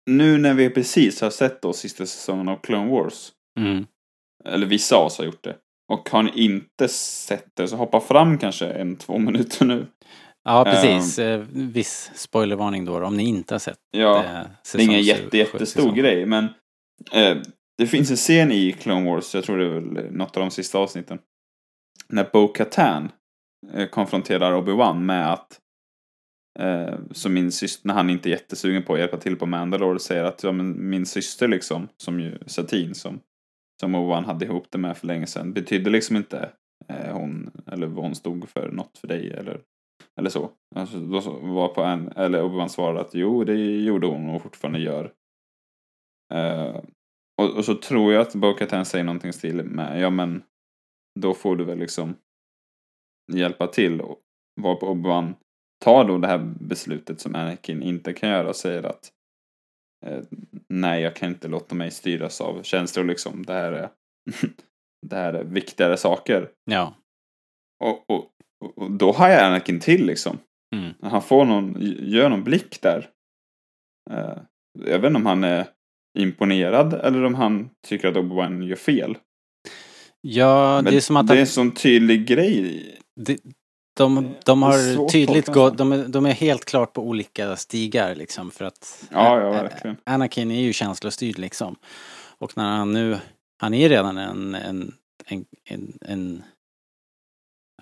Nu 0.09 0.37
när 0.37 0.53
vi 0.53 0.69
precis 0.69 1.21
har 1.21 1.29
sett 1.29 1.61
då 1.61 1.73
sista 1.73 2.05
säsongen 2.05 2.49
av 2.49 2.57
Clone 2.57 2.91
Wars. 2.91 3.31
Mm. 3.59 3.85
Eller 4.45 4.67
vissa 4.67 4.95
av 4.95 5.05
oss 5.05 5.17
har 5.17 5.25
gjort 5.25 5.43
det. 5.43 5.55
Och 5.93 6.09
har 6.09 6.23
ni 6.23 6.31
inte 6.35 6.87
sett 6.87 7.45
det 7.53 7.67
så 7.67 7.75
hoppa 7.75 7.99
fram 7.99 8.37
kanske 8.37 8.65
en, 8.67 8.95
två 8.95 9.17
minuter 9.17 9.65
nu. 9.65 9.87
Ja, 10.43 10.63
precis. 10.63 11.19
Eh, 11.19 11.39
viss 11.51 12.11
spoilervarning 12.15 12.85
då, 12.85 13.03
om 13.05 13.17
ni 13.17 13.23
inte 13.23 13.53
har 13.53 13.59
sett 13.59 13.77
Ja, 13.91 14.23
eh, 14.23 14.45
Det 14.73 14.77
är 14.77 14.83
ingen 14.85 15.01
jätte, 15.01 15.37
jättestor 15.37 15.91
grej, 15.91 16.25
men 16.25 16.47
eh, 17.11 17.37
det 17.77 17.87
finns 17.87 18.11
en 18.11 18.17
scen 18.17 18.51
i 18.51 18.71
Clone 18.71 19.11
Wars, 19.11 19.35
jag 19.35 19.43
tror 19.43 19.57
det 19.57 19.65
är 19.65 19.69
väl 19.69 20.11
något 20.11 20.37
av 20.37 20.41
de 20.41 20.51
sista 20.51 20.77
avsnitten, 20.77 21.19
när 22.07 22.29
Bo-Katan 22.33 23.11
eh, 23.73 23.89
konfronterar 23.89 24.53
Obi-Wan 24.53 24.99
med 24.99 25.33
att 25.33 25.59
eh, 26.59 26.95
som 27.11 27.33
min 27.33 27.51
syster, 27.51 27.87
när 27.87 27.93
han 27.93 28.09
inte 28.09 28.29
är 28.29 28.31
jättesugen 28.31 28.83
på 28.83 28.93
att 28.93 28.99
hjälpa 28.99 29.17
till 29.17 29.35
på 29.35 29.45
Mandalore, 29.45 29.99
säger 29.99 30.23
att 30.23 30.43
ja, 30.43 30.51
men 30.51 30.89
min 30.89 31.05
syster 31.05 31.47
liksom, 31.47 31.87
som 31.97 32.19
ju 32.19 32.37
Satin 32.45 32.95
som, 32.95 33.19
som 33.81 33.95
Obi-Wan 33.95 34.25
hade 34.25 34.45
ihop 34.45 34.67
det 34.69 34.77
med 34.77 34.97
för 34.97 35.07
länge 35.07 35.27
sedan, 35.27 35.53
betydde 35.53 35.89
liksom 35.89 36.15
inte 36.15 36.51
eh, 36.87 37.13
hon, 37.13 37.51
eller 37.71 37.87
vad 37.87 38.05
hon 38.05 38.15
stod 38.15 38.49
för 38.49 38.71
något 38.71 38.97
för 38.97 39.07
dig, 39.07 39.31
eller 39.31 39.61
eller 40.19 40.29
så. 40.29 40.49
Alltså, 40.75 40.99
då 40.99 41.19
var 41.41 41.67
på 41.67 41.81
en, 41.81 42.11
eller 42.15 42.43
Obi-Wan 42.43 42.67
svarade 42.67 43.01
att 43.01 43.13
jo, 43.13 43.43
det 43.43 43.55
gjorde 43.83 44.07
hon 44.07 44.29
och 44.29 44.41
fortfarande 44.41 44.79
gör. 44.79 45.11
Eh, 46.33 46.75
och, 47.41 47.57
och 47.57 47.65
så 47.65 47.75
tror 47.75 48.13
jag 48.13 48.21
att 48.21 48.35
Bo-Katan 48.35 48.85
säger 48.85 49.03
någonting 49.03 49.33
stil 49.33 49.63
med, 49.63 50.01
ja 50.01 50.09
men 50.09 50.43
då 51.19 51.33
får 51.33 51.55
du 51.55 51.63
väl 51.65 51.77
liksom 51.79 52.15
hjälpa 53.33 53.67
till. 53.67 54.01
Och 54.01 54.19
varpå 54.61 54.93
Obi-Wan 54.93 55.33
tar 55.85 56.05
då 56.05 56.17
det 56.17 56.27
här 56.27 56.53
beslutet 56.59 57.19
som 57.21 57.35
Anakin 57.35 57.81
inte 57.83 58.13
kan 58.13 58.29
göra 58.29 58.49
och 58.49 58.55
säger 58.55 58.83
att 58.83 59.11
eh, 60.05 60.23
nej, 60.69 61.01
jag 61.01 61.15
kan 61.15 61.29
inte 61.29 61.47
låta 61.47 61.75
mig 61.75 61.91
styras 61.91 62.41
av 62.41 62.63
känslor 62.63 63.03
liksom. 63.05 63.43
Det 63.45 63.53
här 63.53 63.71
är, 63.71 63.89
det 65.07 65.15
här 65.15 65.33
är 65.33 65.43
viktigare 65.43 65.97
saker. 65.97 66.51
Ja. 66.65 66.95
Och, 67.83 68.09
och, 68.09 68.31
och- 68.65 68.77
och 68.77 68.91
då 68.91 69.11
har 69.11 69.29
jag 69.29 69.43
Anakin 69.43 69.79
till 69.79 70.05
liksom. 70.05 70.37
Mm. 70.75 70.93
Han 71.01 71.21
får 71.21 71.45
någon, 71.45 71.75
gör 71.99 72.29
någon 72.29 72.43
blick 72.43 72.81
där. 72.81 73.09
Eh, 74.11 74.37
jag 74.79 74.99
vet 74.99 75.07
inte 75.07 75.17
om 75.19 75.25
han 75.25 75.43
är 75.43 75.67
imponerad 76.17 76.93
eller 76.93 77.23
om 77.23 77.35
han 77.35 77.69
tycker 77.87 78.07
att 78.07 78.15
Obi-Wan 78.15 78.63
gör 78.63 78.75
fel. 78.75 79.17
Ja, 80.21 80.75
Men 80.75 80.91
det 80.91 80.97
är 80.97 81.01
som 81.01 81.17
att 81.17 81.27
det 81.27 81.33
är 81.35 81.39
en 81.39 81.47
sån 81.47 81.71
tydlig 81.71 82.27
grej. 82.27 82.83
Det, 83.15 83.37
de, 83.97 84.35
de 84.45 84.63
har 84.63 85.09
tydligt 85.09 85.47
gått, 85.47 85.77
de, 85.77 85.91
är- 85.91 86.07
de 86.07 86.25
är 86.25 86.31
helt 86.33 86.65
klart 86.65 86.93
på 86.93 87.01
olika 87.07 87.55
stigar 87.55 88.15
liksom 88.15 88.51
för 88.51 88.65
att 88.65 89.05
Ja, 89.11 89.41
ja, 89.41 89.49
verkligen. 89.51 89.97
Anakin 90.03 90.51
är 90.51 90.61
ju 90.61 90.73
känslostyrd 90.73 91.37
liksom. 91.39 91.75
Och 92.39 92.57
när 92.57 92.77
han 92.77 92.93
nu, 92.93 93.17
han 93.61 93.73
är 93.73 93.89
redan 93.89 94.17
en, 94.17 94.55
en, 94.55 94.93
en, 95.25 95.45
en, 95.69 95.93
en, 96.01 96.43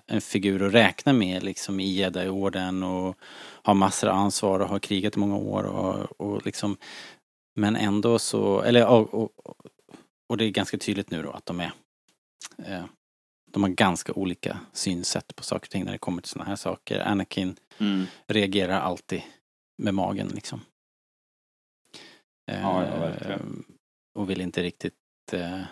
en 0.06 0.20
figur 0.20 0.62
att 0.66 0.74
räkna 0.74 1.12
med 1.12 1.42
liksom 1.42 1.80
i 1.80 1.92
Jedi-orden 1.94 2.82
och 2.82 3.16
har 3.62 3.74
massor 3.74 4.08
av 4.08 4.16
ansvar 4.16 4.60
och 4.60 4.68
har 4.68 4.78
krigat 4.78 5.16
i 5.16 5.18
många 5.18 5.36
år 5.36 5.62
och, 5.64 6.20
och 6.20 6.46
liksom 6.46 6.76
men 7.56 7.76
ändå 7.76 8.18
så, 8.18 8.60
eller 8.62 8.86
och, 8.86 9.14
och, 9.14 9.30
och 10.28 10.36
det 10.36 10.44
är 10.44 10.50
ganska 10.50 10.78
tydligt 10.78 11.10
nu 11.10 11.22
då 11.22 11.30
att 11.30 11.46
de 11.46 11.60
är 11.60 11.72
eh, 12.58 12.84
de 13.50 13.62
har 13.62 13.70
ganska 13.70 14.12
olika 14.12 14.60
synsätt 14.72 15.36
på 15.36 15.42
saker 15.42 15.66
och 15.66 15.70
ting 15.70 15.84
när 15.84 15.92
det 15.92 15.98
kommer 15.98 16.22
till 16.22 16.30
sådana 16.30 16.48
här 16.48 16.56
saker. 16.56 17.00
Anakin 17.00 17.56
Mm. 17.78 18.04
reagerar 18.26 18.80
alltid 18.80 19.22
med 19.78 19.94
magen 19.94 20.28
liksom. 20.28 20.60
Ja, 22.44 22.54
ja, 22.54 22.84
Eh, 22.84 23.00
verkligen. 23.00 23.64
Och 24.14 24.30
vill 24.30 24.40
inte 24.40 24.62
riktigt 24.62 24.94
eh, 25.32 25.62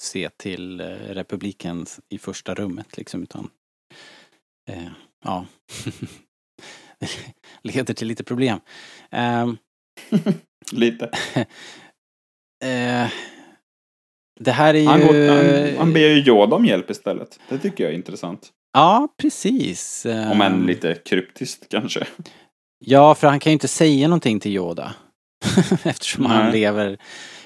se 0.00 0.30
till 0.30 0.80
republiken 0.80 1.86
i 2.08 2.18
första 2.18 2.54
rummet 2.54 2.96
liksom 2.96 3.22
utan 3.22 3.50
ja, 5.24 5.46
det 6.98 7.08
leder 7.62 7.94
till 7.94 8.08
lite 8.08 8.24
problem. 8.24 8.60
Ehm, 9.10 9.56
Lite. 10.72 11.04
eh, 12.64 13.10
det 14.40 14.52
här 14.52 14.74
är 14.74 14.78
ju... 14.78 14.86
Han, 14.86 15.00
går, 15.00 15.68
han, 15.68 15.76
han 15.78 15.92
ber 15.92 16.00
ju 16.00 16.24
Yoda 16.24 16.56
om 16.56 16.64
hjälp 16.64 16.90
istället. 16.90 17.40
Det 17.48 17.58
tycker 17.58 17.84
jag 17.84 17.92
är 17.92 17.96
intressant. 17.96 18.52
Ja, 18.72 19.08
precis. 19.16 20.04
Om 20.04 20.12
än 20.12 20.42
Ehm, 20.42 20.66
lite 20.66 20.94
kryptiskt 20.94 21.68
kanske. 21.68 22.06
Ja, 22.78 23.14
för 23.14 23.28
han 23.28 23.40
kan 23.40 23.50
ju 23.50 23.52
inte 23.52 23.68
säga 23.68 24.08
någonting 24.08 24.40
till 24.40 24.52
Yoda. 24.52 24.94
Eftersom 25.84 26.24
han 26.24 26.44
Nej. 26.44 26.52
lever 26.52 26.98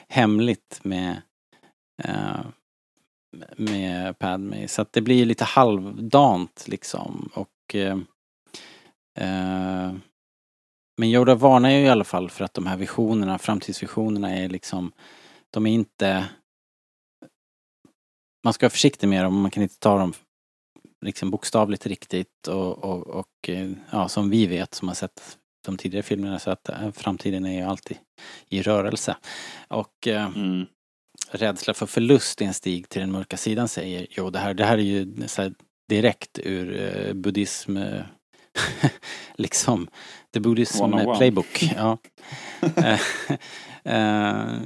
hemligt 0.08 0.80
med, 0.82 1.22
eh, 2.04 2.40
med 3.56 4.18
Padme. 4.18 4.68
Så 4.68 4.82
att 4.82 4.92
det 4.92 5.00
blir 5.00 5.26
lite 5.26 5.44
halvdant 5.44 6.64
liksom. 6.68 7.30
Och, 7.34 7.74
eh, 7.74 7.98
eh, 9.18 9.92
men 11.00 11.08
Yoda 11.08 11.34
varnar 11.34 11.70
ju 11.70 11.78
i 11.78 11.88
alla 11.88 12.04
fall 12.04 12.30
för 12.30 12.44
att 12.44 12.54
de 12.54 12.66
här 12.66 12.76
visionerna, 12.76 13.38
framtidsvisionerna 13.38 14.36
är 14.36 14.48
liksom, 14.48 14.92
de 15.50 15.66
är 15.66 15.70
inte... 15.70 16.28
Man 18.44 18.52
ska 18.52 18.64
vara 18.66 18.70
försiktig 18.70 19.08
med 19.08 19.24
dem, 19.24 19.40
man 19.40 19.50
kan 19.50 19.62
inte 19.62 19.78
ta 19.78 19.98
dem 19.98 20.12
liksom 21.04 21.30
bokstavligt 21.30 21.86
riktigt 21.86 22.48
och, 22.48 22.84
och, 22.84 23.06
och 23.06 23.48
eh, 23.48 23.70
ja, 23.90 24.08
som 24.08 24.30
vi 24.30 24.46
vet 24.46 24.74
som 24.74 24.88
har 24.88 24.94
sett 24.94 25.38
de 25.66 25.76
tidigare 25.76 26.02
filmerna 26.02 26.38
så 26.38 26.50
att 26.50 26.68
eh, 26.68 26.90
framtiden 26.92 27.44
är 27.44 27.54
ju 27.54 27.62
alltid 27.62 27.96
i 28.48 28.62
rörelse. 28.62 29.16
Och 29.68 30.06
eh, 30.06 30.26
Mm. 30.36 30.66
rädsla 31.30 31.74
för 31.74 31.86
förlust 31.86 32.42
är 32.42 32.46
en 32.46 32.54
stig 32.54 32.88
till 32.88 33.00
den 33.00 33.12
mörka 33.12 33.36
sidan 33.36 33.68
säger 33.68 34.06
jo 34.10 34.30
det 34.30 34.38
här, 34.38 34.54
det 34.54 34.64
här 34.64 34.78
är 34.78 34.82
ju 34.82 35.26
här 35.36 35.54
direkt 35.88 36.38
ur 36.38 36.80
eh, 36.80 37.14
buddhism 38.54 38.86
eh, 38.86 38.90
liksom 39.34 39.88
the 40.32 40.40
buddhism 40.40 40.84
101. 40.84 41.18
playbook. 41.18 41.62
Ja. 41.76 41.98
Eh, 42.76 43.00
eh, 43.84 44.60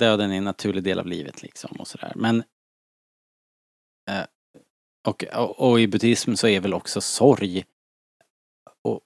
döden 0.00 0.30
är 0.30 0.36
en 0.36 0.44
naturlig 0.44 0.82
del 0.82 0.98
av 0.98 1.06
livet 1.06 1.42
liksom 1.42 1.76
och 1.78 1.88
sådär. 1.88 2.12
Men 2.14 2.42
eh, 4.10 4.24
och, 5.08 5.24
och, 5.24 5.70
och 5.70 5.80
i 5.80 5.86
buddhism 5.86 6.34
så 6.34 6.48
är 6.48 6.60
väl 6.60 6.74
också 6.74 7.00
sorg 7.00 7.64
och 8.84 9.00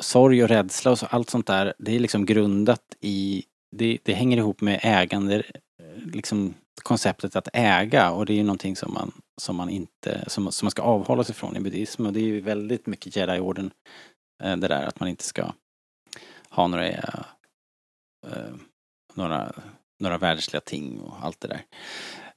sorg 0.00 0.42
och 0.42 0.48
rädsla 0.48 0.90
och 0.90 0.98
så, 0.98 1.06
allt 1.06 1.30
sånt 1.30 1.46
där, 1.46 1.74
det 1.78 1.94
är 1.94 1.98
liksom 1.98 2.26
grundat 2.26 2.96
i, 3.00 3.44
det, 3.76 3.98
det 4.02 4.14
hänger 4.14 4.36
ihop 4.36 4.60
med 4.60 4.80
ägande, 4.82 5.42
liksom 5.96 6.54
konceptet 6.82 7.36
att 7.36 7.48
äga 7.52 8.10
och 8.10 8.26
det 8.26 8.32
är 8.32 8.36
ju 8.36 8.42
någonting 8.42 8.76
som 8.76 8.92
man, 8.92 9.12
som 9.40 9.56
man 9.56 9.70
inte, 9.70 10.24
som, 10.26 10.52
som 10.52 10.66
man 10.66 10.70
ska 10.70 10.82
avhålla 10.82 11.24
sig 11.24 11.34
från 11.34 11.56
i 11.56 11.60
buddhism 11.60 12.06
och 12.06 12.12
det 12.12 12.20
är 12.20 12.24
ju 12.24 12.40
väldigt 12.40 12.86
mycket 12.86 13.16
Jedi-orden 13.16 13.70
eh, 14.42 14.56
det 14.56 14.68
där 14.68 14.86
att 14.86 15.00
man 15.00 15.08
inte 15.08 15.24
ska 15.24 15.52
ha 16.48 16.66
några, 16.66 16.88
eh, 16.88 17.24
eh, 18.26 18.54
några, 19.14 19.52
några 19.98 20.18
världsliga 20.18 20.60
ting 20.60 21.00
och 21.00 21.24
allt 21.24 21.40
det 21.40 21.48
där. 21.48 21.64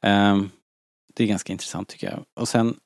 Ehm, 0.01 0.49
det 1.13 1.23
är 1.23 1.27
ganska 1.27 1.53
intressant 1.53 1.89
tycker 1.89 2.11
jag. 2.11 2.25
Och 2.33 2.47
sen 2.47 2.79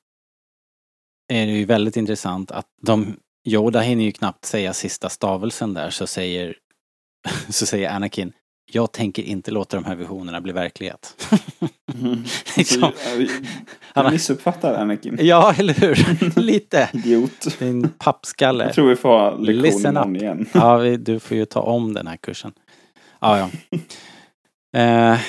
är 1.28 1.46
det 1.46 1.52
ju 1.52 1.64
väldigt 1.64 1.96
intressant 1.96 2.50
att 2.50 2.68
de, 2.82 3.16
Yoda 3.44 3.80
hinner 3.80 4.04
ju 4.04 4.12
knappt 4.12 4.44
säga 4.44 4.72
sista 4.72 5.08
stavelsen 5.08 5.74
där 5.74 5.90
så 5.90 6.06
säger, 6.06 6.56
så 7.48 7.66
säger 7.66 7.90
Anakin 7.90 8.32
jag 8.72 8.92
tänker 8.92 9.22
inte 9.22 9.50
låta 9.50 9.76
de 9.76 9.84
här 9.84 9.96
visionerna 9.96 10.40
bli 10.40 10.52
verklighet. 10.52 11.26
liksom. 12.56 12.80
Så, 12.80 12.92
jag- 13.20 13.28
jag 13.94 14.12
missuppfattar 14.12 14.74
Anakin. 14.74 15.18
Ja, 15.20 15.54
eller 15.58 15.74
hur? 15.74 16.40
Lite. 16.40 16.88
Idiot. 16.92 17.58
Din 17.58 17.88
pappskalle. 17.98 18.64
Jag 18.64 18.74
tror 18.74 18.88
vi 18.88 18.96
får 18.96 19.08
ha 19.08 19.36
lektion 19.36 19.80
imorgon 19.86 20.16
igen. 20.16 20.46
Ja, 20.52 20.76
vi, 20.76 20.96
du 20.96 21.20
får 21.20 21.36
ju 21.36 21.44
ta 21.44 21.60
om 21.60 21.94
den 21.94 22.06
här 22.06 22.16
kursen. 22.16 22.52
Ja, 23.20 23.38
ja. 23.38 23.50
Eh, 24.76 25.08
Annars 25.10 25.22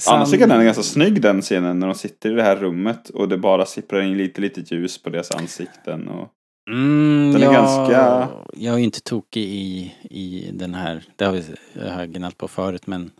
sen- 0.00 0.24
tycker 0.30 0.38
jag 0.40 0.48
den 0.48 0.60
är 0.60 0.64
ganska 0.64 0.82
snygg 0.82 1.20
den 1.22 1.42
scenen 1.42 1.78
när 1.80 1.86
de 1.86 1.94
sitter 1.94 2.30
i 2.32 2.34
det 2.34 2.42
här 2.42 2.56
rummet 2.56 3.08
och 3.10 3.28
det 3.28 3.38
bara 3.38 3.66
sipprar 3.66 4.00
in 4.02 4.16
lite, 4.16 4.40
lite 4.40 4.60
ljus 4.60 5.02
på 5.02 5.10
deras 5.10 5.30
ansikten. 5.30 6.08
Och... 6.08 6.28
Mm, 6.70 7.32
Den 7.32 7.42
är 7.42 7.46
jag, 7.46 7.52
ganska- 7.54 8.28
Jag 8.56 8.74
är 8.74 8.78
ju 8.78 8.84
inte 8.84 9.00
tokig 9.00 9.42
i, 9.44 9.94
i 10.10 10.50
den 10.52 10.74
här, 10.74 11.04
det 11.16 11.24
har 11.24 11.32
vi 11.32 11.42
jag 11.72 11.90
har 11.92 12.06
gnällt 12.06 12.38
på 12.38 12.48
förut, 12.48 12.86
men 12.86 13.10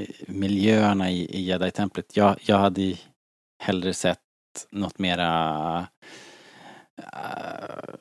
eh, 0.00 0.06
miljöerna 0.26 1.10
i, 1.10 1.24
i 1.24 1.40
Jedi-templet. 1.42 2.16
Jag, 2.16 2.36
jag 2.40 2.58
hade 2.58 2.94
hellre 3.62 3.94
sett 3.94 4.18
något 4.70 4.98
mera... 4.98 5.86
eh, 7.02 7.94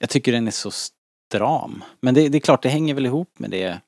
jag 0.00 0.10
tycker 0.10 0.32
den 0.32 0.46
är 0.46 0.50
så 0.50 0.70
stram. 0.70 1.84
Men 2.00 2.14
det, 2.14 2.28
det 2.28 2.38
är 2.38 2.40
klart, 2.40 2.62
det 2.62 2.68
hänger 2.68 2.94
väl 2.94 3.06
ihop 3.06 3.38
med 3.38 3.50
det. 3.50 3.80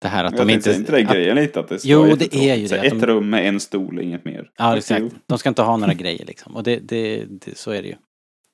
Det 0.00 0.08
här 0.08 0.24
att 0.24 0.38
jag 0.38 0.46
de 0.46 0.52
inte... 0.52 0.72
inte 0.72 0.92
det 0.92 1.02
att- 1.06 1.12
grejen 1.12 1.36
lite 1.36 1.60
att 1.60 1.68
det 1.68 1.78
ska 1.78 1.88
Jo, 1.88 2.14
det 2.18 2.34
är 2.34 2.54
ju. 2.56 2.68
Så 2.68 2.74
det, 2.74 2.80
Ett 2.80 3.00
de- 3.00 3.06
rum 3.06 3.30
med 3.30 3.48
en 3.48 3.60
stol, 3.60 4.00
inget 4.00 4.24
mer. 4.24 4.50
Ja, 4.56 4.76
exakt. 4.76 5.14
De 5.26 5.38
ska 5.38 5.48
inte 5.48 5.62
ha 5.62 5.76
några 5.76 5.94
grejer 5.94 6.26
liksom. 6.26 6.56
Och 6.56 6.62
det, 6.62 6.76
det, 6.76 7.24
det, 7.24 7.58
så 7.58 7.70
är 7.70 7.82
det 7.82 7.88
ju. 7.88 7.96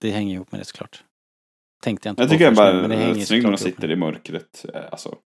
Det 0.00 0.10
hänger 0.10 0.34
ihop 0.34 0.52
med 0.52 0.60
det 0.60 0.64
såklart. 0.64 1.04
Tänkte 1.82 2.08
jag 2.08 2.12
inte 2.12 2.22
Jag 2.22 2.30
tycker 2.30 2.44
jag 2.44 2.52
nu, 2.52 2.56
bara 2.56 2.72
men 2.72 2.82
det 2.82 2.96
det 2.96 3.02
hänger 3.02 3.20
är 3.20 3.24
snyggt 3.24 3.42
när 3.44 3.50
de 3.50 3.56
sitter 3.58 3.90
i 3.90 3.96
mörkret. 3.96 4.64
Eh, 4.74 4.80
Alltså, 4.90 5.16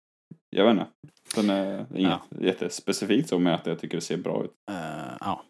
jag 0.50 0.64
vet 0.64 0.72
inte. 0.72 0.86
Den 1.34 1.50
är 1.50 1.86
inget 1.96 2.20
jättespecifikt 2.40 3.28
så 3.28 3.38
med 3.38 3.54
att 3.54 3.66
jag 3.66 3.78
tycker 3.80 3.96
det 3.96 4.00
ser 4.00 4.16
bra 4.16 4.44
ut. 4.44 4.50
Eh, 4.70 5.16
ja. 5.20 5.42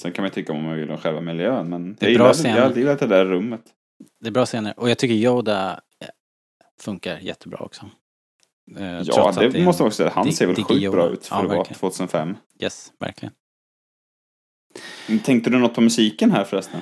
Sen 0.00 0.12
kan 0.12 0.22
man 0.22 0.30
tycka 0.30 0.52
om 0.52 0.62
man 0.64 0.76
vill 0.76 0.90
om 0.90 0.98
själva 0.98 1.20
miljön, 1.20 1.68
men 1.68 1.94
Det 1.94 2.06
är 2.06 2.10
jag 2.10 2.18
bra 2.18 2.26
gillar, 2.26 2.32
scen. 2.32 2.56
jag 2.56 2.76
gillar 2.76 2.96
det 2.96 3.06
där 3.06 3.24
rummet. 3.24 3.62
Det 4.20 4.26
är 4.26 4.32
bra 4.32 4.46
scener. 4.46 4.74
Och 4.80 4.90
jag 4.90 4.98
tycker 4.98 5.14
Yoda 5.14 5.80
eh, 6.00 6.08
funkar 6.80 7.18
jättebra 7.18 7.58
också. 7.58 7.90
Eh, 8.76 9.00
Ja, 9.00 9.32
det 9.38 9.44
är 9.44 9.64
måste 9.64 9.82
man 9.82 9.86
också 9.88 9.90
säga. 9.96 10.10
Han 10.14 10.24
dig- 10.24 10.32
ser 10.32 10.46
väl 10.46 10.56
sjukt 10.56 10.92
bra 10.92 11.08
ut 11.08 11.26
för 11.26 11.36
Ja, 11.36 11.42
att 11.42 11.48
vara 11.48 11.56
verkligen. 11.58 11.78
2005. 11.80 12.36
Yes, 12.60 12.92
verkligen. 12.98 13.34
Men 15.08 15.18
Tänkte 15.18 15.50
du 15.50 15.58
något 15.58 15.74
på 15.74 15.80
musiken 15.80 16.30
här 16.30 16.44
förresten? 16.44 16.80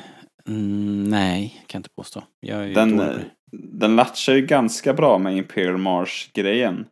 Mm, 0.49 1.05
nej, 1.05 1.49
kan 1.67 1.79
jag 1.79 1.81
inte 1.81 1.95
påstå. 1.97 2.23
Jag 2.41 2.75
Den, 2.75 3.21
den 3.53 3.97
latchar 3.97 4.35
ju 4.35 4.47
ganska 4.47 4.95
bra 4.95 5.19
med 5.19 5.37
Imperial 5.37 5.79
March-grejen. 5.79 6.87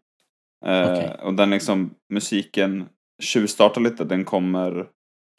Eh, 0.67 0.93
Okej. 0.93 1.17
Och 1.23 1.35
den 1.35 1.51
liksom, 1.51 1.95
musiken 2.13 2.89
tjuvstartar 3.23 3.81
lite. 3.81 4.05
Den 4.05 4.25
kommer 4.25 4.87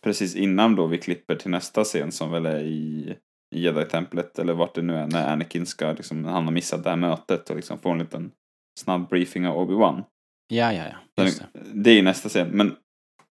precis 0.03 0.35
innan 0.35 0.75
då 0.75 0.87
vi 0.87 0.97
klipper 0.97 1.35
till 1.35 1.51
nästa 1.51 1.83
scen 1.83 2.11
som 2.11 2.31
väl 2.31 2.45
är 2.45 2.59
i, 2.59 3.15
i 3.55 3.61
Jedi-templet. 3.61 4.39
Eller 4.39 4.53
vart 4.53 4.75
det 4.75 4.81
nu 4.81 4.95
är 4.95 5.07
när 5.07 5.29
Anakin 5.29 5.65
ska, 5.65 5.91
liksom, 5.91 6.25
han 6.25 6.45
har 6.45 6.51
missat 6.51 6.83
det 6.83 6.89
här 6.89 6.97
mötet 6.97 7.49
och 7.49 7.55
liksom 7.55 7.79
får 7.79 7.91
en 7.91 7.99
liten 7.99 8.31
snabb 8.79 9.09
briefing 9.09 9.47
av 9.47 9.57
Obi-Wan. 9.57 10.03
Ja, 10.47 10.73
ja, 10.73 10.83
ja. 11.15 11.23
Just 11.23 11.43
det. 11.53 11.59
Det 11.73 11.91
är 11.91 12.03
nästa 12.03 12.29
scen. 12.29 12.49
Men 12.49 12.75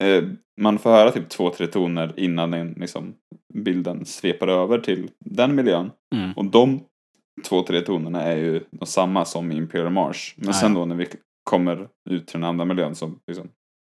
eh, 0.03 0.25
man 0.61 0.79
får 0.79 0.91
höra 0.91 1.11
typ 1.11 1.29
två, 1.29 1.51
tre 1.51 1.67
toner 1.67 2.13
innan 2.17 2.51
den, 2.51 2.73
liksom, 2.73 3.15
bilden 3.55 4.07
sveper 4.07 4.49
över 4.49 4.79
till 4.79 5.11
den 5.25 5.55
miljön. 5.55 5.91
Mm. 6.15 6.33
Och 6.33 6.45
de 6.45 6.81
två, 7.49 7.63
tre 7.63 7.81
tonerna 7.81 8.23
är 8.23 8.37
ju 8.37 8.61
de 8.71 8.87
samma 8.87 9.25
som 9.25 9.53
i 9.53 9.57
Imperial 9.57 9.93
March. 9.93 10.35
Men 10.37 10.49
Ah, 10.49 10.53
sen 10.53 10.75
då 10.75 10.85
när 10.85 10.97
vi 10.97 11.07
kommer 11.45 11.89
ut 12.11 12.27
till 12.27 12.41
den 12.41 12.49
andra 12.49 12.65
miljön 12.65 12.95
så 12.95 13.13
liksom, 13.27 13.49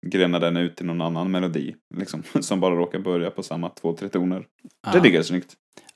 grenar 0.08 0.40
den 0.40 0.58
ut 0.58 0.76
till 0.76 0.86
någon 0.86 1.02
annan 1.02 1.32
melodi. 1.32 1.76
Liksom, 1.96 2.24
som 2.42 2.60
bara 2.60 2.76
råkar 2.76 3.00
börja 3.00 3.32
på 3.32 3.44
samma 3.44 3.70
två, 3.70 3.94
tre 3.94 4.10
toner. 4.10 4.48
Det 4.94 5.00
tycker 5.00 5.10
jag 5.10 5.20
är 5.20 5.24
snyggt. 5.24 5.56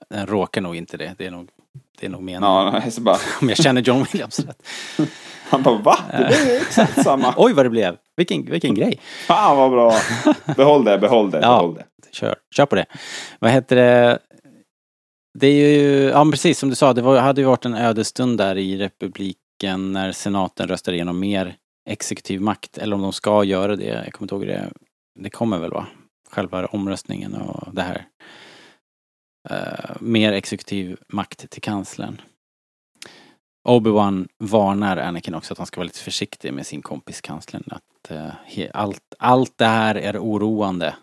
Den 0.09 0.27
råkar 0.27 0.61
nog 0.61 0.75
inte 0.75 0.97
det. 0.97 1.15
Det 1.17 1.25
är 1.25 1.31
nog, 1.31 1.49
det 1.99 2.05
är 2.05 2.09
nog 2.09 2.21
meningen. 2.21 2.43
Ja, 2.43 2.81
så 2.91 3.01
bara, 3.01 3.17
Om 3.41 3.49
jag 3.49 3.57
känner 3.57 3.81
John 3.81 4.05
Williams 4.11 4.39
rätt. 4.39 4.63
han 5.49 5.63
bara 5.63 5.77
va? 5.77 5.97
Det 6.11 6.15
är 6.23 6.61
exakt 6.61 7.03
samma. 7.03 7.33
Oj 7.37 7.53
vad 7.53 7.65
det 7.65 7.69
blev. 7.69 7.97
Vilken, 8.17 8.45
vilken 8.45 8.75
grej. 8.75 8.99
Fan 9.27 9.57
vad 9.57 9.71
bra. 9.71 9.93
Behåll 10.55 10.83
det, 10.83 10.97
behåll 10.97 11.31
det, 11.31 11.39
Ja. 11.41 11.57
behåll 11.57 11.73
det. 11.75 11.85
Kör, 12.11 12.35
kör 12.55 12.65
på 12.65 12.75
det. 12.75 12.85
Vad 13.39 13.51
heter 13.51 13.75
det? 13.75 14.19
Det 15.39 15.47
är 15.47 15.53
ju, 15.79 16.03
ja 16.03 16.23
men 16.23 16.31
precis 16.31 16.59
som 16.59 16.69
du 16.69 16.75
sa, 16.75 16.93
det 16.93 17.01
var, 17.01 17.19
hade 17.19 17.41
ju 17.41 17.47
varit 17.47 17.65
en 17.65 17.75
ödesstund 17.75 18.37
där 18.37 18.57
i 18.57 18.77
republiken 18.77 19.91
när 19.93 20.11
senaten 20.11 20.67
röstar 20.67 20.93
igenom 20.93 21.19
mer 21.19 21.55
exekutiv 21.89 22.41
makt. 22.41 22.77
Eller 22.77 22.95
om 22.95 23.01
de 23.01 23.13
ska 23.13 23.43
göra 23.43 23.75
det. 23.75 23.85
Jag 23.85 24.13
kommer 24.13 24.25
inte 24.25 24.35
ihåg 24.35 24.47
det. 24.47 24.71
Det 25.19 25.29
kommer 25.29 25.57
väl 25.57 25.71
va? 25.71 25.85
Själva 26.31 26.65
omröstningen 26.65 27.33
och 27.35 27.73
det 27.75 27.81
här. 27.81 28.05
Eh, 29.49 29.95
mer 29.99 30.33
exekutiv 30.33 30.97
makt 31.07 31.49
till 31.49 31.61
kanslern. 31.61 32.21
Obi-Wan 33.67 34.27
varnar 34.37 34.97
Anakin 34.97 35.35
också 35.35 35.53
att 35.53 35.57
han 35.57 35.67
ska 35.67 35.79
vara 35.79 35.85
lite 35.85 35.99
försiktig 35.99 36.53
med 36.53 36.67
sin 36.67 36.81
kompis 36.81 37.21
kanslern. 37.21 37.63
Att 37.67 38.11
eh, 38.11 38.31
he, 38.45 38.71
allt, 38.73 39.15
allt 39.19 39.57
det 39.57 39.65
här 39.65 39.95
är 39.95 40.17
oroande. 40.17 40.95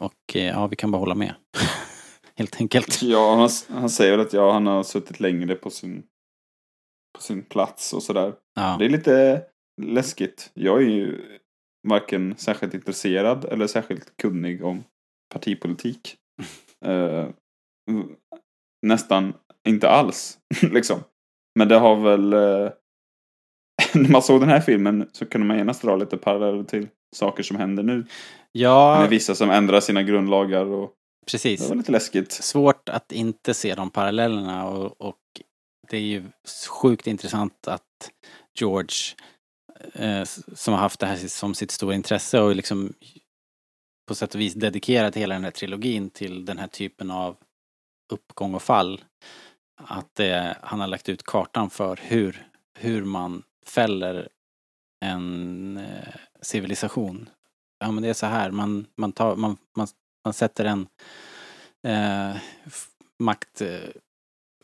Och 0.00 0.36
eh, 0.36 0.46
ja, 0.46 0.66
vi 0.66 0.76
kan 0.76 0.90
bara 0.90 0.98
hålla 0.98 1.14
med. 1.14 1.34
Helt 2.34 2.60
enkelt. 2.60 3.02
Ja, 3.02 3.36
han, 3.36 3.78
han 3.80 3.90
säger 3.90 4.10
väl 4.10 4.26
att 4.26 4.32
ja, 4.32 4.52
han 4.52 4.66
har 4.66 4.82
suttit 4.82 5.20
längre 5.20 5.54
på 5.54 5.70
sin, 5.70 6.02
på 7.16 7.22
sin 7.22 7.42
plats 7.42 7.92
och 7.92 8.02
sådär. 8.02 8.34
Ja. 8.54 8.76
Det 8.78 8.84
är 8.84 8.88
lite 8.88 9.44
läskigt. 9.82 10.50
Jag 10.54 10.82
är 10.82 10.86
ju 10.88 11.38
varken 11.88 12.34
särskilt 12.38 12.74
intresserad 12.74 13.44
eller 13.44 13.66
särskilt 13.66 14.16
kunnig 14.16 14.64
om 14.64 14.84
partipolitik. 15.34 16.16
Eh, 16.84 17.28
nästan 18.86 19.34
inte 19.68 19.88
alls, 19.88 20.38
liksom. 20.62 21.00
Men 21.58 21.68
det 21.68 21.78
har 21.78 21.96
väl... 21.96 22.32
eh, 22.32 22.72
när 23.94 24.10
man 24.10 24.22
såg 24.22 24.40
den 24.40 24.48
här 24.48 24.60
filmen 24.60 25.08
så 25.12 25.26
kunde 25.26 25.46
man 25.46 25.56
genast 25.56 25.82
dra 25.82 25.96
lite 25.96 26.16
paralleller 26.16 26.64
till 26.64 26.88
saker 27.16 27.42
som 27.42 27.56
händer 27.56 27.82
nu. 27.82 28.06
Ja, 28.52 28.98
Med 29.00 29.10
vissa 29.10 29.34
som 29.34 29.50
ändrar 29.50 29.80
sina 29.80 30.02
grundlagar 30.02 30.66
och 30.66 30.92
det 31.26 31.32
precis. 31.32 31.68
var 31.68 31.76
lite 31.76 31.92
läskigt. 31.92 32.32
Svårt 32.32 32.88
att 32.88 33.12
inte 33.12 33.54
se 33.54 33.74
de 33.74 33.90
parallellerna 33.90 34.68
och, 34.68 35.00
och 35.00 35.18
det 35.90 35.96
är 35.96 36.00
ju 36.00 36.24
sjukt 36.68 37.06
intressant 37.06 37.68
att 37.68 38.10
George 38.58 38.96
eh, 39.94 40.24
som 40.54 40.74
har 40.74 40.80
haft 40.80 41.00
det 41.00 41.06
här 41.06 41.16
som 41.16 41.54
sitt 41.54 41.70
stora 41.70 41.94
intresse 41.94 42.40
och 42.40 42.56
liksom 42.56 42.92
på 44.12 44.16
sätt 44.16 44.34
och 44.34 44.40
vis 44.40 44.54
dedikerat 44.54 45.16
hela 45.16 45.34
den 45.34 45.44
här 45.44 45.50
trilogin 45.50 46.10
till 46.10 46.44
den 46.44 46.58
här 46.58 46.66
typen 46.66 47.10
av 47.10 47.36
uppgång 48.12 48.54
och 48.54 48.62
fall. 48.62 49.04
Att 49.76 50.20
eh, 50.20 50.46
han 50.62 50.80
har 50.80 50.86
lagt 50.86 51.08
ut 51.08 51.22
kartan 51.22 51.70
för 51.70 52.00
hur, 52.02 52.46
hur 52.78 53.04
man 53.04 53.42
fäller 53.66 54.28
en 55.04 55.76
eh, 55.76 56.14
civilisation. 56.40 57.28
Ja 57.80 57.90
men 57.90 58.02
det 58.02 58.08
är 58.08 58.14
så 58.14 58.26
här, 58.26 58.50
man, 58.50 58.86
man, 58.96 59.12
tar, 59.12 59.36
man, 59.36 59.56
man, 59.76 59.86
man 60.24 60.34
sätter 60.34 60.64
en 60.64 60.86
eh, 61.82 62.36
makt 63.18 63.60
eh, 63.60 63.90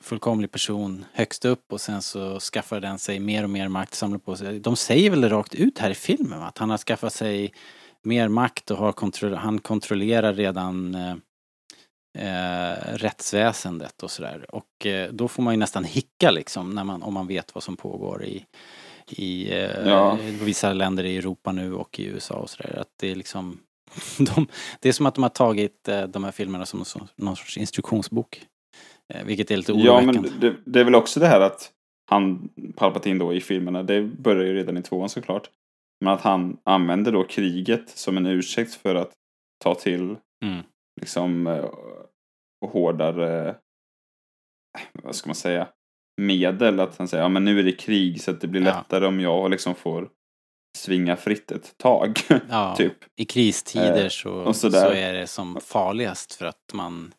fullkomlig 0.01 0.51
person 0.53 1.05
högst 1.12 1.45
upp 1.45 1.73
och 1.73 1.81
sen 1.81 2.03
så 2.03 2.41
skaffar 2.41 2.81
den 2.81 2.99
sig 2.99 3.19
mer 3.19 3.45
och 3.45 3.51
mer 3.51 3.69
makt, 3.69 3.95
samlar 3.95 4.19
på 4.19 4.37
sig. 4.37 4.61
De 4.61 4.77
säger 4.77 5.11
väl 5.11 5.20
det 5.20 5.29
rakt 5.29 5.55
ut 5.55 5.79
här 5.79 5.91
i 5.91 5.95
filmen 5.95 6.43
att 6.43 6.59
han 6.59 6.70
har 6.70 6.79
skaffat 6.79 7.12
sig 7.12 7.53
mer 8.05 8.29
makt 8.29 8.70
och 8.70 8.79
har 8.79 8.93
kontro- 8.93 9.35
han 9.35 9.59
kontrollerar 9.59 10.35
redan 10.35 10.95
eh, 10.95 11.15
eh, 12.19 12.77
rättsväsendet 12.95 14.03
och 14.03 14.11
sådär. 14.11 14.55
Och 14.55 14.87
eh, 14.87 15.12
då 15.12 15.29
får 15.29 15.43
man 15.43 15.55
ju 15.55 15.59
nästan 15.59 15.85
hicka 15.85 16.31
liksom 16.31 16.70
när 16.70 16.85
man, 16.85 17.03
om 17.03 17.15
man 17.15 17.27
vet 17.27 17.55
vad 17.55 17.65
som 17.65 17.77
pågår 17.77 18.25
i, 18.25 18.45
i 19.11 19.51
eh, 19.53 19.89
Ja. 19.89 20.19
vissa 20.43 20.73
länder 20.73 21.05
i 21.05 21.16
Europa 21.16 21.53
nu 21.53 21.75
och 21.75 22.01
i 22.01 22.05
USA 22.05 22.35
och 22.35 22.51
sådär. 22.51 22.79
Att 22.81 22.89
det 23.01 23.11
är 23.11 23.15
liksom 23.15 23.59
de, 24.19 24.47
det 24.81 24.89
är 24.89 24.93
som 24.93 25.07
att 25.07 25.15
de 25.15 25.23
har 25.23 25.31
tagit 25.31 25.89
eh, 25.89 26.03
de 26.03 26.25
här 26.25 26.33
filmerna 26.33 26.66
som, 26.66 26.85
som 26.85 27.09
någon 27.16 27.37
sorts 27.37 27.57
instruktionsbok. 27.59 28.43
Eh, 29.15 29.25
vilket 29.25 29.51
är 29.51 29.57
lite 29.57 29.73
Ja, 29.73 29.79
oroväckande. 29.99 30.31
men 30.31 30.41
det, 30.41 30.55
det 30.65 30.81
är 30.81 30.85
väl 30.85 30.95
också 30.95 31.20
det 31.20 31.27
här 31.27 31.41
att 31.41 31.70
han, 32.11 32.49
Palpatine 32.77 33.19
då 33.19 33.35
i 33.35 33.41
filmerna, 33.41 33.83
det 33.83 34.03
börjar 34.03 34.45
ju 34.47 34.55
redan 34.55 34.77
i 34.77 34.83
tvåan 34.83 35.09
såklart. 35.09 35.51
Men 36.01 36.12
att 36.15 36.20
han 36.20 36.59
använder 36.65 37.12
då 37.12 37.25
kriget 37.25 37.89
som 37.89 38.16
en 38.16 38.27
ursäkt 38.27 38.75
för 38.75 38.95
att 38.95 39.12
ta 39.65 39.75
till 39.75 40.16
Mm. 40.45 40.62
liksom 41.01 41.47
eh, 41.47 41.70
hårdare, 42.66 43.57
vad 44.93 45.15
ska 45.15 45.29
man 45.29 45.35
säga, 45.35 45.69
medel. 46.20 46.81
Att 46.81 46.99
han 46.99 47.09
säger, 47.09 47.23
ja 47.23 47.29
men 47.29 47.45
nu 47.45 47.59
är 47.59 47.62
det 47.62 47.73
krig 47.73 48.23
så 48.23 48.31
att 48.31 48.41
det 48.41 48.47
blir 48.49 48.61
Ja. 48.61 48.66
lättare 48.77 49.07
om 49.07 49.20
jag 49.20 49.51
liksom 49.51 49.75
får 49.75 50.09
svinga 50.79 51.16
fritt 51.16 51.51
ett 51.51 51.79
tag. 51.79 52.19
Ja, 52.49 52.75
typ. 52.77 52.97
I 53.16 53.25
kristider 53.25 54.03
Eh, 54.05 54.09
så, 54.09 54.33
och 54.33 54.57
så 54.57 54.66
är 54.77 55.12
det 55.12 55.27
som 55.27 55.59
farligast 55.61 56.35
för 56.35 56.47
att 56.47 56.73
man 56.75 57.15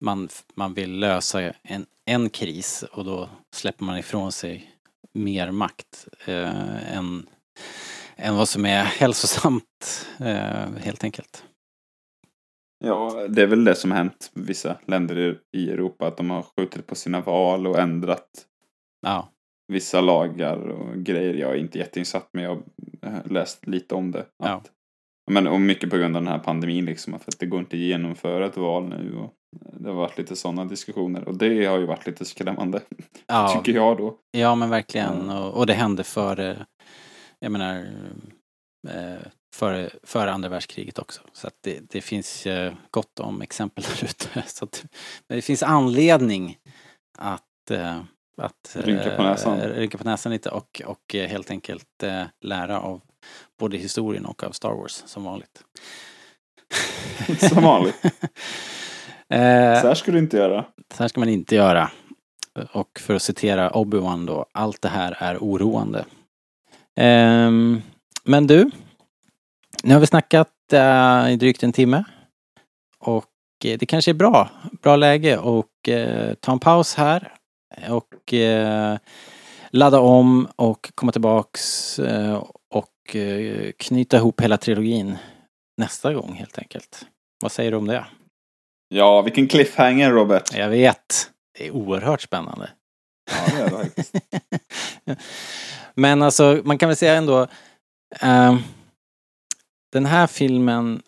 man, 0.00 0.28
man 0.54 0.74
vill 0.74 0.98
lösa 0.98 1.42
en, 1.62 1.86
en 2.04 2.30
kris 2.30 2.82
och 2.92 3.04
då 3.04 3.28
släpper 3.54 3.84
man 3.84 3.98
ifrån 3.98 4.32
sig 4.32 4.74
mer 5.14 5.50
makt 5.50 6.08
eh, 6.26 6.96
än, 6.96 7.26
än 8.16 8.36
vad 8.36 8.48
som 8.48 8.66
är 8.66 8.82
hälsosamt 8.84 10.06
eh, 10.20 10.70
helt 10.80 11.04
enkelt. 11.04 11.44
Ja, 12.84 13.26
det 13.28 13.42
är 13.42 13.46
väl 13.46 13.64
det 13.64 13.74
som 13.74 13.92
hänt 13.92 14.30
vissa 14.34 14.78
länder 14.86 15.38
i- 15.52 15.70
Europa. 15.70 16.06
Att 16.06 16.16
de 16.16 16.30
har 16.30 16.42
skjutit 16.42 16.86
på 16.86 16.94
sina 16.94 17.20
val 17.20 17.66
och 17.66 17.78
ändrat 17.78 18.28
Ja, 19.00 19.28
vissa 19.68 20.00
lagar 20.00 20.58
och 20.58 20.96
grejer. 20.96 21.34
Jag 21.34 21.50
är 21.50 21.56
inte 21.56 21.78
jätteinsatt 21.78 22.28
men 22.32 22.44
jag 22.44 22.62
har 23.02 23.28
läst 23.28 23.66
lite 23.66 23.94
om 23.94 24.10
det. 24.10 24.26
Ja. 24.38 24.62
Men, 25.30 25.46
och 25.46 25.60
mycket 25.60 25.90
på 25.90 25.96
grund 25.96 26.16
av 26.16 26.22
den 26.22 26.32
här 26.32 26.38
pandemin 26.38 26.84
liksom. 26.84 27.12
För 27.12 27.32
att 27.32 27.38
det 27.38 27.46
går 27.46 27.60
inte 27.60 27.76
att 27.76 27.80
genomföra 27.80 28.46
ett 28.46 28.56
val 28.56 28.88
nu. 28.88 29.16
Och 29.16 29.34
det 29.72 29.88
har 29.88 29.96
varit 29.96 30.18
lite 30.18 30.36
sådana 30.36 30.64
diskussioner. 30.64 31.28
Och 31.28 31.38
det 31.38 31.66
har 31.66 31.78
ju 31.78 31.86
varit 31.86 32.06
lite 32.06 32.24
skrämmande. 32.24 32.80
ja, 33.26 33.48
Tycker 33.48 33.78
jag 33.78 33.96
då. 33.96 34.16
ja 34.30 34.54
men 34.54 34.70
verkligen. 34.70 35.30
Och, 35.30 35.54
och 35.54 35.66
det 35.66 35.74
hände 35.74 36.04
före, 36.04 36.66
jag 37.38 37.52
menar, 37.52 37.86
eh, 38.88 39.26
före, 39.54 39.90
före 40.02 40.32
andra 40.32 40.48
världskriget 40.48 40.98
också. 40.98 41.20
Så 41.32 41.50
det, 41.62 41.80
det 41.90 42.00
finns 42.00 42.46
eh, 42.46 42.72
gott 42.90 43.20
om 43.20 43.42
exempel 43.42 43.84
där 44.00 44.04
ute. 44.04 44.42
Så 44.46 44.64
att, 44.64 44.84
det 45.28 45.42
finns 45.42 45.62
anledning 45.62 46.58
att, 47.18 47.70
eh, 47.70 48.00
att 48.42 48.76
Rynka 48.76 49.16
på 49.16 49.22
näsan. 49.22 49.60
rynka 49.60 49.98
på 49.98 50.04
näsan 50.04 50.32
lite 50.32 50.50
och, 50.50 50.82
och 50.86 51.14
helt 51.14 51.50
enkelt 51.50 52.04
lära 52.44 52.80
av 52.80 53.00
både 53.58 53.76
historien 53.76 54.26
och 54.26 54.44
av 54.44 54.50
Star 54.52 54.72
Wars 54.72 55.02
som 55.06 55.24
vanligt. 55.24 55.62
Som 57.38 57.62
vanligt. 57.62 58.04
eh, 59.28 59.80
Så 59.80 59.86
här 59.88 59.94
ska 59.94 60.12
du 60.12 60.18
inte 60.18 60.36
göra. 60.36 60.64
så 60.94 61.02
här 61.02 61.08
ska 61.08 61.20
man 61.20 61.28
inte 61.28 61.54
göra. 61.54 61.90
Och 62.72 63.00
för 63.00 63.14
att 63.14 63.22
citera 63.22 63.70
Obi-Wan 63.70 64.26
då, 64.26 64.46
allt 64.52 64.82
det 64.82 64.88
här 64.88 65.16
är 65.18 65.38
oroande. 65.38 66.04
Ehm, 66.96 67.82
men 68.24 68.46
du, 68.46 68.70
nu 69.82 69.94
har 69.94 70.00
vi 70.00 70.06
snackat 70.06 70.72
eh, 70.72 71.32
i 71.32 71.36
drygt 71.36 71.62
en 71.62 71.72
timme. 71.72 72.04
Och 72.98 73.24
eh, 73.64 73.78
det 73.78 73.86
kanske 73.86 74.10
är 74.10 74.14
bra, 74.14 74.48
bra 74.82 74.96
läge 74.96 75.38
och 75.38 75.88
eh, 75.88 76.34
ta 76.34 76.52
en 76.52 76.58
paus 76.58 76.94
här 76.94 77.32
och 77.88 78.34
eh, 78.34 78.98
ladda 79.70 80.00
om 80.00 80.48
och 80.56 80.90
komma 80.94 81.12
tillbaks 81.12 81.98
eh, 81.98 82.44
och 83.08 83.16
eh, 83.16 83.72
knyta 83.78 84.16
ihop 84.16 84.40
hela 84.40 84.56
trilogin 84.56 85.16
nästa 85.76 86.14
gång 86.14 86.34
helt 86.34 86.58
enkelt. 86.58 87.06
Vad 87.40 87.52
säger 87.52 87.70
du 87.70 87.76
om 87.76 87.86
det? 87.86 88.04
Ja, 88.88 89.22
vilken 89.22 89.48
cliffhanger 89.48 90.10
Robert. 90.10 90.54
Jag 90.54 90.68
vet. 90.68 91.30
Det 91.58 91.66
är 91.66 91.70
oerhört 91.70 92.20
spännande. 92.20 92.70
Ja, 93.30 93.52
det 93.54 93.62
är 93.62 93.64
det 93.64 93.70
faktiskt. 93.70 94.14
Men 95.94 96.22
alltså, 96.22 96.60
man 96.64 96.78
kan 96.78 96.88
väl 96.88 96.96
säga 96.96 97.14
ändå 97.14 97.46
ehm, 98.20 98.58
Den 99.92 100.06
här 100.06 100.26
filmen 100.26 101.02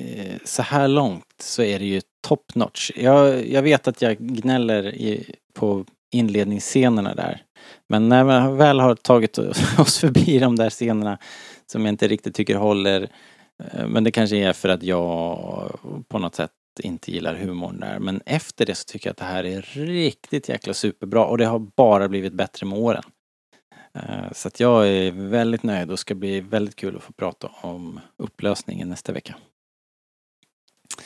eh, 0.00 0.36
så 0.44 0.62
här 0.62 0.88
långt 0.88 1.34
så 1.42 1.62
är 1.62 1.78
det 1.78 1.84
ju 1.84 2.00
top 2.26 2.54
notch. 2.54 2.90
Jag, 2.96 3.48
jag 3.48 3.62
vet 3.62 3.88
att 3.88 4.02
jag 4.02 4.16
gnäller 4.18 4.94
i, 4.94 5.34
på 5.54 5.84
inledningsscenerna 6.10 7.14
där. 7.14 7.42
Men 7.88 8.08
när 8.08 8.24
man 8.24 8.56
väl 8.56 8.80
har 8.80 8.94
tagit 8.94 9.38
oss 9.78 9.98
förbi 9.98 10.38
de 10.38 10.56
där 10.56 10.70
scenerna 10.70 11.18
som 11.66 11.84
jag 11.84 11.92
inte 11.92 12.08
riktigt 12.08 12.34
tycker 12.34 12.56
håller 12.56 13.02
eh, 13.62 13.86
men 13.86 14.04
det 14.04 14.10
kanske 14.10 14.36
är 14.36 14.52
för 14.52 14.68
att 14.68 14.82
jag 14.82 15.78
på 16.08 16.18
något 16.18 16.34
sätt 16.34 16.50
inte 16.80 17.12
gillar 17.12 17.34
humorn 17.34 17.80
där. 17.80 17.98
Men 17.98 18.20
efter 18.26 18.66
det 18.66 18.74
så 18.74 18.84
tycker 18.84 19.08
jag 19.08 19.12
att 19.12 19.18
det 19.18 19.24
här 19.24 19.44
är 19.44 19.62
riktigt 19.86 20.48
jäkla 20.48 20.74
superbra 20.74 21.24
och 21.24 21.38
det 21.38 21.46
har 21.46 21.58
bara 21.58 22.08
blivit 22.08 22.32
bättre 22.32 22.66
med 22.66 22.78
åren. 22.78 23.02
Eh, 23.94 24.32
Så 24.32 24.48
att 24.48 24.60
jag 24.60 24.88
är 24.88 25.10
väldigt 25.10 25.62
nöjd 25.62 25.90
och 25.90 25.98
ska 25.98 26.14
bli 26.14 26.40
väldigt 26.40 26.76
kul 26.76 26.96
att 26.96 27.02
få 27.02 27.12
prata 27.12 27.50
om 27.60 28.00
upplösningen 28.16 28.88
nästa 28.88 29.12
vecka. 29.12 29.34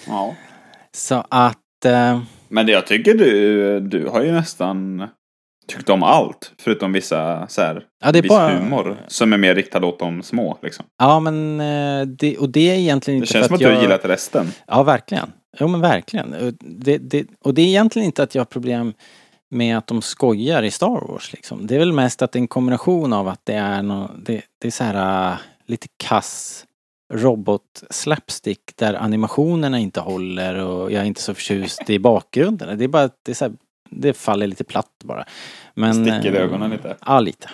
Ja. 0.07 0.35
Så 0.93 1.25
att 1.29 1.59
lite... 1.83 2.21
Men 2.53 2.67
det 2.67 2.73
jag 2.73 2.87
tycker 2.87 3.15
du, 3.15 3.81
du 3.81 4.09
har 4.09 4.23
ju 4.23 4.33
nästan 4.33 5.09
tyckt 5.69 5.89
om 5.89 6.03
allt. 6.03 6.53
Förutom 6.59 6.93
vissa 6.93 7.49
så 7.49 7.61
här, 7.61 7.85
Ja, 8.05 8.13
det 8.13 8.19
är 8.19 8.23
viss 8.23 8.29
bara- 8.31 8.59
humor. 8.59 8.97
Som 9.09 9.33
är 9.33 9.37
mer 9.37 9.55
riktad 9.55 9.85
åt 9.87 9.99
de 9.99 10.23
små 10.23 10.59
liksom. 10.63 10.85
Ja, 10.99 11.21
men 11.21 11.61
eh, 11.61 12.07
det, 12.07 12.37
och 12.39 12.49
det 12.51 12.71
är 12.71 12.75
egentligen 12.75 13.21
Det 13.21 13.23
inte 13.25 13.33
känns 13.33 13.43
för 13.43 13.49
som 13.49 13.55
att 13.55 13.57
att 13.63 13.67
du 13.69 13.73
jag... 13.73 13.75
har 13.77 13.83
gillat 13.83 14.05
resten. 14.05 14.47
Ja, 14.67 14.83
verkligen. 14.83 15.33
Jo, 15.59 15.69
men 15.69 15.81
verkligen. 15.81 16.35
Och 16.35 16.53
det, 16.61 16.99
det, 16.99 17.27
och 17.45 17.55
det 17.55 17.63
är 17.63 17.67
egentligen 17.67 18.07
inte 18.07 18.23
att 18.23 18.35
jag 18.35 18.41
har 18.41 18.47
problem 18.47 18.95
med 19.51 19.79
att 19.79 19.87
de 19.87 20.03
skojar 20.03 20.63
i 20.63 20.71
Star 20.71 21.09
Wars 21.09 21.33
liksom. 21.33 21.67
Det 21.67 21.75
är 21.75 21.79
väl 21.79 21.93
mest 21.93 22.23
att 22.23 22.33
det 22.33 22.39
är 22.39 22.41
en 22.41 22.49
kombination 22.49 23.13
av 23.13 23.29
att 23.29 23.41
det 23.45 23.55
är 23.55 23.83
nå 23.83 24.11
det, 24.17 24.43
det 24.61 24.67
är 24.69 24.73
så 24.73 24.85
här 24.85 25.31
äh, 25.33 25.37
lite 25.67 25.87
kass 25.97 26.65
robot 27.13 27.85
slapstick 27.91 28.77
där 28.77 28.95
animationerna 28.95 29.79
inte 29.79 30.01
håller 30.01 30.55
och 30.55 30.93
jag 30.93 31.03
är 31.03 31.07
inte 31.07 31.23
så 31.23 31.35
förtjust 31.35 31.91
i 31.91 31.99
bakgrunden. 31.99 32.79
Det 32.79 32.85
är 32.85 32.89
bara 32.89 33.11
det 33.23 33.33
är 33.33 33.35
så 33.35 33.45
här, 33.45 33.55
det 33.91 34.13
faller 34.13 34.47
lite 34.47 34.65
platt 34.65 34.91
bara. 35.05 35.25
Men, 35.75 35.95
Sticker 35.95 36.35
eh, 36.35 36.43
ögonen 36.43 36.71
lite. 36.71 36.97
Ja, 37.07 37.21
lite. 37.21 37.51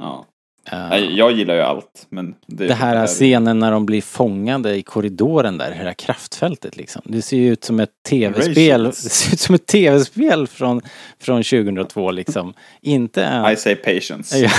Ja. 0.00 0.26
Eh, 0.72 0.88
Nej, 0.88 1.16
jag 1.16 1.32
gillar 1.32 1.54
ju 1.54 1.60
allt. 1.60 2.06
Men 2.08 2.34
det, 2.46 2.66
det 2.66 2.74
här 2.74 3.06
scenen 3.06 3.58
när 3.58 3.72
de 3.72 3.86
blir 3.86 4.02
fångade 4.02 4.76
i 4.76 4.82
korridoren 4.82 5.58
där, 5.58 5.72
här 5.72 5.92
kraftfältet 5.92 6.76
liksom. 6.76 7.02
Det 7.04 7.22
ser 7.22 7.36
ju 7.36 7.52
ut 7.52 7.64
som 7.64 7.80
ett 7.80 7.90
tv-spel. 8.08 8.84
Det 8.84 8.92
ser 8.92 9.32
ut 9.32 9.40
som 9.40 9.54
ett 9.54 9.66
tv-spel 9.66 10.46
från, 10.46 10.82
från 11.20 11.42
2002 11.42 12.10
liksom. 12.10 12.54
Inte 12.80 13.24
en... 13.24 13.52
I 13.52 13.56
say 13.56 13.74
patience. 13.74 14.50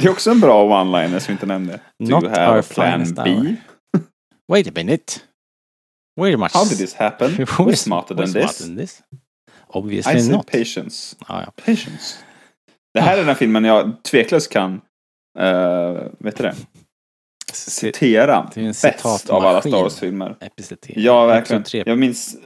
Det 0.00 0.06
är 0.06 0.10
också 0.10 0.30
en 0.30 0.40
bra 0.40 0.82
one-liner 0.82 1.18
som 1.18 1.26
vi 1.26 1.32
inte 1.32 1.46
nämnde. 1.46 1.80
Not 1.98 2.20
Do 2.20 2.26
you 2.26 2.38
have 2.38 2.56
our 2.56 2.62
plan 2.62 3.14
B? 3.14 3.56
Wait 4.52 4.68
a 4.68 4.72
minute. 4.74 5.20
A 6.20 6.36
much. 6.36 6.52
How 6.52 6.64
did 6.64 6.78
this 6.78 6.94
happen? 6.94 7.30
We're 7.36 7.74
smarter 7.74 8.14
than 8.14 8.26
We're 8.26 8.32
this. 8.32 8.56
smarter 8.56 8.64
than 8.64 8.76
this. 8.76 9.02
I 9.12 9.78
Obviously 9.78 10.20
say 10.20 10.32
not. 10.32 10.46
patience. 10.46 11.16
Ja, 11.28 11.42
ja. 11.46 11.52
Patience. 11.64 12.18
Det 12.94 13.00
här 13.00 13.18
är 13.18 13.24
den 13.24 13.36
filmen 13.36 13.64
jag 13.64 14.02
tveklöst 14.02 14.52
kan, 14.52 14.72
uh, 15.40 16.02
vet 16.18 16.36
du 16.36 16.42
det? 16.42 16.54
Citera 17.52 18.50
det 18.54 18.60
är 18.60 18.64
en 18.64 18.74
bäst 18.82 19.30
av 19.30 19.46
alla. 19.46 19.60
Star 19.60 19.70
Wars-filmer. 19.70 20.36
Ja, 20.86 21.26
verkligen. 21.26 21.64
Jag 21.86 21.98
minns, 21.98 22.36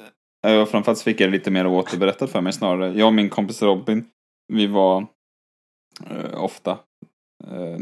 och 0.62 0.68
framförallt 0.68 1.02
fick 1.02 1.20
jag 1.20 1.28
det 1.28 1.32
lite 1.32 1.51
mer 1.51 1.66
återberättat 1.66 2.31
för 2.31 2.40
mig 2.40 2.52
snarare. 2.52 2.98
Jag 2.98 3.06
och 3.06 3.14
min 3.14 3.31
kompis 3.31 3.62
Robin, 3.62 4.05
vi 4.52 4.66
var 4.66 5.06
eh, 6.10 6.44
ofta, 6.44 6.78
Eh, 7.51 7.79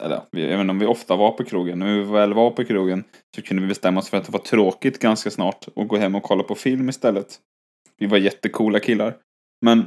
eller 0.00 0.22
även 0.32 0.40
jag 0.40 0.48
vet 0.48 0.60
inte 0.60 0.70
om 0.70 0.78
vi 0.78 0.86
ofta 0.86 1.16
var 1.16 1.30
på 1.30 1.44
krogen, 1.44 1.78
när 1.78 1.94
vi 1.94 2.02
väl 2.02 2.34
var 2.34 2.50
på 2.50 2.64
krogen 2.64 3.04
så 3.36 3.42
kunde 3.42 3.62
vi 3.62 3.68
bestämma 3.68 4.00
oss 4.00 4.10
för 4.10 4.16
att 4.16 4.24
det 4.24 4.32
var 4.32 4.40
tråkigt 4.40 4.98
ganska 4.98 5.30
snart 5.30 5.68
och 5.74 5.88
gå 5.88 5.96
hem 5.96 6.14
och 6.14 6.22
kolla 6.22 6.42
på 6.42 6.54
film 6.54 6.88
istället. 6.88 7.38
Vi 7.98 8.06
var 8.06 8.18
jättecoola 8.18 8.80
killar. 8.80 9.16
Men 9.66 9.78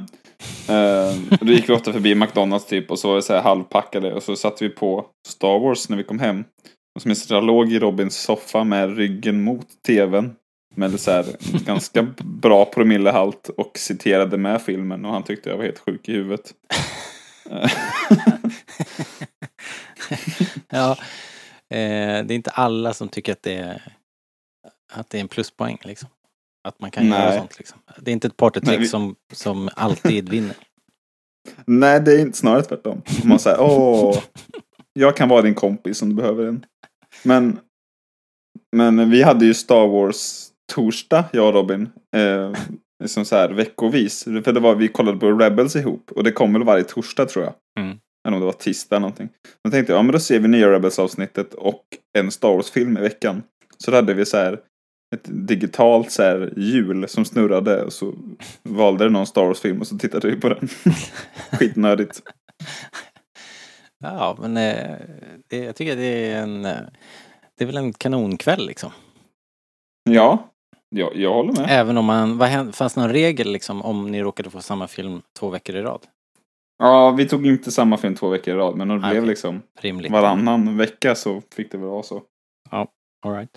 eh, 0.68 1.38
då 1.40 1.52
gick 1.52 1.68
vi 1.68 1.72
ofta 1.72 1.92
förbi 1.92 2.14
McDonalds 2.14 2.66
typ 2.66 2.90
och 2.90 2.98
så 2.98 3.08
var 3.08 3.14
vi 3.14 3.22
så 3.22 3.32
här 3.32 3.42
halvpackade 3.42 4.14
och 4.14 4.22
så 4.22 4.36
satte 4.36 4.64
vi 4.64 4.70
på 4.70 5.06
Star 5.28 5.58
Wars 5.58 5.88
när 5.88 5.96
vi 5.96 6.02
kom 6.02 6.18
hem. 6.18 6.44
Och 6.94 7.02
som 7.02 7.14
jag 7.28 7.44
låg 7.44 7.72
i 7.72 7.78
Robins 7.78 8.16
soffa 8.16 8.64
med 8.64 8.96
ryggen 8.96 9.42
mot 9.42 9.66
tvn. 9.86 10.34
Med 10.76 11.00
så 11.00 11.10
här 11.10 11.26
ganska 11.66 12.06
bra 12.24 12.64
promillehalt 12.64 13.48
och 13.48 13.78
citerade 13.78 14.38
med 14.38 14.62
filmen 14.62 15.04
och 15.04 15.12
han 15.12 15.22
tyckte 15.22 15.50
jag 15.50 15.56
var 15.56 15.64
helt 15.64 15.78
sjuk 15.78 16.08
i 16.08 16.12
huvudet. 16.12 16.54
Ja. 20.68 20.90
Eh, 21.70 22.24
det 22.24 22.32
är 22.32 22.32
inte 22.32 22.50
alla 22.50 22.94
som 22.94 23.08
tycker 23.08 23.32
att 23.32 23.42
det 23.42 23.54
är, 23.56 23.82
att 24.92 25.10
det 25.10 25.18
är 25.18 25.20
en 25.20 25.28
pluspoäng 25.28 25.78
liksom. 25.84 26.08
Att 26.68 26.80
man 26.80 26.90
kan 26.90 27.06
göra 27.06 27.28
Nej. 27.28 27.38
sånt 27.38 27.58
liksom. 27.58 27.78
Det 28.00 28.10
är 28.10 28.12
inte 28.12 28.26
ett 28.26 28.36
partytrick 28.36 28.80
vi- 28.80 28.88
som, 28.88 29.16
som 29.32 29.70
alltid 29.76 30.28
vinner. 30.28 30.56
Nej, 31.66 32.00
det 32.00 32.12
är 32.12 32.18
inte 32.20 32.38
snarare 32.38 32.62
tvärtom. 32.62 33.02
Man 33.24 33.38
säger 33.38 33.60
åh, 33.60 34.18
jag 34.92 35.16
kan 35.16 35.28
vara 35.28 35.42
din 35.42 35.54
kompis 35.54 36.02
om 36.02 36.08
du 36.08 36.14
behöver 36.14 36.46
en. 36.46 36.66
Men, 37.22 37.58
men 38.76 39.10
vi 39.10 39.22
hade 39.22 39.46
ju 39.46 39.54
Star 39.54 39.86
Wars 39.86 40.48
torsdag, 40.72 41.24
jag 41.32 41.48
och 41.48 41.54
Robin. 41.54 41.90
Eh, 42.16 42.52
liksom 43.02 43.24
så 43.24 43.36
här 43.36 43.48
veckovis. 43.48 44.24
För 44.24 44.52
det 44.52 44.60
var, 44.60 44.74
vi 44.74 44.88
kollade 44.88 45.18
på 45.18 45.30
Rebels 45.32 45.76
ihop. 45.76 46.10
Och 46.10 46.24
det 46.24 46.32
kom 46.32 46.52
väl 46.52 46.64
varje 46.64 46.84
torsdag 46.84 47.26
tror 47.26 47.44
jag. 47.44 47.54
Mm. 47.84 47.98
Eller 48.26 48.34
om 48.36 48.40
det 48.40 48.46
var 48.46 48.52
tisdag 48.52 48.98
någonting. 48.98 49.28
Då 49.64 49.70
tänkte 49.70 49.92
jag, 49.92 49.98
ja 49.98 50.02
men 50.02 50.12
då 50.12 50.18
ser 50.18 50.38
vi 50.38 50.48
nya 50.48 50.70
Rebels-avsnittet 50.72 51.54
och 51.54 51.84
en 52.18 52.30
Star 52.30 52.48
Wars-film 52.48 52.98
i 52.98 53.00
veckan. 53.00 53.42
Så 53.78 53.90
då 53.90 53.96
hade 53.96 54.14
vi 54.14 54.26
så 54.26 54.36
här 54.36 54.60
ett 55.14 55.24
digitalt 55.48 56.10
så 56.12 56.22
här 56.22 56.52
hjul 56.56 57.08
som 57.08 57.24
snurrade 57.24 57.82
och 57.82 57.92
så 57.92 58.14
valde 58.62 59.04
det 59.04 59.10
någon 59.10 59.26
Star 59.26 59.44
Wars-film 59.46 59.80
och 59.80 59.86
så 59.86 59.98
tittade 59.98 60.30
vi 60.30 60.40
på 60.40 60.48
den. 60.48 60.68
Skitnödigt. 61.52 62.22
Ja, 64.04 64.36
men 64.40 64.56
eh, 64.56 64.96
det, 65.48 65.58
jag 65.58 65.76
tycker 65.76 65.96
det 65.96 66.30
är 66.32 66.42
en... 66.42 66.64
eh, 66.64 66.76
Det 67.58 67.64
är 67.64 67.66
väl 67.66 67.76
en 67.76 67.92
kanonkväll 67.92 68.66
liksom. 68.66 68.90
Ja, 70.10 70.50
jag, 70.96 71.16
jag 71.16 71.32
håller 71.34 71.52
med. 71.52 71.66
Även 71.70 71.98
om 71.98 72.04
man... 72.04 72.38
Vad 72.38 72.48
händer, 72.48 72.72
fanns 72.72 72.96
någon 72.96 73.08
regel 73.12 73.52
liksom 73.52 73.82
om 73.82 74.10
ni 74.10 74.22
råkade 74.22 74.50
få 74.50 74.60
samma 74.60 74.88
film 74.88 75.22
två 75.38 75.50
veckor 75.50 75.76
i 75.76 75.82
rad? 75.82 76.00
Ja, 76.78 77.10
vi 77.10 77.28
tog 77.28 77.46
inte 77.46 77.72
samma 77.72 77.96
film 77.96 78.14
två 78.16 78.28
veckor 78.28 78.54
i 78.54 78.58
rad, 78.58 78.76
men 78.76 78.88
det 78.88 78.94
Ah, 79.06 79.10
blev 79.10 79.24
liksom 79.24 79.62
Rimligt. 79.80 80.12
varannan 80.12 80.76
vecka 80.76 81.14
så 81.14 81.42
fick 81.56 81.72
det 81.72 81.78
väl 81.78 81.88
vara 81.88 82.02
så. 82.02 82.22
All 82.70 83.32
right. 83.34 83.50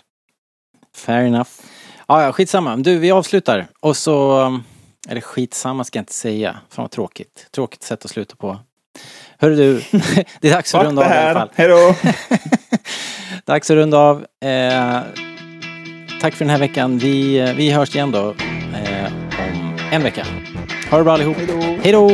Fair 0.95 1.23
enough. 1.25 1.49
Ja, 2.07 2.23
ja, 2.23 2.31
skitsamma. 2.31 2.75
Du, 2.75 2.97
vi 2.97 3.11
avslutar. 3.11 3.67
Och 3.79 3.97
så... 3.97 4.41
Eller 5.09 5.21
skitsamma 5.21 5.83
ska 5.83 5.97
jag 5.97 6.01
inte 6.01 6.13
säga. 6.13 6.57
Fan 6.69 6.83
vad 6.83 6.91
tråkigt. 6.91 7.47
Tråkigt 7.51 7.83
sätt 7.83 8.05
att 8.05 8.11
sluta 8.11 8.35
på. 8.35 8.57
Hörru 9.37 9.55
du, 9.55 9.73
det 10.41 10.47
är 10.47 10.51
dags 10.53 10.75
att 10.75 10.85
runda 10.85 11.05
av 11.05 11.11
i 11.11 11.15
alla 11.17 11.39
fall. 11.39 11.49
hejdå! 11.55 11.95
Dags 13.45 13.71
att 13.71 13.75
runda 13.75 13.97
av. 13.97 14.25
Eh, 14.45 15.01
tack 16.21 16.33
för 16.33 16.45
den 16.45 16.49
här 16.49 16.59
veckan. 16.59 16.97
Vi, 16.97 17.39
eh, 17.39 17.53
vi 17.53 17.71
hörs 17.71 17.95
igen 17.95 18.11
då 18.11 18.35
eh, 18.73 19.11
om 19.39 19.77
en 19.91 20.03
vecka. 20.03 20.25
Ha 20.91 20.97
det 20.97 21.03
bra 21.03 21.13
allihop. 21.13 21.37
Hej 21.83 21.91
då! 21.91 22.09